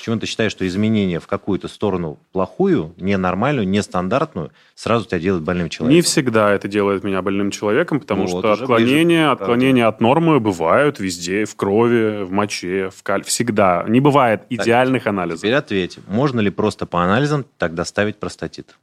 Почему 0.07 0.21
ты 0.21 0.25
считаешь, 0.25 0.53
что 0.53 0.65
изменение 0.65 1.19
в 1.19 1.27
какую-то 1.27 1.67
сторону 1.67 2.17
плохую, 2.31 2.93
ненормальную, 2.95 3.67
нестандартную 3.67 4.51
сразу 4.73 5.05
тебя 5.05 5.19
делает 5.19 5.43
больным 5.43 5.67
человеком? 5.67 5.95
не 5.97 6.01
всегда 6.01 6.53
это 6.53 6.69
делает 6.69 7.03
меня 7.03 7.21
больным 7.21 7.51
человеком, 7.51 7.99
потому 7.99 8.23
Ну, 8.23 8.29
вот 8.29 8.39
что 8.39 8.53
уже 8.53 8.63
отклонения, 8.63 9.27
ближе 9.27 9.43
отклонения 9.43 9.85
от 9.85 9.99
нормы 9.99 10.39
бывают 10.39 11.01
везде, 11.01 11.43
в 11.43 11.57
крови, 11.57 12.23
в 12.23 12.31
моче, 12.31 12.89
в 12.89 13.03
каль... 13.03 13.25
Всегда. 13.25 13.83
Не 13.89 13.99
бывает 13.99 14.43
идеальных 14.49 15.07
анализов. 15.07 15.41
Теперь 15.41 15.55
ответь, 15.55 15.99
можно 16.07 16.39
ли 16.39 16.51
просто 16.51 16.85
по 16.85 17.03
анализам 17.03 17.45
тогда 17.57 17.83
ставить 17.83 18.15
простатит? 18.15 18.77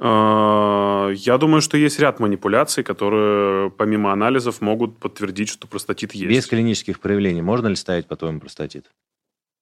Э, 0.00 1.12
Я 1.14 1.36
думаю, 1.36 1.60
что 1.60 1.76
есть 1.76 1.98
ряд 1.98 2.20
манипуляций, 2.20 2.84
которые 2.84 3.70
помимо 3.70 4.12
анализов 4.12 4.62
могут 4.62 4.96
подтвердить, 4.96 5.50
что 5.50 5.66
простатит 5.66 6.14
есть. 6.14 6.30
Без 6.30 6.46
клинических 6.46 7.00
проявлений 7.00 7.42
можно 7.42 7.66
ли 7.66 7.76
ставить, 7.76 8.06
по-твоему, 8.06 8.40
простатит? 8.40 8.86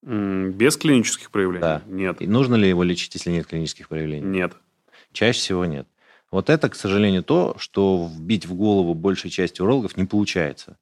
Без 0.06 0.76
клинических 0.76 1.30
проявлений? 1.32 1.62
Да. 1.62 1.82
Нет. 1.86 2.22
И 2.22 2.28
нужно 2.28 2.54
ли 2.54 2.68
его 2.68 2.84
лечить, 2.84 3.14
если 3.14 3.30
нет 3.30 3.46
клинических 3.46 3.88
проявлений? 3.88 4.24
Нет. 4.24 4.52
Чаще 5.12 5.38
всего 5.40 5.64
нет. 5.64 5.86
Вот 6.30 6.48
это, 6.48 6.68
к 6.68 6.76
сожалению, 6.76 7.24
то, 7.24 7.56
что 7.58 8.08
вбить 8.12 8.46
в 8.46 8.54
голову 8.54 8.94
большей 8.94 9.30
части 9.30 9.60
урологов 9.60 9.96
не 9.96 10.04
получается. 10.04 10.76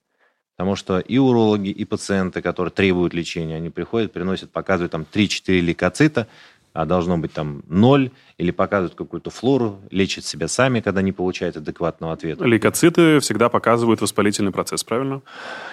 Потому 0.56 0.76
что 0.76 0.98
и 0.98 1.16
урологи, 1.18 1.70
и 1.70 1.84
пациенты, 1.84 2.42
которые 2.42 2.70
требуют 2.70 3.14
лечения, 3.14 3.56
они 3.56 3.70
приходят, 3.70 4.12
приносят, 4.12 4.50
показывают 4.50 4.92
там 4.92 5.06
3-4 5.10 5.60
лейкоцита, 5.60 6.28
а 6.74 6.84
должно 6.84 7.16
быть 7.18 7.32
там 7.32 7.62
0, 7.68 8.10
или 8.36 8.50
показывают 8.50 8.94
какую-то 8.94 9.30
флору, 9.30 9.80
лечат 9.90 10.24
себя 10.24 10.48
сами, 10.48 10.80
когда 10.80 11.02
не 11.02 11.12
получают 11.12 11.56
адекватного 11.56 12.12
ответа. 12.12 12.44
Лейкоциты 12.44 13.20
всегда 13.20 13.48
показывают 13.48 14.00
воспалительный 14.00 14.52
процесс, 14.52 14.84
правильно? 14.84 15.22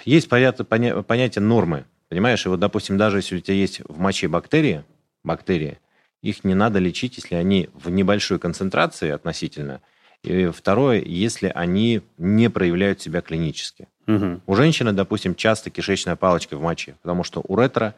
Есть 0.05 0.29
понятие, 0.29 0.65
поня- 0.65 1.03
понятие 1.03 1.43
нормы, 1.43 1.85
понимаешь? 2.11 2.45
И 2.45 2.49
вот, 2.49 2.59
допустим, 2.59 2.97
даже 2.97 3.19
если 3.19 3.37
у 3.37 3.39
тебя 3.39 3.55
есть 3.55 3.79
в 3.87 3.97
моче 3.97 4.27
бактерии, 4.27 4.83
бактерии, 5.23 5.79
их 6.21 6.43
не 6.43 6.53
надо 6.55 6.77
лечить, 6.77 7.15
если 7.15 7.35
они 7.35 7.69
в 7.73 7.89
небольшой 7.89 8.37
концентрации 8.37 9.09
относительно. 9.11 9.79
И 10.21 10.47
второе, 10.47 11.01
если 11.01 11.49
они 11.55 12.01
не 12.17 12.49
проявляют 12.49 13.01
себя 13.01 13.21
клинически. 13.21 13.87
Мгм. 14.07 14.41
У 14.45 14.55
женщины, 14.55 14.91
допустим, 14.91 15.35
часто 15.35 15.69
кишечная 15.69 16.17
палочка 16.17 16.57
в 16.57 16.61
моче, 16.61 16.95
потому 17.01 17.23
что 17.23 17.39
уретра, 17.47 17.95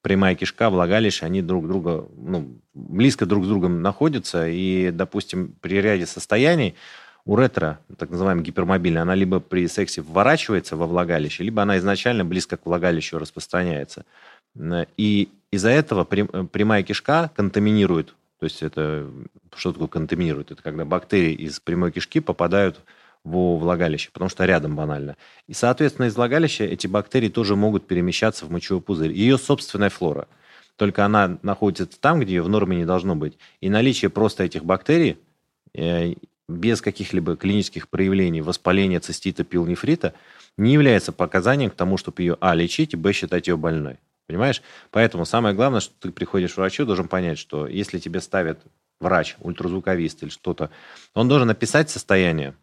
прямая 0.00 0.36
кишка, 0.36 0.70
влагалище, 0.70 1.26
они 1.26 1.42
друг 1.42 1.66
друга, 1.66 2.06
ну, 2.16 2.56
близко 2.72 3.26
друг 3.26 3.44
с 3.44 3.48
другом 3.48 3.82
находятся, 3.82 4.46
и, 4.46 4.92
допустим, 4.92 5.56
при 5.60 5.80
ряде 5.80 6.06
состояний 6.06 6.76
уретра, 7.24 7.80
так 7.98 8.10
называемая 8.10 8.44
гипермобильная, 8.44 9.02
она 9.02 9.14
либо 9.14 9.40
при 9.40 9.66
сексе 9.68 10.02
вворачивается 10.02 10.76
во 10.76 10.86
влагалище, 10.86 11.44
либо 11.44 11.62
она 11.62 11.78
изначально 11.78 12.24
близко 12.24 12.56
к 12.56 12.66
влагалищу 12.66 13.18
распространяется. 13.18 14.04
И 14.96 15.28
из-за 15.50 15.70
этого 15.70 16.04
прям- 16.04 16.48
прямая 16.48 16.82
кишка 16.82 17.30
контаминирует, 17.34 18.14
то 18.38 18.44
есть 18.44 18.62
это, 18.62 19.06
что 19.54 19.72
такое 19.72 19.88
контаминирует? 19.88 20.50
Это 20.50 20.62
когда 20.62 20.84
бактерии 20.84 21.34
из 21.34 21.60
прямой 21.60 21.92
кишки 21.92 22.20
попадают 22.20 22.80
во 23.22 23.58
влагалище, 23.58 24.08
потому 24.12 24.30
что 24.30 24.46
рядом 24.46 24.74
банально. 24.74 25.16
И, 25.46 25.52
соответственно, 25.52 26.06
из 26.06 26.16
влагалища 26.16 26.64
эти 26.64 26.86
бактерии 26.86 27.28
тоже 27.28 27.54
могут 27.54 27.86
перемещаться 27.86 28.46
в 28.46 28.50
мочевой 28.50 28.80
пузырь. 28.80 29.12
Ее 29.12 29.36
собственная 29.36 29.90
флора. 29.90 30.26
Только 30.76 31.04
она 31.04 31.38
находится 31.42 32.00
там, 32.00 32.20
где 32.20 32.36
ее 32.36 32.42
в 32.42 32.48
норме 32.48 32.78
не 32.78 32.86
должно 32.86 33.14
быть. 33.14 33.36
И 33.60 33.68
наличие 33.68 34.08
просто 34.08 34.44
этих 34.44 34.64
бактерий 34.64 35.18
э, 35.74 36.14
без 36.50 36.80
каких-либо 36.80 37.36
клинических 37.36 37.88
проявлений 37.88 38.42
воспаления, 38.42 39.00
цистита, 39.00 39.44
пилнефрита 39.44 40.14
не 40.56 40.72
является 40.72 41.12
показанием 41.12 41.70
к 41.70 41.74
тому, 41.74 41.96
чтобы 41.96 42.22
ее, 42.22 42.36
а, 42.40 42.54
лечить, 42.54 42.92
и, 42.92 42.96
б, 42.96 43.12
считать 43.12 43.48
ее 43.48 43.56
больной. 43.56 43.96
Понимаешь? 44.26 44.62
Поэтому 44.90 45.24
самое 45.24 45.54
главное, 45.54 45.80
что 45.80 45.94
ты 45.98 46.12
приходишь 46.12 46.54
к 46.54 46.56
врачу, 46.56 46.84
должен 46.84 47.08
понять, 47.08 47.38
что 47.38 47.66
если 47.66 47.98
тебе 47.98 48.20
ставят 48.20 48.60
врач, 49.00 49.36
ультразвуковист 49.40 50.22
или 50.22 50.30
что-то, 50.30 50.70
он 51.14 51.28
должен 51.28 51.48
написать 51.48 51.90
состояние 51.90 52.54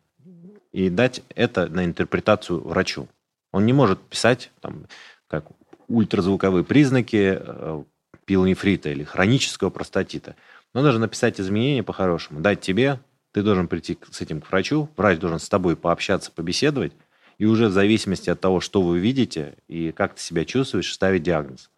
и 0.71 0.89
дать 0.89 1.23
это 1.35 1.67
на 1.67 1.83
интерпретацию 1.83 2.61
врачу. 2.61 3.07
Он 3.51 3.65
не 3.65 3.73
может 3.73 3.99
писать 3.99 4.51
там, 4.61 4.85
как 5.27 5.45
ультразвуковые 5.87 6.63
признаки 6.63 7.39
э, 7.39 7.83
пилонефрита 8.25 8.89
или 8.89 9.03
хронического 9.03 9.69
простатита. 9.69 10.35
Он 10.73 10.83
должен 10.83 11.01
написать 11.01 11.39
изменения 11.39 11.83
по-хорошему, 11.83 12.41
дать 12.41 12.61
тебе, 12.61 12.99
ты 13.37 13.43
должен 13.43 13.67
прийти 13.67 13.99
с 14.09 14.19
этим 14.21 14.41
к 14.41 14.49
врачу, 14.49 14.89
врач 14.97 15.19
должен 15.19 15.37
с 15.37 15.47
тобой 15.47 15.75
пообщаться, 15.75 16.31
побеседовать, 16.31 16.93
и 17.37 17.45
уже 17.45 17.67
в 17.67 17.71
зависимости 17.71 18.31
от 18.31 18.41
того, 18.41 18.59
что 18.61 18.81
вы 18.81 18.97
видите 18.97 19.53
и 19.67 19.91
как 19.91 20.15
ты 20.15 20.21
себя 20.21 20.43
чувствуешь, 20.43 20.91
ставить 20.91 21.21
диагноз. 21.21 21.69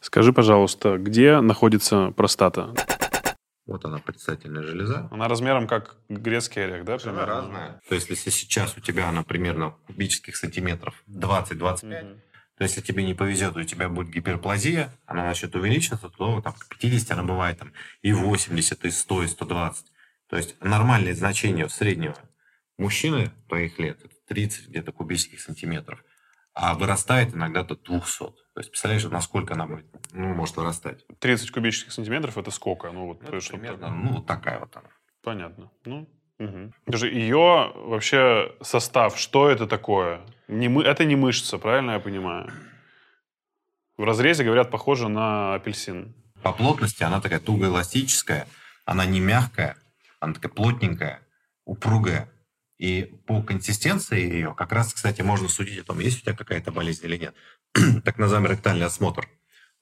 Скажи, 0.00 0.32
пожалуйста, 0.32 0.98
где 0.98 1.40
находится 1.40 2.12
простата? 2.16 2.74
Вот 3.66 3.84
она, 3.84 3.98
предстательная 3.98 4.64
железа. 4.64 5.08
Она 5.12 5.28
размером 5.28 5.68
как 5.68 5.94
грецкий 6.08 6.64
орех, 6.64 6.84
да? 6.84 6.98
Она 7.04 7.24
разная. 7.24 7.80
То 7.88 7.94
есть, 7.94 8.10
если 8.10 8.30
сейчас 8.30 8.76
у 8.76 8.80
тебя 8.80 9.08
она 9.08 9.22
примерно 9.22 9.76
кубических 9.86 10.34
сантиметров 10.34 11.04
20-25, 11.06 12.02
Мгм. 12.02 12.20
то 12.58 12.64
если 12.64 12.80
тебе 12.80 13.04
не 13.04 13.14
повезет, 13.14 13.56
у 13.56 13.62
тебя 13.62 13.88
будет 13.88 14.12
гиперплазия, 14.12 14.92
она 15.06 15.22
начнет 15.22 15.54
увеличиваться, 15.54 16.08
то 16.08 16.40
там, 16.40 16.54
к 16.54 16.66
50 16.66 17.12
она 17.12 17.22
бывает 17.22 17.60
там, 17.60 17.72
и 18.02 18.12
80, 18.12 18.84
и 18.84 18.90
100, 18.90 19.22
и 19.22 19.26
120. 19.28 19.86
То 20.28 20.36
есть 20.36 20.56
нормальные 20.62 21.14
значения 21.14 21.68
среднего 21.68 22.16
мужчины 22.78 23.30
твоих 23.48 23.78
лет 23.78 23.98
это 24.04 24.14
30 24.28 24.68
где-то 24.68 24.92
кубических 24.92 25.40
сантиметров, 25.40 26.02
а 26.54 26.74
вырастает 26.74 27.34
иногда 27.34 27.62
до 27.62 27.76
200. 27.76 28.18
То 28.18 28.34
есть 28.56 28.70
представляешь, 28.70 29.04
насколько 29.04 29.54
она 29.54 29.66
будет, 29.66 29.86
ну, 30.12 30.34
может 30.34 30.56
вырастать. 30.56 31.04
30 31.18 31.50
кубических 31.50 31.92
сантиметров 31.92 32.38
это 32.38 32.50
сколько? 32.50 32.90
Ну, 32.90 33.06
вот, 33.06 33.18
Это 33.22 33.30
то 33.30 33.34
есть, 33.36 33.46
чтоб 33.46 33.60
примерно, 33.60 33.90
ну, 33.90 34.14
вот 34.14 34.26
такая 34.26 34.58
вот 34.58 34.74
она. 34.76 34.88
Понятно. 35.22 35.70
Ну, 35.84 36.08
мгм. 36.38 36.72
Скажи, 36.88 37.10
ее 37.10 37.72
вообще 37.74 38.54
состав, 38.62 39.18
что 39.18 39.50
это 39.50 39.66
такое? 39.66 40.20
Не 40.48 40.68
мы, 40.68 40.82
это 40.84 41.04
не 41.04 41.16
мышца, 41.16 41.58
правильно 41.58 41.92
я 41.92 42.00
понимаю? 42.00 42.52
В 43.96 44.04
разрезе, 44.04 44.44
говорят, 44.44 44.70
похоже 44.70 45.08
на 45.08 45.54
апельсин. 45.54 46.14
По 46.42 46.52
плотности 46.52 47.02
она 47.02 47.20
такая 47.20 47.40
тугоэластическая, 47.40 48.46
она 48.84 49.06
не 49.06 49.20
мягкая, 49.20 49.76
она 50.20 50.34
такая 50.34 50.52
плотненькая, 50.52 51.22
упругая. 51.64 52.30
И 52.78 53.04
по 53.26 53.42
консистенции 53.42 54.20
ее, 54.20 54.54
как 54.54 54.72
раз, 54.72 54.92
кстати, 54.92 55.22
можно 55.22 55.48
судить 55.48 55.78
о 55.78 55.84
том, 55.84 55.98
есть 55.98 56.18
у 56.18 56.20
тебя 56.22 56.34
какая-то 56.34 56.72
болезнь 56.72 57.04
или 57.06 57.16
нет. 57.16 57.34
так 58.04 58.18
называемый 58.18 58.52
ректальный 58.52 58.86
осмотр, 58.86 59.28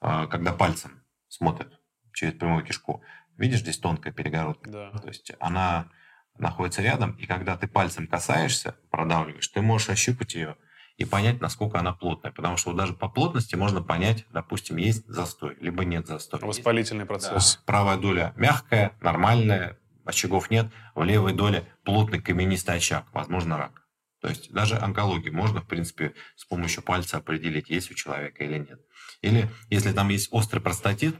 а, 0.01 0.27
когда 0.27 0.53
пальцем 0.53 1.03
смотрят 1.29 1.73
через 2.13 2.35
прямую 2.35 2.65
кишку. 2.65 3.03
Видишь, 3.37 3.61
здесь 3.61 3.79
тонкая 3.79 4.13
перегородка. 4.13 4.71
Да. 4.71 4.91
То 4.99 5.09
есть 5.09 5.33
она 5.41 5.91
находится 6.39 6.83
рядом, 6.83 7.13
и 7.13 7.27
когда 7.27 7.57
ты 7.57 7.67
пальцем 7.67 8.07
касаешься, 8.07 8.77
продавливаешь, 8.91 9.49
ты 9.49 9.61
можешь 9.61 9.91
ощупать 9.91 10.35
ее 10.35 10.57
и 10.97 11.05
понять, 11.05 11.41
насколько 11.41 11.79
она 11.79 11.93
плотная. 11.93 12.33
Потому 12.33 12.57
что 12.57 12.73
даже 12.73 12.95
по 12.95 13.09
плотности 13.09 13.57
можно 13.57 13.83
понять, 13.83 14.25
допустим, 14.31 14.77
есть 14.77 15.07
застой, 15.09 15.57
либо 15.61 15.85
нет 15.85 16.07
застоя. 16.07 16.41
Воспалительный 16.41 17.07
процесс. 17.07 17.57
Да. 17.57 17.63
Правая 17.67 17.97
доля 17.97 18.33
мягкая, 18.37 18.97
нормальная, 19.01 19.79
очагов 20.05 20.51
нет. 20.51 20.67
В 20.95 21.03
левой 21.03 21.33
доле 21.33 21.67
плотный 21.85 22.21
каменистый 22.21 22.77
очаг, 22.77 23.07
возможно, 23.13 23.59
рак. 23.59 23.85
То 24.21 24.29
есть 24.29 24.51
даже 24.53 24.77
онкологию 24.77 25.35
можно, 25.35 25.61
в 25.61 25.67
принципе, 25.67 26.15
с 26.35 26.47
помощью 26.47 26.83
пальца 26.83 27.19
определить, 27.19 27.69
есть 27.69 27.91
у 27.91 27.95
человека 27.95 28.43
или 28.43 28.59
нет. 28.59 28.81
Или 29.21 29.51
если 29.69 29.93
там 29.93 30.09
есть 30.09 30.29
острый 30.33 30.61
простатит, 30.61 31.15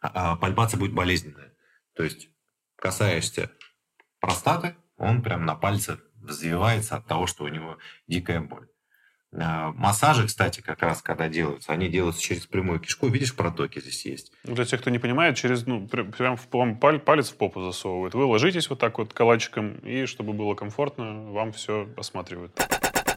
а, 0.00 0.32
а, 0.32 0.36
пальпация 0.36 0.78
будет 0.78 0.92
болезненная. 0.92 1.54
То 1.94 2.02
есть 2.04 2.28
касаешься 2.76 3.50
простаты, 4.20 4.76
он 4.96 5.22
прям 5.22 5.46
на 5.46 5.54
пальце 5.54 5.98
взвивается 6.16 6.96
от 6.96 7.06
того, 7.06 7.26
что 7.26 7.44
у 7.44 7.48
него 7.48 7.78
дикая 8.06 8.40
боль. 8.40 8.68
А, 9.36 9.72
массажи, 9.72 10.26
кстати, 10.26 10.60
как 10.60 10.82
раз 10.82 11.02
когда 11.02 11.28
делаются, 11.28 11.72
они 11.72 11.88
делаются 11.88 12.22
через 12.22 12.46
прямую 12.46 12.80
кишку. 12.80 13.08
Видишь, 13.08 13.34
протоки 13.34 13.80
здесь 13.80 14.06
есть. 14.06 14.32
Ну, 14.44 14.54
для 14.54 14.64
тех, 14.64 14.80
кто 14.80 14.90
не 14.90 14.98
понимает, 14.98 15.36
через, 15.36 15.66
ну, 15.66 15.86
прям 15.86 16.36
в, 16.36 16.48
палец 16.78 17.28
в 17.28 17.36
попу 17.36 17.60
засовывают. 17.60 18.14
Вы 18.14 18.24
ложитесь 18.24 18.70
вот 18.70 18.78
так 18.78 18.98
вот 18.98 19.12
калачиком, 19.12 19.74
и 19.78 20.06
чтобы 20.06 20.32
было 20.32 20.54
комфортно, 20.54 21.30
вам 21.30 21.52
все 21.52 21.88
осматривают. 21.96 22.52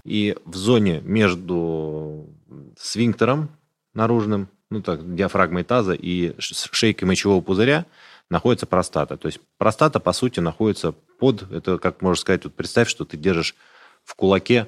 И 0.04 0.36
в 0.46 0.56
зоне 0.56 1.00
между 1.02 2.30
свинктером 2.78 3.50
наружным, 3.94 4.50
ну 4.70 4.82
так, 4.82 5.16
диафрагмой 5.16 5.64
таза 5.64 5.94
и 5.94 6.34
шейкой 6.40 7.08
мочевого 7.08 7.42
пузыря 7.42 7.86
находится 8.30 8.66
простата. 8.66 9.18
То 9.18 9.28
есть 9.28 9.40
простата, 9.58 10.00
по 10.00 10.14
сути, 10.14 10.40
находится 10.40 10.94
под, 11.20 11.52
это, 11.52 11.78
как 11.78 12.02
можно 12.02 12.20
сказать, 12.20 12.44
вот 12.46 12.56
представь, 12.56 12.90
что 12.90 13.06
ты 13.06 13.18
держишь 13.18 13.56
в 14.04 14.16
кулаке 14.16 14.68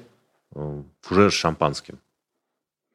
фужер 1.02 1.30
с 1.30 1.34
шампанским. 1.34 1.98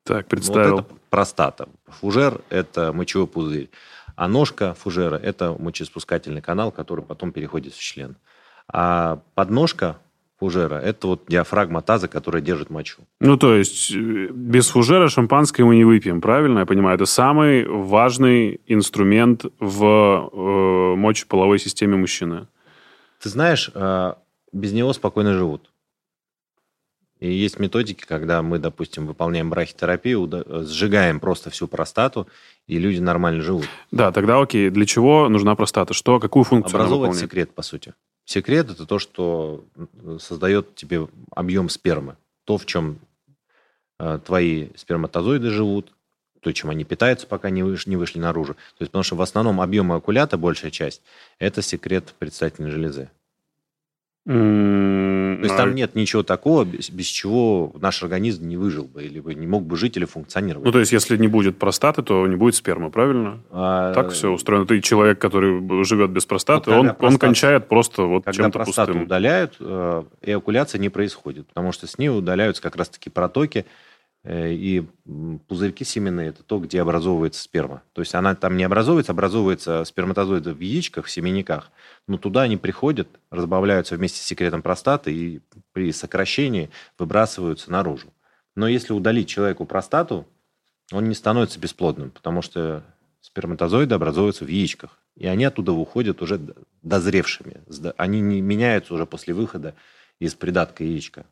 Так, 0.03 0.27
представил. 0.27 0.77
Вот 0.77 0.85
это 0.85 0.95
простата. 1.09 1.69
Фужер– 1.87 2.41
это 2.49 2.93
мочевой 2.93 3.27
пузырь. 3.27 3.69
А 4.15 4.27
ножка 4.27 4.73
фужера– 4.73 5.15
это 5.23 5.55
мочеспускательный 5.57 6.41
канал, 6.41 6.71
который 6.71 7.05
потом 7.05 7.31
переходит 7.31 7.73
в 7.73 7.79
член. 7.79 8.15
А 8.67 9.19
подножка 9.35 9.97
фужера– 10.39 10.75
это 10.83 11.07
вот 11.07 11.25
диафрагма 11.27 11.81
таза, 11.81 12.07
которая 12.07 12.41
держит 12.41 12.69
мочу. 12.69 13.03
Ну, 13.19 13.37
то 13.37 13.55
есть, 13.55 13.91
э, 13.91 14.29
без 14.31 14.67
фужера 14.69 15.09
шампанское 15.09 15.63
мы 15.63 15.75
не 15.75 15.85
выпьем, 15.85 16.21
правильно 16.21 16.59
я 16.59 16.65
понимаю? 16.65 16.95
Это 16.95 17.05
самый 17.05 17.65
важный 17.65 18.61
инструмент 18.67 19.45
в 19.59 19.83
э, 19.85 20.95
мочеполовой 20.95 21.59
системе 21.59 21.97
мужчины. 21.97 22.47
Ты 23.21 23.29
знаешь, 23.29 23.69
э, 23.73 24.13
без 24.51 24.73
него 24.73 24.93
спокойно 24.93 25.33
живут. 25.33 25.69
И 27.19 27.31
есть 27.31 27.59
методики, 27.59 28.05
когда 28.05 28.41
мы, 28.41 28.59
допустим, 28.59 29.05
выполняем 29.05 29.49
брахитерапию, 29.49 30.29
сжигаем 30.65 31.19
просто 31.19 31.49
всю 31.49 31.67
простату, 31.67 32.27
и 32.65 32.79
люди 32.79 32.99
нормально 32.99 33.41
живут. 33.41 33.65
Да, 33.91 34.11
тогда 34.11 34.39
окей. 34.39 34.69
Для 34.69 34.85
чего 34.85 35.27
нужна 35.27 35.55
простата? 35.55 35.93
Что, 35.93 36.19
какую 36.19 36.45
функцию 36.45 36.77
Образовывать 36.77 37.17
секрет, 37.17 37.53
по 37.53 37.61
сути. 37.61 37.93
Секрет– 38.23 38.69
это 38.71 38.85
то, 38.85 38.99
что 38.99 39.65
создает 40.19 40.75
тебе 40.75 41.07
объем 41.31 41.67
спермы. 41.67 42.15
То, 42.45 42.57
в 42.57 42.65
чем 42.65 42.99
э, 43.99 44.19
твои 44.25 44.69
сперматозоиды 44.75 45.49
живут, 45.49 45.91
то, 46.39 46.51
чем 46.53 46.69
они 46.69 46.85
питаются, 46.85 47.27
пока 47.27 47.49
не 47.49 47.63
вышли, 47.63 47.89
не 47.89 47.95
вышли 47.97 48.19
наружу. 48.19 48.53
То 48.53 48.81
есть, 48.81 48.91
потому 48.91 49.03
что 49.03 49.15
в 49.15 49.21
основном 49.21 49.59
объем 49.59 49.91
окулята, 49.91 50.37
большая 50.37 50.71
часть, 50.71 51.01
это 51.37 51.61
секрет 51.61 52.13
предстательной 52.17 52.71
железы. 52.71 53.09
То 54.29 55.41
есть 55.41 55.57
там 55.57 55.73
нет 55.73 55.95
ничего 55.95 56.21
такого, 56.21 56.63
без, 56.63 56.91
без 56.91 57.07
чего 57.07 57.73
наш 57.81 58.03
организм 58.03 58.47
не 58.47 58.57
выжил 58.57 58.83
бы, 58.83 59.03
или 59.03 59.19
бы 59.19 59.33
не 59.33 59.47
мог 59.47 59.63
бы 59.63 59.75
жить 59.75 59.97
или 59.97 60.05
функционировать. 60.05 60.67
Ну, 60.67 60.71
то 60.71 60.79
есть, 60.79 60.91
если 60.91 61.17
не 61.17 61.27
будет 61.27 61.57
простаты, 61.57 62.03
то 62.03 62.27
не 62.27 62.35
будет 62.35 62.53
спермы, 62.53 62.91
правильно? 62.91 63.39
А... 63.49 63.91
Так 63.93 64.11
все 64.11 64.29
устроено. 64.29 64.67
Ты 64.67 64.81
человек, 64.81 65.17
который 65.17 65.83
живет 65.83 66.11
без 66.11 66.27
простаты, 66.27 66.69
вот 66.69 66.77
он, 66.77 66.85
простат... 66.89 67.03
он 67.03 67.17
кончает 67.17 67.67
просто 67.69 68.03
вот 68.03 68.25
когда 68.25 68.43
чем-то 68.43 68.59
простату 68.59 68.91
пустым. 68.91 69.05
удаляют, 69.05 69.55
э, 69.59 70.03
эякуляция 70.21 70.77
не 70.77 70.89
происходит, 70.89 71.47
потому 71.47 71.71
что 71.71 71.87
с 71.87 71.97
ней 71.97 72.09
удаляются 72.09 72.61
как 72.61 72.75
раз-таки 72.75 73.09
протоки, 73.09 73.65
и 74.27 74.85
пузырьки 75.47 75.85
семенные– 75.85 76.29
это 76.29 76.43
то, 76.43 76.59
где 76.59 76.81
образовывается 76.81 77.41
сперма. 77.41 77.83
То 77.93 78.01
есть 78.01 78.13
она 78.15 78.35
там 78.35 78.57
не 78.57 78.63
образовывается, 78.63 79.13
образовывается 79.13 79.83
сперматозоиды 79.85 80.53
в 80.53 80.59
яичках, 80.59 81.05
в 81.05 81.11
семенниках, 81.11 81.71
но 82.07 82.17
туда 82.17 82.41
они 82.41 82.57
приходят, 82.57 83.07
разбавляются 83.31 83.95
вместе 83.95 84.19
с 84.19 84.25
секретом 84.25 84.61
простаты 84.61 85.13
и 85.13 85.41
при 85.71 85.93
сокращении 85.93 86.69
выбрасываются 86.97 87.71
наружу. 87.71 88.13
Но 88.55 88.67
если 88.67 88.91
удалить 88.91 89.29
человеку 89.29 89.65
простату, 89.65 90.27
он 90.91 91.07
не 91.07 91.15
становится 91.15 91.59
бесплодным, 91.59 92.11
потому 92.11 92.41
что 92.41 92.83
сперматозоиды 93.21 93.95
образуются 93.95 94.43
в 94.43 94.49
яичках, 94.49 94.99
и 95.15 95.27
они 95.27 95.45
оттуда 95.45 95.71
выходят 95.71 96.21
уже 96.21 96.39
дозревшими. 96.81 97.61
Они 97.95 98.19
не 98.19 98.41
меняются 98.41 98.93
уже 98.93 99.05
после 99.05 99.33
выхода 99.33 99.75
из 100.19 100.33
придатка 100.35 100.83
яичка. 100.83 101.25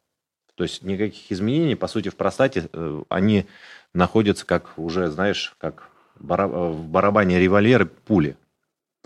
То 0.58 0.64
есть 0.64 0.82
никаких 0.82 1.32
изменений, 1.32 1.76
по 1.76 1.88
сути, 1.88 2.10
в 2.10 2.16
простате 2.16 2.68
э, 2.74 3.04
они 3.10 3.46
находятся 3.94 4.44
как 4.44 4.74
уже, 4.78 5.12
знаешь, 5.12 5.56
как 5.60 5.92
в 6.16 6.84
барабане 6.90 7.40
револьвера 7.40 7.86
пули. 7.86 8.36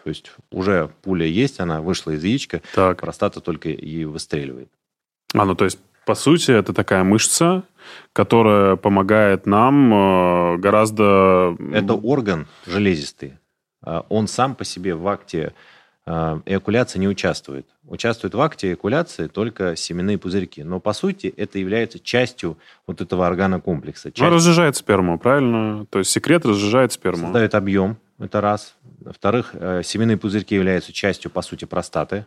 То 0.01 0.09
есть 0.09 0.31
уже 0.49 0.89
пуля 1.01 1.25
есть, 1.25 1.59
она 1.59 1.81
вышла 1.81 2.11
из 2.11 2.23
яичка, 2.23 2.61
так. 2.73 3.01
простата 3.01 3.41
только 3.41 3.67
и 3.67 4.05
выстреливает. 4.05 4.69
А, 5.33 5.43
ну 5.43 5.53
то 5.53 5.65
есть, 5.65 5.77
по 6.05 6.15
сути, 6.15 6.51
это 6.51 6.73
такая 6.73 7.03
мышца, 7.03 7.63
которая 8.13 8.77
помогает 8.77 9.45
нам 9.45 9.93
э, 9.93 10.57
гораздо... 10.57 11.57
Это 11.73 11.95
орган 11.95 12.47
железистый. 12.65 13.33
А 13.83 14.05
он 14.07 14.27
сам 14.27 14.55
по 14.55 14.63
себе 14.63 14.95
в 14.95 15.05
акте 15.05 15.53
эякуляция 16.05 16.99
не 16.99 17.07
участвует. 17.07 17.67
Участвуют 17.91 18.33
в 18.35 18.39
акте 18.39 18.69
эякуляции 18.69 19.27
только 19.27 19.75
семенные 19.75 20.17
пузырьки. 20.17 20.63
Но, 20.63 20.79
по 20.79 20.93
сути, 20.93 21.27
это 21.35 21.59
является 21.59 21.99
частью 21.99 22.57
вот 22.87 23.01
этого 23.01 23.27
органокомплекса. 23.27 24.11
Частью... 24.11 24.27
Ну, 24.27 24.35
разжижает 24.35 24.77
сперму, 24.77 25.19
правильно? 25.19 25.85
То 25.87 25.99
есть 25.99 26.09
секрет 26.09 26.45
разжижает 26.45 26.93
сперму. 26.93 27.23
Создает 27.23 27.53
объем, 27.53 27.97
это 28.17 28.39
раз. 28.39 28.77
Во-вторых, 29.01 29.49
э, 29.53 29.81
семенные 29.83 30.15
пузырьки 30.15 30.55
являются 30.55 30.93
частью, 30.93 31.31
по 31.31 31.41
сути, 31.41 31.65
простаты. 31.65 32.25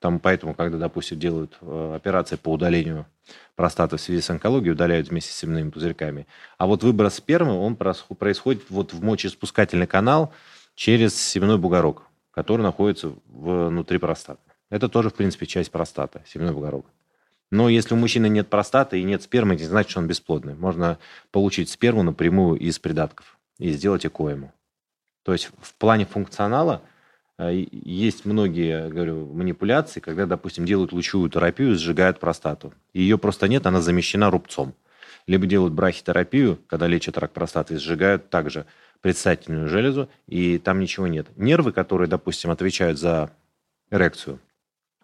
Там, 0.00 0.18
поэтому, 0.18 0.52
когда, 0.52 0.78
допустим, 0.78 1.20
делают 1.20 1.58
э, 1.60 1.92
операции 1.94 2.34
по 2.34 2.48
удалению 2.48 3.06
простаты 3.54 3.98
в 3.98 4.00
связи 4.00 4.20
с 4.20 4.30
онкологией, 4.30 4.72
удаляют 4.72 5.10
вместе 5.10 5.30
с 5.30 5.36
семенными 5.36 5.70
пузырьками. 5.70 6.26
А 6.58 6.66
вот 6.66 6.82
выброс 6.82 7.14
спермы, 7.14 7.56
он 7.56 7.76
происходит 7.76 8.64
вот 8.68 8.92
в 8.92 9.00
мочеиспускательный 9.00 9.86
канал 9.86 10.32
через 10.74 11.14
семенной 11.14 11.56
бугорок 11.56 12.02
который 12.34 12.62
находится 12.62 13.12
внутри 13.28 13.98
простаты. 13.98 14.40
Это 14.74 14.88
тоже, 14.88 15.08
в 15.08 15.14
принципе, 15.14 15.46
часть 15.46 15.70
простаты, 15.70 16.22
семенной 16.26 16.52
бугорок. 16.52 16.84
Но 17.52 17.68
если 17.68 17.94
у 17.94 17.96
мужчины 17.96 18.28
нет 18.28 18.48
простаты 18.48 18.98
и 18.98 19.04
нет 19.04 19.22
спермы, 19.22 19.54
это 19.54 19.62
не 19.62 19.68
значит, 19.68 19.92
что 19.92 20.00
он 20.00 20.08
бесплодный. 20.08 20.56
Можно 20.56 20.98
получить 21.30 21.70
сперму 21.70 22.02
напрямую 22.02 22.58
из 22.58 22.80
придатков 22.80 23.38
и 23.60 23.70
сделать 23.70 24.04
ЭКО 24.04 24.30
ему. 24.30 24.52
То 25.22 25.32
есть 25.32 25.50
в 25.60 25.74
плане 25.74 26.06
функционала 26.06 26.82
э, 27.38 27.66
есть 27.70 28.24
многие, 28.24 28.88
говорю, 28.88 29.32
манипуляции, 29.32 30.00
когда, 30.00 30.26
допустим, 30.26 30.66
делают 30.66 30.90
лучевую 30.90 31.30
терапию, 31.30 31.76
сжигают 31.76 32.18
простату. 32.18 32.74
Ее 32.92 33.16
просто 33.16 33.46
нет, 33.46 33.66
она 33.66 33.80
замещена 33.80 34.28
рубцом. 34.28 34.74
Либо 35.28 35.46
делают 35.46 35.72
брахитерапию, 35.72 36.58
когда 36.66 36.88
лечат 36.88 37.16
рак 37.16 37.30
простаты, 37.30 37.78
сжигают 37.78 38.28
также 38.28 38.66
предстательную 39.02 39.68
железу, 39.68 40.08
и 40.26 40.58
там 40.58 40.80
ничего 40.80 41.06
нет. 41.06 41.28
Нервы, 41.36 41.70
которые, 41.70 42.08
допустим, 42.08 42.50
отвечают 42.50 42.98
за 42.98 43.30
эрекцию, 43.92 44.40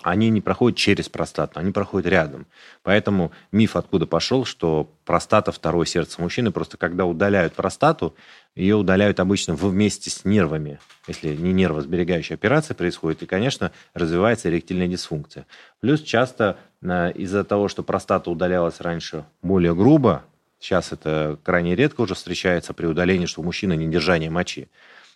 они 0.03 0.31
не 0.31 0.41
проходят 0.41 0.79
через 0.79 1.09
простату, 1.09 1.61
они 1.61 1.73
проходят 1.73 2.11
рядом. 2.11 2.47
Поэтому 2.83 3.33
миф 3.53 3.77
откуда 3.77 4.07
пошел, 4.07 4.45
что 4.45 4.91
простата 5.05 5.53
второе 5.53 5.87
сердце 5.87 6.21
мужчины, 6.21 6.51
просто 6.51 6.77
когда 6.77 7.05
удаляют 7.05 7.55
простату, 7.55 8.15
ее 8.55 8.77
удаляют 8.77 9.21
обычно 9.21 9.55
вместе 9.55 10.11
с 10.11 10.25
нервами. 10.25 10.81
Если 11.07 11.35
не 11.35 11.53
нервосберегающая 11.53 12.37
операция 12.37 12.75
происходит, 12.75 13.23
и, 13.23 13.27
конечно, 13.27 13.73
развивается 13.95 14.49
эректильная 14.49 14.89
дисфункция. 14.89 15.47
Плюс 15.81 16.03
часто 16.03 16.59
э, 16.83 17.13
из-за 17.13 17.45
того, 17.45 17.69
что 17.69 17.83
простата 17.83 18.31
удалялась 18.31 18.81
раньше 18.81 19.25
более 19.43 19.75
грубо, 19.75 20.25
Сейчас 20.61 20.93
это 20.93 21.39
крайне 21.43 21.75
редко 21.75 22.03
уже 22.03 22.15
встречается 22.15 22.75
при 22.75 22.85
удалении, 22.85 23.25
что 23.25 23.41
у 23.41 23.45
мужчины 23.45 23.75
недержание 23.77 24.29
мочи. 24.29 24.69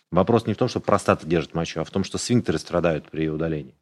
Вопрос 0.09 0.47
не 0.47 0.55
в 0.55 0.57
том, 0.57 0.67
что 0.67 0.79
простата 0.79 1.27
держит 1.27 1.53
мочу, 1.53 1.81
а 1.81 1.83
в 1.83 1.91
том, 1.91 2.03
что 2.03 2.17
сфинктеры 2.17 2.57
страдают 2.57 3.09
при 3.11 3.29
удалении. 3.29 3.75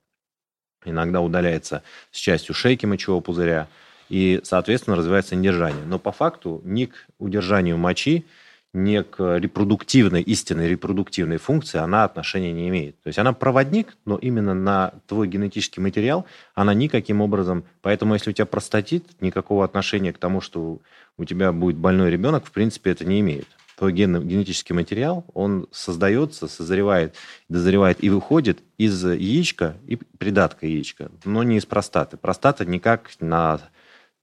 Иногда 0.85 1.21
удаляется 1.21 1.83
с 2.11 2.17
частью 2.17 2.55
шейки 2.55 2.85
мочевого 2.85 3.21
пузыря, 3.21 3.67
и, 4.09 4.41
соответственно, 4.43 4.95
развивается 4.95 5.35
недержание. 5.35 5.85
Но 5.85 5.97
по 5.97 6.11
факту 6.11 6.61
ни 6.63 6.85
к 6.85 6.93
удержанию 7.19 7.77
мочи, 7.77 8.25
не 8.73 9.03
к 9.03 9.37
репродуктивной, 9.37 10.21
истинной 10.21 10.67
репродуктивной 10.67 11.37
функции 11.37 11.77
она 11.77 12.03
отношения 12.03 12.51
не 12.51 12.69
имеет. 12.69 12.99
То 13.01 13.07
есть 13.07 13.19
она 13.19 13.33
проводник, 13.33 13.95
но 14.05 14.17
именно 14.17 14.53
на 14.53 14.93
твой 15.07 15.27
генетический 15.27 15.81
материал 15.81 16.25
она 16.55 16.73
никаким 16.73 17.21
образом... 17.21 17.65
Поэтому 17.81 18.15
если 18.15 18.31
у 18.31 18.33
тебя 18.33 18.47
простатит, 18.47 19.05
никакого 19.21 19.63
отношения 19.63 20.11
к 20.11 20.17
тому, 20.17 20.41
что 20.41 20.79
у 21.17 21.25
тебя 21.25 21.51
будет 21.51 21.77
больной 21.77 22.09
ребенок, 22.09 22.45
в 22.45 22.51
принципе, 22.51 22.91
это 22.91 23.05
не 23.05 23.19
имеет. 23.19 23.47
Твой 23.77 23.91
ген, 23.91 24.27
генетический 24.27 24.75
материал, 24.75 25.25
он 25.33 25.67
создается, 25.71 26.47
созревает, 26.47 27.15
дозревает 27.49 28.03
и 28.03 28.09
выходит 28.09 28.59
из 28.77 29.03
яичка 29.03 29.77
и 29.87 29.95
придатка 29.95 30.67
яичка, 30.67 31.11
но 31.25 31.43
не 31.43 31.57
из 31.57 31.65
простаты. 31.65 32.17
Простата 32.17 32.65
никак 32.65 33.11
на 33.19 33.59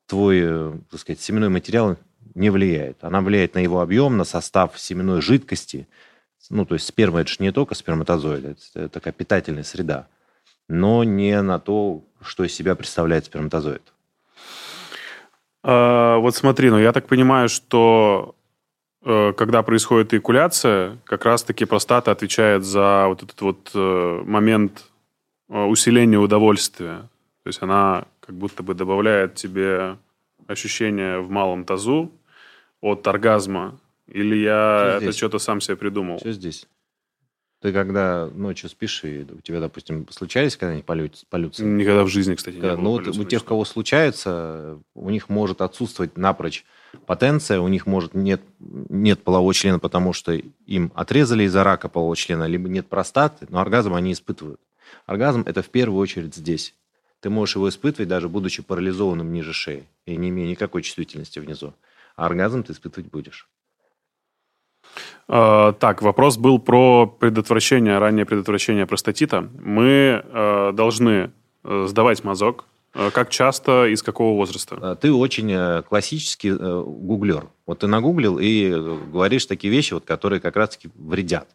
твой, 0.06 0.40
э, 0.42 0.72
так 0.90 1.00
сказать, 1.00 1.20
семенной 1.20 1.48
материал 1.48 1.96
не 2.34 2.50
влияет. 2.50 3.02
Она 3.02 3.20
влияет 3.20 3.54
на 3.54 3.58
его 3.58 3.80
объем, 3.80 4.16
на 4.16 4.24
состав 4.24 4.78
семенной 4.78 5.20
жидкости. 5.20 5.88
Ну, 6.48 6.64
то 6.64 6.74
есть 6.74 6.86
сперма– 6.86 7.20
это 7.20 7.30
же 7.30 7.36
не 7.40 7.52
только 7.52 7.74
сперматозоид, 7.74 8.58
это 8.74 8.88
такая 8.88 9.12
питательная 9.12 9.62
среда, 9.62 10.08
но 10.68 11.04
не 11.04 11.40
на 11.42 11.60
то, 11.60 12.02
что 12.22 12.44
из 12.44 12.52
себя 12.54 12.74
представляет 12.74 13.26
сперматозоид. 13.26 13.82
А, 15.62 16.18
вот 16.18 16.34
смотри, 16.34 16.70
ну 16.70 16.78
я 16.78 16.92
так 16.92 17.06
понимаю, 17.06 17.48
что 17.48 18.34
когда 19.02 19.62
происходит 19.62 20.12
эякуляция, 20.12 20.98
как 21.04 21.24
раз-таки 21.24 21.64
простата 21.64 22.10
отвечает 22.10 22.64
за 22.64 23.06
вот 23.08 23.22
этот 23.22 23.40
вот 23.40 23.70
э, 23.74 24.22
момент 24.26 24.84
э, 25.48 25.62
усиления 25.62 26.18
удовольствия. 26.18 27.08
То 27.42 27.48
есть 27.48 27.62
она 27.62 28.04
как 28.20 28.34
будто 28.34 28.62
бы 28.62 28.74
добавляет 28.74 29.34
тебе 29.34 29.96
ощущение 30.46 31.20
в 31.20 31.30
малом 31.30 31.64
тазу, 31.64 32.12
от 32.80 33.06
оргазма? 33.06 33.78
Или 34.06 34.36
я 34.36 34.96
что 34.96 35.04
это 35.04 35.12
что-то 35.16 35.38
сам 35.38 35.60
себе 35.60 35.76
придумал? 35.76 36.18
Что 36.18 36.32
здесь? 36.32 36.66
Ты 37.60 37.72
когда 37.72 38.30
ночью 38.34 38.70
спишь, 38.70 39.04
и 39.04 39.26
у 39.30 39.40
тебя, 39.40 39.60
допустим, 39.60 40.06
случались 40.10 40.56
когда-нибудь 40.56 41.26
полюции? 41.28 41.64
Никогда 41.64 42.04
в 42.04 42.08
жизни, 42.08 42.34
кстати, 42.34 42.56
не 42.56 42.62
да, 42.62 42.74
было. 42.74 42.82
Ну, 42.82 42.90
вот 42.92 43.06
у 43.06 43.24
тех, 43.24 43.44
кого 43.44 43.64
случается, 43.64 44.78
у 44.94 45.10
них 45.10 45.28
может 45.28 45.60
отсутствовать 45.60 46.16
напрочь 46.16 46.64
потенция, 47.06 47.60
у 47.60 47.68
них 47.68 47.86
может 47.86 48.14
нет, 48.14 48.40
нет 48.58 49.22
полового 49.22 49.52
члена, 49.52 49.78
потому 49.78 50.14
что 50.14 50.32
им 50.66 50.90
отрезали 50.94 51.44
из-за 51.44 51.62
рака 51.62 51.88
полового 51.88 52.16
члена, 52.16 52.44
либо 52.44 52.68
нет 52.68 52.86
простаты, 52.86 53.46
но 53.50 53.60
оргазм 53.60 53.94
они 53.94 54.12
испытывают. 54.12 54.60
Оргазм– 55.04 55.42
это 55.46 55.62
в 55.62 55.68
первую 55.68 56.00
очередь 56.00 56.34
здесь. 56.34 56.74
Ты 57.20 57.28
можешь 57.28 57.56
его 57.56 57.68
испытывать, 57.68 58.08
даже 58.08 58.30
будучи 58.30 58.62
парализованным 58.62 59.30
ниже 59.30 59.52
шеи 59.52 59.84
и 60.06 60.16
не 60.16 60.30
имея 60.30 60.48
никакой 60.48 60.82
чувствительности 60.82 61.38
внизу 61.38 61.74
а 62.20 62.26
оргазм 62.26 62.62
ты 62.62 62.74
испытывать 62.74 63.10
будешь. 63.10 63.48
А, 65.32 65.72
так, 65.74 66.02
вопрос 66.02 66.38
был 66.38 66.58
про 66.58 67.06
предотвращение, 67.06 67.98
раннее 67.98 68.26
предотвращение 68.26 68.84
простатита. 68.84 69.48
Мы 69.62 70.24
э, 70.24 70.72
должны 70.74 71.30
э, 71.62 71.86
сдавать 71.88 72.24
мазок. 72.24 72.64
Э, 72.94 73.10
как 73.12 73.30
часто 73.30 73.86
и 73.86 73.94
с 73.94 74.02
какого 74.02 74.34
возраста? 74.34 74.96
Ты 74.96 75.12
очень 75.12 75.82
классический 75.84 76.52
гуглер. 76.52 77.46
Вот 77.64 77.78
ты 77.78 77.86
нагуглил 77.86 78.38
и 78.40 78.70
говоришь 79.12 79.46
такие 79.46 79.72
вещи, 79.72 79.94
вот, 79.94 80.04
которые 80.04 80.40
как 80.40 80.56
раз-таки 80.56 80.90
вредят. 80.96 81.48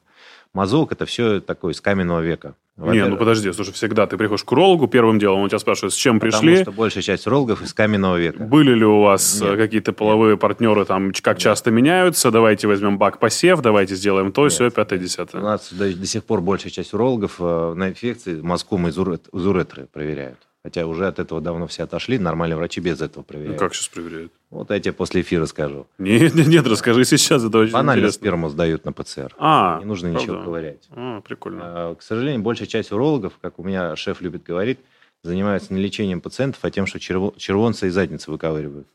Мазок– 0.56 0.92
это 0.94 1.06
все 1.06 1.42
такое 1.42 1.74
из 1.74 1.82
каменного 1.82 2.22
века. 2.22 2.56
Не, 2.78 3.06
ну 3.06 3.18
подожди, 3.18 3.52
слушай, 3.52 3.74
всегда 3.74 4.08
ты 4.08 4.18
приходишь 4.18 4.46
к 4.46 4.52
урологу 4.54 4.88
первым 4.88 5.20
делом, 5.20 5.42
он 5.42 5.50
тебя 5.50 5.60
спрашивает, 5.60 5.94
с 5.94 5.98
чем 5.98 6.22
пришли. 6.22 6.60
Потому 6.60 6.64
что 6.64 6.72
большая 6.72 7.04
часть 7.04 7.28
урологов 7.28 7.62
из 7.62 7.74
каменного 7.74 8.18
века. 8.18 8.42
Были 8.42 8.74
ли 8.74 8.86
у 8.86 9.02
вас 9.02 9.42
Нет. 9.42 9.58
какие-то 9.58 9.92
половые 9.92 10.38
партнеры, 10.38 10.86
там, 10.86 11.12
как 11.22 11.36
Нет. 11.36 11.44
часто 11.44 11.72
меняются, 11.72 12.32
давайте 12.32 12.68
возьмем 12.68 12.98
бак 12.98 13.20
посев, 13.20 13.62
давайте 13.62 13.96
сделаем 13.96 14.32
то, 14.32 14.44
Нет. 14.44 14.54
все, 14.54 14.70
пятое, 14.72 14.98
десятое. 14.98 15.42
У 15.42 15.44
нас 15.46 15.74
до, 15.74 15.94
до 15.94 16.06
сих 16.06 16.24
пор 16.24 16.40
большая 16.40 16.72
часть 16.72 16.94
урологов 16.94 17.36
э, 17.40 17.74
на 17.76 17.90
инфекции 17.90 18.40
мазком 18.40 18.88
из, 18.88 18.98
урет, 18.98 19.28
из 19.34 19.46
уретры 19.46 19.88
проверяют. 19.92 20.40
Хотя 20.66 20.88
уже 20.88 21.06
от 21.06 21.20
этого 21.20 21.42
давно 21.42 21.68
все 21.68 21.84
отошли, 21.84 22.18
нормальные 22.18 22.58
врачи 22.58 22.82
без 22.82 23.00
этого 23.00 23.22
проверяют. 23.22 23.62
Ну, 23.62 23.68
как 23.68 23.76
сейчас 23.76 23.88
проверяют? 23.88 24.32
Вот 24.50 24.72
я 24.72 24.80
тебе 24.80 24.94
после 24.94 25.22
эфира 25.22 25.46
скажу. 25.46 25.86
Нет, 26.00 26.34
нет, 26.34 26.48
нет, 26.48 26.66
расскажи 26.66 27.06
сейчас, 27.06 27.44
это 27.44 27.60
очень 27.60 27.72
Банально 27.72 28.00
интересно. 28.00 28.20
сперму 28.20 28.50
сдают 28.50 28.84
на 28.84 28.92
ПЦР. 28.92 29.36
А, 29.38 29.78
Не 29.78 29.86
нужно 29.86 30.10
правда? 30.10 30.24
ничего 30.32 30.44
ковырять. 30.44 30.88
А, 30.90 31.22
прикольно. 31.22 31.62
А, 31.64 31.94
к 31.96 32.02
сожалению, 32.02 32.42
большая 32.42 32.68
часть 32.68 32.92
урологов, 32.92 33.34
как 33.44 33.60
у 33.60 33.64
меня 33.64 33.96
шеф 33.96 34.22
любит 34.22 34.42
говорить, 34.42 34.80
занимаются 35.22 35.72
не 35.72 35.80
лечением 35.80 36.20
пациентов, 36.20 36.62
а 36.64 36.72
тем, 36.72 36.88
что 36.88 37.00
червонцы 37.00 37.88
из 37.88 37.94
задницы 37.94 38.32
выковыривают. 38.32 38.88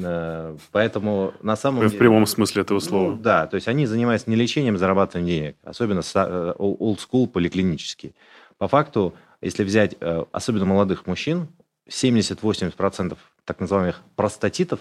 А, 0.00 0.56
поэтому 0.70 1.34
на 1.42 1.56
самом 1.56 1.80
В 1.80 1.86
деле... 1.86 1.96
В 1.96 1.98
прямом 1.98 2.26
смысле 2.26 2.62
этого 2.62 2.78
слова. 2.78 3.10
Ну, 3.10 3.16
да, 3.16 3.48
то 3.48 3.56
есть 3.56 3.66
они 3.66 3.86
занимаются 3.86 4.30
не 4.30 4.36
лечением, 4.36 4.76
а 4.76 4.78
зарабатыванием 4.78 5.26
денег. 5.42 5.56
Особенно 5.64 5.98
э, 5.98 6.54
old 6.60 7.00
school, 7.00 7.26
поликлинический. 7.26 8.14
По 8.56 8.68
факту, 8.68 9.14
если 9.42 9.64
взять 9.64 9.96
э, 10.00 10.24
особенно 10.32 10.64
молодых 10.64 11.06
мужчин, 11.06 11.48
70-80% 11.88 13.18
так 13.44 13.60
называемых 13.60 14.02
простатитов, 14.14 14.80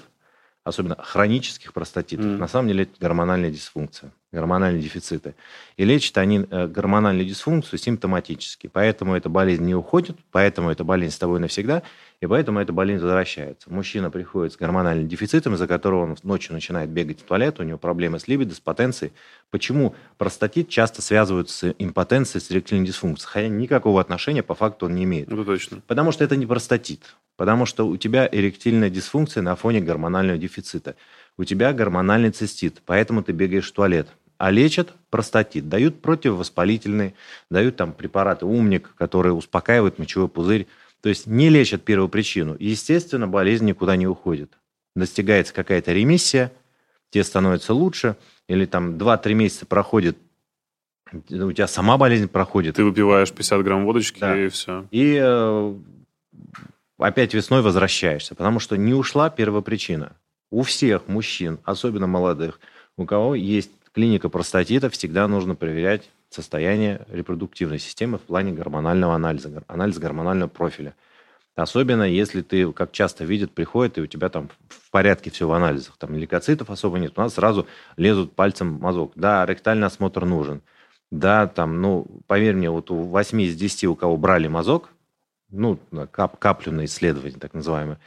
особенно 0.63 0.95
хронических 1.01 1.73
простатитов, 1.73 2.25
mm. 2.25 2.37
на 2.37 2.47
самом 2.47 2.69
деле 2.69 2.83
это 2.83 2.93
гормональная 2.99 3.49
дисфункция, 3.49 4.13
гормональные 4.31 4.81
дефициты. 4.81 5.35
И 5.77 5.83
лечат 5.83 6.17
они 6.17 6.45
э, 6.49 6.67
гормональную 6.67 7.27
дисфункцию 7.27 7.79
симптоматически. 7.79 8.69
Поэтому 8.71 9.15
эта 9.15 9.29
болезнь 9.29 9.65
не 9.65 9.75
уходит, 9.75 10.17
поэтому 10.31 10.69
эта 10.69 10.83
болезнь 10.83 11.15
с 11.15 11.19
тобой 11.19 11.39
навсегда, 11.39 11.83
и 12.21 12.27
поэтому 12.27 12.59
эта 12.59 12.71
болезнь 12.71 13.03
возвращается. 13.03 13.71
Мужчина 13.73 14.09
приходит 14.11 14.53
с 14.53 14.57
гормональным 14.57 15.07
дефицитом, 15.07 15.55
из-за 15.55 15.67
которого 15.67 16.03
он 16.03 16.17
ночью 16.23 16.53
начинает 16.53 16.89
бегать 16.89 17.19
в 17.19 17.23
туалет, 17.23 17.59
у 17.59 17.63
него 17.63 17.77
проблемы 17.77 18.19
с 18.19 18.27
либидо, 18.27 18.53
с 18.53 18.59
потенцией. 18.59 19.11
Почему 19.49 19.95
простатит 20.17 20.69
часто 20.69 21.01
связывают 21.01 21.49
с 21.49 21.73
импотенцией, 21.79 22.41
с 22.41 22.51
эректильной 22.51 22.85
дисфункцией, 22.85 23.29
хотя 23.29 23.47
никакого 23.47 23.99
отношения 23.99 24.43
по 24.43 24.55
факту 24.55 24.85
он 24.85 24.95
не 24.95 25.03
имеет. 25.03 25.27
Это 25.29 25.43
точно. 25.43 25.81
Потому 25.87 26.11
что 26.11 26.23
это 26.23 26.35
не 26.35 26.45
простатит, 26.45 27.15
потому 27.37 27.65
что 27.65 27.87
у 27.87 27.97
тебя 27.97 28.29
эректильная 28.31 28.89
дисфункция 28.89 29.41
на 29.41 29.55
фоне 29.55 29.81
гормонального 29.81 30.37
дефицита. 30.37 30.95
У 31.37 31.43
тебя 31.43 31.73
гормональный 31.73 32.29
цистит, 32.29 32.81
поэтому 32.85 33.23
ты 33.23 33.31
бегаешь 33.31 33.67
в 33.67 33.73
туалет 33.73 34.07
а 34.41 34.49
лечат 34.49 34.95
простатит. 35.11 35.69
Дают 35.69 36.01
противовоспалительные, 36.01 37.13
дают 37.51 37.75
там 37.75 37.93
препараты 37.93 38.47
умник, 38.47 38.91
которые 38.97 39.33
успокаивают 39.33 39.99
мочевой 39.99 40.29
пузырь. 40.29 40.65
То 41.01 41.09
есть 41.09 41.27
не 41.27 41.49
лечат 41.49 41.83
первую 41.83 42.09
причину. 42.09 42.57
Естественно, 42.59 43.27
болезнь 43.27 43.65
никуда 43.65 43.95
не 43.95 44.07
уходит. 44.07 44.57
Достигается 44.95 45.53
какая-то 45.53 45.93
ремиссия, 45.93 46.51
тебе 47.11 47.23
становится 47.23 47.75
лучше, 47.75 48.15
или 48.47 48.65
там 48.65 48.95
2-3 48.97 49.33
месяца 49.35 49.67
проходит, 49.67 50.17
у 51.13 51.51
тебя 51.51 51.67
сама 51.67 51.99
болезнь 51.99 52.27
проходит. 52.27 52.77
Ты 52.77 52.83
выпиваешь 52.83 53.31
50 53.31 53.63
грамм 53.63 53.85
водочки 53.85 54.21
да. 54.21 54.35
и 54.35 54.49
все. 54.49 54.87
И 54.89 55.19
э, 55.21 55.75
опять 56.97 57.35
весной 57.35 57.61
возвращаешься, 57.61 58.33
потому 58.33 58.59
что 58.59 58.75
не 58.75 58.95
ушла 58.95 59.29
первая 59.29 59.61
причина. 59.61 60.13
У 60.49 60.63
всех 60.63 61.07
мужчин, 61.07 61.59
особенно 61.63 62.07
молодых, 62.07 62.59
у 62.97 63.05
кого 63.05 63.35
есть 63.35 63.69
клиника 63.93 64.29
простатита, 64.29 64.89
всегда 64.89 65.27
нужно 65.27 65.55
проверять 65.55 66.09
состояние 66.29 67.05
репродуктивной 67.09 67.79
системы 67.79 68.17
в 68.17 68.21
плане 68.21 68.53
гормонального 68.53 69.15
анализа, 69.15 69.63
анализ 69.67 69.97
гормонального 69.97 70.49
профиля. 70.49 70.95
Особенно 71.55 72.03
если 72.03 72.41
ты, 72.41 72.71
как 72.71 72.93
часто 72.93 73.25
видят, 73.25 73.51
приходит, 73.51 73.97
и 73.97 74.01
у 74.01 74.07
тебя 74.07 74.29
там 74.29 74.49
в 74.69 74.89
порядке 74.89 75.29
все 75.29 75.47
в 75.47 75.51
анализах, 75.51 75.97
там 75.97 76.15
лейкоцитов 76.15 76.69
особо 76.69 76.97
нет, 76.97 77.13
у 77.17 77.21
нас 77.21 77.33
сразу 77.33 77.67
лезут 77.97 78.33
пальцем 78.33 78.79
мазок. 78.79 79.11
Да, 79.15 79.45
ректальный 79.45 79.87
осмотр 79.87 80.25
нужен. 80.25 80.61
Да, 81.11 81.47
там, 81.47 81.81
ну, 81.81 82.07
поверь 82.27 82.55
мне, 82.55 82.69
вот 82.69 82.89
у 82.89 82.95
8 82.95 83.41
из 83.41 83.55
10, 83.57 83.83
у 83.83 83.95
кого 83.95 84.15
брали 84.15 84.47
мазок, 84.47 84.89
ну, 85.49 85.77
кап, 86.11 86.39
каплю 86.39 86.71
на 86.71 86.85
исследование, 86.85 87.37
так 87.37 87.53
называемое, 87.53 87.99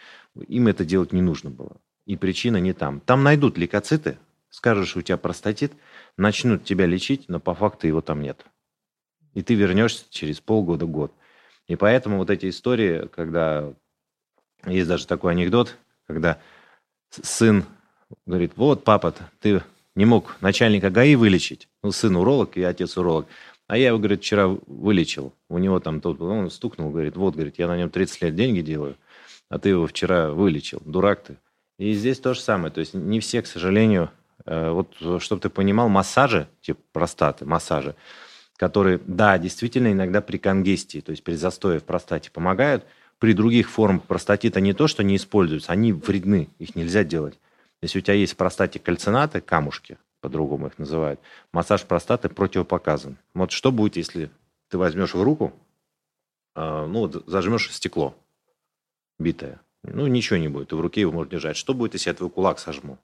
им 0.48 0.66
это 0.66 0.86
делать 0.86 1.12
не 1.12 1.20
нужно 1.20 1.50
было. 1.50 1.76
И 2.06 2.16
причина 2.16 2.56
не 2.56 2.72
там. 2.72 3.00
Там 3.00 3.22
найдут 3.22 3.58
лейкоциты, 3.58 4.16
скажешь, 4.54 4.96
у 4.96 5.02
тебя 5.02 5.16
простатит, 5.16 5.72
начнут 6.16 6.64
тебя 6.64 6.86
лечить, 6.86 7.28
но 7.28 7.40
по 7.40 7.54
факту 7.54 7.88
его 7.88 8.00
там 8.00 8.22
нет. 8.22 8.46
И 9.34 9.42
ты 9.42 9.54
вернешься 9.54 10.04
через 10.10 10.38
полгода-год. 10.40 11.12
И 11.66 11.74
поэтому 11.74 12.18
вот 12.18 12.30
эти 12.30 12.48
истории, 12.48 13.08
когда... 13.08 13.74
Есть 14.64 14.88
даже 14.88 15.06
такой 15.06 15.32
анекдот, 15.32 15.76
когда 16.06 16.38
сын 17.10 17.64
говорит, 18.26 18.52
вот, 18.56 18.84
папа, 18.84 19.12
ты 19.40 19.60
не 19.96 20.04
мог 20.04 20.40
начальника 20.40 20.88
ГАИ 20.88 21.16
вылечить. 21.16 21.68
Ну, 21.82 21.90
сын 21.90 22.16
уролог 22.16 22.56
и 22.56 22.62
отец 22.62 22.96
уролог. 22.96 23.26
А 23.66 23.76
я 23.76 23.88
его, 23.88 23.98
говорит, 23.98 24.20
вчера 24.20 24.46
вылечил. 24.46 25.34
У 25.50 25.58
него 25.58 25.80
там 25.80 26.00
тот, 26.00 26.20
он 26.20 26.48
стукнул, 26.50 26.90
говорит, 26.90 27.16
вот, 27.16 27.34
говорит, 27.34 27.58
я 27.58 27.66
на 27.66 27.76
нем 27.76 27.90
30 27.90 28.22
лет 28.22 28.36
деньги 28.36 28.60
делаю, 28.60 28.96
а 29.48 29.58
ты 29.58 29.70
его 29.70 29.86
вчера 29.86 30.30
вылечил. 30.30 30.80
Дурак 30.84 31.24
ты. 31.24 31.38
И 31.78 31.92
здесь 31.92 32.20
то 32.20 32.34
же 32.34 32.40
самое. 32.40 32.72
То 32.72 32.80
есть 32.80 32.94
не 32.94 33.18
все, 33.20 33.42
к 33.42 33.46
сожалению, 33.46 34.10
вот, 34.46 34.94
чтобы 35.20 35.40
ты 35.40 35.48
понимал, 35.48 35.88
массажи, 35.88 36.48
типа 36.60 36.80
простаты, 36.92 37.46
массажи, 37.46 37.94
которые, 38.56 39.00
да, 39.06 39.38
действительно 39.38 39.92
иногда 39.92 40.20
при 40.20 40.38
конгестии, 40.38 41.00
то 41.00 41.10
есть 41.10 41.24
при 41.24 41.34
застое 41.34 41.80
в 41.80 41.84
простате 41.84 42.30
помогают, 42.30 42.84
при 43.18 43.32
других 43.32 43.70
формах 43.70 44.02
простатита 44.04 44.60
не 44.60 44.74
то, 44.74 44.86
что 44.86 45.02
не 45.02 45.16
используются, 45.16 45.72
они 45.72 45.92
вредны, 45.92 46.50
их 46.58 46.76
нельзя 46.76 47.04
делать. 47.04 47.38
Если 47.80 47.98
у 47.98 48.02
тебя 48.02 48.14
есть 48.14 48.34
в 48.34 48.36
простате 48.36 48.78
кальцинаты, 48.78 49.40
камушки, 49.40 49.98
по-другому 50.20 50.68
их 50.68 50.78
называют, 50.78 51.20
массаж 51.52 51.84
простаты 51.84 52.28
противопоказан. 52.28 53.18
Вот 53.34 53.50
что 53.50 53.72
будет, 53.72 53.96
если 53.96 54.30
ты 54.68 54.78
возьмешь 54.78 55.14
в 55.14 55.22
руку, 55.22 55.52
э, 56.56 56.86
ну, 56.86 57.10
зажмешь 57.26 57.70
стекло 57.70 58.14
битое, 59.18 59.60
ну, 59.82 60.06
ничего 60.06 60.38
не 60.38 60.48
будет, 60.48 60.68
ты 60.68 60.76
в 60.76 60.80
руке 60.80 61.02
его 61.02 61.12
можешь 61.12 61.30
держать. 61.30 61.56
Что 61.56 61.74
будет, 61.74 61.94
если 61.94 62.10
я 62.10 62.14
твой 62.14 62.30
кулак 62.30 62.58
сожму, 62.58 62.98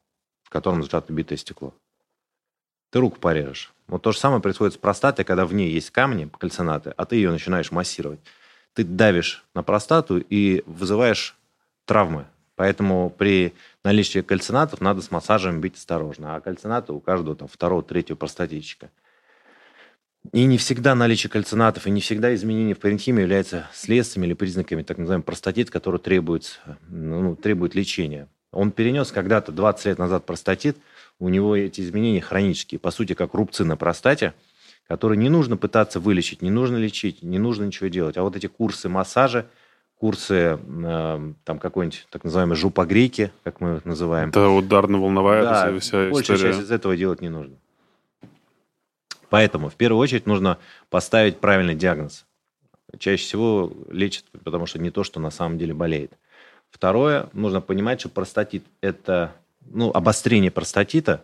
в 0.51 0.53
котором 0.53 0.83
сжато 0.83 1.13
битое 1.13 1.39
стекло? 1.39 1.73
Ты 2.91 2.99
руку 2.99 3.21
порежешь. 3.21 3.73
Вот 3.87 4.03
то 4.03 4.11
же 4.11 4.19
самое 4.19 4.43
происходит 4.43 4.75
с 4.75 4.79
простатой, 4.79 5.25
когда 5.25 5.47
в 5.47 5.55
ней 5.55 5.71
есть 5.71 5.91
камни, 5.91 6.29
кальцинаты, 6.39 6.93
а 6.97 7.07
ты 7.07 7.17
ее 7.17 7.31
начинаешь 7.31 7.71
массировать. 7.71 8.19
Ты 8.75 8.83
давишь 8.83 9.45
на 9.55 9.63
простату 9.63 10.19
и 10.19 10.65
вызываешь 10.67 11.37
травмы. 11.85 12.27
Поэтому 12.57 13.11
при 13.11 13.55
наличии 13.85 14.23
кальцинатов 14.23 14.81
надо 14.81 15.03
с 15.03 15.13
массажем 15.13 15.61
быть 15.61 15.77
осторожно. 15.77 16.35
А 16.35 16.41
кальцинаты 16.41 16.93
у 16.93 16.99
каждого 16.99 17.37
там 17.37 17.47
второго, 17.47 17.85
третьего 17.85 18.17
простатитчика. 18.17 18.91
И 20.33 20.45
не 20.45 20.59
всегда 20.59 20.97
наличие 20.97 21.31
кальцинатов 21.31 21.87
и 21.87 21.91
не 21.91 22.01
всегда 22.01 22.35
изменение 22.35 22.75
в 22.75 22.81
паренхиме 22.81 23.23
является 23.23 23.69
следствием 23.73 24.25
или 24.27 24.35
признаками 24.35 24.83
так 24.83 24.99
называемого 24.99 25.25
простатит, 25.25 25.71
который 25.71 26.01
требует, 26.01 26.61
ну, 26.89 27.37
требует 27.37 27.77
лечения. 27.77 28.29
Он 28.53 28.73
перенес 28.73 29.13
когда-то 29.13 29.53
20 29.53 29.87
лет 29.87 29.99
назад 29.99 30.27
простатит, 30.27 30.77
у 31.19 31.29
него 31.29 31.57
эти 31.57 31.81
изменения 31.83 32.21
хронические, 32.21 32.79
по 32.79 32.91
сути, 32.91 33.15
как 33.15 33.35
рубцы 33.35 33.65
на 33.65 33.77
простате, 33.77 34.35
которые 34.89 35.19
не 35.19 35.29
нужно 35.29 35.57
пытаться 35.57 36.01
вылечить, 36.01 36.43
не 36.43 36.51
нужно 36.51 36.77
лечить, 36.77 37.23
не 37.23 37.39
нужно 37.39 37.65
ничего 37.65 37.89
делать. 37.89 38.17
А 38.17 38.23
вот 38.23 38.35
эти 38.35 38.47
курсы 38.49 38.89
массажа, 38.89 39.47
курсы 39.95 40.59
э, 40.59 41.33
там 41.45 41.59
какой-нибудь 41.59 42.09
так 42.11 42.25
называемой 42.25 42.57
жопогрейки, 42.57 43.31
как 43.45 43.61
мы 43.61 43.77
их 43.77 43.85
называем. 43.85 44.31
Это 44.31 44.49
ударно-волновая 44.49 45.43
да, 45.43 45.79
вся 45.79 46.11
большая 46.11 46.11
история. 46.11 46.41
часть 46.41 46.61
из 46.61 46.71
этого 46.73 46.97
делать 46.97 47.21
не 47.21 47.29
нужно. 47.29 47.55
Поэтому 49.29 49.69
в 49.69 49.77
первую 49.77 50.01
очередь 50.01 50.27
нужно 50.27 50.59
поставить 50.89 51.39
правильный 51.39 51.77
диагноз. 51.77 52.27
Чаще 52.99 53.23
всего 53.23 53.73
лечат, 53.91 54.25
потому 54.45 54.67
что 54.67 54.81
не 54.81 54.91
то, 54.91 55.05
что 55.05 55.21
на 55.21 55.31
самом 55.31 55.59
деле 55.59 55.73
болеет. 55.73 56.13
Второе, 56.71 57.29
нужно 57.33 57.61
понимать, 57.61 58.01
что 58.01 58.09
простатит– 58.09 58.65
это 58.81 59.33
ну, 59.71 59.91
обострение 59.91 60.51
простатита. 60.51 61.23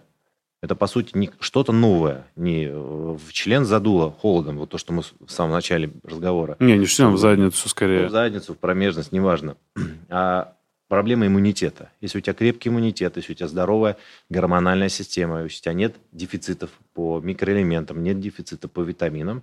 Это, 0.63 0.75
по 0.75 0.87
сути, 0.87 1.11
не 1.15 1.31
что-то 1.39 1.73
новое. 1.73 2.27
Не 2.35 2.69
в 2.73 3.33
член 3.33 3.65
задуло 3.65 4.11
холодом, 4.11 4.59
вот 4.59 4.71
то, 4.71 4.79
что 4.79 4.93
мы 4.93 5.03
в 5.03 5.31
самом 5.31 5.53
начале 5.53 5.91
разговора. 6.03 6.57
Не, 6.59 6.79
не 6.79 6.87
член, 6.87 7.13
в 7.13 7.19
задницу 7.19 7.61
Ну, 7.65 7.69
скорее. 7.69 8.07
в 8.07 8.11
задницу, 8.11 8.55
в 8.55 8.59
промежность, 8.59 9.13
неважно. 9.13 9.57
А 10.09 10.55
проблема 10.89 11.27
иммунитета. 11.27 11.91
Если 12.01 12.19
у 12.19 12.21
тебя 12.21 12.33
крепкий 12.35 12.69
иммунитет, 12.71 13.17
если 13.17 13.33
у 13.33 13.35
тебя 13.37 13.49
здоровая 13.49 13.97
гормональная 14.31 14.89
система, 14.89 15.43
если 15.43 15.59
у 15.59 15.63
тебя 15.63 15.75
нет 15.75 15.97
дефицитов 16.13 16.71
по 16.95 17.21
микроэлементам, 17.21 18.03
нет 18.03 18.19
дефицита 18.19 18.67
по 18.69 18.81
витаминам, 18.81 19.43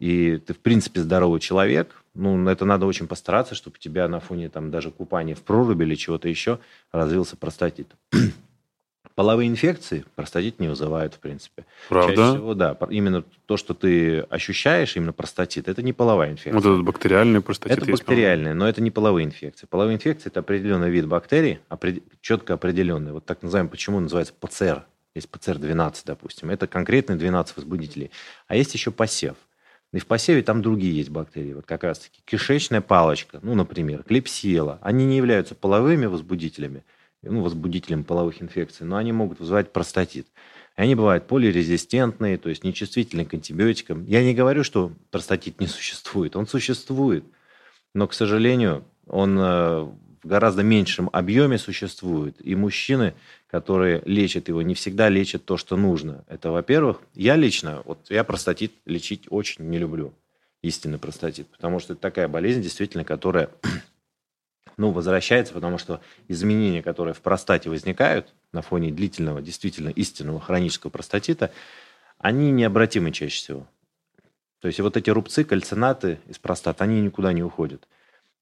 и 0.00 0.38
ты, 0.38 0.54
в 0.54 0.58
принципе, 0.58 1.02
здоровый 1.02 1.40
человек, 1.40 2.02
ну, 2.14 2.48
это 2.48 2.64
надо 2.64 2.86
очень 2.86 3.06
постараться, 3.06 3.54
чтобы 3.54 3.76
у 3.76 3.78
тебя 3.78 4.08
на 4.08 4.18
фоне 4.18 4.48
там 4.48 4.70
даже 4.70 4.90
купания 4.90 5.34
в 5.34 5.42
проруби 5.42 5.84
или 5.84 5.94
чего-то 5.94 6.26
еще 6.26 6.58
развился 6.90 7.36
простатит. 7.36 7.86
Половые 9.14 9.50
инфекции 9.50 10.06
простатит 10.14 10.58
не 10.58 10.68
вызывают, 10.68 11.12
в 11.12 11.18
принципе. 11.18 11.66
Чаще 11.90 12.14
Правда? 12.14 12.32
всего, 12.32 12.54
да. 12.54 12.78
Именно 12.88 13.24
то, 13.44 13.58
что 13.58 13.74
ты 13.74 14.20
ощущаешь, 14.20 14.96
именно 14.96 15.12
простатит, 15.12 15.68
это 15.68 15.82
не 15.82 15.92
половая 15.92 16.30
инфекция. 16.30 16.54
Вот 16.54 16.64
этот 16.64 16.82
бактериальный 16.82 17.42
простатит 17.42 17.76
Это 17.76 17.86
есть, 17.86 18.02
бактериальные, 18.02 18.54
но 18.54 18.66
это 18.66 18.80
не 18.80 18.90
половые 18.90 19.26
инфекции. 19.26 19.66
Половые 19.66 19.96
инфекции– 19.96 20.28
это 20.30 20.40
определенный 20.40 20.88
вид 20.88 21.08
бактерий, 21.08 21.58
четко 22.22 22.54
определенный. 22.54 23.12
Вот 23.12 23.26
так 23.26 23.42
называемый, 23.42 23.70
почему 23.70 24.00
называется 24.00 24.32
ПЦР. 24.40 24.86
Есть 25.14 25.28
ПЦР-12, 25.30 26.04
допустим. 26.06 26.48
Это 26.48 26.66
конкретные 26.66 27.18
12 27.18 27.56
возбудителей. 27.56 28.10
А 28.46 28.56
есть 28.56 28.72
еще 28.72 28.90
посев. 28.90 29.36
И 29.92 29.98
в 29.98 30.06
посеве 30.06 30.42
там 30.42 30.62
другие 30.62 30.96
есть 30.96 31.10
бактерии. 31.10 31.52
Вот 31.52 31.66
как 31.66 31.82
раз-таки 31.82 32.20
кишечная 32.24 32.80
палочка, 32.80 33.40
ну, 33.42 33.54
например, 33.54 34.04
клепсиела. 34.04 34.78
Они 34.82 35.04
не 35.04 35.16
являются 35.16 35.54
половыми 35.54 36.06
возбудителями, 36.06 36.84
ну, 37.22 37.42
возбудителем 37.42 38.04
половых 38.04 38.40
инфекций, 38.40 38.86
но 38.86 38.96
они 38.96 39.12
могут 39.12 39.40
вызывать 39.40 39.72
простатит. 39.72 40.28
И 40.76 40.82
они 40.82 40.94
бывают 40.94 41.26
полирезистентные, 41.26 42.38
то 42.38 42.48
есть 42.48 42.62
нечувствительны 42.62 43.24
к 43.24 43.34
антибиотикам. 43.34 44.04
Я 44.04 44.22
не 44.22 44.32
говорю, 44.32 44.62
что 44.62 44.92
простатит 45.10 45.60
не 45.60 45.66
существует. 45.66 46.36
Он 46.36 46.46
существует. 46.46 47.24
Но, 47.92 48.06
к 48.06 48.14
сожалению, 48.14 48.84
он 49.06 49.36
э, 49.40 49.88
в 50.22 50.28
гораздо 50.28 50.62
меньшем 50.62 51.08
объеме 51.12 51.58
существует. 51.58 52.36
И 52.40 52.54
мужчины, 52.54 53.14
которые 53.48 54.02
лечат 54.04 54.48
его, 54.48 54.62
не 54.62 54.74
всегда 54.74 55.08
лечат 55.08 55.44
то, 55.44 55.56
что 55.56 55.76
нужно. 55.76 56.24
Это, 56.28 56.50
во-первых, 56.50 57.00
я 57.14 57.36
лично, 57.36 57.82
вот 57.84 58.10
я 58.10 58.24
простатит 58.24 58.72
лечить 58.84 59.26
очень 59.30 59.64
не 59.64 59.78
люблю. 59.78 60.12
Истинный 60.62 60.98
простатит. 60.98 61.46
Потому 61.48 61.80
что 61.80 61.94
это 61.94 62.02
такая 62.02 62.28
болезнь, 62.28 62.60
действительно, 62.60 63.04
которая 63.04 63.50
ну, 64.76 64.90
возвращается, 64.90 65.54
потому 65.54 65.78
что 65.78 66.00
изменения, 66.28 66.82
которые 66.82 67.14
в 67.14 67.20
простате 67.20 67.70
возникают 67.70 68.34
на 68.52 68.60
фоне 68.60 68.90
длительного, 68.90 69.40
действительно 69.40 69.88
истинного 69.88 70.38
хронического 70.38 70.90
простатита, 70.90 71.50
они 72.18 72.50
необратимы 72.50 73.10
чаще 73.10 73.36
всего. 73.36 73.66
То 74.60 74.68
есть 74.68 74.78
вот 74.80 74.98
эти 74.98 75.08
рубцы, 75.08 75.44
кальцинаты 75.44 76.20
из 76.26 76.38
простаты, 76.38 76.84
они 76.84 77.00
никуда 77.00 77.32
не 77.32 77.42
уходят. 77.42 77.88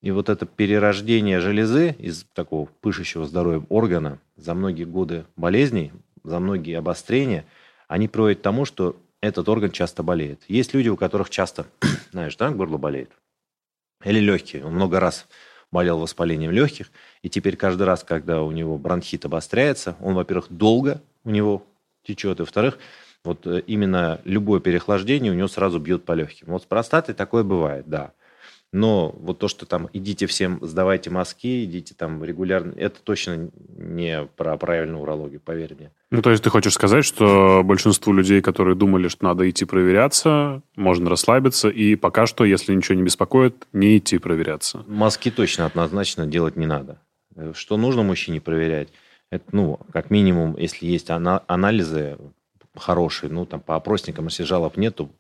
И 0.01 0.11
вот 0.11 0.29
это 0.29 0.47
перерождение 0.47 1.41
железы 1.41 1.97
из 1.99 2.25
такого 2.33 2.67
пышущего 2.81 3.27
здоровьем 3.27 3.67
органа 3.69 4.21
за 4.37 4.55
многие 4.55 4.85
годы 4.85 5.25
болезней, 5.37 5.93
за 6.23 6.39
многие 6.39 6.79
обострения, 6.79 7.45
они 7.89 8.07
приводят 8.07 8.39
к 8.39 8.43
тому, 8.43 8.65
что 8.65 8.97
этот 9.21 9.49
орган 9.49 9.71
часто 9.73 10.03
болеет. 10.03 10.43
Есть 10.47 10.75
люди, 10.75 10.89
у 10.89 10.97
которых 10.97 11.31
часто, 11.31 11.67
знаешь, 12.13 12.37
да, 12.37 12.51
горло 12.51 12.79
болеет. 12.79 13.11
Или 14.05 14.21
легкие. 14.21 14.65
Он 14.65 14.75
много 14.75 15.01
раз 15.01 15.27
болел 15.73 15.99
воспалением 15.99 16.53
легких, 16.53 16.91
и 17.23 17.29
теперь 17.29 17.57
каждый 17.57 17.83
раз, 17.83 18.05
когда 18.05 18.43
у 18.43 18.53
него 18.53 18.79
бронхит 18.79 19.25
обостряется, 19.25 19.97
он, 20.01 20.15
во-первых, 20.15 20.47
долго 20.51 21.03
у 21.25 21.31
него 21.31 21.67
течет, 22.05 22.39
и, 22.39 22.43
во-вторых, 22.43 22.79
вот 23.25 23.47
э, 23.47 23.61
именно 23.67 24.21
любое 24.25 24.61
переохлаждение 24.61 25.33
у 25.33 25.35
него 25.35 25.49
сразу 25.49 25.79
бьет 25.79 26.05
по 26.05 26.13
легким. 26.13 26.47
Вот 26.49 26.63
с 26.63 26.67
простатой 26.67 27.15
такое 27.15 27.43
бывает, 27.43 27.87
да. 27.87 28.13
Но 28.73 29.14
вот 29.19 29.39
то, 29.39 29.49
что 29.49 29.64
там 29.64 29.89
идите 29.95 30.27
всем, 30.27 30.59
сдавайте 30.61 31.09
мазки, 31.11 31.64
идите 31.64 31.95
там 31.95 32.23
регулярно, 32.23 32.75
это 32.77 33.01
точно 33.03 33.51
не 33.79 34.27
про 34.37 34.57
правильную 34.59 35.01
урологию, 35.01 35.41
поверь 35.41 35.75
мне. 35.79 35.91
Ну, 36.11 36.21
то 36.21 36.31
есть 36.31 36.45
ты 36.45 36.51
хочешь 36.51 36.75
сказать, 36.75 37.05
что 37.05 37.62
большинству 37.64 38.12
людей, 38.12 38.43
которые 38.43 38.77
думали, 38.77 39.09
что 39.09 39.25
надо 39.25 39.49
идти 39.49 39.64
проверяться, 39.64 40.61
можно 40.77 41.09
расслабиться, 41.09 41.69
и 41.71 41.95
пока 41.97 42.27
что, 42.27 42.45
если 42.45 42.75
ничего 42.75 42.97
не 42.97 43.03
беспокоит, 43.05 43.66
не 43.73 43.97
идти 43.97 44.19
проверяться. 44.19 44.85
Мазки 44.87 45.31
точно 45.31 45.64
однозначно 45.64 46.27
делать 46.27 46.57
не 46.57 46.66
надо. 46.66 47.01
Э, 47.37 47.53
Что 47.55 47.79
нужно 47.79 48.03
мужчине 48.03 48.41
проверять? 48.41 48.89
Это, 49.31 49.45
ну, 49.53 49.81
как 49.93 50.11
минимум, 50.11 50.57
если 50.59 50.87
есть 50.87 51.09
ана- 51.11 51.43
анализы 51.47 52.19
хорошие, 52.79 53.31
ну, 53.31 53.45
там, 53.47 53.61
по 53.61 53.76
опросникам, 53.76 54.26
если 54.26 54.45
жалоб 54.45 54.76
нет, 54.76 54.97
то 54.97 55.11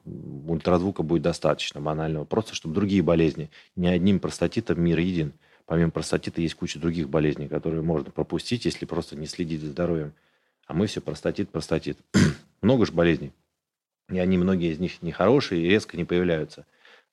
ультразвука 0.46 1.02
будет 1.02 1.22
достаточно 1.22 1.80
банального. 1.80 2.24
Просто, 2.24 2.54
чтобы 2.54 2.74
другие 2.74 3.02
болезни, 3.02 3.50
не 3.76 3.88
одним 3.88 4.20
простатитом 4.20 4.80
мир 4.80 4.98
един. 4.98 5.32
Помимо 5.66 5.90
простатита 5.90 6.40
есть 6.40 6.54
куча 6.54 6.78
других 6.78 7.10
болезней, 7.10 7.48
которые 7.48 7.82
можно 7.82 8.10
пропустить, 8.10 8.64
если 8.64 8.86
просто 8.86 9.16
не 9.16 9.26
следить 9.26 9.60
за 9.60 9.68
здоровьем. 9.68 10.14
А 10.66 10.74
мы 10.74 10.86
все 10.86 11.00
простатит, 11.00 11.50
простатит. 11.50 11.98
Много 12.62 12.86
же 12.86 12.92
болезней. 12.92 13.32
И 14.10 14.18
они, 14.18 14.38
многие 14.38 14.72
из 14.72 14.78
них 14.78 15.02
нехорошие 15.02 15.62
и 15.62 15.68
резко 15.68 15.96
не 15.96 16.04
появляются. 16.04 16.64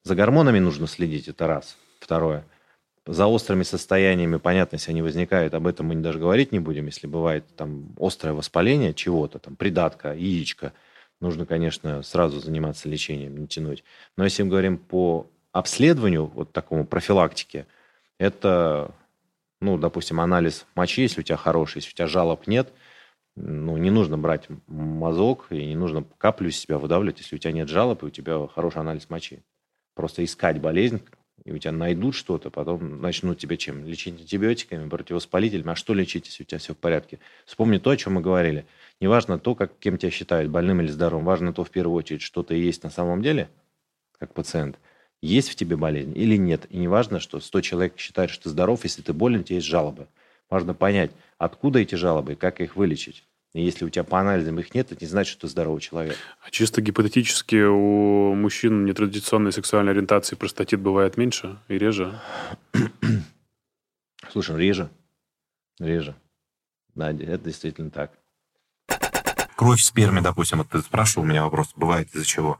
За 0.03 0.15
гормонами 0.15 0.59
нужно 0.59 0.87
следить, 0.87 1.27
это 1.27 1.47
раз. 1.47 1.75
Второе. 1.99 2.45
За 3.07 3.27
острыми 3.27 3.61
состояниями, 3.61 4.37
понятно, 4.37 4.77
если 4.77 4.89
они 4.89 5.03
возникают, 5.03 5.53
об 5.53 5.67
этом 5.67 5.87
мы 5.87 5.95
даже 5.95 6.17
говорить 6.17 6.51
не 6.51 6.59
будем. 6.59 6.87
Если 6.87 7.05
бывает 7.05 7.45
там 7.55 7.93
острое 7.99 8.33
воспаление 8.33 8.95
чего-то, 8.95 9.37
там 9.37 9.55
придатка, 9.55 10.13
яичко, 10.13 10.73
нужно, 11.21 11.45
конечно, 11.45 12.01
сразу 12.01 12.39
заниматься 12.39 12.89
лечением, 12.89 13.37
не 13.37 13.47
тянуть. 13.47 13.83
Но 14.17 14.23
если 14.23 14.41
мы 14.41 14.49
говорим 14.49 14.79
по 14.79 15.27
обследованию, 15.51 16.25
вот 16.25 16.51
такому 16.51 16.85
профилактике, 16.85 17.67
это, 18.17 18.91
ну, 19.61 19.77
допустим, 19.77 20.19
анализ 20.19 20.65
мочи, 20.73 21.03
если 21.03 21.21
у 21.21 21.23
тебя 21.23 21.37
хороший, 21.37 21.77
если 21.77 21.91
у 21.91 21.95
тебя 21.95 22.07
жалоб 22.07 22.47
нет, 22.47 22.73
ну, 23.35 23.77
не 23.77 23.91
нужно 23.91 24.17
брать 24.17 24.47
мазок 24.65 25.47
и 25.51 25.63
не 25.63 25.75
нужно 25.75 26.03
каплю 26.17 26.49
из 26.49 26.57
себя 26.57 26.79
выдавливать, 26.79 27.19
если 27.19 27.35
у 27.35 27.39
тебя 27.39 27.51
нет 27.51 27.69
жалоб 27.69 28.01
и 28.01 28.07
у 28.07 28.09
тебя 28.09 28.47
хороший 28.47 28.79
анализ 28.79 29.09
мочи. 29.11 29.43
Просто 29.93 30.23
искать 30.23 30.59
болезнь, 30.59 31.01
и 31.43 31.51
у 31.51 31.57
тебя 31.57 31.71
найдут 31.71 32.15
что-то, 32.15 32.49
потом 32.49 33.01
начнут 33.01 33.37
тебе 33.37 33.57
чем? 33.57 33.85
Лечить 33.85 34.19
антибиотиками, 34.19 34.89
противовоспалителями. 34.89 35.71
А 35.71 35.75
что 35.75 35.93
лечить, 35.93 36.27
если 36.27 36.43
у 36.43 36.45
тебя 36.45 36.59
все 36.59 36.73
в 36.73 36.77
порядке? 36.77 37.19
Вспомни 37.45 37.77
то, 37.77 37.89
о 37.89 37.97
чем 37.97 38.13
мы 38.13 38.21
говорили. 38.21 38.65
Не 39.01 39.07
важно 39.07 39.37
то, 39.37 39.53
как, 39.53 39.77
кем 39.79 39.97
тебя 39.97 40.11
считают, 40.11 40.49
больным 40.49 40.81
или 40.81 40.87
здоровым. 40.87 41.25
Важно 41.25 41.53
то, 41.53 41.63
в 41.63 41.69
первую 41.69 41.97
очередь, 41.97 42.21
что 42.21 42.41
ты 42.41 42.55
есть 42.55 42.83
на 42.83 42.89
самом 42.89 43.21
деле, 43.21 43.49
как 44.17 44.33
пациент. 44.33 44.79
Есть 45.21 45.49
в 45.49 45.55
тебе 45.55 45.75
болезнь 45.75 46.17
или 46.17 46.37
нет. 46.37 46.67
И 46.69 46.77
не 46.77 46.87
важно, 46.87 47.19
что 47.19 47.39
100 47.39 47.61
человек 47.61 47.97
считают, 47.97 48.31
что 48.31 48.43
ты 48.43 48.49
здоров, 48.49 48.83
если 48.83 49.01
ты 49.01 49.11
болен, 49.13 49.41
у 49.41 49.43
тебя 49.43 49.57
есть 49.57 49.67
жалобы. 49.67 50.07
Важно 50.49 50.73
понять, 50.73 51.11
откуда 51.37 51.79
эти 51.79 51.95
жалобы 51.95 52.33
и 52.33 52.35
как 52.35 52.61
их 52.61 52.75
вылечить. 52.75 53.23
И 53.55 53.61
если 53.61 53.85
у 53.85 53.89
тебя 53.89 54.03
по 54.03 54.19
анализам 54.19 54.59
их 54.59 54.75
нет, 54.75 54.91
это 54.91 55.01
не 55.01 55.07
значит, 55.07 55.31
что 55.31 55.41
ты 55.43 55.47
здоровый 55.47 55.79
человек. 55.79 56.17
А 56.45 56.51
чисто 56.51 56.81
гипотетически 56.81 57.63
у 57.63 58.35
мужчин 58.35 58.83
нетрадиционной 58.83 59.53
сексуальной 59.53 59.93
ориентации 59.93 60.35
простатит 60.35 60.81
бывает 60.81 61.15
меньше 61.15 61.57
и 61.69 61.77
реже? 61.77 62.19
Слушай, 64.33 64.51
ну, 64.51 64.57
реже. 64.57 64.89
Реже. 65.79 66.15
Да, 66.95 67.11
это 67.11 67.45
действительно 67.45 67.91
так. 67.91 68.11
Кровь 69.55 69.79
в 69.79 69.85
сперме, 69.85 70.19
допустим, 70.19 70.57
вот 70.57 70.67
ты 70.67 70.79
спрашивал 70.81 71.25
меня 71.25 71.45
вопрос, 71.45 71.71
бывает 71.77 72.13
из-за 72.13 72.25
чего? 72.25 72.59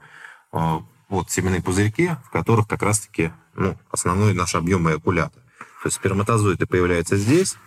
Э, 0.54 0.78
вот 1.10 1.30
семенные 1.30 1.62
пузырьки, 1.62 2.12
в 2.24 2.30
которых 2.30 2.68
как 2.68 2.80
раз-таки 2.80 3.32
ну, 3.54 3.76
основной 3.90 4.32
наш 4.32 4.54
объем 4.54 4.88
эякулята. 4.88 5.40
То 5.82 5.88
есть 5.88 5.98
сперматозоиды 5.98 6.64
появляются 6.64 7.18
здесь, 7.18 7.58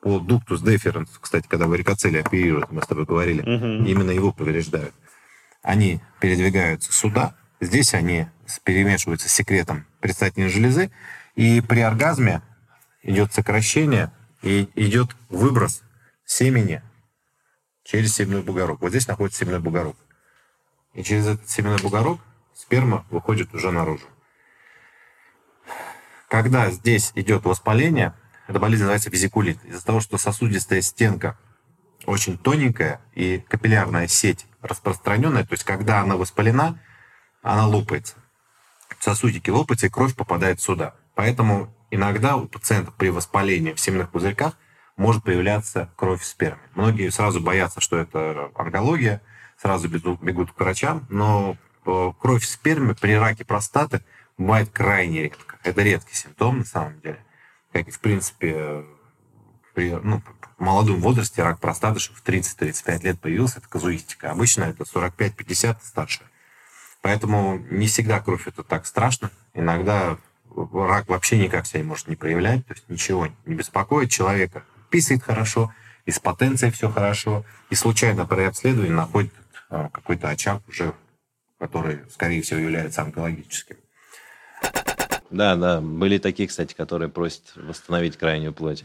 по 0.00 0.18
дуктус 0.18 0.62
деференс, 0.62 1.10
кстати, 1.20 1.46
когда 1.46 1.66
варикоцели 1.66 2.18
оперируют, 2.18 2.70
мы 2.72 2.82
с 2.82 2.86
тобой 2.86 3.04
говорили, 3.04 3.42
угу. 3.42 3.84
именно 3.86 4.10
его 4.10 4.32
повреждают. 4.32 4.94
Они 5.62 6.00
передвигаются 6.20 6.92
сюда, 6.92 7.34
здесь 7.60 7.92
они 7.94 8.26
перемешиваются 8.64 9.28
с 9.28 9.32
секретом 9.32 9.86
предстательной 10.00 10.48
железы, 10.48 10.90
и 11.34 11.60
при 11.60 11.80
оргазме 11.80 12.42
идет 13.02 13.32
сокращение 13.32 14.10
и 14.42 14.70
идет 14.74 15.14
выброс 15.28 15.82
семени 16.24 16.82
через 17.84 18.14
семенной 18.14 18.42
бугорок. 18.42 18.80
Вот 18.80 18.90
здесь 18.90 19.06
находится 19.06 19.40
семенной 19.40 19.60
бугорок. 19.60 19.96
И 20.94 21.02
через 21.02 21.26
этот 21.26 21.48
семенной 21.48 21.80
бугорок 21.80 22.20
сперма 22.54 23.04
выходит 23.10 23.54
уже 23.54 23.70
наружу. 23.70 24.06
Когда 26.28 26.70
здесь 26.70 27.12
идет 27.14 27.44
воспаление, 27.44 28.14
эта 28.50 28.58
болезнь 28.58 28.82
называется 28.82 29.10
визикулит. 29.10 29.64
Из-за 29.64 29.86
того, 29.86 30.00
что 30.00 30.18
сосудистая 30.18 30.82
стенка 30.82 31.38
очень 32.04 32.36
тоненькая 32.36 33.00
и 33.14 33.38
капиллярная 33.48 34.08
сеть 34.08 34.44
распространенная, 34.60 35.44
то 35.44 35.52
есть 35.52 35.62
когда 35.62 36.00
она 36.00 36.16
воспалена, 36.16 36.80
она 37.42 37.66
лопается. 37.68 38.16
Сосудики 38.98 39.50
лопаются, 39.50 39.86
и 39.86 39.88
кровь 39.88 40.16
попадает 40.16 40.60
сюда. 40.60 40.96
Поэтому 41.14 41.72
иногда 41.92 42.34
у 42.34 42.48
пациентов 42.48 42.94
при 42.96 43.10
воспалении 43.10 43.72
в 43.72 43.78
семенных 43.78 44.10
пузырьках 44.10 44.58
может 44.96 45.22
появляться 45.22 45.92
кровь 45.94 46.20
в 46.20 46.26
сперме. 46.26 46.60
Многие 46.74 47.08
сразу 47.10 47.40
боятся, 47.40 47.80
что 47.80 47.98
это 47.98 48.50
онкология, 48.56 49.22
сразу 49.62 49.88
бегут, 49.88 50.20
бегут 50.20 50.50
к 50.50 50.58
врачам, 50.58 51.06
но 51.08 51.56
э, 51.86 52.12
кровь 52.18 52.42
в 52.42 52.48
сперме 52.48 52.96
при 52.96 53.12
раке 53.12 53.44
простаты 53.44 54.02
бывает 54.36 54.70
крайне 54.70 55.22
редко. 55.22 55.56
Это 55.62 55.82
редкий 55.82 56.16
симптом 56.16 56.58
на 56.58 56.64
самом 56.64 57.00
деле 57.00 57.24
как 57.72 57.88
и, 57.88 57.90
в 57.90 58.00
принципе, 58.00 58.84
при 59.74 59.90
ну, 59.90 60.22
молодом 60.58 61.00
возрасте 61.00 61.42
рак 61.42 61.60
простаты, 61.60 62.00
что 62.00 62.14
в 62.14 62.24
30-35 62.24 63.02
лет 63.02 63.20
появился, 63.20 63.58
это 63.58 63.68
казуистика. 63.68 64.30
Обычно 64.30 64.64
это 64.64 64.84
45-50 64.84 65.76
старше. 65.82 66.22
Поэтому 67.02 67.58
не 67.70 67.86
всегда 67.86 68.20
кровь 68.20 68.46
это 68.46 68.62
так 68.62 68.86
страшно. 68.86 69.30
Иногда 69.54 70.18
рак 70.54 71.08
вообще 71.08 71.38
никак 71.38 71.66
себя 71.66 71.84
может 71.84 72.08
не 72.08 72.16
проявлять, 72.16 72.66
то 72.66 72.74
есть 72.74 72.88
ничего 72.88 73.28
не 73.46 73.54
беспокоит 73.54 74.10
человека. 74.10 74.64
Писает 74.90 75.22
хорошо, 75.22 75.72
и 76.04 76.10
с 76.10 76.18
потенцией 76.18 76.72
все 76.72 76.90
хорошо, 76.90 77.44
и 77.70 77.74
случайно 77.74 78.26
при 78.26 78.42
обследовании 78.42 78.92
находит 78.92 79.32
а, 79.68 79.88
какой-то 79.88 80.28
очаг 80.28 80.62
уже, 80.68 80.94
который, 81.58 82.00
скорее 82.10 82.42
всего, 82.42 82.58
является 82.58 83.02
онкологическим. 83.02 83.76
Да, 85.30 85.56
да, 85.56 85.80
были 85.80 86.18
такие, 86.18 86.48
кстати, 86.48 86.74
которые 86.74 87.08
просят 87.08 87.42
восстановить 87.56 88.16
крайнюю 88.16 88.52
плоть. 88.52 88.84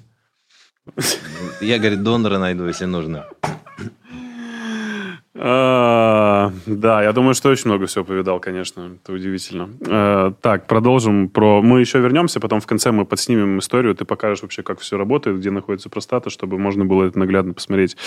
Я, 1.61 1.79
говорит, 1.79 2.03
донора 2.03 2.37
найду, 2.37 2.67
если 2.67 2.85
нужно. 2.85 3.25
А, 5.37 6.53
да, 6.65 7.03
я 7.03 7.11
думаю, 7.11 7.33
что 7.33 7.49
очень 7.49 7.69
много 7.69 7.87
всего 7.87 8.05
повидал, 8.05 8.39
конечно. 8.39 8.97
Это 9.01 9.11
удивительно. 9.11 9.69
А, 9.85 10.31
так, 10.41 10.67
продолжим 10.67 11.27
про... 11.27 11.61
Мы 11.61 11.81
еще 11.81 11.99
вернемся, 11.99 12.39
потом 12.39 12.61
в 12.61 12.67
конце 12.67 12.91
мы 12.91 13.05
подснимем 13.05 13.59
историю. 13.59 13.95
Ты 13.95 14.05
покажешь 14.05 14.43
вообще, 14.43 14.63
как 14.63 14.79
все 14.79 14.97
работает, 14.97 15.39
где 15.39 15.51
находится 15.51 15.89
простата, 15.89 16.29
чтобы 16.29 16.57
можно 16.57 16.85
было 16.85 17.03
это 17.05 17.19
наглядно 17.19 17.53
посмотреть. 17.53 17.97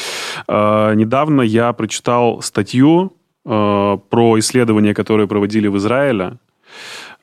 А, 0.47 0.95
недавно 0.95 1.43
я 1.43 1.72
прочитал 1.72 2.41
статью 2.41 3.12
про 3.45 4.39
исследования, 4.39 4.95
которые 4.95 5.26
проводили 5.26 5.68
в 5.68 5.76
Израиле 5.78 6.39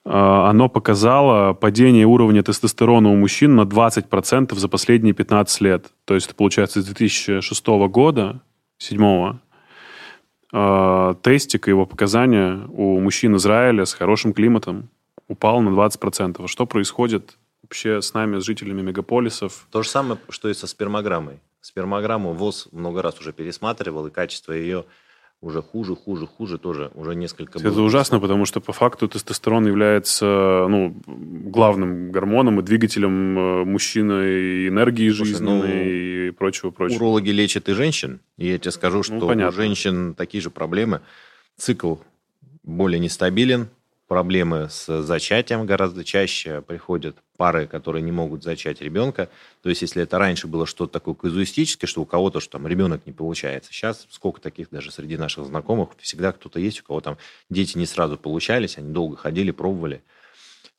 оно 0.05 0.69
показало 0.69 1.53
падение 1.53 2.05
уровня 2.05 2.43
тестостерона 2.43 3.09
у 3.09 3.15
мужчин 3.15 3.55
на 3.55 3.61
20% 3.61 4.53
за 4.53 4.69
последние 4.69 5.13
15 5.13 5.61
лет. 5.61 5.91
То 6.05 6.13
есть 6.13 6.27
это 6.27 6.35
получается 6.35 6.81
с 6.81 6.85
2006 6.85 7.67
года, 7.89 8.41
2007 8.79 9.39
а, 10.57 11.15
тестик 11.15 11.67
и 11.67 11.71
его 11.71 11.85
показания 11.85 12.65
у 12.69 12.99
мужчин 12.99 13.35
Израиля 13.35 13.85
с 13.85 13.93
хорошим 13.93 14.33
климатом 14.33 14.89
упал 15.27 15.61
на 15.61 15.69
20%. 15.69 16.47
Что 16.47 16.65
происходит 16.65 17.37
вообще 17.63 18.01
с 18.01 18.13
нами, 18.13 18.39
с 18.39 18.43
жителями 18.43 18.81
мегаполисов? 18.81 19.67
То 19.71 19.81
же 19.81 19.89
самое, 19.89 20.19
что 20.29 20.49
и 20.49 20.53
со 20.53 20.67
спермограммой. 20.67 21.39
Спермограмму 21.61 22.33
ВОЗ 22.33 22.67
много 22.71 23.01
раз 23.01 23.19
уже 23.19 23.33
пересматривал, 23.33 24.07
и 24.07 24.11
качество 24.11 24.53
ее 24.53 24.85
уже 25.41 25.61
хуже, 25.61 25.95
хуже, 25.95 26.27
хуже 26.27 26.57
тоже 26.57 26.91
уже 26.95 27.15
несколько. 27.15 27.59
Это 27.59 27.69
было. 27.69 27.81
ужасно, 27.83 28.19
потому 28.19 28.45
что 28.45 28.61
по 28.61 28.73
факту 28.73 29.07
тестостерон 29.07 29.67
является 29.67 30.25
ну, 30.67 30.95
главным 31.05 32.11
гормоном 32.11 32.59
и 32.59 32.63
двигателем 32.63 33.37
э, 33.37 33.63
мужчины 33.65 34.27
и 34.27 34.67
энергии 34.67 35.09
Слушай, 35.11 35.29
жизненной 35.29 35.67
ну, 35.67 36.29
и 36.29 36.31
прочего, 36.31 36.71
прочего. 36.71 36.97
Урологи 36.97 37.29
лечат 37.29 37.69
и 37.69 37.73
женщин, 37.73 38.21
и 38.37 38.47
я 38.47 38.57
тебе 38.57 38.71
скажу, 38.71 38.97
ну, 38.97 39.03
что 39.03 39.33
ну, 39.33 39.47
у 39.47 39.51
женщин 39.51 40.15
такие 40.15 40.41
же 40.41 40.49
проблемы. 40.49 41.01
Цикл 41.57 41.95
более 42.63 42.99
нестабилен, 42.99 43.69
проблемы 44.07 44.67
с 44.69 45.03
зачатием 45.03 45.65
гораздо 45.65 46.03
чаще 46.03 46.61
приходят 46.61 47.17
пары, 47.35 47.67
которые 47.67 48.01
не 48.01 48.11
могут 48.11 48.43
зачать 48.43 48.81
ребенка. 48.81 49.29
То 49.61 49.69
есть, 49.69 49.81
если 49.81 50.03
это 50.03 50.17
раньше 50.17 50.47
было 50.47 50.65
что-то 50.65 50.93
такое 50.93 51.13
казуистическое, 51.13 51.87
что 51.87 52.01
у 52.01 52.05
кого-то 52.05 52.39
что 52.39 52.53
там 52.53 52.67
ребенок 52.67 53.05
не 53.05 53.13
получается, 53.13 53.71
сейчас 53.71 54.07
сколько 54.09 54.41
таких 54.41 54.69
даже 54.69 54.91
среди 54.91 55.17
наших 55.17 55.45
знакомых, 55.45 55.89
всегда 55.99 56.31
кто-то 56.31 56.59
есть, 56.59 56.81
у 56.81 56.83
кого 56.83 57.01
там 57.01 57.17
дети 57.49 57.77
не 57.77 57.85
сразу 57.85 58.17
получались, 58.17 58.77
они 58.77 58.91
долго 58.91 59.15
ходили, 59.15 59.51
пробовали. 59.51 60.03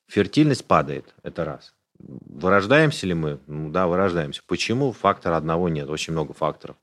Фертильность 0.08 0.64
падает, 0.64 1.14
это 1.22 1.44
раз. 1.44 1.74
Вырождаемся 1.98 3.06
ли 3.06 3.14
мы? 3.14 3.38
Ну 3.46 3.70
да, 3.70 3.86
вырождаемся. 3.86 4.42
Почему? 4.46 4.92
Фактора 4.92 5.36
одного 5.36 5.68
нет, 5.68 5.88
очень 5.88 6.12
много 6.12 6.32
факторов. 6.34 6.76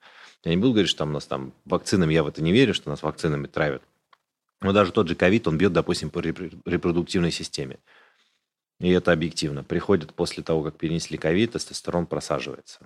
Я 0.43 0.51
не 0.51 0.57
буду 0.57 0.73
говорить, 0.73 0.89
что 0.89 0.99
там 0.99 1.13
нас 1.13 1.25
там 1.25 1.53
вакцинами, 1.65 2.13
я 2.13 2.23
в 2.23 2.27
это 2.27 2.41
не 2.43 2.51
верю, 2.51 2.73
что 2.73 2.89
нас 2.89 3.01
вакцинами 3.01 3.47
травят. 3.47 3.81
Но 4.61 4.71
даже 4.71 4.91
тот 4.91 5.07
же 5.07 5.15
ковид, 5.15 5.47
он 5.47 5.57
бьет, 5.57 5.73
допустим, 5.73 6.09
по 6.09 6.19
репродуктивной 6.19 7.31
системе. 7.31 7.79
И 8.83 8.89
это 8.89 9.13
объективно. 9.13 9.63
Приходит 9.63 10.13
после 10.13 10.43
того, 10.43 10.61
как 10.61 10.75
перенесли 10.75 11.17
ковид, 11.17 11.53
тестостерон 11.53 12.05
просаживается. 12.05 12.79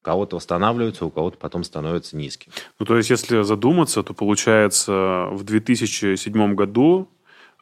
У 0.00 0.04
кого-то 0.04 0.36
восстанавливается, 0.36 1.06
у 1.06 1.10
кого-то 1.10 1.38
потом 1.38 1.64
становится 1.64 2.16
низким. 2.16 2.52
Ну, 2.78 2.86
то 2.86 2.96
есть, 2.96 3.10
если 3.10 3.42
задуматься, 3.42 4.04
то 4.04 4.14
получается, 4.14 5.26
в 5.32 5.42
2007 5.42 6.54
году 6.54 7.08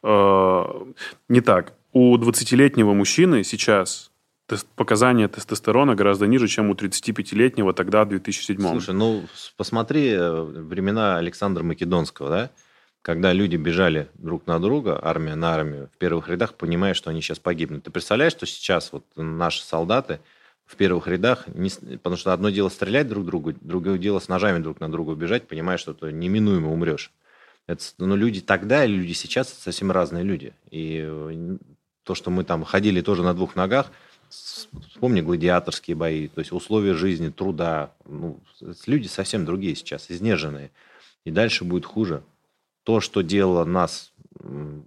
э, 0.03 0.63
не 1.29 1.41
так. 1.41 1.73
У 1.93 2.15
20-летнего 2.15 2.93
мужчины 2.93 3.43
сейчас 3.43 4.11
показания 4.75 5.27
тестостерона 5.27 5.95
гораздо 5.95 6.27
ниже, 6.27 6.47
чем 6.47 6.69
у 6.69 6.75
35-летнего 6.75 7.73
тогда, 7.73 8.05
в 8.05 8.09
2007. 8.09 8.61
Слушай, 8.61 8.93
ну, 8.93 9.23
посмотри 9.57 10.09
э, 10.09 10.41
времена 10.43 11.17
Александра 11.17 11.63
Македонского, 11.63 12.29
да? 12.29 12.49
Когда 13.03 13.33
люди 13.33 13.57
бежали 13.57 14.07
друг 14.15 14.47
на 14.47 14.59
друга, 14.59 14.97
армия 14.99 15.35
на 15.35 15.53
армию, 15.53 15.89
в 15.93 15.97
первых 15.97 16.29
рядах, 16.29 16.55
понимая, 16.55 16.93
что 16.93 17.09
они 17.09 17.21
сейчас 17.21 17.37
погибнут. 17.37 17.83
Ты 17.83 17.91
представляешь, 17.91 18.31
что 18.31 18.45
сейчас 18.45 18.93
вот 18.93 19.05
наши 19.17 19.61
солдаты 19.61 20.21
в 20.65 20.77
первых 20.77 21.07
рядах, 21.09 21.45
не, 21.53 21.69
потому 21.97 22.15
что 22.15 22.31
одно 22.31 22.49
дело 22.49 22.69
стрелять 22.69 23.09
друг 23.09 23.25
другу, 23.25 23.53
другое 23.59 23.97
дело 23.97 24.19
с 24.19 24.29
ножами 24.29 24.59
друг 24.59 24.79
на 24.79 24.89
друга 24.89 25.15
бежать, 25.15 25.49
понимая, 25.49 25.77
что 25.77 25.93
ты 25.93 26.13
неминуемо 26.13 26.71
умрешь. 26.71 27.11
Это, 27.67 27.83
ну, 27.97 28.15
люди 28.15 28.39
тогда 28.39 28.85
и 28.85 28.87
люди 28.87 29.11
сейчас 29.11 29.51
это 29.51 29.61
совсем 29.61 29.91
разные 29.91 30.23
люди. 30.23 30.53
И 30.71 31.03
э, 31.05 31.57
то, 32.03 32.15
что 32.15 32.31
мы 32.31 32.45
там 32.45 32.63
ходили 32.63 33.01
тоже 33.01 33.21
на 33.23 33.33
двух 33.33 33.57
ногах, 33.57 33.91
вспомни 34.29 35.19
гладиаторские 35.19 35.97
бои, 35.97 36.29
то 36.29 36.39
есть 36.39 36.53
условия 36.53 36.93
жизни, 36.93 37.27
труда. 37.29 37.91
Ну, 38.05 38.39
люди 38.85 39.07
совсем 39.07 39.43
другие 39.43 39.75
сейчас, 39.75 40.09
изнеженные. 40.09 40.71
И 41.25 41.31
дальше 41.31 41.65
будет 41.65 41.85
хуже 41.85 42.23
то, 42.83 42.99
что 42.99 43.21
делало 43.21 43.65
нас, 43.65 44.13
ну, 44.39 44.83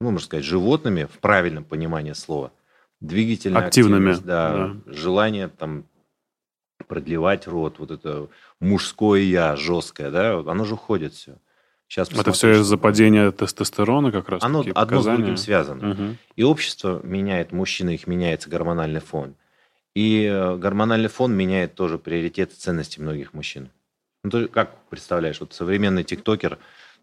можно 0.00 0.20
сказать, 0.20 0.44
животными 0.44 1.04
в 1.04 1.18
правильном 1.18 1.64
понимании 1.64 2.12
слова, 2.12 2.52
двигательная 3.00 3.66
активными, 3.66 4.14
да, 4.14 4.68
да. 4.68 4.92
желание 4.92 5.48
там 5.48 5.84
продлевать 6.86 7.46
рот, 7.46 7.78
вот 7.78 7.90
это 7.90 8.28
мужское 8.58 9.20
я 9.20 9.56
жесткое, 9.56 10.10
да, 10.10 10.38
оно 10.38 10.64
же 10.64 10.74
уходит 10.74 11.14
все. 11.14 11.36
Сейчас 11.90 12.08
это 12.12 12.30
все 12.30 12.52
из-за 12.52 12.78
падения 12.78 13.32
тестостерона 13.32 14.12
как 14.12 14.28
раз? 14.28 14.44
Оно 14.44 14.60
одно 14.60 14.74
показания. 14.74 15.02
с 15.02 15.18
другим 15.18 15.36
связано. 15.36 15.90
Угу. 15.90 16.16
И 16.36 16.42
общество 16.44 17.00
меняет, 17.02 17.50
мужчина 17.50 17.90
их 17.90 18.06
меняется 18.06 18.48
гормональный 18.48 19.00
фон. 19.00 19.34
И 19.96 20.24
э, 20.24 20.56
гормональный 20.56 21.08
фон 21.08 21.34
меняет 21.34 21.74
тоже 21.74 21.98
приоритеты 21.98 22.54
ценности 22.54 23.00
многих 23.00 23.34
мужчин. 23.34 23.70
Ну, 24.22 24.30
ты 24.30 24.46
как 24.46 24.76
представляешь, 24.88 25.40
вот 25.40 25.52
современный 25.52 26.04
тиктокер, 26.04 26.58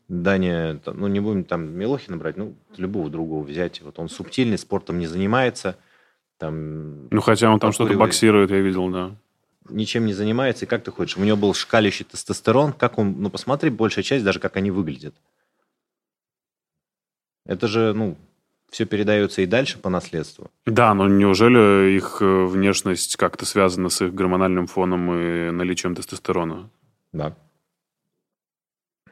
Даня, 0.08 0.80
ну, 0.86 1.08
не 1.08 1.20
будем 1.20 1.44
там 1.44 1.70
Милохина 1.78 2.18
брать, 2.18 2.38
ну, 2.38 2.56
любого 2.78 3.10
другого 3.10 3.44
взять. 3.44 3.82
Вот 3.82 4.00
он 4.00 4.08
субтильный, 4.08 4.58
спортом 4.58 5.00
не 5.00 5.08
занимается. 5.08 5.78
Там, 6.38 7.10
ну, 7.10 7.22
хотя 7.22 7.52
он 7.52 7.60
там 7.60 7.72
что-то 7.72 7.96
боксирует, 7.96 8.52
я 8.52 8.60
видел, 8.60 8.90
да. 8.90 9.16
Ничем 9.70 10.06
не 10.06 10.14
занимается, 10.14 10.64
и 10.64 10.68
как 10.68 10.84
ты 10.84 10.92
хочешь? 10.92 11.18
У 11.18 11.24
него 11.24 11.36
был 11.36 11.54
шкалящий 11.54 12.06
тестостерон, 12.06 12.72
как 12.72 12.98
он, 12.98 13.16
ну, 13.20 13.30
посмотри, 13.30 13.70
большая 13.70 14.04
часть, 14.04 14.24
даже 14.24 14.40
как 14.40 14.56
они 14.56 14.72
выглядят. 14.72 15.14
Это 17.46 17.68
же, 17.68 17.94
ну, 17.94 18.18
все 18.70 18.86
передается 18.86 19.42
и 19.42 19.46
дальше 19.46 19.78
по 19.78 19.90
наследству. 19.90 20.52
Да, 20.66 20.94
но 20.94 21.08
неужели 21.08 21.96
их 21.96 22.18
э, 22.22 22.46
внешность 22.46 23.16
как-то 23.16 23.46
связана 23.46 23.90
с 23.90 24.02
их 24.02 24.14
гормональным 24.14 24.68
фоном 24.68 25.12
и 25.14 25.52
наличием 25.52 25.96
тестостерона? 25.96 26.70
Да. 27.12 27.36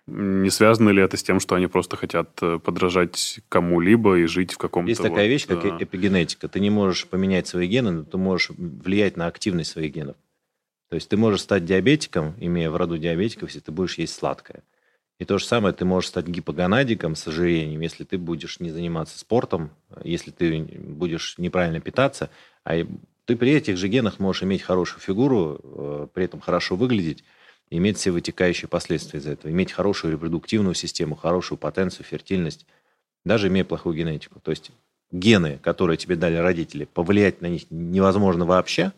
Не 0.08 0.51
связано 0.51 0.89
ли 0.89 1.01
это 1.01 1.18
с 1.18 1.24
тем, 1.24 1.39
что 1.39 1.56
они 1.56 1.66
просто 1.66 1.97
хотят 1.97 2.38
э, 2.41 2.60
подражать 2.60 3.39
кому-либо 3.49 4.20
и 4.20 4.26
жить 4.26 4.53
в 4.53 4.58
каком-то... 4.60 4.89
Есть 4.89 5.01
такая 5.01 5.26
вот, 5.26 5.30
вещь, 5.30 5.47
как 5.47 5.64
да. 5.64 5.78
эпигенетика. 5.80 6.47
Ты 6.47 6.60
не 6.60 6.70
можешь 6.70 7.08
поменять 7.08 7.47
свои 7.47 7.68
гены, 7.68 7.91
но 7.91 8.03
ты 8.03 8.18
можешь 8.18 8.51
влиять 8.51 9.18
на 9.18 9.26
активность 9.26 9.72
своих 9.72 9.93
генов. 9.93 10.16
То 10.89 10.95
есть 10.95 11.10
ты 11.10 11.18
можешь 11.18 11.41
стать 11.41 11.66
диабетиком, 11.66 12.36
имея 12.39 12.70
в 12.70 12.76
роду 12.76 12.99
диабетиков, 12.99 13.49
если 13.49 13.62
ты 13.62 13.72
будешь 13.72 13.97
есть 13.97 14.14
сладкое. 14.14 14.64
И 15.18 15.26
то 15.26 15.38
же 15.38 15.45
самое 15.45 15.74
ты 15.74 15.86
можешь 15.86 16.10
стать 16.10 16.28
гипогонадиком 16.28 17.16
с 17.16 17.28
ожирением, 17.28 17.82
если 17.82 18.03
ты 18.03 18.18
будешь 18.18 18.60
не 18.60 18.70
заниматься 18.70 19.18
спортом, 19.18 19.72
если 20.03 20.30
ты 20.30 20.62
будешь 20.62 21.38
неправильно 21.38 21.80
питаться, 21.80 22.30
а 22.64 22.76
ты 23.26 23.36
при 23.36 23.51
этих 23.53 23.78
же 23.78 23.88
генах 23.88 24.20
можешь 24.20 24.43
иметь 24.43 24.62
хорошую 24.62 24.99
фигуру, 24.99 25.60
э, 25.64 26.08
при 26.14 26.26
этом 26.26 26.41
хорошо 26.41 26.76
выглядеть, 26.76 27.24
иметь 27.70 27.97
все 27.97 28.11
вытекающие 28.11 28.68
последствия 28.68 29.20
из 29.20 29.28
этого, 29.28 29.51
иметь 29.51 29.72
хорошую 29.72 30.13
репродуктивную 30.13 30.76
систему, 30.76 31.16
хорошую 31.16 31.57
потенцию, 31.57 32.05
фертильность, 32.05 32.66
даже 33.24 33.47
имея 33.47 33.66
плохую 33.66 33.95
генетику. 33.95 34.39
То 34.39 34.51
есть 34.51 34.72
гены, 35.11 35.59
которые 35.61 35.97
тебе 35.97 36.16
дали 36.16 36.36
родители, 36.36 36.86
повлиять 36.86 37.41
на 37.41 37.47
них 37.47 37.66
невозможно 37.70 38.45
вообще, 38.45 38.91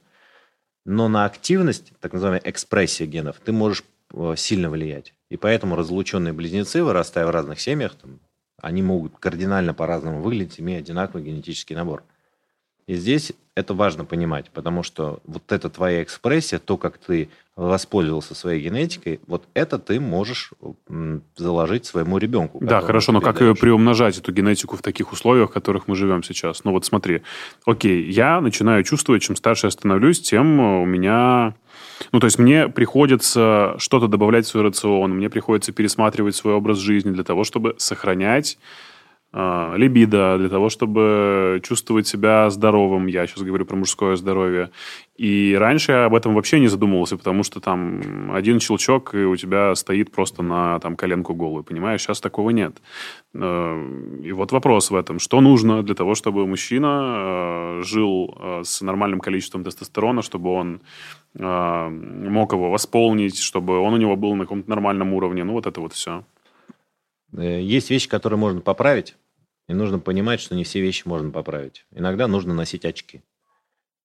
но 0.86 1.08
на 1.10 1.26
активность, 1.26 1.92
так 2.00 2.14
называемая 2.14 2.42
экспрессия 2.46 3.08
генов, 3.08 3.42
ты 3.44 3.52
можешь 3.52 3.84
э, 4.14 4.36
сильно 4.38 4.70
влиять. 4.70 5.14
И 5.30 5.38
поэтому 5.38 5.76
разлученные 5.76 6.34
близнецы, 6.34 6.84
вырастая 6.84 7.26
в 7.26 7.30
разных 7.30 7.60
семьях, 7.60 7.96
там, 7.96 8.20
они 8.62 8.82
могут 8.82 9.18
кардинально 9.20 9.74
по-разному 9.74 10.22
выглядеть, 10.22 10.60
имея 10.60 10.80
одинаковый 10.80 11.24
генетический 11.24 11.76
набор. 11.76 12.04
И 12.88 12.96
здесь 12.96 13.34
это 13.58 13.74
важно 13.74 14.06
понимать, 14.06 14.52
потому 14.52 14.84
что 14.84 15.20
вот 15.26 15.52
эта 15.52 15.70
твоя 15.72 16.04
экспрессия, 16.04 16.60
то, 16.60 16.78
как 16.78 17.00
ты 17.00 17.30
воспользовался 17.56 18.36
своей 18.36 18.62
генетикой, 18.62 19.20
вот 19.26 19.48
это 19.56 19.80
ты 19.80 20.00
можешь 20.00 20.52
заложить 21.36 21.88
своему 21.88 22.20
ребенку. 22.20 22.60
Да, 22.62 22.82
хорошо, 22.82 23.14
но 23.14 23.20
как 23.20 23.40
дальше. 23.40 23.60
приумножать 23.60 24.20
эту 24.20 24.32
генетику 24.32 24.78
в 24.78 24.84
таких 24.84 25.12
условиях, 25.12 25.50
в 25.50 25.54
которых 25.54 25.88
мы 25.88 25.96
живем 25.96 26.22
сейчас? 26.22 26.64
Ну 26.66 26.72
вот 26.72 26.86
смотри, 26.86 27.24
окей, 27.66 28.12
я 28.12 28.42
начинаю 28.42 28.84
чувствовать, 28.84 29.24
чем 29.24 29.36
старше 29.36 29.68
я 29.68 29.72
становлюсь, 29.72 30.22
тем 30.22 30.60
у 30.60 30.86
меня... 30.86 31.56
Ну, 32.12 32.20
то 32.20 32.26
есть 32.26 32.38
мне 32.38 32.68
приходится 32.68 33.74
что-то 33.80 34.08
добавлять 34.08 34.46
в 34.46 34.50
свой 34.50 34.66
рацион, 34.66 35.16
мне 35.16 35.32
приходится 35.32 35.72
пересматривать 35.72 36.36
свой 36.36 36.54
образ 36.54 36.78
жизни 36.78 37.10
для 37.10 37.24
того, 37.24 37.44
чтобы 37.44 37.74
сохранять 37.80 38.60
либидо, 39.34 40.38
для 40.38 40.50
того, 40.50 40.70
чтобы 40.70 41.60
чувствовать 41.62 42.08
себя 42.08 42.50
здоровым. 42.50 43.08
Я 43.08 43.28
сейчас 43.28 43.44
говорю 43.44 43.66
про 43.66 43.76
мужское 43.76 44.16
здоровье. 44.16 44.72
И 45.18 45.56
раньше 45.60 45.92
я 45.92 46.06
об 46.06 46.16
этом 46.16 46.34
вообще 46.34 46.60
не 46.60 46.68
задумывался, 46.68 47.18
потому 47.18 47.44
что 47.44 47.60
там 47.60 48.32
один 48.32 48.60
щелчок, 48.60 49.16
и 49.16 49.26
у 49.26 49.36
тебя 49.36 49.76
стоит 49.76 50.12
просто 50.12 50.44
на 50.44 50.80
там, 50.80 50.96
коленку 50.96 51.34
голую, 51.34 51.64
понимаешь? 51.64 52.02
Сейчас 52.02 52.22
такого 52.22 52.52
нет. 52.52 52.82
А, 53.36 53.76
и 54.24 54.32
вот 54.32 54.52
вопрос 54.52 54.92
в 54.92 54.96
этом. 54.96 55.20
Что 55.20 55.42
нужно 55.42 55.84
для 55.84 55.96
того, 55.96 56.16
чтобы 56.16 56.48
мужчина 56.48 56.90
а, 56.92 57.82
жил 57.84 58.38
с 58.64 58.82
нормальным 58.82 59.20
количеством 59.20 59.64
тестостерона, 59.64 60.22
чтобы 60.22 60.52
он 60.52 60.82
мог 61.34 62.54
его 62.54 62.72
восполнить, 62.72 63.40
чтобы 63.40 63.78
он 63.78 63.94
у 63.94 63.98
него 63.98 64.16
был 64.16 64.34
на 64.36 64.46
каком-то 64.46 64.70
нормальном 64.70 65.14
уровне? 65.14 65.44
Ну, 65.44 65.54
вот 65.54 65.68
это 65.68 65.82
вот 65.82 65.94
все. 65.94 66.24
Э, 67.36 67.62
есть 67.62 67.90
вещи, 67.90 68.08
которые 68.08 68.40
можно 68.40 68.62
поправить, 68.62 69.16
и 69.68 69.74
нужно 69.74 70.00
понимать, 70.00 70.40
что 70.40 70.56
не 70.56 70.64
все 70.64 70.82
вещи 70.82 71.04
можно 71.06 71.32
поправить. 71.32 71.86
Иногда 71.92 72.28
нужно 72.28 72.54
носить 72.54 72.86
очки. 72.86 73.22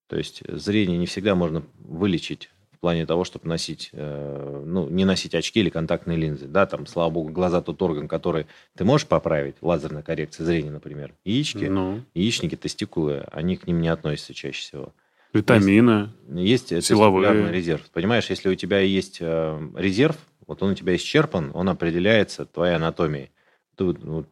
То 0.08 0.16
есть 0.16 0.42
зрение 0.46 0.98
не 0.98 1.06
всегда 1.06 1.34
можно 1.34 1.62
вылечить 1.78 2.50
в 2.72 2.78
плане 2.78 3.06
того, 3.06 3.24
чтобы 3.24 3.48
носить, 3.48 3.90
э, 3.92 4.62
ну, 4.66 4.88
не 4.88 5.04
носить 5.04 5.34
очки 5.34 5.60
или 5.60 5.70
контактные 5.70 6.18
линзы. 6.18 6.46
Да, 6.46 6.66
там, 6.66 6.86
слава 6.86 7.10
богу, 7.10 7.30
глаза 7.30 7.62
тот 7.62 7.80
орган, 7.80 8.08
который 8.08 8.46
ты 8.76 8.84
можешь 8.84 9.06
поправить, 9.06 9.54
лазерная 9.62 10.02
коррекция 10.02 10.44
зрения, 10.44 10.70
например. 10.70 11.14
Яички, 11.24 11.66
ну. 11.66 12.02
яичники, 12.14 12.56
тестикулы, 12.56 13.20
они 13.30 13.56
к 13.56 13.66
ним 13.66 13.80
не 13.80 13.88
относятся 13.88 14.34
чаще 14.34 14.60
всего. 14.60 14.92
Витамины, 15.32 16.10
есть, 16.28 16.72
есть 16.72 16.88
силовые. 16.88 17.50
резерв. 17.50 17.88
Понимаешь, 17.92 18.28
если 18.28 18.50
у 18.50 18.54
тебя 18.54 18.80
есть 18.80 19.18
э, 19.20 19.68
резерв, 19.76 20.16
вот 20.46 20.62
он 20.62 20.72
у 20.72 20.74
тебя 20.74 20.94
исчерпан, 20.96 21.50
он 21.54 21.68
определяется 21.68 22.44
твоей 22.46 22.76
анатомией. 22.76 23.30
Ты, 23.76 23.84
ну, 23.84 24.26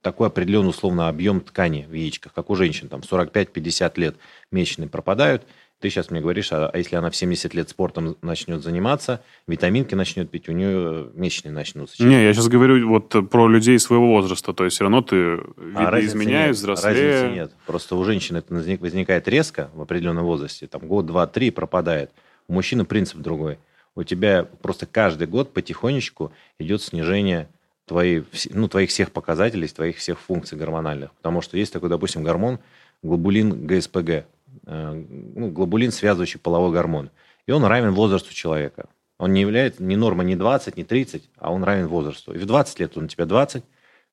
такой 0.00 0.28
определенный 0.28 0.70
условно 0.70 1.08
объем 1.08 1.40
ткани 1.40 1.86
в 1.88 1.92
яичках, 1.94 2.32
как 2.32 2.50
у 2.50 2.54
женщин, 2.54 2.88
там 2.88 3.00
45-50 3.00 3.92
лет 3.96 4.16
месячные 4.50 4.88
пропадают, 4.88 5.44
ты 5.82 5.90
сейчас 5.90 6.10
мне 6.10 6.20
говоришь, 6.20 6.52
а, 6.52 6.68
а 6.68 6.78
если 6.78 6.94
она 6.94 7.10
в 7.10 7.16
70 7.16 7.54
лет 7.54 7.68
спортом 7.68 8.16
начнет 8.22 8.62
заниматься, 8.62 9.22
витаминки 9.48 9.96
начнет 9.96 10.30
пить, 10.30 10.48
у 10.48 10.52
нее 10.52 11.08
месячные 11.14 11.50
начнутся. 11.52 12.04
Не, 12.04 12.22
я 12.22 12.32
сейчас 12.32 12.46
говорю 12.46 12.88
вот 12.88 13.28
про 13.28 13.48
людей 13.48 13.80
своего 13.80 14.06
возраста, 14.06 14.52
то 14.52 14.64
есть 14.64 14.76
все 14.76 14.84
равно 14.84 15.02
ты 15.02 15.40
а 15.74 15.98
изменяешь, 16.00 16.56
взрослее. 16.56 17.14
Разницы 17.14 17.34
нет. 17.34 17.52
Просто 17.66 17.96
у 17.96 18.04
женщин 18.04 18.36
это 18.36 18.54
возникает 18.54 19.26
резко 19.26 19.70
в 19.74 19.82
определенном 19.82 20.24
возрасте, 20.24 20.68
там 20.68 20.86
год, 20.86 21.06
два, 21.06 21.26
три 21.26 21.50
пропадает. 21.50 22.12
У 22.46 22.52
мужчины 22.52 22.84
принцип 22.84 23.18
другой– 23.18 23.58
у 23.94 24.02
тебя 24.04 24.44
просто 24.44 24.86
каждый 24.86 25.26
год 25.26 25.52
потихонечку 25.52 26.32
идет 26.58 26.82
снижение 26.82 27.48
твоей, 27.86 28.24
ну, 28.50 28.68
твоих 28.68 28.90
всех 28.90 29.12
показателей, 29.12 29.68
твоих 29.68 29.98
всех 29.98 30.18
функций 30.18 30.56
гормональных. 30.56 31.12
Потому 31.14 31.40
что 31.42 31.58
есть 31.58 31.72
такой, 31.72 31.88
допустим, 31.88 32.22
гормон 32.22 32.58
глобулин 33.02 33.66
ГСПГ, 33.66 34.08
э, 34.08 34.24
ну, 34.64 35.50
глобулин, 35.50 35.90
связывающий 35.90 36.38
половой 36.38 36.72
гормон. 36.72 37.10
И 37.46 37.52
он 37.52 37.64
равен 37.64 37.92
возрасту 37.92 38.32
человека. 38.32 38.86
Он 39.18 39.32
не 39.32 39.40
является 39.40 39.82
ни 39.82 39.94
норма 39.94 40.24
ни 40.24 40.34
20, 40.34 40.76
ни 40.76 40.82
30, 40.84 41.28
а 41.38 41.52
он 41.52 41.64
равен 41.64 41.86
возрасту. 41.88 42.32
И 42.32 42.38
в 42.38 42.46
20 42.46 42.80
лет 42.80 42.96
он 42.96 43.04
у 43.04 43.08
тебя 43.08 43.26
20, 43.26 43.64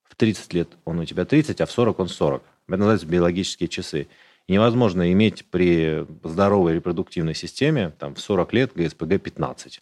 в 0.04 0.16
30 0.16 0.54
лет 0.54 0.70
он 0.86 1.00
у 1.00 1.06
тебя 1.06 1.26
30, 1.26 1.62
а 1.62 1.66
в 1.66 1.72
40 1.72 2.00
он 2.00 2.10
40. 2.10 2.44
Это 2.68 2.78
называется 2.78 3.08
биологические 3.08 3.70
часы 3.70 4.08
невозможно 4.50 5.12
иметь 5.14 5.46
при 5.46 6.06
здоровой 6.24 6.76
репродуктивной 6.76 7.36
системе 7.36 7.94
там, 8.00 8.16
в 8.16 8.20
40 8.20 8.54
лет 8.54 8.72
ГСПГ 8.76 9.22
15. 9.22 9.82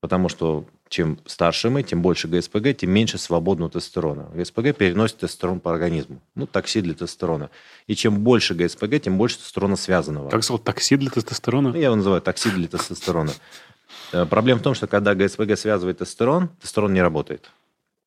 Потому 0.00 0.28
что 0.28 0.66
чем 0.88 1.18
старше 1.26 1.68
мы, 1.68 1.82
тем 1.82 2.00
больше 2.00 2.28
ГСПГ, 2.28 2.76
тем 2.76 2.90
меньше 2.90 3.18
свободного 3.18 3.70
тестостерона. 3.70 4.30
ГСПГ 4.34 4.76
переносит 4.76 5.18
тестостерон 5.18 5.58
по 5.58 5.72
организму. 5.72 6.20
Ну, 6.34 6.46
такси 6.46 6.80
для 6.80 6.94
тестостерона. 6.94 7.50
И 7.86 7.96
чем 7.96 8.20
больше 8.20 8.54
ГСПГ, 8.54 9.00
тем 9.02 9.18
больше 9.18 9.38
тестостерона 9.38 9.76
связанного. 9.76 10.30
Как 10.30 10.44
сказал, 10.44 10.58
такси 10.60 10.96
для 10.96 11.10
тестостерона? 11.10 11.70
Ну, 11.70 11.76
я 11.76 11.86
его 11.86 11.96
называю 11.96 12.22
такси 12.22 12.50
для 12.50 12.68
тестостерона. 12.68 13.32
Э, 14.12 14.26
проблема 14.26 14.60
в 14.60 14.62
том, 14.62 14.74
что 14.74 14.86
когда 14.86 15.14
ГСПГ 15.14 15.58
связывает 15.58 15.98
тестостерон, 15.98 16.48
тестостерон 16.60 16.92
не 16.92 17.02
работает. 17.02 17.50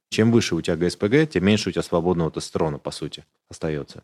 Чем 0.10 0.32
выше 0.32 0.56
у 0.56 0.62
тебя 0.62 0.78
ГСПГ, 0.78 1.30
тем 1.30 1.46
меньше 1.46 1.70
у 1.70 1.72
тебя 1.72 1.84
свободного 1.84 2.32
тестостерона, 2.32 2.80
по 2.80 2.92
сути, 2.92 3.26
остается. 3.50 4.04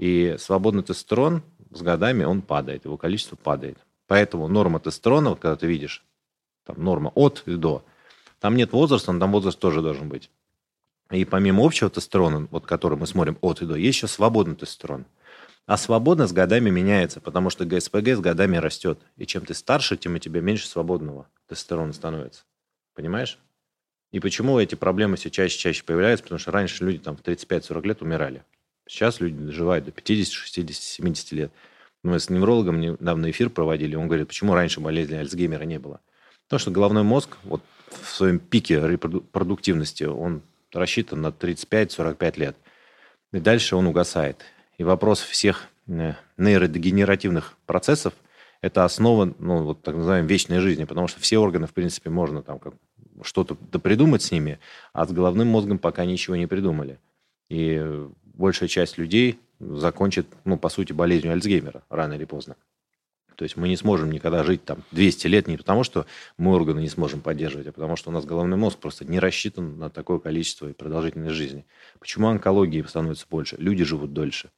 И 0.00 0.36
свободный 0.38 0.82
тестостерон 0.82 1.42
с 1.70 1.82
годами 1.82 2.24
он 2.24 2.40
падает, 2.40 2.86
его 2.86 2.96
количество 2.96 3.36
падает. 3.36 3.76
Поэтому 4.06 4.48
норма 4.48 4.80
тестостерона, 4.80 5.28
вот 5.28 5.40
когда 5.40 5.56
ты 5.56 5.66
видишь, 5.66 6.06
там 6.64 6.82
норма 6.82 7.12
от 7.14 7.42
и 7.44 7.54
до, 7.56 7.84
там 8.38 8.56
нет 8.56 8.72
возраста, 8.72 9.12
но 9.12 9.20
там 9.20 9.30
возраст 9.30 9.58
тоже 9.58 9.82
должен 9.82 10.08
быть. 10.08 10.30
И 11.10 11.26
помимо 11.26 11.66
общего 11.66 11.90
тестостерона, 11.90 12.48
вот 12.50 12.64
который 12.64 12.96
мы 12.96 13.06
смотрим 13.06 13.36
от 13.42 13.60
и 13.60 13.66
до, 13.66 13.74
есть 13.74 13.98
еще 13.98 14.06
свободный 14.06 14.56
тестостерон. 14.56 15.04
А 15.66 15.76
свободно 15.76 16.26
с 16.26 16.32
годами 16.32 16.70
меняется, 16.70 17.20
потому 17.20 17.50
что 17.50 17.66
ГСПГ 17.66 18.08
с 18.08 18.20
годами 18.20 18.56
растет. 18.56 18.98
И 19.18 19.26
чем 19.26 19.44
ты 19.44 19.52
старше, 19.52 19.98
тем 19.98 20.14
у 20.14 20.18
тебя 20.18 20.40
меньше 20.40 20.66
свободного 20.66 21.28
тестостерона 21.46 21.92
становится. 21.92 22.44
Понимаешь? 22.94 23.38
И 24.12 24.18
почему 24.18 24.58
эти 24.58 24.76
проблемы 24.76 25.16
все 25.16 25.28
чаще 25.30 25.56
и 25.56 25.58
чаще 25.58 25.84
появляются? 25.84 26.22
Потому 26.22 26.38
что 26.38 26.52
раньше 26.52 26.86
люди 26.86 27.00
там 27.00 27.18
в 27.18 27.20
35-40 27.20 27.86
лет 27.86 28.00
умирали. 28.00 28.42
Сейчас 28.90 29.20
люди 29.20 29.36
доживают 29.36 29.84
до 29.84 29.92
50, 29.92 30.32
60, 30.32 30.82
70 30.82 31.32
лет. 31.32 31.52
Мы 32.02 32.18
с 32.18 32.28
неврологом 32.28 32.80
недавно 32.80 33.30
эфир 33.30 33.48
проводили, 33.48 33.94
он 33.94 34.08
говорит, 34.08 34.26
почему 34.26 34.52
раньше 34.52 34.80
болезни 34.80 35.14
Альцгеймера 35.14 35.62
не 35.62 35.78
было. 35.78 36.00
Потому 36.46 36.58
что 36.58 36.72
головной 36.72 37.04
мозг 37.04 37.36
вот 37.44 37.62
в 38.02 38.08
своем 38.08 38.40
пике 38.40 38.80
репродуктивности, 38.80 40.02
он 40.02 40.42
рассчитан 40.72 41.20
на 41.20 41.28
35-45 41.28 42.40
лет. 42.40 42.56
И 43.32 43.38
дальше 43.38 43.76
он 43.76 43.86
угасает. 43.86 44.42
И 44.76 44.82
вопрос 44.82 45.20
всех 45.20 45.68
э, 45.86 46.14
нейродегенеративных 46.36 47.54
процессов 47.66 48.12
это 48.60 48.84
основа, 48.84 49.32
ну, 49.38 49.62
вот 49.62 49.82
так 49.82 49.94
называемой 49.94 50.28
вечной 50.28 50.58
жизни, 50.58 50.82
потому 50.82 51.06
что 51.06 51.20
все 51.20 51.38
органы, 51.38 51.68
в 51.68 51.74
принципе, 51.74 52.10
можно 52.10 52.42
там 52.42 52.58
как 52.58 52.74
что-то 53.22 53.54
придумать 53.54 54.22
с 54.22 54.32
ними, 54.32 54.58
а 54.92 55.06
с 55.06 55.12
головным 55.12 55.46
мозгом 55.46 55.78
пока 55.78 56.04
ничего 56.04 56.34
не 56.34 56.48
придумали. 56.48 56.98
И 57.50 58.08
большая 58.40 58.68
часть 58.68 58.98
людей 58.98 59.38
закончит, 59.60 60.26
ну, 60.44 60.58
по 60.58 60.68
сути, 60.68 60.92
болезнью 60.92 61.32
Альцгеймера 61.32 61.84
рано 61.90 62.14
или 62.14 62.24
поздно. 62.24 62.56
То 63.36 63.44
есть 63.44 63.56
мы 63.56 63.68
не 63.68 63.76
сможем 63.76 64.10
никогда 64.10 64.44
жить 64.44 64.64
там 64.64 64.82
200 64.90 65.26
лет 65.28 65.48
не 65.48 65.56
потому, 65.56 65.82
что 65.84 66.04
мы 66.36 66.54
органы 66.54 66.80
не 66.80 66.88
сможем 66.88 67.20
поддерживать, 67.20 67.68
а 67.68 67.72
потому 67.72 67.96
что 67.96 68.10
у 68.10 68.12
нас 68.12 68.26
головной 68.26 68.58
мозг 68.58 68.78
просто 68.78 69.04
не 69.04 69.18
рассчитан 69.18 69.78
на 69.78 69.88
такое 69.88 70.18
количество 70.18 70.68
и 70.68 70.74
продолжительность 70.74 71.36
жизни. 71.36 71.64
Почему 71.98 72.28
онкологии 72.28 72.82
становится 72.82 73.26
больше? 73.30 73.56
Люди 73.58 73.84
живут 73.84 74.12
дольше. 74.12 74.50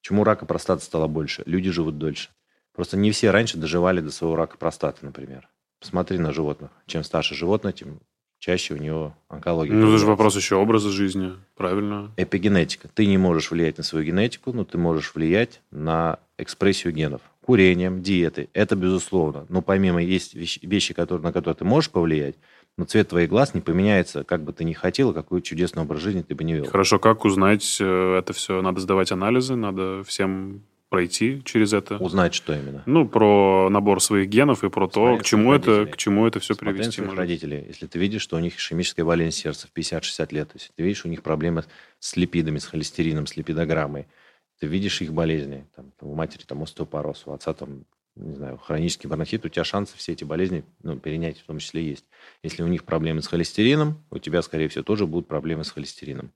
Почему 0.00 0.22
рака 0.22 0.44
простаты 0.44 0.82
стало 0.82 1.06
больше? 1.06 1.44
Люди 1.46 1.70
живут 1.70 1.96
дольше. 1.96 2.28
Просто 2.74 2.98
не 2.98 3.10
все 3.10 3.30
раньше 3.30 3.56
доживали 3.56 4.00
до 4.00 4.10
своего 4.10 4.36
рака 4.36 4.58
простаты, 4.58 4.98
например. 5.06 5.48
Посмотри 5.80 6.18
на 6.18 6.32
животных. 6.32 6.70
Чем 6.86 7.04
старше 7.04 7.34
животное, 7.34 7.72
тем 7.72 8.00
чаще 8.38 8.74
у 8.74 8.76
него 8.76 9.14
онкология. 9.28 9.74
Ну, 9.74 9.88
это 9.88 9.98
же 9.98 10.06
вопрос 10.06 10.36
еще 10.36 10.56
образа 10.56 10.90
жизни, 10.90 11.32
правильно? 11.56 12.12
Эпигенетика. 12.16 12.88
Ты 12.88 13.06
не 13.06 13.18
можешь 13.18 13.50
влиять 13.50 13.78
на 13.78 13.84
свою 13.84 14.04
генетику, 14.04 14.52
но 14.52 14.64
ты 14.64 14.78
можешь 14.78 15.14
влиять 15.14 15.60
на 15.70 16.18
экспрессию 16.38 16.92
генов. 16.92 17.20
Курением, 17.40 18.02
диетой. 18.02 18.50
Это 18.52 18.76
безусловно. 18.76 19.46
Но 19.48 19.62
помимо 19.62 20.02
есть 20.02 20.34
вещи, 20.34 20.94
которые, 20.94 21.22
на 21.22 21.32
которые 21.32 21.56
ты 21.56 21.64
можешь 21.64 21.90
повлиять, 21.90 22.34
но 22.76 22.84
цвет 22.84 23.08
твоих 23.08 23.30
глаз 23.30 23.54
не 23.54 23.60
поменяется, 23.60 24.22
как 24.22 24.42
бы 24.42 24.52
ты 24.52 24.64
ни 24.64 24.74
хотел, 24.74 25.14
какой 25.14 25.40
чудесный 25.40 25.82
образ 25.82 26.02
жизни 26.02 26.22
ты 26.22 26.34
бы 26.34 26.44
не 26.44 26.54
вел. 26.54 26.66
Хорошо, 26.66 26.98
как 26.98 27.24
узнать 27.24 27.78
э, 27.80 28.18
это 28.18 28.32
все? 28.34 28.60
Надо 28.60 28.80
сдавать 28.80 29.12
анализы, 29.12 29.56
надо 29.56 30.02
всем 30.04 30.62
пройти 30.88 31.42
через 31.44 31.72
это. 31.72 31.96
Узнать, 31.96 32.34
что 32.34 32.54
именно? 32.54 32.82
Ну, 32.86 33.08
про 33.08 33.68
набор 33.70 34.00
своих 34.00 34.28
генов 34.28 34.64
и 34.64 34.70
про 34.70 34.88
Смотри 34.90 35.16
то, 35.16 35.22
к 35.22 35.24
чему, 35.24 35.52
это, 35.52 35.86
к 35.86 35.96
чему 35.96 36.26
это 36.26 36.40
все 36.40 36.54
Смотри 36.54 36.74
привести 36.74 37.02
может. 37.02 37.18
родителей. 37.18 37.64
Если 37.66 37.86
ты 37.86 37.98
видишь, 37.98 38.22
что 38.22 38.36
у 38.36 38.40
них 38.40 38.56
ишемическая 38.56 39.04
болезнь 39.04 39.36
сердца 39.36 39.68
в 39.68 39.76
50-60 39.76 40.34
лет, 40.34 40.50
если 40.54 40.72
ты 40.74 40.82
видишь, 40.82 41.04
у 41.04 41.08
них 41.08 41.22
проблемы 41.22 41.64
с 41.98 42.16
липидами, 42.16 42.58
с 42.58 42.66
холестерином, 42.66 43.26
с 43.26 43.36
липидограммой, 43.36 44.06
ты 44.60 44.66
видишь 44.66 45.02
их 45.02 45.12
болезни, 45.12 45.66
там, 45.74 45.92
у 46.00 46.14
матери 46.14 46.42
там 46.46 46.62
остеопороз, 46.62 47.24
у 47.26 47.32
отца 47.32 47.52
там 47.52 47.84
не 48.14 48.34
знаю, 48.34 48.56
хронический 48.56 49.08
бронхит, 49.08 49.44
у 49.44 49.50
тебя 49.50 49.62
шансы 49.62 49.94
все 49.98 50.12
эти 50.12 50.24
болезни 50.24 50.64
ну, 50.82 50.98
перенять 50.98 51.38
в 51.38 51.44
том 51.44 51.58
числе 51.58 51.86
есть. 51.86 52.06
Если 52.42 52.62
у 52.62 52.66
них 52.66 52.84
проблемы 52.84 53.20
с 53.20 53.26
холестерином, 53.26 54.02
у 54.10 54.18
тебя, 54.18 54.40
скорее 54.40 54.68
всего, 54.68 54.84
тоже 54.84 55.06
будут 55.06 55.28
проблемы 55.28 55.64
с 55.64 55.70
холестерином 55.70 56.32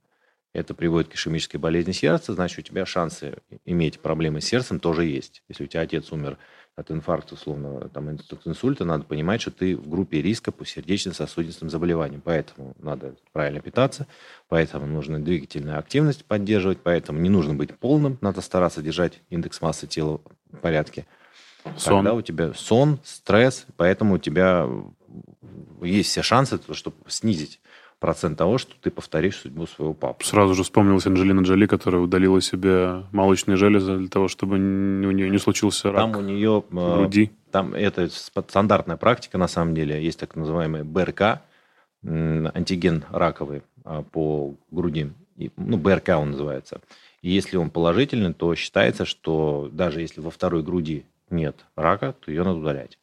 это 0.52 0.74
приводит 0.74 1.08
к 1.08 1.14
ишемической 1.14 1.60
болезни 1.60 1.92
сердца, 1.92 2.32
значит, 2.32 2.58
у 2.58 2.62
тебя 2.62 2.84
шансы 2.84 3.38
иметь 3.64 4.00
проблемы 4.00 4.40
с 4.40 4.46
сердцем 4.46 4.80
тоже 4.80 5.04
есть. 5.04 5.42
Если 5.48 5.64
у 5.64 5.66
тебя 5.66 5.82
отец 5.82 6.10
умер 6.10 6.38
от 6.74 6.90
инфаркта, 6.90 7.34
условно, 7.34 7.88
там, 7.88 8.08
от 8.08 8.46
инсульта, 8.46 8.84
надо 8.84 9.04
понимать, 9.04 9.40
что 9.40 9.50
ты 9.50 9.76
в 9.76 9.88
группе 9.88 10.20
риска 10.22 10.50
по 10.50 10.64
сердечно-сосудистым 10.64 11.70
заболеваниям. 11.70 12.20
Поэтому 12.20 12.74
надо 12.78 13.14
правильно 13.32 13.60
питаться, 13.60 14.06
поэтому 14.48 14.86
нужно 14.86 15.22
двигательную 15.22 15.78
активность 15.78 16.24
поддерживать, 16.24 16.78
поэтому 16.82 17.20
не 17.20 17.28
нужно 17.28 17.54
быть 17.54 17.76
полным, 17.76 18.18
надо 18.20 18.40
стараться 18.40 18.82
держать 18.82 19.20
индекс 19.30 19.60
массы 19.60 19.86
тела 19.86 20.20
в 20.50 20.56
порядке. 20.56 21.06
Сон. 21.76 21.98
Когда 21.98 22.14
у 22.14 22.22
тебя 22.22 22.54
сон, 22.54 22.98
стресс, 23.04 23.66
поэтому 23.76 24.14
у 24.14 24.18
тебя 24.18 24.66
есть 25.82 26.10
все 26.10 26.22
шансы, 26.22 26.58
чтобы 26.72 26.96
снизить 27.06 27.60
процент 28.00 28.38
того, 28.38 28.58
что 28.58 28.74
ты 28.80 28.90
повторишь 28.90 29.36
судьбу 29.36 29.66
своего 29.66 29.94
папы. 29.94 30.24
Сразу 30.24 30.54
же 30.54 30.62
вспомнилась 30.64 31.06
Анджелина 31.06 31.42
Джоли, 31.42 31.66
которая 31.66 32.00
удалила 32.00 32.40
себе 32.40 33.04
молочные 33.12 33.56
железы 33.56 33.98
для 33.98 34.08
того, 34.08 34.26
чтобы 34.26 34.56
у 34.56 35.10
нее 35.10 35.30
не 35.30 35.38
случился 35.38 35.92
рак 35.92 36.00
там 36.00 36.16
у 36.16 36.20
нее, 36.22 36.64
э, 36.70 36.94
груди. 36.96 37.30
Там 37.52 37.74
это 37.74 38.08
стандартная 38.08 38.96
практика, 38.96 39.38
на 39.38 39.48
самом 39.48 39.74
деле. 39.74 40.02
Есть 40.02 40.18
так 40.18 40.34
называемый 40.34 40.82
БРК, 40.82 41.42
антиген 42.02 43.04
раковый 43.10 43.62
а, 43.84 44.02
по 44.02 44.54
груди. 44.70 45.12
Ну, 45.56 45.76
БРК 45.76 46.10
он 46.16 46.32
называется. 46.32 46.80
И 47.22 47.30
если 47.30 47.56
он 47.56 47.70
положительный, 47.70 48.32
то 48.32 48.54
считается, 48.54 49.04
что 49.04 49.68
даже 49.72 50.00
если 50.00 50.20
во 50.20 50.30
второй 50.30 50.62
груди 50.62 51.04
нет 51.28 51.66
рака, 51.76 52.14
то 52.14 52.30
ее 52.30 52.44
надо 52.44 52.58
удалять. 52.58 52.98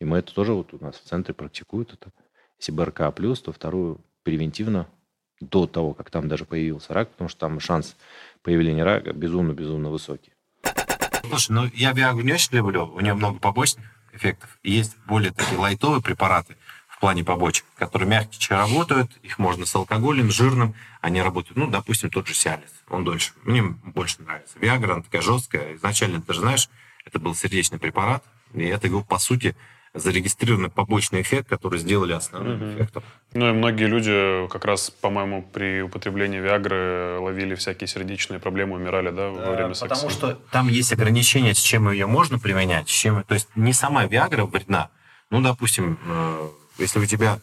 И 0.00 0.04
мы 0.04 0.18
это 0.18 0.34
тоже 0.34 0.52
вот 0.52 0.72
у 0.72 0.84
нас 0.84 0.96
в 0.96 1.04
центре 1.04 1.34
практикуют 1.34 1.92
это. 1.92 2.12
Если 2.64 2.72
БРК 2.72 3.14
плюс, 3.14 3.42
то 3.42 3.52
вторую 3.52 4.00
превентивно 4.22 4.88
до 5.38 5.66
того, 5.66 5.92
как 5.92 6.08
там 6.08 6.28
даже 6.28 6.46
появился 6.46 6.94
рак, 6.94 7.10
потому 7.10 7.28
что 7.28 7.40
там 7.40 7.60
шанс 7.60 7.94
появления 8.42 8.84
рака 8.84 9.12
безумно-безумно 9.12 9.90
высокий. 9.90 10.32
Слушай, 11.28 11.52
ну 11.52 11.70
я 11.74 11.92
Виагру 11.92 12.22
не 12.22 12.32
очень 12.32 12.56
люблю, 12.56 12.86
у 12.86 13.00
нее 13.00 13.12
много 13.12 13.38
побочных 13.38 13.84
эффектов. 14.14 14.58
Есть 14.62 14.96
более 15.06 15.30
такие 15.30 15.58
лайтовые 15.58 16.00
препараты 16.00 16.56
в 16.88 17.00
плане 17.00 17.22
побочек, 17.22 17.66
которые 17.76 18.08
мягче 18.08 18.54
работают, 18.54 19.10
их 19.22 19.38
можно 19.38 19.66
с 19.66 19.74
алкоголем, 19.74 20.30
жирным, 20.30 20.74
они 21.02 21.20
работают, 21.20 21.58
ну, 21.58 21.66
допустим, 21.66 22.08
тот 22.08 22.26
же 22.26 22.32
Сиалис, 22.32 22.72
он 22.88 23.04
дольше. 23.04 23.34
Мне 23.42 23.62
больше 23.62 24.22
нравится. 24.22 24.58
Виагра, 24.58 24.94
она 24.94 25.02
такая 25.02 25.20
жесткая. 25.20 25.74
Изначально, 25.74 26.22
ты 26.22 26.32
же 26.32 26.40
знаешь, 26.40 26.70
это 27.04 27.18
был 27.18 27.34
сердечный 27.34 27.78
препарат, 27.78 28.24
и 28.54 28.64
это 28.64 28.86
его, 28.86 29.04
по 29.04 29.18
сути, 29.18 29.54
зарегистрированный 29.94 30.70
побочный 30.70 31.22
эффект, 31.22 31.48
который 31.48 31.78
сделали 31.78 32.12
основным 32.12 32.60
угу. 32.60 32.74
эффектом. 32.74 33.02
Ну 33.32 33.48
и 33.48 33.52
многие 33.52 33.86
люди 33.86 34.48
как 34.48 34.64
раз, 34.64 34.90
по-моему, 34.90 35.42
при 35.42 35.82
употреблении 35.82 36.40
Виагры 36.40 37.18
ловили 37.20 37.54
всякие 37.54 37.86
сердечные 37.86 38.40
проблемы, 38.40 38.76
умирали, 38.76 39.10
да, 39.10 39.30
во 39.30 39.52
время 39.52 39.74
секса. 39.74 39.94
Потому 39.94 40.10
что 40.10 40.34
там 40.50 40.68
есть 40.68 40.92
ограничения, 40.92 41.54
с 41.54 41.58
чем 41.58 41.90
ее 41.90 42.06
можно 42.06 42.38
применять, 42.38 42.88
с 42.88 42.92
чем... 42.92 43.22
То 43.22 43.34
есть 43.34 43.48
не 43.54 43.72
сама 43.72 44.04
Виагра 44.06 44.44
вредна. 44.44 44.90
Ну, 45.30 45.40
допустим, 45.40 45.98
э, 46.06 46.48
если 46.78 46.98
у 46.98 47.06
тебя 47.06 47.38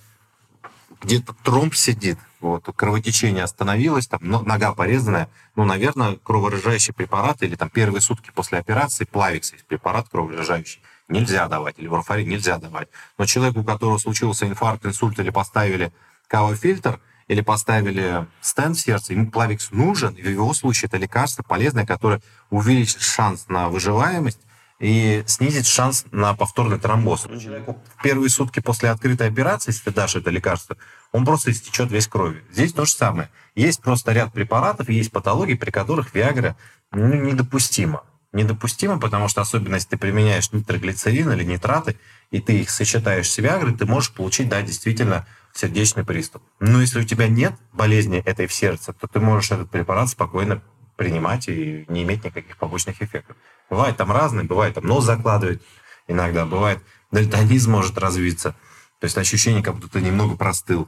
где-то 1.01 1.33
тромб 1.43 1.73
сидит, 1.73 2.17
вот, 2.41 2.65
кровотечение 2.75 3.43
остановилось, 3.43 4.07
там, 4.07 4.19
нога 4.23 4.73
порезанная, 4.73 5.29
ну, 5.55 5.63
наверное, 5.63 6.17
кроворожающий 6.17 6.93
препарат 6.93 7.43
или 7.43 7.55
там 7.55 7.69
первые 7.69 8.01
сутки 8.01 8.31
после 8.33 8.57
операции 8.59 9.05
плавикс 9.05 9.53
есть 9.53 9.65
препарат 9.65 10.09
кроворожающий 10.09 10.81
нельзя 11.11 11.47
давать, 11.47 11.75
или 11.77 11.87
варфарин 11.87 12.27
нельзя 12.27 12.57
давать. 12.57 12.87
Но 13.17 13.25
человеку, 13.25 13.59
у 13.59 13.63
которого 13.63 13.97
случился 13.97 14.47
инфаркт, 14.47 14.85
инсульт, 14.85 15.19
или 15.19 15.29
поставили 15.29 15.91
кавофильтр, 16.27 16.99
или 17.27 17.41
поставили 17.41 18.27
стенд 18.41 18.77
в 18.77 18.81
сердце, 18.81 19.13
ему 19.13 19.29
плавикс 19.29 19.71
нужен, 19.71 20.13
и 20.15 20.21
в 20.21 20.29
его 20.29 20.53
случае 20.53 20.87
это 20.87 20.97
лекарство 20.97 21.43
полезное, 21.43 21.85
которое 21.85 22.21
увеличит 22.49 23.01
шанс 23.01 23.45
на 23.47 23.69
выживаемость 23.69 24.39
и 24.79 25.23
снизит 25.27 25.67
шанс 25.67 26.05
на 26.11 26.33
повторный 26.33 26.79
тромбоз. 26.79 27.25
Но 27.29 27.39
человеку 27.39 27.77
в 27.95 28.01
первые 28.01 28.29
сутки 28.29 28.59
после 28.59 28.89
открытой 28.89 29.27
операции, 29.27 29.71
если 29.71 29.83
ты 29.83 29.91
дашь 29.91 30.15
это 30.15 30.29
лекарство, 30.31 30.75
он 31.11 31.23
просто 31.23 31.51
истечет 31.51 31.91
весь 31.91 32.07
кровью. 32.07 32.43
Здесь 32.51 32.73
то 32.73 32.85
же 32.85 32.91
самое. 32.91 33.29
Есть 33.53 33.81
просто 33.81 34.11
ряд 34.11 34.33
препаратов, 34.33 34.89
есть 34.89 35.11
патологии, 35.11 35.53
при 35.53 35.69
которых 35.69 36.13
Виагра 36.15 36.57
ну, 36.91 37.13
недопустима 37.13 38.03
недопустимо, 38.33 38.99
потому 38.99 39.27
что 39.27 39.41
особенно 39.41 39.75
если 39.75 39.89
ты 39.89 39.97
применяешь 39.97 40.51
нитроглицерин 40.51 41.31
или 41.31 41.43
нитраты, 41.43 41.97
и 42.31 42.39
ты 42.39 42.59
их 42.59 42.69
сочетаешь 42.69 43.29
с 43.29 43.37
Виагрой, 43.37 43.75
ты 43.75 43.85
можешь 43.85 44.11
получить, 44.11 44.49
да, 44.49 44.61
действительно, 44.61 45.27
сердечный 45.53 46.05
приступ. 46.05 46.41
Но 46.59 46.79
если 46.79 47.01
у 47.01 47.03
тебя 47.03 47.27
нет 47.27 47.53
болезни 47.73 48.19
этой 48.19 48.47
в 48.47 48.53
сердце, 48.53 48.93
то 48.93 49.07
ты 49.07 49.19
можешь 49.19 49.51
этот 49.51 49.69
препарат 49.69 50.09
спокойно 50.09 50.61
принимать 50.95 51.49
и 51.49 51.85
не 51.89 52.03
иметь 52.03 52.23
никаких 52.23 52.57
побочных 52.57 53.01
эффектов. 53.01 53.35
Бывает 53.69 53.97
там 53.97 54.11
разные, 54.11 54.45
бывает 54.45 54.75
там 54.75 54.85
нос 54.85 55.03
закладывает 55.03 55.61
иногда, 56.07 56.45
бывает 56.45 56.79
дальтонизм 57.11 57.71
может 57.71 57.97
развиться, 57.97 58.55
то 58.99 59.05
есть 59.05 59.17
ощущение, 59.17 59.63
как 59.63 59.75
будто 59.75 59.89
ты 59.89 60.01
немного 60.01 60.37
простыл. 60.37 60.87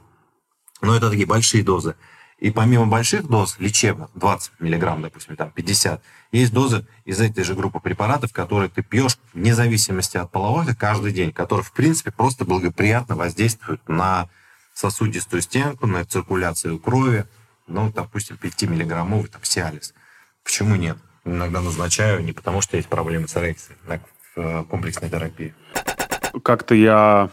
Но 0.80 0.96
это 0.96 1.10
такие 1.10 1.26
большие 1.26 1.64
дозы. 1.64 1.96
И 2.44 2.50
помимо 2.50 2.84
больших 2.84 3.26
доз 3.26 3.56
лечебных, 3.58 4.10
20 4.16 4.52
миллиграмм, 4.60 5.00
допустим, 5.00 5.34
там 5.34 5.50
50, 5.50 6.02
есть 6.30 6.52
дозы 6.52 6.86
из 7.06 7.18
этой 7.18 7.42
же 7.42 7.54
группы 7.54 7.80
препаратов, 7.80 8.34
которые 8.34 8.68
ты 8.68 8.82
пьешь 8.82 9.16
вне 9.32 9.54
зависимости 9.54 10.18
от 10.18 10.30
полового 10.30 10.74
каждый 10.74 11.14
день, 11.14 11.32
которые, 11.32 11.64
в 11.64 11.72
принципе, 11.72 12.10
просто 12.10 12.44
благоприятно 12.44 13.16
воздействуют 13.16 13.88
на 13.88 14.28
сосудистую 14.74 15.40
стенку, 15.40 15.86
на 15.86 16.04
циркуляцию 16.04 16.78
крови, 16.78 17.24
ну, 17.66 17.90
допустим, 17.90 18.36
5-миллиграммовый 18.36 19.28
там, 19.28 19.42
Сиалис. 19.42 19.94
Почему 20.44 20.76
нет? 20.76 20.98
Иногда 21.24 21.62
назначаю 21.62 22.22
не 22.22 22.32
потому, 22.32 22.60
что 22.60 22.76
есть 22.76 22.90
проблемы 22.90 23.26
с 23.26 23.34
эрекцией, 23.38 23.78
а 23.88 24.00
в 24.34 24.38
э, 24.38 24.64
комплексной 24.64 25.08
терапии. 25.08 25.54
Как-то 26.42 26.74
я 26.74 27.30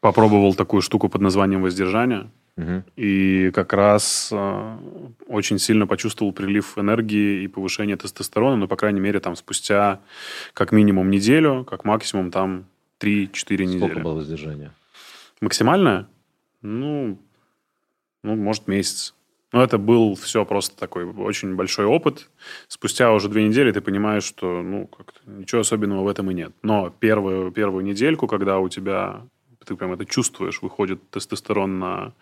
попробовал 0.00 0.54
такую 0.54 0.80
штуку 0.80 1.10
под 1.10 1.20
названием 1.20 1.60
воздержание. 1.60 2.30
И 2.96 3.50
как 3.54 3.74
раз 3.74 4.30
э, 4.32 4.78
очень 5.26 5.58
сильно 5.58 5.86
почувствовал 5.86 6.32
прилив 6.32 6.78
энергии 6.78 7.42
и 7.42 7.48
повышение 7.48 7.96
тестостерона, 7.96 8.56
но, 8.56 8.66
по 8.66 8.76
крайней 8.76 9.00
мере, 9.00 9.20
там 9.20 9.36
спустя 9.36 10.00
как 10.54 10.72
минимум 10.72 11.10
неделю, 11.10 11.66
как 11.68 11.84
максимум 11.84 12.30
там 12.30 12.64
3-4 13.00 13.64
недели. 13.64 13.78
Сколько 13.78 14.00
было 14.00 14.14
воздержание? 14.14 14.72
Максимальное? 15.42 16.08
Ну, 16.62 17.18
ну, 18.22 18.36
может, 18.36 18.68
месяц. 18.68 19.14
Но 19.52 19.62
это 19.62 19.78
был 19.78 20.14
все 20.16 20.44
просто 20.44 20.76
такой 20.76 21.04
очень 21.04 21.54
большой 21.56 21.84
опыт. 21.84 22.30
Спустя 22.68 23.12
уже 23.12 23.28
две 23.28 23.46
недели 23.46 23.70
ты 23.70 23.80
понимаешь, 23.80 24.24
что 24.24 24.62
ну, 24.62 24.86
как-то 24.86 25.20
ничего 25.26 25.60
особенного 25.60 26.02
в 26.02 26.08
этом 26.08 26.30
и 26.30 26.34
нет. 26.34 26.52
Но 26.62 26.90
первую, 26.90 27.52
первую 27.52 27.84
недельку, 27.84 28.26
когда 28.26 28.58
у 28.58 28.68
тебя 28.68 29.22
ты 29.66 29.76
прям 29.76 29.92
это 29.92 30.06
чувствуешь, 30.06 30.62
выходит 30.62 31.10
тестостерон 31.10 31.78
на 31.78 32.12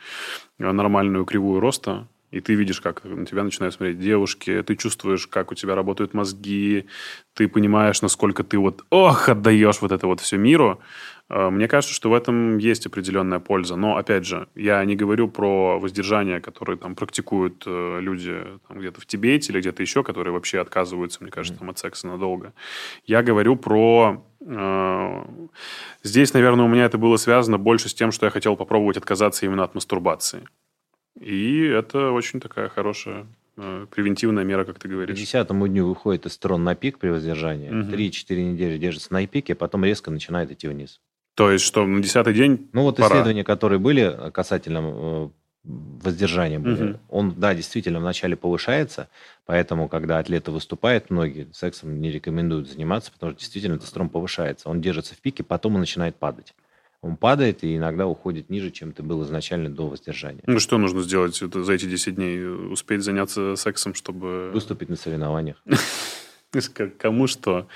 нормальную 0.58 1.24
кривую 1.24 1.60
роста, 1.60 2.08
и 2.30 2.40
ты 2.40 2.54
видишь, 2.54 2.80
как 2.80 3.04
на 3.04 3.26
тебя 3.26 3.44
начинают 3.44 3.74
смотреть 3.74 4.00
девушки, 4.00 4.62
ты 4.66 4.74
чувствуешь, 4.74 5.28
как 5.28 5.52
у 5.52 5.54
тебя 5.54 5.76
работают 5.76 6.14
мозги, 6.14 6.86
ты 7.32 7.46
понимаешь, 7.46 8.02
насколько 8.02 8.42
ты 8.42 8.58
вот, 8.58 8.84
ох, 8.90 9.28
отдаешь 9.28 9.80
вот 9.80 9.92
это 9.92 10.08
вот 10.08 10.20
все 10.20 10.36
миру. 10.36 10.80
Э, 11.30 11.50
мне 11.50 11.68
кажется, 11.68 11.94
что 11.94 12.10
в 12.10 12.14
этом 12.14 12.58
есть 12.58 12.86
определенная 12.86 13.40
польза. 13.40 13.76
Но, 13.76 13.96
опять 13.96 14.26
же, 14.26 14.48
я 14.54 14.84
не 14.84 14.96
говорю 14.96 15.28
про 15.28 15.78
воздержание, 15.78 16.40
которое 16.40 16.76
там 16.76 16.94
практикуют 16.94 17.64
э, 17.66 17.98
люди 18.00 18.42
там, 18.68 18.78
где-то 18.78 19.00
в 19.00 19.06
Тибете 19.06 19.52
или 19.52 19.60
где-то 19.60 19.82
еще, 19.82 20.02
которые 20.02 20.32
вообще 20.32 20.60
отказываются, 20.60 21.22
мне 21.22 21.30
кажется, 21.30 21.58
там, 21.58 21.70
от 21.70 21.78
секса 21.78 22.06
надолго. 22.06 22.52
Я 23.06 23.22
говорю 23.22 23.56
про... 23.56 24.24
Э, 24.40 25.24
здесь, 26.02 26.34
наверное, 26.34 26.64
у 26.66 26.68
меня 26.68 26.84
это 26.84 26.98
было 26.98 27.16
связано 27.16 27.58
больше 27.58 27.88
с 27.88 27.94
тем, 27.94 28.12
что 28.12 28.26
я 28.26 28.30
хотел 28.30 28.56
попробовать 28.56 28.96
отказаться 28.96 29.46
именно 29.46 29.64
от 29.64 29.74
мастурбации. 29.74 30.46
И 31.20 31.62
это 31.62 32.10
очень 32.10 32.40
такая 32.40 32.68
хорошая 32.68 33.26
превентивная 33.56 34.42
мера, 34.42 34.64
как 34.64 34.80
ты 34.80 34.88
говоришь. 34.88 35.16
К 35.16 35.20
десятому 35.20 35.68
дню 35.68 35.86
выходит 35.86 36.22
тестостерон 36.22 36.64
на 36.64 36.74
пик 36.74 36.98
при 36.98 37.10
воздержании, 37.10 37.68
угу. 37.68 37.88
3-4 37.88 38.42
недели 38.42 38.78
держится 38.78 39.12
на 39.12 39.24
пике, 39.28 39.52
а 39.52 39.56
потом 39.56 39.84
резко 39.84 40.10
начинает 40.10 40.50
идти 40.50 40.66
вниз. 40.66 41.00
То 41.34 41.50
есть, 41.50 41.64
что 41.64 41.84
на 41.86 42.02
десятый 42.02 42.34
день 42.34 42.68
Ну, 42.72 42.82
вот 42.82 42.96
пора. 42.96 43.08
исследования, 43.08 43.44
которые 43.44 43.78
были 43.78 44.30
касательно 44.32 44.80
э, 44.82 45.28
воздержания, 45.64 46.60
угу. 46.60 47.00
он, 47.08 47.34
да, 47.36 47.54
действительно 47.54 47.98
вначале 47.98 48.36
повышается, 48.36 49.08
поэтому, 49.46 49.88
когда 49.88 50.18
атлеты 50.18 50.50
выступают, 50.50 51.10
многие 51.10 51.48
сексом 51.52 52.00
не 52.00 52.10
рекомендуют 52.10 52.68
заниматься, 52.68 53.10
потому 53.12 53.32
что 53.32 53.40
действительно 53.40 53.78
тестостерон 53.78 54.10
повышается. 54.10 54.68
Он 54.68 54.80
держится 54.80 55.14
в 55.14 55.18
пике, 55.18 55.42
потом 55.42 55.74
он 55.74 55.80
начинает 55.80 56.16
падать 56.16 56.54
он 57.04 57.16
падает 57.16 57.62
и 57.62 57.76
иногда 57.76 58.06
уходит 58.06 58.48
ниже, 58.48 58.70
чем 58.70 58.92
ты 58.92 59.02
был 59.02 59.22
изначально 59.24 59.68
до 59.68 59.88
воздержания. 59.88 60.42
Ну, 60.46 60.58
что 60.58 60.78
нужно 60.78 61.02
сделать 61.02 61.36
за 61.36 61.72
эти 61.72 61.84
10 61.84 62.14
дней? 62.14 62.42
Успеть 62.46 63.02
заняться 63.02 63.56
сексом, 63.56 63.92
чтобы... 63.94 64.50
Выступить 64.54 64.88
на 64.88 64.96
соревнованиях. 64.96 65.56
Кому 66.98 67.26
что. 67.26 67.68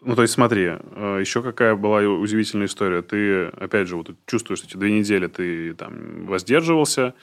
Ну, 0.00 0.16
то 0.16 0.22
есть, 0.22 0.34
смотри, 0.34 0.70
э, 0.78 1.18
еще 1.20 1.42
какая 1.42 1.76
была 1.76 2.00
удивительная 2.00 2.66
история. 2.66 3.02
Ты, 3.02 3.46
опять 3.46 3.88
же, 3.88 3.96
вот 3.96 4.10
чувствуешь, 4.26 4.62
эти 4.62 4.76
две 4.76 4.92
недели 4.98 5.26
ты 5.26 5.74
там 5.74 6.26
воздерживался, 6.26 7.14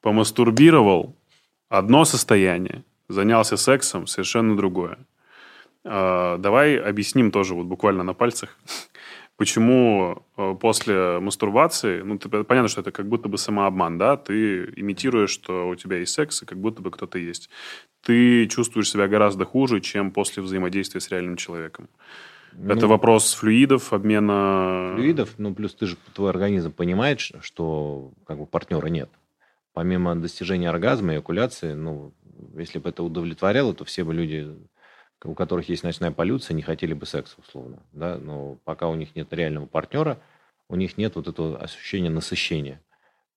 помастурбировал, 0.00 1.16
одно 1.68 2.04
состояние, 2.04 2.84
занялся 3.08 3.56
сексом, 3.56 4.06
совершенно 4.06 4.56
другое. 4.56 4.98
А, 5.84 6.38
давай 6.38 6.76
объясним 6.76 7.30
тоже 7.30 7.54
вот 7.54 7.66
буквально 7.66 8.02
на 8.02 8.14
пальцах, 8.14 8.56
почему 9.36 10.24
э, 10.36 10.54
после 10.60 11.18
мастурбации, 11.20 12.02
ну, 12.02 12.18
ты, 12.18 12.28
понятно, 12.44 12.68
что 12.68 12.80
это 12.80 12.92
как 12.92 13.08
будто 13.08 13.28
бы 13.28 13.38
самообман, 13.38 13.98
да, 13.98 14.16
ты 14.16 14.64
имитируешь, 14.76 15.30
что 15.30 15.68
у 15.68 15.74
тебя 15.74 15.98
есть 15.98 16.12
секс, 16.12 16.42
и 16.42 16.46
как 16.46 16.58
будто 16.58 16.82
бы 16.82 16.90
кто-то 16.90 17.18
есть. 17.18 17.50
Ты 18.02 18.46
чувствуешь 18.46 18.90
себя 18.90 19.08
гораздо 19.08 19.44
хуже, 19.44 19.80
чем 19.80 20.10
после 20.10 20.42
взаимодействия 20.42 21.00
с 21.00 21.10
реальным 21.10 21.36
человеком. 21.36 21.88
Ну, 22.54 22.74
это 22.74 22.86
вопрос 22.86 23.32
флюидов, 23.34 23.92
обмена... 23.92 24.92
Флюидов, 24.94 25.34
ну, 25.38 25.54
плюс 25.54 25.74
ты 25.74 25.86
же, 25.86 25.96
твой 26.12 26.30
организм 26.30 26.72
понимает, 26.72 27.20
что 27.20 28.12
как 28.26 28.38
бы 28.38 28.46
партнера 28.46 28.86
нет. 28.88 29.10
Помимо 29.72 30.14
достижения 30.14 30.68
оргазма 30.68 31.14
и 31.14 31.18
экуляции, 31.18 31.72
ну, 31.72 32.12
если 32.56 32.78
бы 32.78 32.90
это 32.90 33.02
удовлетворяло, 33.02 33.72
то 33.74 33.84
все 33.84 34.04
бы 34.04 34.12
люди 34.12 34.54
у 35.24 35.34
которых 35.34 35.68
есть 35.68 35.82
ночная 35.82 36.10
полюция, 36.10 36.54
не 36.54 36.62
хотели 36.62 36.94
бы 36.94 37.06
секса, 37.06 37.36
условно. 37.38 37.82
Да? 37.92 38.18
Но 38.18 38.58
пока 38.64 38.88
у 38.88 38.94
них 38.94 39.14
нет 39.14 39.32
реального 39.32 39.66
партнера, 39.66 40.18
у 40.68 40.76
них 40.76 40.96
нет 40.96 41.16
вот 41.16 41.28
этого 41.28 41.58
ощущения 41.58 42.10
насыщения 42.10 42.80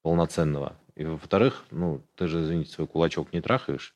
полноценного. 0.02 0.76
И, 0.96 1.04
во-вторых, 1.04 1.66
ну, 1.72 2.02
ты 2.16 2.28
же, 2.28 2.42
извините, 2.42 2.72
свой 2.72 2.88
кулачок 2.88 3.34
не 3.34 3.42
трахаешь, 3.42 3.94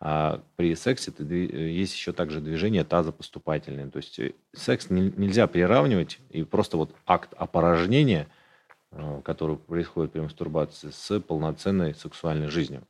а 0.00 0.42
при 0.56 0.74
сексе 0.74 1.10
ты, 1.10 1.24
есть 1.24 1.94
еще 1.94 2.12
также 2.12 2.40
движение 2.40 2.84
таза 2.84 3.12
поступательное. 3.12 3.90
То 3.90 3.98
есть 3.98 4.18
э, 4.18 4.32
секс 4.54 4.88
не, 4.88 5.12
нельзя 5.16 5.46
приравнивать, 5.46 6.18
и 6.30 6.42
просто 6.42 6.78
вот 6.78 6.94
акт 7.06 7.34
опорожнения, 7.36 8.26
э, 8.92 9.20
который 9.22 9.56
происходит 9.56 10.12
при 10.12 10.20
мастурбации, 10.20 10.90
с 10.90 11.20
полноценной 11.20 11.94
сексуальной 11.94 12.48
жизнью. 12.48 12.82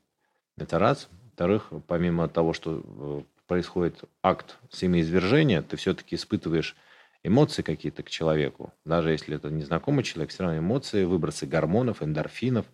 Это 0.57 0.79
раз. 0.79 1.09
Во-вторых, 1.25 1.73
помимо 1.89 2.29
того, 2.29 2.53
что 2.53 2.81
э, 2.85 3.23
происходит 3.51 4.05
акт 4.23 4.59
семяизвержения, 4.71 5.61
ты 5.61 5.77
все-таки 5.77 6.15
испытываешь 6.15 6.77
эмоции 7.25 7.63
какие-то 7.63 8.05
к 8.05 8.09
человеку. 8.09 8.73
Даже 8.85 9.11
если 9.11 9.35
это 9.35 9.51
незнакомый 9.51 10.05
человек, 10.05 10.31
все 10.31 10.45
равно 10.45 10.61
эмоции, 10.61 11.03
выбросы 11.05 11.47
гормонов, 11.47 12.01
эндорфинов. 12.01 12.65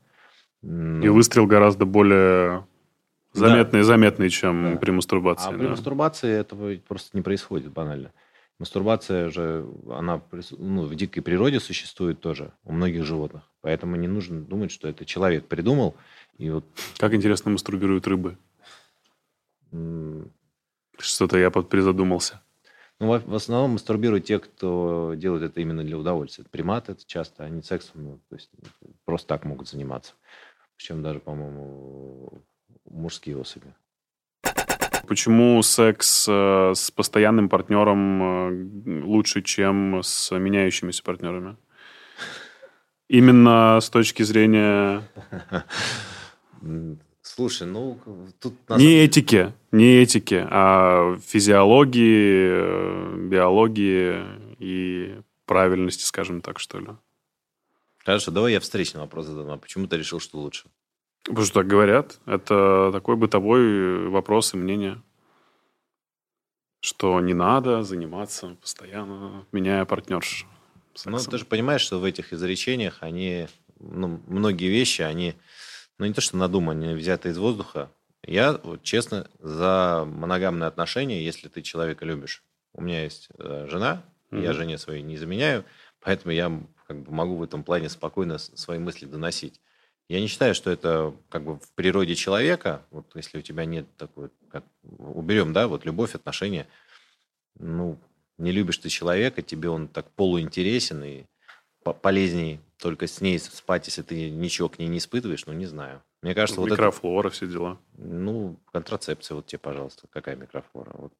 И 0.62 1.08
выстрел 1.08 1.46
гораздо 1.46 1.86
более 1.86 2.66
заметный, 3.32 3.80
да. 3.80 3.84
заметный, 3.84 4.28
чем 4.28 4.74
да. 4.74 4.76
при 4.78 4.90
мастурбации. 4.90 5.48
А 5.48 5.52
да. 5.52 5.58
при 5.58 5.66
мастурбации 5.66 6.30
этого 6.30 6.76
просто 6.86 7.16
не 7.16 7.22
происходит 7.22 7.72
банально. 7.72 8.12
Мастурбация 8.58 9.30
же, 9.30 9.66
она 9.88 10.20
ну, 10.58 10.82
в 10.82 10.94
дикой 10.94 11.22
природе 11.22 11.58
существует 11.58 12.20
тоже 12.20 12.52
у 12.64 12.72
многих 12.74 13.06
животных. 13.06 13.50
Поэтому 13.62 13.96
не 13.96 14.08
нужно 14.08 14.42
думать, 14.42 14.70
что 14.70 14.88
это 14.88 15.06
человек 15.06 15.46
придумал. 15.46 15.96
И 16.36 16.50
вот... 16.50 16.66
Как 16.98 17.14
интересно 17.14 17.50
мастурбируют 17.50 18.06
рыбы. 18.06 18.36
Что-то 20.98 21.38
я 21.38 21.50
призадумался. 21.50 22.42
Ну, 22.98 23.18
в 23.18 23.34
основном 23.34 23.72
мастурбируют 23.72 24.24
те, 24.24 24.38
кто 24.38 25.12
делает 25.16 25.42
это 25.42 25.60
именно 25.60 25.84
для 25.84 25.98
удовольствия. 25.98 26.46
Приматы 26.50 26.92
это 26.92 27.06
часто, 27.06 27.44
они 27.44 27.62
сексом 27.62 28.04
ну, 28.04 28.20
то 28.30 28.36
есть 28.36 28.50
просто 29.04 29.28
так 29.28 29.44
могут 29.44 29.68
заниматься. 29.68 30.14
Причем 30.76 31.02
даже, 31.02 31.20
по-моему, 31.20 32.42
мужские 32.86 33.36
особи. 33.36 33.74
Почему 35.06 35.62
секс 35.62 36.26
э, 36.28 36.72
с 36.74 36.90
постоянным 36.90 37.48
партнером 37.48 38.22
э, 38.22 39.02
лучше, 39.04 39.42
чем 39.42 40.00
с 40.02 40.36
меняющимися 40.36 41.02
партнерами? 41.02 41.56
Именно 43.08 43.78
с 43.80 43.88
точки 43.88 44.24
зрения 44.24 45.02
Слушай, 47.26 47.66
ну 47.66 47.98
тут... 48.38 48.54
Не 48.68 49.04
этики, 49.04 49.52
не 49.72 50.00
этики, 50.00 50.46
а 50.48 51.18
физиологии, 51.18 52.48
э, 52.52 53.16
биологии 53.28 54.24
и 54.60 55.20
правильности, 55.44 56.04
скажем 56.04 56.40
так, 56.40 56.60
что 56.60 56.78
ли. 56.78 56.86
Хорошо, 58.04 58.30
давай 58.30 58.52
я 58.52 58.60
встречный 58.60 59.00
вопрос 59.00 59.26
задам. 59.26 59.50
А 59.50 59.56
почему 59.56 59.88
ты 59.88 59.96
решил, 59.96 60.20
что 60.20 60.38
лучше? 60.38 60.68
Потому 61.24 61.44
что 61.44 61.54
так 61.54 61.66
говорят. 61.66 62.20
Это 62.26 62.90
такой 62.92 63.16
бытовой 63.16 64.08
вопрос 64.08 64.54
и 64.54 64.56
мнение. 64.56 65.02
Что 66.80 67.20
не 67.20 67.34
надо 67.34 67.82
заниматься 67.82 68.56
постоянно, 68.60 69.44
меняя 69.50 69.84
партнерш. 69.84 70.46
Ну, 71.04 71.18
ты 71.18 71.38
же 71.38 71.44
понимаешь, 71.44 71.80
что 71.80 71.98
в 71.98 72.04
этих 72.04 72.32
изречениях 72.32 72.98
они... 73.00 73.48
Ну, 73.80 74.20
многие 74.28 74.68
вещи, 74.68 75.02
они 75.02 75.34
ну 75.98 76.06
не 76.06 76.12
то, 76.12 76.20
что 76.20 76.36
надуманные, 76.36 76.94
взятые 76.94 77.32
из 77.32 77.38
воздуха. 77.38 77.90
Я, 78.22 78.54
вот, 78.62 78.82
честно, 78.82 79.28
за 79.38 80.04
моногамные 80.06 80.66
отношения, 80.66 81.24
если 81.24 81.48
ты 81.48 81.62
человека 81.62 82.04
любишь. 82.04 82.42
У 82.72 82.82
меня 82.82 83.04
есть 83.04 83.28
э, 83.38 83.66
жена, 83.70 84.02
mm-hmm. 84.30 84.42
я 84.42 84.52
жене 84.52 84.78
своей 84.78 85.02
не 85.02 85.16
заменяю, 85.16 85.64
поэтому 86.00 86.32
я 86.32 86.52
как 86.86 87.02
бы 87.02 87.12
могу 87.12 87.36
в 87.36 87.42
этом 87.42 87.64
плане 87.64 87.88
спокойно 87.88 88.38
свои 88.38 88.78
мысли 88.78 89.06
доносить. 89.06 89.60
Я 90.08 90.20
не 90.20 90.28
считаю, 90.28 90.54
что 90.54 90.70
это 90.70 91.14
как 91.28 91.44
бы 91.44 91.58
в 91.58 91.72
природе 91.74 92.14
человека, 92.14 92.82
вот 92.90 93.10
если 93.14 93.38
у 93.38 93.42
тебя 93.42 93.64
нет 93.64 93.86
такой, 93.96 94.30
как 94.50 94.64
уберем, 94.82 95.52
да, 95.52 95.66
вот 95.66 95.84
любовь, 95.84 96.14
отношения, 96.14 96.66
ну, 97.58 97.98
не 98.38 98.52
любишь 98.52 98.78
ты 98.78 98.88
человека, 98.88 99.42
тебе 99.42 99.68
он 99.68 99.88
так 99.88 100.10
полуинтересен 100.12 101.02
и 101.02 101.24
полезней 101.92 102.60
только 102.78 103.06
с 103.06 103.20
ней 103.20 103.38
спать, 103.38 103.86
если 103.86 104.02
ты 104.02 104.30
ничего 104.30 104.68
к 104.68 104.78
ней 104.78 104.88
не 104.88 104.98
испытываешь, 104.98 105.46
ну, 105.46 105.52
не 105.52 105.66
знаю. 105.66 106.02
Мне 106.22 106.34
кажется, 106.34 106.60
вот 106.60 106.70
Микрофлора, 106.70 107.28
это... 107.28 107.36
все 107.36 107.46
дела. 107.46 107.80
Ну, 107.96 108.60
контрацепция, 108.72 109.36
вот 109.36 109.46
тебе, 109.46 109.58
пожалуйста, 109.58 110.06
какая 110.08 110.36
микрофлора? 110.36 110.92
Вот. 110.94 111.12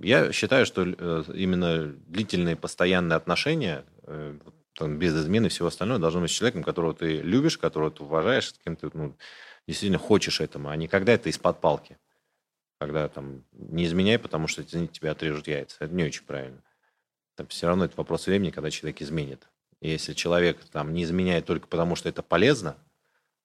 Я 0.00 0.32
считаю, 0.32 0.66
что 0.66 0.82
э, 0.82 1.24
именно 1.34 1.86
длительные 2.06 2.56
постоянные 2.56 3.16
отношения, 3.16 3.84
э, 4.02 4.38
там, 4.74 4.98
без 4.98 5.16
измены 5.16 5.46
и 5.46 5.48
всего 5.50 5.68
остального, 5.68 6.00
должно 6.00 6.20
быть 6.20 6.30
с 6.30 6.34
человеком, 6.34 6.62
которого 6.62 6.94
ты 6.94 7.20
любишь, 7.20 7.58
которого 7.58 7.90
ты 7.90 8.02
уважаешь, 8.02 8.48
с 8.48 8.58
кем 8.58 8.76
ты 8.76 8.90
ну, 8.92 9.16
действительно 9.66 9.98
хочешь 9.98 10.40
этому, 10.40 10.68
а 10.68 10.76
не 10.76 10.88
когда 10.88 11.12
это 11.12 11.28
из-под 11.28 11.60
палки. 11.60 11.98
Когда 12.80 13.08
там 13.08 13.44
не 13.52 13.84
изменяй, 13.84 14.18
потому 14.18 14.48
что 14.48 14.64
тебя 14.64 15.12
отрежут 15.12 15.46
яйца. 15.46 15.76
Это 15.80 15.94
не 15.94 16.04
очень 16.04 16.24
правильно 16.24 16.62
там 17.36 17.46
все 17.48 17.66
равно 17.66 17.84
это 17.84 17.96
вопрос 17.96 18.26
времени, 18.26 18.50
когда 18.50 18.70
человек 18.70 19.02
изменит. 19.02 19.48
И 19.80 19.90
если 19.90 20.12
человек 20.14 20.64
там 20.72 20.92
не 20.94 21.02
изменяет 21.02 21.46
только 21.46 21.66
потому, 21.66 21.96
что 21.96 22.08
это 22.08 22.22
полезно, 22.22 22.76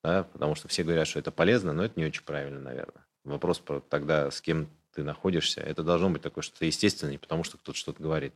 да, 0.04 0.24
потому 0.24 0.56
что 0.56 0.68
все 0.68 0.84
говорят, 0.84 1.08
что 1.08 1.20
это 1.20 1.32
полезно, 1.32 1.74
но 1.74 1.84
это 1.84 2.00
не 2.00 2.06
очень 2.06 2.24
правильно, 2.24 2.60
наверное. 2.60 3.06
Вопрос 3.24 3.60
про 3.60 3.82
тогда, 3.82 4.32
с 4.32 4.42
кем 4.42 4.70
ты 4.94 5.04
находишься, 5.04 5.62
это 5.62 5.84
должно 5.84 6.10
быть 6.10 6.22
такое 6.22 6.42
что-то 6.42 6.66
естественное, 6.66 7.14
не 7.14 7.18
потому 7.18 7.44
что 7.44 7.58
кто-то 7.58 7.78
что-то 7.78 8.02
говорит. 8.02 8.34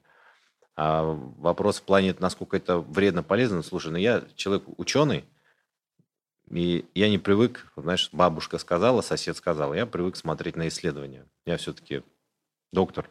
А 0.76 1.04
вопрос 1.04 1.80
в 1.80 1.84
плане, 1.84 2.16
насколько 2.20 2.58
это 2.58 2.80
вредно, 2.80 3.24
полезно, 3.24 3.62
слушай, 3.62 3.92
ну 3.92 3.98
я 3.98 4.24
человек 4.36 4.64
ученый, 4.78 5.24
и 6.50 6.86
я 6.94 7.10
не 7.10 7.18
привык, 7.18 7.72
знаешь, 7.76 8.10
бабушка 8.12 8.58
сказала, 8.58 9.02
сосед 9.02 9.38
сказал, 9.38 9.74
я 9.74 9.86
привык 9.86 10.16
смотреть 10.16 10.56
на 10.56 10.68
исследования. 10.68 11.26
Я 11.46 11.58
все-таки 11.58 12.04
доктор, 12.72 13.10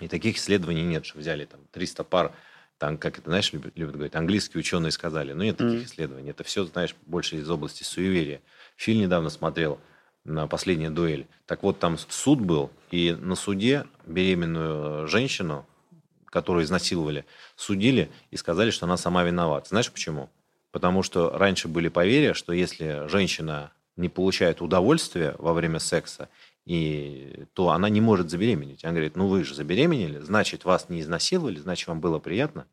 и 0.00 0.08
таких 0.08 0.36
исследований 0.36 0.82
нет, 0.82 1.06
что 1.06 1.18
взяли 1.18 1.44
там 1.44 1.60
300 1.72 2.04
пар 2.04 2.32
там, 2.78 2.98
как 2.98 3.18
это, 3.18 3.30
знаешь, 3.30 3.52
любят, 3.52 3.72
любят 3.76 3.94
говорить, 3.94 4.14
английские 4.14 4.60
ученые 4.60 4.90
сказали. 4.90 5.32
Но 5.32 5.44
нет 5.44 5.56
таких 5.56 5.80
mm. 5.80 5.84
исследований. 5.84 6.30
Это 6.30 6.44
все, 6.44 6.64
знаешь, 6.64 6.94
больше 7.06 7.36
из 7.36 7.48
области 7.48 7.82
суеверия. 7.84 8.42
Фильм 8.76 9.00
недавно 9.00 9.30
смотрел 9.30 9.80
на 10.24 10.46
«Последняя 10.46 10.90
дуэль». 10.90 11.26
Так 11.46 11.62
вот, 11.62 11.78
там 11.78 11.96
суд 11.96 12.40
был, 12.40 12.70
и 12.90 13.16
на 13.18 13.34
суде 13.34 13.86
беременную 14.06 15.08
женщину, 15.08 15.66
которую 16.26 16.64
изнасиловали, 16.64 17.24
судили 17.54 18.10
и 18.30 18.36
сказали, 18.36 18.70
что 18.70 18.84
она 18.84 18.98
сама 18.98 19.24
виновата. 19.24 19.70
Знаешь 19.70 19.90
почему? 19.90 20.28
Потому 20.70 21.02
что 21.02 21.30
раньше 21.30 21.68
были 21.68 21.88
поверья, 21.88 22.34
что 22.34 22.52
если 22.52 23.08
женщина 23.08 23.72
не 23.96 24.10
получает 24.10 24.60
удовольствия 24.60 25.34
во 25.38 25.54
время 25.54 25.78
секса, 25.78 26.28
и, 26.66 27.44
то 27.54 27.70
она 27.70 27.88
не 27.88 28.00
может 28.00 28.28
забеременеть. 28.28 28.84
Она 28.84 28.94
говорит, 28.94 29.16
ну 29.16 29.28
вы 29.28 29.44
же 29.44 29.54
забеременели, 29.54 30.18
значит, 30.18 30.64
вас 30.64 30.88
не 30.88 31.00
изнасиловали, 31.00 31.58
значит, 31.58 31.86
вам 31.86 32.00
было 32.00 32.18
приятно. 32.18 32.66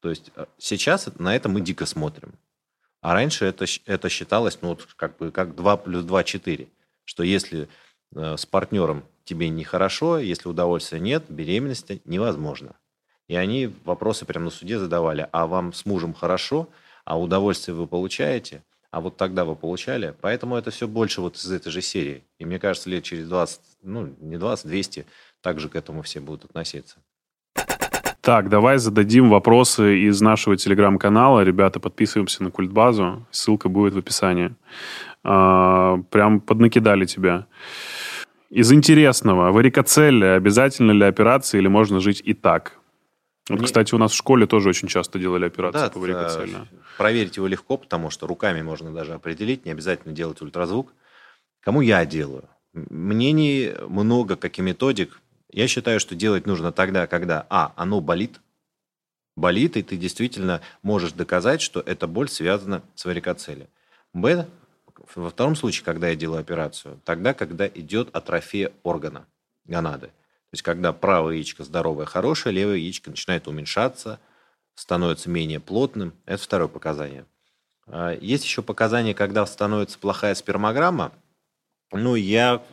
То 0.00 0.10
есть 0.10 0.30
э, 0.36 0.44
сейчас 0.58 1.08
на 1.18 1.34
это 1.34 1.48
мы 1.48 1.62
дико 1.62 1.86
смотрим. 1.86 2.34
А 3.00 3.14
раньше 3.14 3.46
это, 3.46 3.64
это 3.86 4.08
считалось, 4.10 4.58
ну, 4.60 4.68
вот 4.68 4.86
как 4.94 5.16
бы 5.16 5.30
как 5.30 5.56
2 5.56 5.76
плюс 5.78 6.04
2– 6.04 6.22
4. 6.24 6.68
Что 7.04 7.22
если 7.22 7.68
э, 8.14 8.36
с 8.36 8.44
партнером 8.44 9.04
тебе 9.24 9.48
нехорошо, 9.48 10.18
если 10.18 10.48
удовольствия 10.48 11.00
нет, 11.00 11.24
беременность 11.30 11.90
невозможно. 12.04 12.76
И 13.26 13.36
они 13.36 13.72
вопросы 13.84 14.26
прямо 14.26 14.46
на 14.46 14.50
суде 14.50 14.78
задавали, 14.78 15.26
а 15.32 15.46
вам 15.46 15.72
с 15.72 15.86
мужем 15.86 16.12
хорошо, 16.12 16.68
а 17.06 17.18
удовольствие 17.18 17.74
вы 17.74 17.86
получаете– 17.86 18.62
а 18.90 19.00
вот 19.00 19.16
тогда 19.16 19.44
вы 19.44 19.54
получали. 19.54 20.14
Поэтому 20.20 20.56
это 20.56 20.70
все 20.70 20.88
больше 20.88 21.20
вот 21.20 21.36
из 21.36 21.50
этой 21.50 21.70
же 21.70 21.80
серии. 21.80 22.24
И 22.38 22.44
мне 22.44 22.58
кажется, 22.58 22.90
лет 22.90 23.04
через 23.04 23.28
20, 23.28 23.60
ну, 23.82 24.14
не 24.20 24.36
20, 24.36 24.66
200, 24.66 25.06
также 25.40 25.68
к 25.68 25.76
этому 25.76 26.02
все 26.02 26.20
будут 26.20 26.46
относиться. 26.46 26.96
Так, 28.20 28.50
давай 28.50 28.76
зададим 28.78 29.30
вопросы 29.30 30.00
из 30.00 30.20
нашего 30.20 30.56
телеграм-канала. 30.56 31.42
Ребята, 31.42 31.80
подписываемся 31.80 32.42
на 32.42 32.50
культбазу. 32.50 33.26
Ссылка 33.30 33.68
будет 33.68 33.94
в 33.94 33.98
описании. 33.98 34.54
А, 35.24 35.98
прям 36.10 36.40
поднакидали 36.40 37.06
тебя. 37.06 37.46
Из 38.50 38.72
интересного, 38.72 39.52
варикоцель 39.52 40.24
обязательно 40.24 40.90
ли 40.90 41.04
операция 41.04 41.60
или 41.60 41.68
можно 41.68 42.00
жить 42.00 42.20
и 42.24 42.34
так? 42.34 42.79
Вот, 43.48 43.62
кстати, 43.64 43.94
у 43.94 43.98
нас 43.98 44.12
в 44.12 44.16
школе 44.16 44.46
тоже 44.46 44.68
очень 44.68 44.86
часто 44.86 45.18
делали 45.18 45.46
операции 45.46 45.80
да, 45.80 45.90
по 45.90 45.98
варикоцелю. 45.98 46.68
Проверить 46.98 47.36
его 47.36 47.46
легко, 47.46 47.76
потому 47.76 48.10
что 48.10 48.26
руками 48.26 48.62
можно 48.62 48.92
даже 48.92 49.14
определить, 49.14 49.64
не 49.64 49.72
обязательно 49.72 50.14
делать 50.14 50.40
ультразвук. 50.40 50.92
Кому 51.60 51.80
я 51.80 52.04
делаю? 52.06 52.48
Мнений 52.72 53.72
много, 53.88 54.36
как 54.36 54.58
и 54.58 54.62
методик. 54.62 55.20
Я 55.50 55.66
считаю, 55.66 55.98
что 55.98 56.14
делать 56.14 56.46
нужно 56.46 56.70
тогда, 56.70 57.08
когда, 57.08 57.44
а, 57.50 57.72
оно 57.76 58.00
болит, 58.00 58.40
болит, 59.36 59.76
и 59.76 59.82
ты 59.82 59.96
действительно 59.96 60.60
можешь 60.82 61.12
доказать, 61.12 61.60
что 61.60 61.80
эта 61.80 62.06
боль 62.06 62.28
связана 62.28 62.82
с 62.94 63.04
варикоцелем. 63.04 63.66
Б, 64.12 64.46
во 65.14 65.30
втором 65.30 65.56
случае, 65.56 65.84
когда 65.84 66.08
я 66.08 66.14
делаю 66.16 66.40
операцию, 66.40 67.00
тогда, 67.04 67.34
когда 67.34 67.66
идет 67.66 68.14
атрофия 68.14 68.72
органа, 68.82 69.26
гонады. 69.64 70.10
То 70.50 70.54
есть, 70.54 70.62
когда 70.62 70.92
правое 70.92 71.36
яичко 71.36 71.62
здоровое, 71.62 72.06
хорошее, 72.06 72.54
левое 72.54 72.76
яичко 72.76 73.10
начинает 73.10 73.46
уменьшаться, 73.46 74.18
становится 74.74 75.30
менее 75.30 75.60
плотным. 75.60 76.12
Это 76.26 76.42
второе 76.42 76.66
показание. 76.66 77.24
А, 77.86 78.16
есть 78.20 78.44
еще 78.44 78.60
показания, 78.60 79.14
когда 79.14 79.46
становится 79.46 79.98
плохая 79.98 80.34
спермограмма. 80.34 81.12
Ну, 81.92 82.16
я 82.16 82.64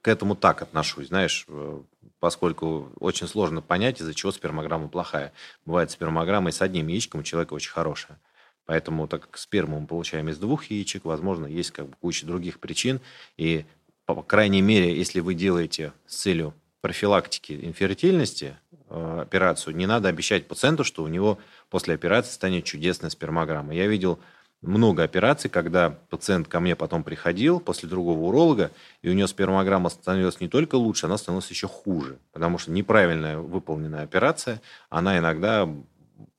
к 0.00 0.08
этому 0.08 0.36
так 0.36 0.62
отношусь, 0.62 1.08
знаешь, 1.08 1.44
э, 1.48 1.80
поскольку 2.20 2.92
очень 3.00 3.26
сложно 3.26 3.62
понять, 3.62 4.00
из-за 4.00 4.14
чего 4.14 4.30
спермограмма 4.30 4.88
плохая. 4.88 5.32
Бывает 5.64 5.90
спермограмма 5.90 6.50
и 6.50 6.52
с 6.52 6.62
одним 6.62 6.86
яичком 6.86 7.20
у 7.20 7.24
человека 7.24 7.54
очень 7.54 7.72
хорошая. 7.72 8.20
Поэтому, 8.66 9.08
так 9.08 9.22
как 9.22 9.38
сперму 9.38 9.80
мы 9.80 9.86
получаем 9.86 10.28
из 10.28 10.38
двух 10.38 10.66
яичек, 10.66 11.04
возможно, 11.04 11.46
есть 11.46 11.72
как 11.72 11.88
бы 11.88 11.96
куча 12.00 12.26
других 12.26 12.60
причин. 12.60 13.00
И, 13.36 13.64
по 14.06 14.22
крайней 14.22 14.62
мере, 14.62 14.96
если 14.96 15.20
вы 15.20 15.34
делаете 15.34 15.92
с 16.06 16.16
целью 16.16 16.54
профилактики 16.84 17.58
инфертильности 17.62 18.58
э, 18.90 19.20
операцию, 19.22 19.74
не 19.74 19.86
надо 19.86 20.10
обещать 20.10 20.46
пациенту, 20.46 20.84
что 20.84 21.02
у 21.02 21.08
него 21.08 21.38
после 21.70 21.94
операции 21.94 22.32
станет 22.32 22.64
чудесная 22.64 23.08
спермограмма. 23.08 23.72
Я 23.74 23.86
видел 23.86 24.18
много 24.60 25.02
операций, 25.02 25.48
когда 25.48 25.88
пациент 26.10 26.46
ко 26.46 26.60
мне 26.60 26.76
потом 26.76 27.02
приходил 27.02 27.58
после 27.58 27.88
другого 27.88 28.20
уролога, 28.20 28.70
и 29.00 29.08
у 29.08 29.14
него 29.14 29.26
спермограмма 29.26 29.88
становилась 29.88 30.42
не 30.42 30.48
только 30.48 30.74
лучше, 30.74 31.06
она 31.06 31.16
становилась 31.16 31.48
еще 31.48 31.68
хуже, 31.68 32.18
потому 32.32 32.58
что 32.58 32.70
неправильная 32.70 33.38
выполненная 33.38 34.02
операция, 34.02 34.60
она 34.90 35.16
иногда 35.16 35.66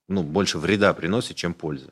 ну, 0.06 0.22
больше 0.22 0.58
вреда 0.58 0.94
приносит, 0.94 1.34
чем 1.34 1.54
пользы. 1.54 1.90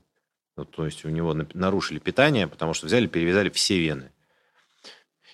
Ну, 0.57 0.65
то 0.65 0.87
есть 0.87 1.05
у 1.05 1.09
него 1.09 1.35
нарушили 1.55 1.99
питание, 1.99 2.47
потому 2.47 2.73
что 2.73 2.87
взяли, 2.87 3.09
перевязали 3.09 3.51
все 3.51 3.81
вены. 3.81 4.13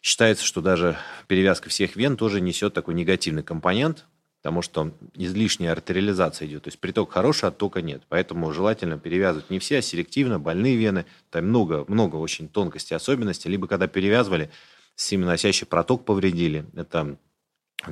Считается, 0.02 0.44
что 0.44 0.62
даже 0.62 0.96
перевязка 1.28 1.68
всех 1.68 1.96
вен 1.96 2.16
тоже 2.16 2.40
несет 2.40 2.72
такой 2.72 2.94
негативный 2.94 3.42
компонент, 3.42 4.06
потому 4.40 4.62
что 4.62 4.92
излишняя 5.14 5.72
артериализация 5.72 6.48
идет. 6.48 6.64
То 6.64 6.68
есть 6.68 6.78
приток 6.78 7.12
хороший, 7.12 7.50
оттока 7.50 7.82
нет. 7.82 8.02
Поэтому 8.08 8.50
желательно 8.52 8.98
перевязывать 8.98 9.50
не 9.50 9.58
все, 9.58 9.78
а 9.78 9.82
селективно, 9.82 10.38
больные 10.38 10.76
вены. 10.76 11.04
Там 11.28 11.46
много, 11.46 11.84
много 11.88 12.16
очень 12.16 12.48
тонкостей, 12.48 12.96
особенностей. 12.96 13.50
Либо 13.50 13.66
когда 13.66 13.86
перевязывали, 13.88 14.50
семеносящий 14.94 15.66
проток 15.66 16.06
повредили. 16.06 16.64
Это 16.74 17.18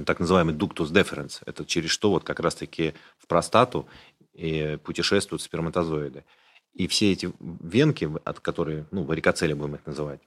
так 0.06 0.20
называемый 0.20 0.55
дуктус 0.55 0.90
деференс. 0.90 1.40
Это 1.44 1.66
через 1.66 1.90
что 1.90 2.10
вот 2.10 2.24
как 2.24 2.40
раз-таки 2.40 2.94
в 3.18 3.26
простату 3.26 3.86
и 4.32 4.78
путешествуют 4.82 5.43
сперматозоиды. 5.43 6.24
И 6.72 6.86
все 6.86 7.12
эти 7.12 7.30
венки, 7.40 8.09
от 8.24 8.40
которых, 8.40 8.86
ну, 8.93 9.02
варикоцели 9.02 9.52
будем 9.52 9.74
их 9.74 9.85
называть, 9.85 10.20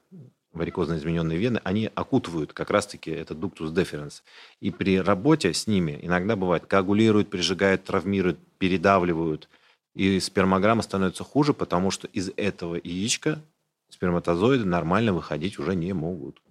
варикозно 0.53 0.95
измененные 0.95 1.37
вены, 1.37 1.61
они 1.63 1.89
окутывают 1.93 2.53
как 2.53 2.69
раз-таки 2.69 3.11
этот 3.11 3.39
дуктус 3.39 3.71
деференс. 3.71 4.23
И 4.59 4.71
при 4.71 4.99
работе 4.99 5.53
с 5.53 5.67
ними 5.67 5.99
иногда 6.01 6.35
бывает 6.35 6.65
коагулируют, 6.65 7.29
прижигают, 7.29 7.83
травмируют, 7.83 8.39
передавливают. 8.57 9.49
И 9.93 10.19
спермограмма 10.19 10.81
становится 10.81 11.23
хуже, 11.23 11.53
потому 11.53 11.91
что 11.91 12.07
из 12.07 12.31
этого 12.37 12.75
яичка 12.75 13.41
сперматозоиды 13.89 14.65
нормально 14.65 15.13
выходить 15.13 15.59
уже 15.59 15.75
не 15.75 15.93
могут. 15.93 16.41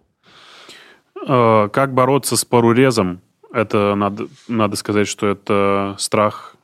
А, 1.26 1.68
как 1.68 1.94
бороться 1.94 2.36
с 2.36 2.44
парурезом? 2.44 3.20
Это 3.52 3.94
надо, 3.94 4.28
надо 4.48 4.76
сказать, 4.76 5.08
что 5.08 5.26
это 5.26 5.96
страх 5.98 6.56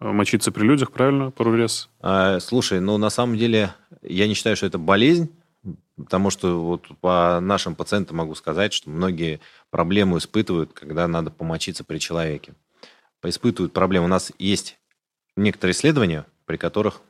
мочиться 0.00 0.52
при 0.52 0.64
людях, 0.64 0.92
правильно, 0.92 1.30
парурез? 1.30 1.88
А, 2.00 2.38
слушай, 2.40 2.80
ну 2.80 2.98
на 2.98 3.10
самом 3.10 3.36
деле 3.36 3.74
я 4.02 4.28
не 4.28 4.34
считаю, 4.34 4.56
что 4.56 4.66
это 4.66 4.78
болезнь. 4.78 5.30
Потому 5.98 6.30
что 6.30 6.62
вот 6.62 6.86
по 7.00 7.40
нашим 7.40 7.74
пациентам 7.74 8.18
могу 8.18 8.34
сказать, 8.34 8.72
что 8.72 8.88
многие 8.88 9.40
проблемы 9.70 10.18
испытывают, 10.18 10.72
когда 10.72 11.08
надо 11.08 11.30
помочиться 11.30 11.82
при 11.84 11.98
человеке. 11.98 12.54
Испытывают 13.24 13.72
проблемы. 13.72 14.06
У 14.06 14.08
нас 14.08 14.32
есть 14.38 14.78
некоторые 15.36 15.72
исследования, 15.72 16.24
при 16.46 16.56
которых 16.56 17.00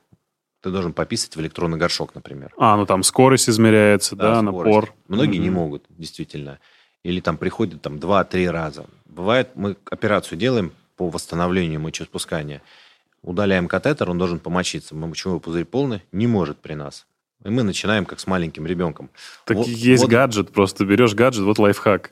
ты 0.62 0.70
должен 0.70 0.92
пописать 0.92 1.36
в 1.36 1.40
электронный 1.40 1.78
горшок, 1.78 2.14
например. 2.14 2.52
А, 2.56 2.76
ну 2.76 2.86
там 2.86 3.02
скорость 3.02 3.48
измеряется, 3.48 4.16
да, 4.16 4.36
да 4.36 4.42
напор. 4.42 4.94
Многие 5.06 5.38
mm-hmm. 5.38 5.42
не 5.42 5.50
могут, 5.50 5.84
действительно. 5.90 6.58
Или 7.04 7.20
там 7.20 7.36
приходят 7.36 7.80
там 7.82 7.96
2-3 7.96 8.50
раза. 8.50 8.86
Бывает, 9.04 9.50
мы 9.54 9.76
операцию 9.90 10.38
делаем 10.38 10.72
по 10.96 11.08
восстановлению 11.10 11.80
мочеиспускания. 11.80 12.62
Удаляем 13.22 13.68
катетер, 13.68 14.10
он 14.10 14.18
должен 14.18 14.40
помочиться. 14.40 14.94
Мочевой 14.94 15.40
пузырь 15.40 15.64
полный, 15.64 16.02
не 16.10 16.26
может 16.26 16.58
при 16.58 16.74
нас. 16.74 17.06
И 17.44 17.50
мы 17.50 17.62
начинаем 17.62 18.04
как 18.04 18.18
с 18.18 18.26
маленьким 18.26 18.66
ребенком. 18.66 19.10
Так 19.44 19.58
вот, 19.58 19.68
есть 19.68 20.02
воду... 20.02 20.12
гаджет, 20.12 20.50
просто 20.50 20.84
берешь 20.84 21.14
гаджет, 21.14 21.44
вот 21.44 21.58
лайфхак. 21.58 22.10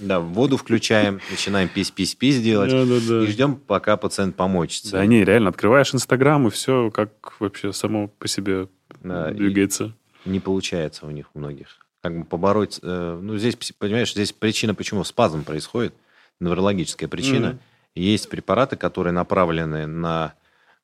Да, 0.00 0.18
воду 0.18 0.56
включаем, 0.56 1.20
начинаем 1.30 1.68
пись-пись-пись 1.68 2.42
делать, 2.42 2.70
да, 2.70 2.84
да, 2.84 2.98
да. 3.08 3.24
и 3.24 3.26
ждем, 3.28 3.54
пока 3.54 3.96
пациент 3.96 4.34
помочится. 4.34 4.92
Да, 4.92 5.06
не, 5.06 5.24
реально, 5.24 5.50
открываешь 5.50 5.94
Инстаграм, 5.94 6.46
и 6.48 6.50
все 6.50 6.90
как 6.90 7.34
вообще 7.38 7.72
само 7.72 8.08
по 8.08 8.26
себе 8.26 8.68
да, 9.02 9.30
двигается. 9.30 9.94
Не 10.24 10.40
получается 10.40 11.06
у 11.06 11.10
них 11.10 11.26
у 11.34 11.38
многих. 11.38 11.78
Как 12.02 12.18
бы 12.18 12.24
побороть... 12.24 12.80
Э, 12.82 13.18
ну, 13.22 13.38
здесь, 13.38 13.56
понимаешь, 13.78 14.12
здесь 14.12 14.32
причина, 14.32 14.74
почему 14.74 15.04
спазм 15.04 15.44
происходит, 15.44 15.94
неврологическая 16.40 17.08
причина. 17.08 17.46
Mm-hmm. 17.46 18.00
Есть 18.00 18.28
препараты, 18.28 18.76
которые 18.76 19.12
направлены 19.12 19.86
на 19.86 20.34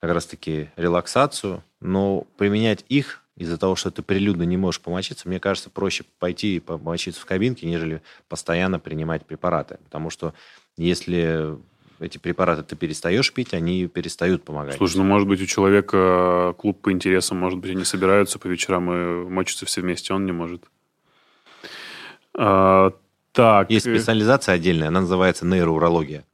как 0.00 0.12
раз-таки 0.12 0.70
релаксацию, 0.76 1.62
но 1.80 2.26
применять 2.38 2.84
их 2.88 3.22
из-за 3.36 3.57
того, 3.59 3.74
что 3.77 3.90
ты 3.90 4.02
прилюдно 4.02 4.43
не 4.43 4.57
можешь 4.57 4.81
помочиться, 4.81 5.28
мне 5.28 5.40
кажется, 5.40 5.70
проще 5.70 6.05
пойти 6.19 6.57
и 6.57 6.61
помочиться 6.61 7.20
в 7.20 7.24
кабинке, 7.24 7.66
нежели 7.66 8.02
постоянно 8.28 8.78
принимать 8.78 9.24
препараты. 9.24 9.78
Потому 9.85 10.11
что 10.11 10.35
если 10.77 11.57
эти 12.01 12.19
препараты 12.19 12.62
ты 12.62 12.77
перестаешь 12.77 13.32
пить, 13.32 13.55
они 13.55 13.86
перестают 13.86 14.43
помогать. 14.43 14.77
Слушай, 14.77 14.98
ну, 14.98 15.05
может 15.05 15.28
быть, 15.28 15.40
у 15.40 15.47
человека 15.47 16.55
клуб 16.59 16.81
по 16.81 16.93
интересам, 16.93 17.39
может 17.39 17.59
быть, 17.59 17.70
они 17.70 17.85
собираются 17.85 18.39
по 18.39 18.47
вечерам 18.47 18.90
и 18.90 19.28
мочатся 19.28 19.66
все 19.66 19.81
вместе, 19.82 20.15
он 20.15 20.27
не 20.27 20.32
может. 20.32 20.65
А, 22.35 22.93
так. 23.32 23.70
Есть 23.70 23.86
э, 23.86 23.94
специализация 23.94 24.55
отдельная, 24.55 24.89
она 24.89 25.02
называется 25.02 25.44
нейроурология. 25.47 26.24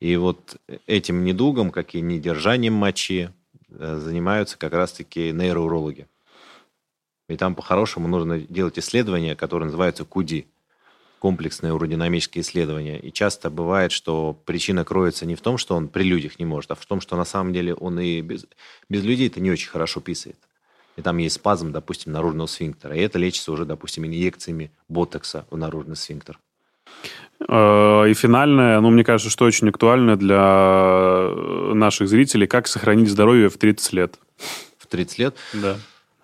И 0.00 0.16
вот 0.16 0.56
этим 0.86 1.24
недугом, 1.24 1.70
как 1.70 1.94
и 1.94 2.00
недержанием 2.00 2.74
мочи, 2.74 3.30
э, 3.70 3.96
занимаются 3.96 4.58
как 4.58 4.72
раз-таки 4.72 5.32
нейроурологи. 5.32 6.06
И 7.28 7.36
там 7.36 7.54
по-хорошему 7.54 8.08
нужно 8.08 8.38
делать 8.38 8.78
исследования, 8.78 9.34
которые 9.34 9.66
называются 9.66 10.04
КУДИ 10.04 10.46
комплексные 11.18 11.72
уродинамические 11.72 12.42
исследования. 12.42 12.98
И 13.00 13.10
часто 13.12 13.50
бывает, 13.50 13.90
что 13.90 14.38
причина 14.44 14.84
кроется 14.84 15.26
не 15.26 15.34
в 15.34 15.40
том, 15.40 15.58
что 15.58 15.74
он 15.74 15.88
при 15.88 16.04
людях 16.04 16.38
не 16.38 16.44
может, 16.44 16.70
а 16.70 16.74
в 16.74 16.86
том, 16.86 17.00
что 17.00 17.16
на 17.16 17.24
самом 17.24 17.52
деле 17.52 17.74
он 17.74 17.98
и 17.98 18.20
без, 18.20 18.46
без 18.88 19.02
людей 19.02 19.26
это 19.28 19.40
не 19.40 19.50
очень 19.50 19.70
хорошо 19.70 20.00
писает. 20.00 20.38
И 20.96 21.02
там 21.02 21.16
есть 21.18 21.36
спазм, 21.36 21.72
допустим, 21.72 22.12
наружного 22.12 22.46
сфинктера. 22.46 22.94
И 22.94 23.00
это 23.00 23.18
лечится 23.18 23.52
уже, 23.52 23.64
допустим, 23.64 24.06
инъекциями 24.06 24.70
ботокса 24.88 25.46
в 25.50 25.56
наружный 25.56 25.96
сфинктер. 25.96 26.38
Э, 27.48 28.08
и 28.08 28.14
финальное, 28.14 28.80
ну, 28.80 28.90
мне 28.90 29.04
кажется, 29.04 29.30
что 29.30 29.44
очень 29.44 29.68
актуально 29.68 30.16
для 30.16 31.30
наших 31.74 32.08
зрителей, 32.08 32.46
как 32.46 32.66
сохранить 32.66 33.10
здоровье 33.10 33.48
в 33.48 33.58
30 33.58 33.92
лет. 33.92 34.18
В 34.78 34.86
30 34.86 35.18
лет? 35.18 35.36
Да. 35.52 35.76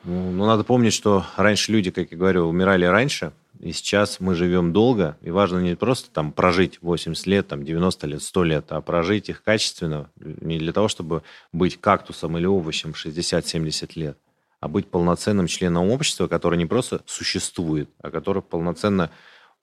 Ну, 0.05 0.33
ну, 0.33 0.47
надо 0.47 0.65
помнить, 0.65 0.93
что 0.93 1.25
раньше 1.37 1.71
люди, 1.71 1.91
как 1.93 2.11
я 2.11 2.17
говорю, 2.17 2.47
умирали 2.47 2.85
раньше, 2.85 3.33
и 3.61 3.73
сейчас 3.73 4.19
мы 4.19 4.35
живем 4.35 4.73
долго, 4.73 5.17
и 5.23 5.31
важно 5.31 5.61
не 5.61 5.77
просто 5.77 6.11
там 6.11 6.33
прожить 6.33 6.79
80 6.83 7.27
лет, 7.27 7.47
там 7.47 7.65
90 7.65 8.07
лет, 8.09 8.23
100 8.23 8.45
лет, 8.45 8.65
а 8.71 8.81
прожить 8.81 9.29
их 9.29 9.45
качественно, 9.45 10.11
не 10.17 10.59
для 10.59 10.73
того, 10.73 10.89
чтобы 10.89 11.23
быть 11.53 11.81
кактусом 11.81 12.37
или 12.37 12.47
овощем 12.47 12.91
60-70 12.91 13.93
лет, 13.95 14.19
а 14.59 14.67
быть 14.67 14.89
полноценным 14.89 15.47
членом 15.47 15.91
общества, 15.91 16.27
который 16.27 16.59
не 16.59 16.67
просто 16.67 17.03
существует, 17.07 17.89
а 18.03 18.11
который 18.11 18.43
полноценно 18.43 19.09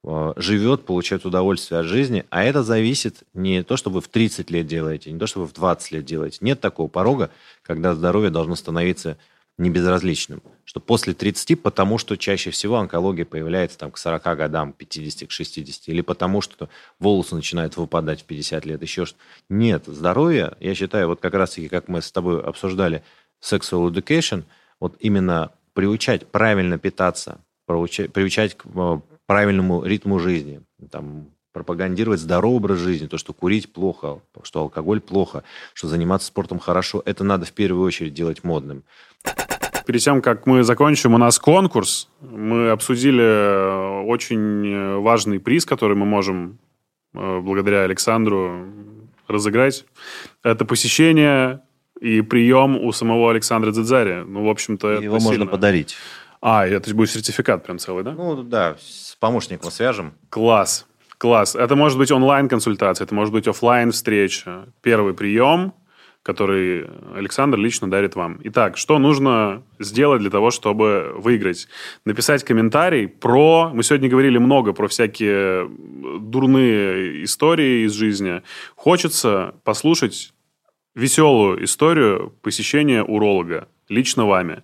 э, 0.05 0.33
живет, 0.37 0.85
получает 0.85 1.25
удовольствие 1.25 1.81
от 1.81 1.85
жизни, 1.85 2.25
а 2.29 2.45
это 2.45 2.63
зависит 2.63 3.23
не 3.33 3.63
то, 3.63 3.75
что 3.75 3.89
вы 3.89 3.99
в 3.99 4.07
30 4.07 4.49
лет 4.51 4.67
делаете, 4.67 5.11
не 5.11 5.19
то, 5.19 5.27
что 5.27 5.41
вы 5.41 5.47
в 5.47 5.53
20 5.53 5.91
лет 5.91 6.05
делаете. 6.05 6.37
Нет 6.39 6.61
такого 6.61 6.87
порога, 6.87 7.31
когда 7.63 7.93
здоровье 7.93 8.29
должно 8.29 8.55
становиться 8.55 9.17
не 9.59 9.69
безразличным. 9.69 10.41
Что 10.63 10.79
после 10.79 11.13
30, 11.13 11.61
потому 11.61 11.97
что 11.97 12.15
чаще 12.15 12.49
всего 12.49 12.77
онкология 12.77 13.25
появляется 13.25 13.77
там, 13.77 13.91
к 13.91 13.97
40 13.97 14.23
годам, 14.37 14.73
50, 14.73 15.27
к 15.27 15.31
60, 15.31 15.89
или 15.89 16.01
потому 16.01 16.41
что 16.41 16.69
волосы 16.97 17.35
начинают 17.35 17.75
выпадать 17.75 18.21
в 18.21 18.23
50 18.23 18.65
лет, 18.65 18.81
еще 18.81 19.05
что 19.05 19.17
Нет, 19.49 19.83
здоровье, 19.85 20.55
я 20.59 20.73
считаю, 20.73 21.07
вот 21.07 21.19
как 21.19 21.33
раз-таки, 21.33 21.67
как 21.67 21.89
мы 21.89 22.01
с 22.01 22.11
тобой 22.11 22.41
обсуждали, 22.41 23.03
sexual 23.43 23.91
education, 23.91 24.43
вот 24.79 24.95
именно 25.01 25.51
приучать 25.73 26.25
правильно 26.27 26.77
питаться, 26.77 27.41
приучать, 27.65 28.13
приучать 28.13 28.55
к 28.55 28.65
э, 28.65 29.01
правильному 29.25 29.83
ритму 29.83 30.19
жизни, 30.19 30.61
там, 30.89 31.27
пропагандировать 31.51 32.21
здоровый 32.21 32.57
образ 32.57 32.79
жизни, 32.79 33.07
то, 33.07 33.17
что 33.17 33.33
курить 33.33 33.73
плохо, 33.73 34.21
что 34.43 34.61
алкоголь 34.61 35.01
плохо, 35.01 35.43
что 35.73 35.87
заниматься 35.87 36.27
спортом 36.27 36.59
хорошо, 36.59 37.01
это 37.05 37.23
надо 37.23 37.45
в 37.45 37.51
первую 37.51 37.85
очередь 37.85 38.13
делать 38.13 38.43
модным. 38.43 38.83
Перед 39.85 40.01
тем, 40.01 40.21
как 40.21 40.45
мы 40.45 40.63
закончим, 40.63 41.15
у 41.15 41.17
нас 41.17 41.39
конкурс. 41.39 42.09
Мы 42.21 42.69
обсудили 42.69 43.23
э, 43.23 44.01
очень 44.05 44.67
э, 44.67 44.97
важный 44.97 45.39
приз, 45.39 45.65
который 45.65 45.95
мы 45.95 46.05
можем 46.05 46.59
э, 47.15 47.39
благодаря 47.39 47.83
Александру 47.83 48.67
разыграть. 49.27 49.85
Это 50.43 50.63
посещение 50.65 51.61
и 51.99 52.21
прием 52.21 52.77
у 52.77 52.91
самого 52.91 53.31
Александра 53.31 53.71
Дзидзари. 53.71 54.25
Ну, 54.27 54.45
в 54.45 54.49
общем-то, 54.49 55.01
Его 55.01 55.15
можно 55.15 55.31
сильно. 55.31 55.45
подарить. 55.47 55.95
А, 56.41 56.65
это 56.67 56.93
будет 56.93 57.09
сертификат 57.09 57.63
прям 57.65 57.79
целый, 57.79 58.03
да? 58.03 58.13
Ну, 58.13 58.43
да, 58.43 58.77
с 58.79 59.17
помощником 59.19 59.71
свяжем. 59.71 60.13
Класс. 60.29 60.85
Класс. 61.17 61.55
Это 61.55 61.75
может 61.75 61.97
быть 61.97 62.11
онлайн-консультация, 62.11 63.05
это 63.05 63.13
может 63.13 63.33
быть 63.33 63.47
офлайн 63.47 63.91
встреча 63.91 64.67
Первый 64.81 65.13
прием, 65.13 65.73
который 66.23 66.85
Александр 67.15 67.57
лично 67.57 67.89
дарит 67.89 68.15
вам. 68.15 68.39
Итак, 68.43 68.77
что 68.77 68.99
нужно 68.99 69.63
сделать 69.79 70.21
для 70.21 70.29
того, 70.29 70.51
чтобы 70.51 71.13
выиграть? 71.15 71.67
Написать 72.05 72.43
комментарий 72.43 73.07
про... 73.07 73.71
Мы 73.73 73.83
сегодня 73.83 74.09
говорили 74.09 74.37
много 74.37 74.73
про 74.73 74.87
всякие 74.87 75.69
дурные 76.19 77.23
истории 77.23 77.85
из 77.85 77.93
жизни. 77.93 78.41
Хочется 78.75 79.55
послушать 79.63 80.33
веселую 80.93 81.63
историю 81.63 82.33
посещения 82.41 83.03
уролога 83.03 83.67
лично 83.87 84.25
вами. 84.25 84.63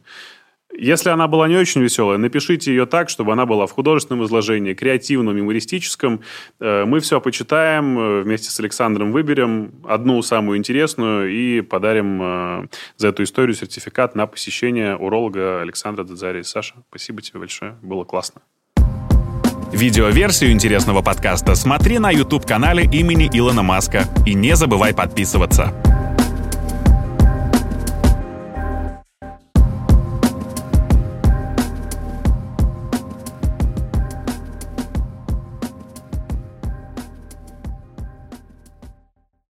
Если 0.78 1.10
она 1.10 1.28
была 1.28 1.48
не 1.48 1.56
очень 1.56 1.82
веселая, 1.82 2.18
напишите 2.18 2.72
ее 2.72 2.86
так, 2.86 3.10
чтобы 3.10 3.32
она 3.32 3.46
была 3.46 3.66
в 3.66 3.72
художественном 3.72 4.26
изложении, 4.26 4.74
креативном, 4.74 5.38
юмористическом. 5.38 6.22
Э, 6.60 6.86
мы 6.86 7.00
все 7.00 7.22
почитаем, 7.22 7.98
э, 7.98 8.22
вместе 8.24 8.50
с 8.50 8.60
Александром 8.60 9.12
выберем 9.12 9.72
одну 9.88 10.22
самую 10.22 10.58
интересную 10.58 11.32
и 11.32 11.62
подарим 11.62 12.22
э, 12.22 12.68
за 12.98 13.10
эту 13.10 13.24
историю 13.24 13.56
сертификат 13.56 14.16
на 14.16 14.28
посещение 14.28 14.96
уролога 14.96 15.62
Александра 15.62 16.04
Дадзари. 16.04 16.42
Саша, 16.42 16.76
спасибо 16.90 17.22
тебе 17.22 17.40
большое, 17.40 17.76
было 17.82 18.04
классно. 18.04 18.42
Видеоверсию 19.72 20.52
интересного 20.52 21.02
подкаста 21.02 21.56
смотри 21.56 22.00
на 22.00 22.12
YouTube-канале 22.12 22.84
имени 22.84 23.30
Илона 23.32 23.64
Маска. 23.64 24.06
И 24.26 24.34
не 24.34 24.56
забывай 24.56 24.94
подписываться. 24.94 25.74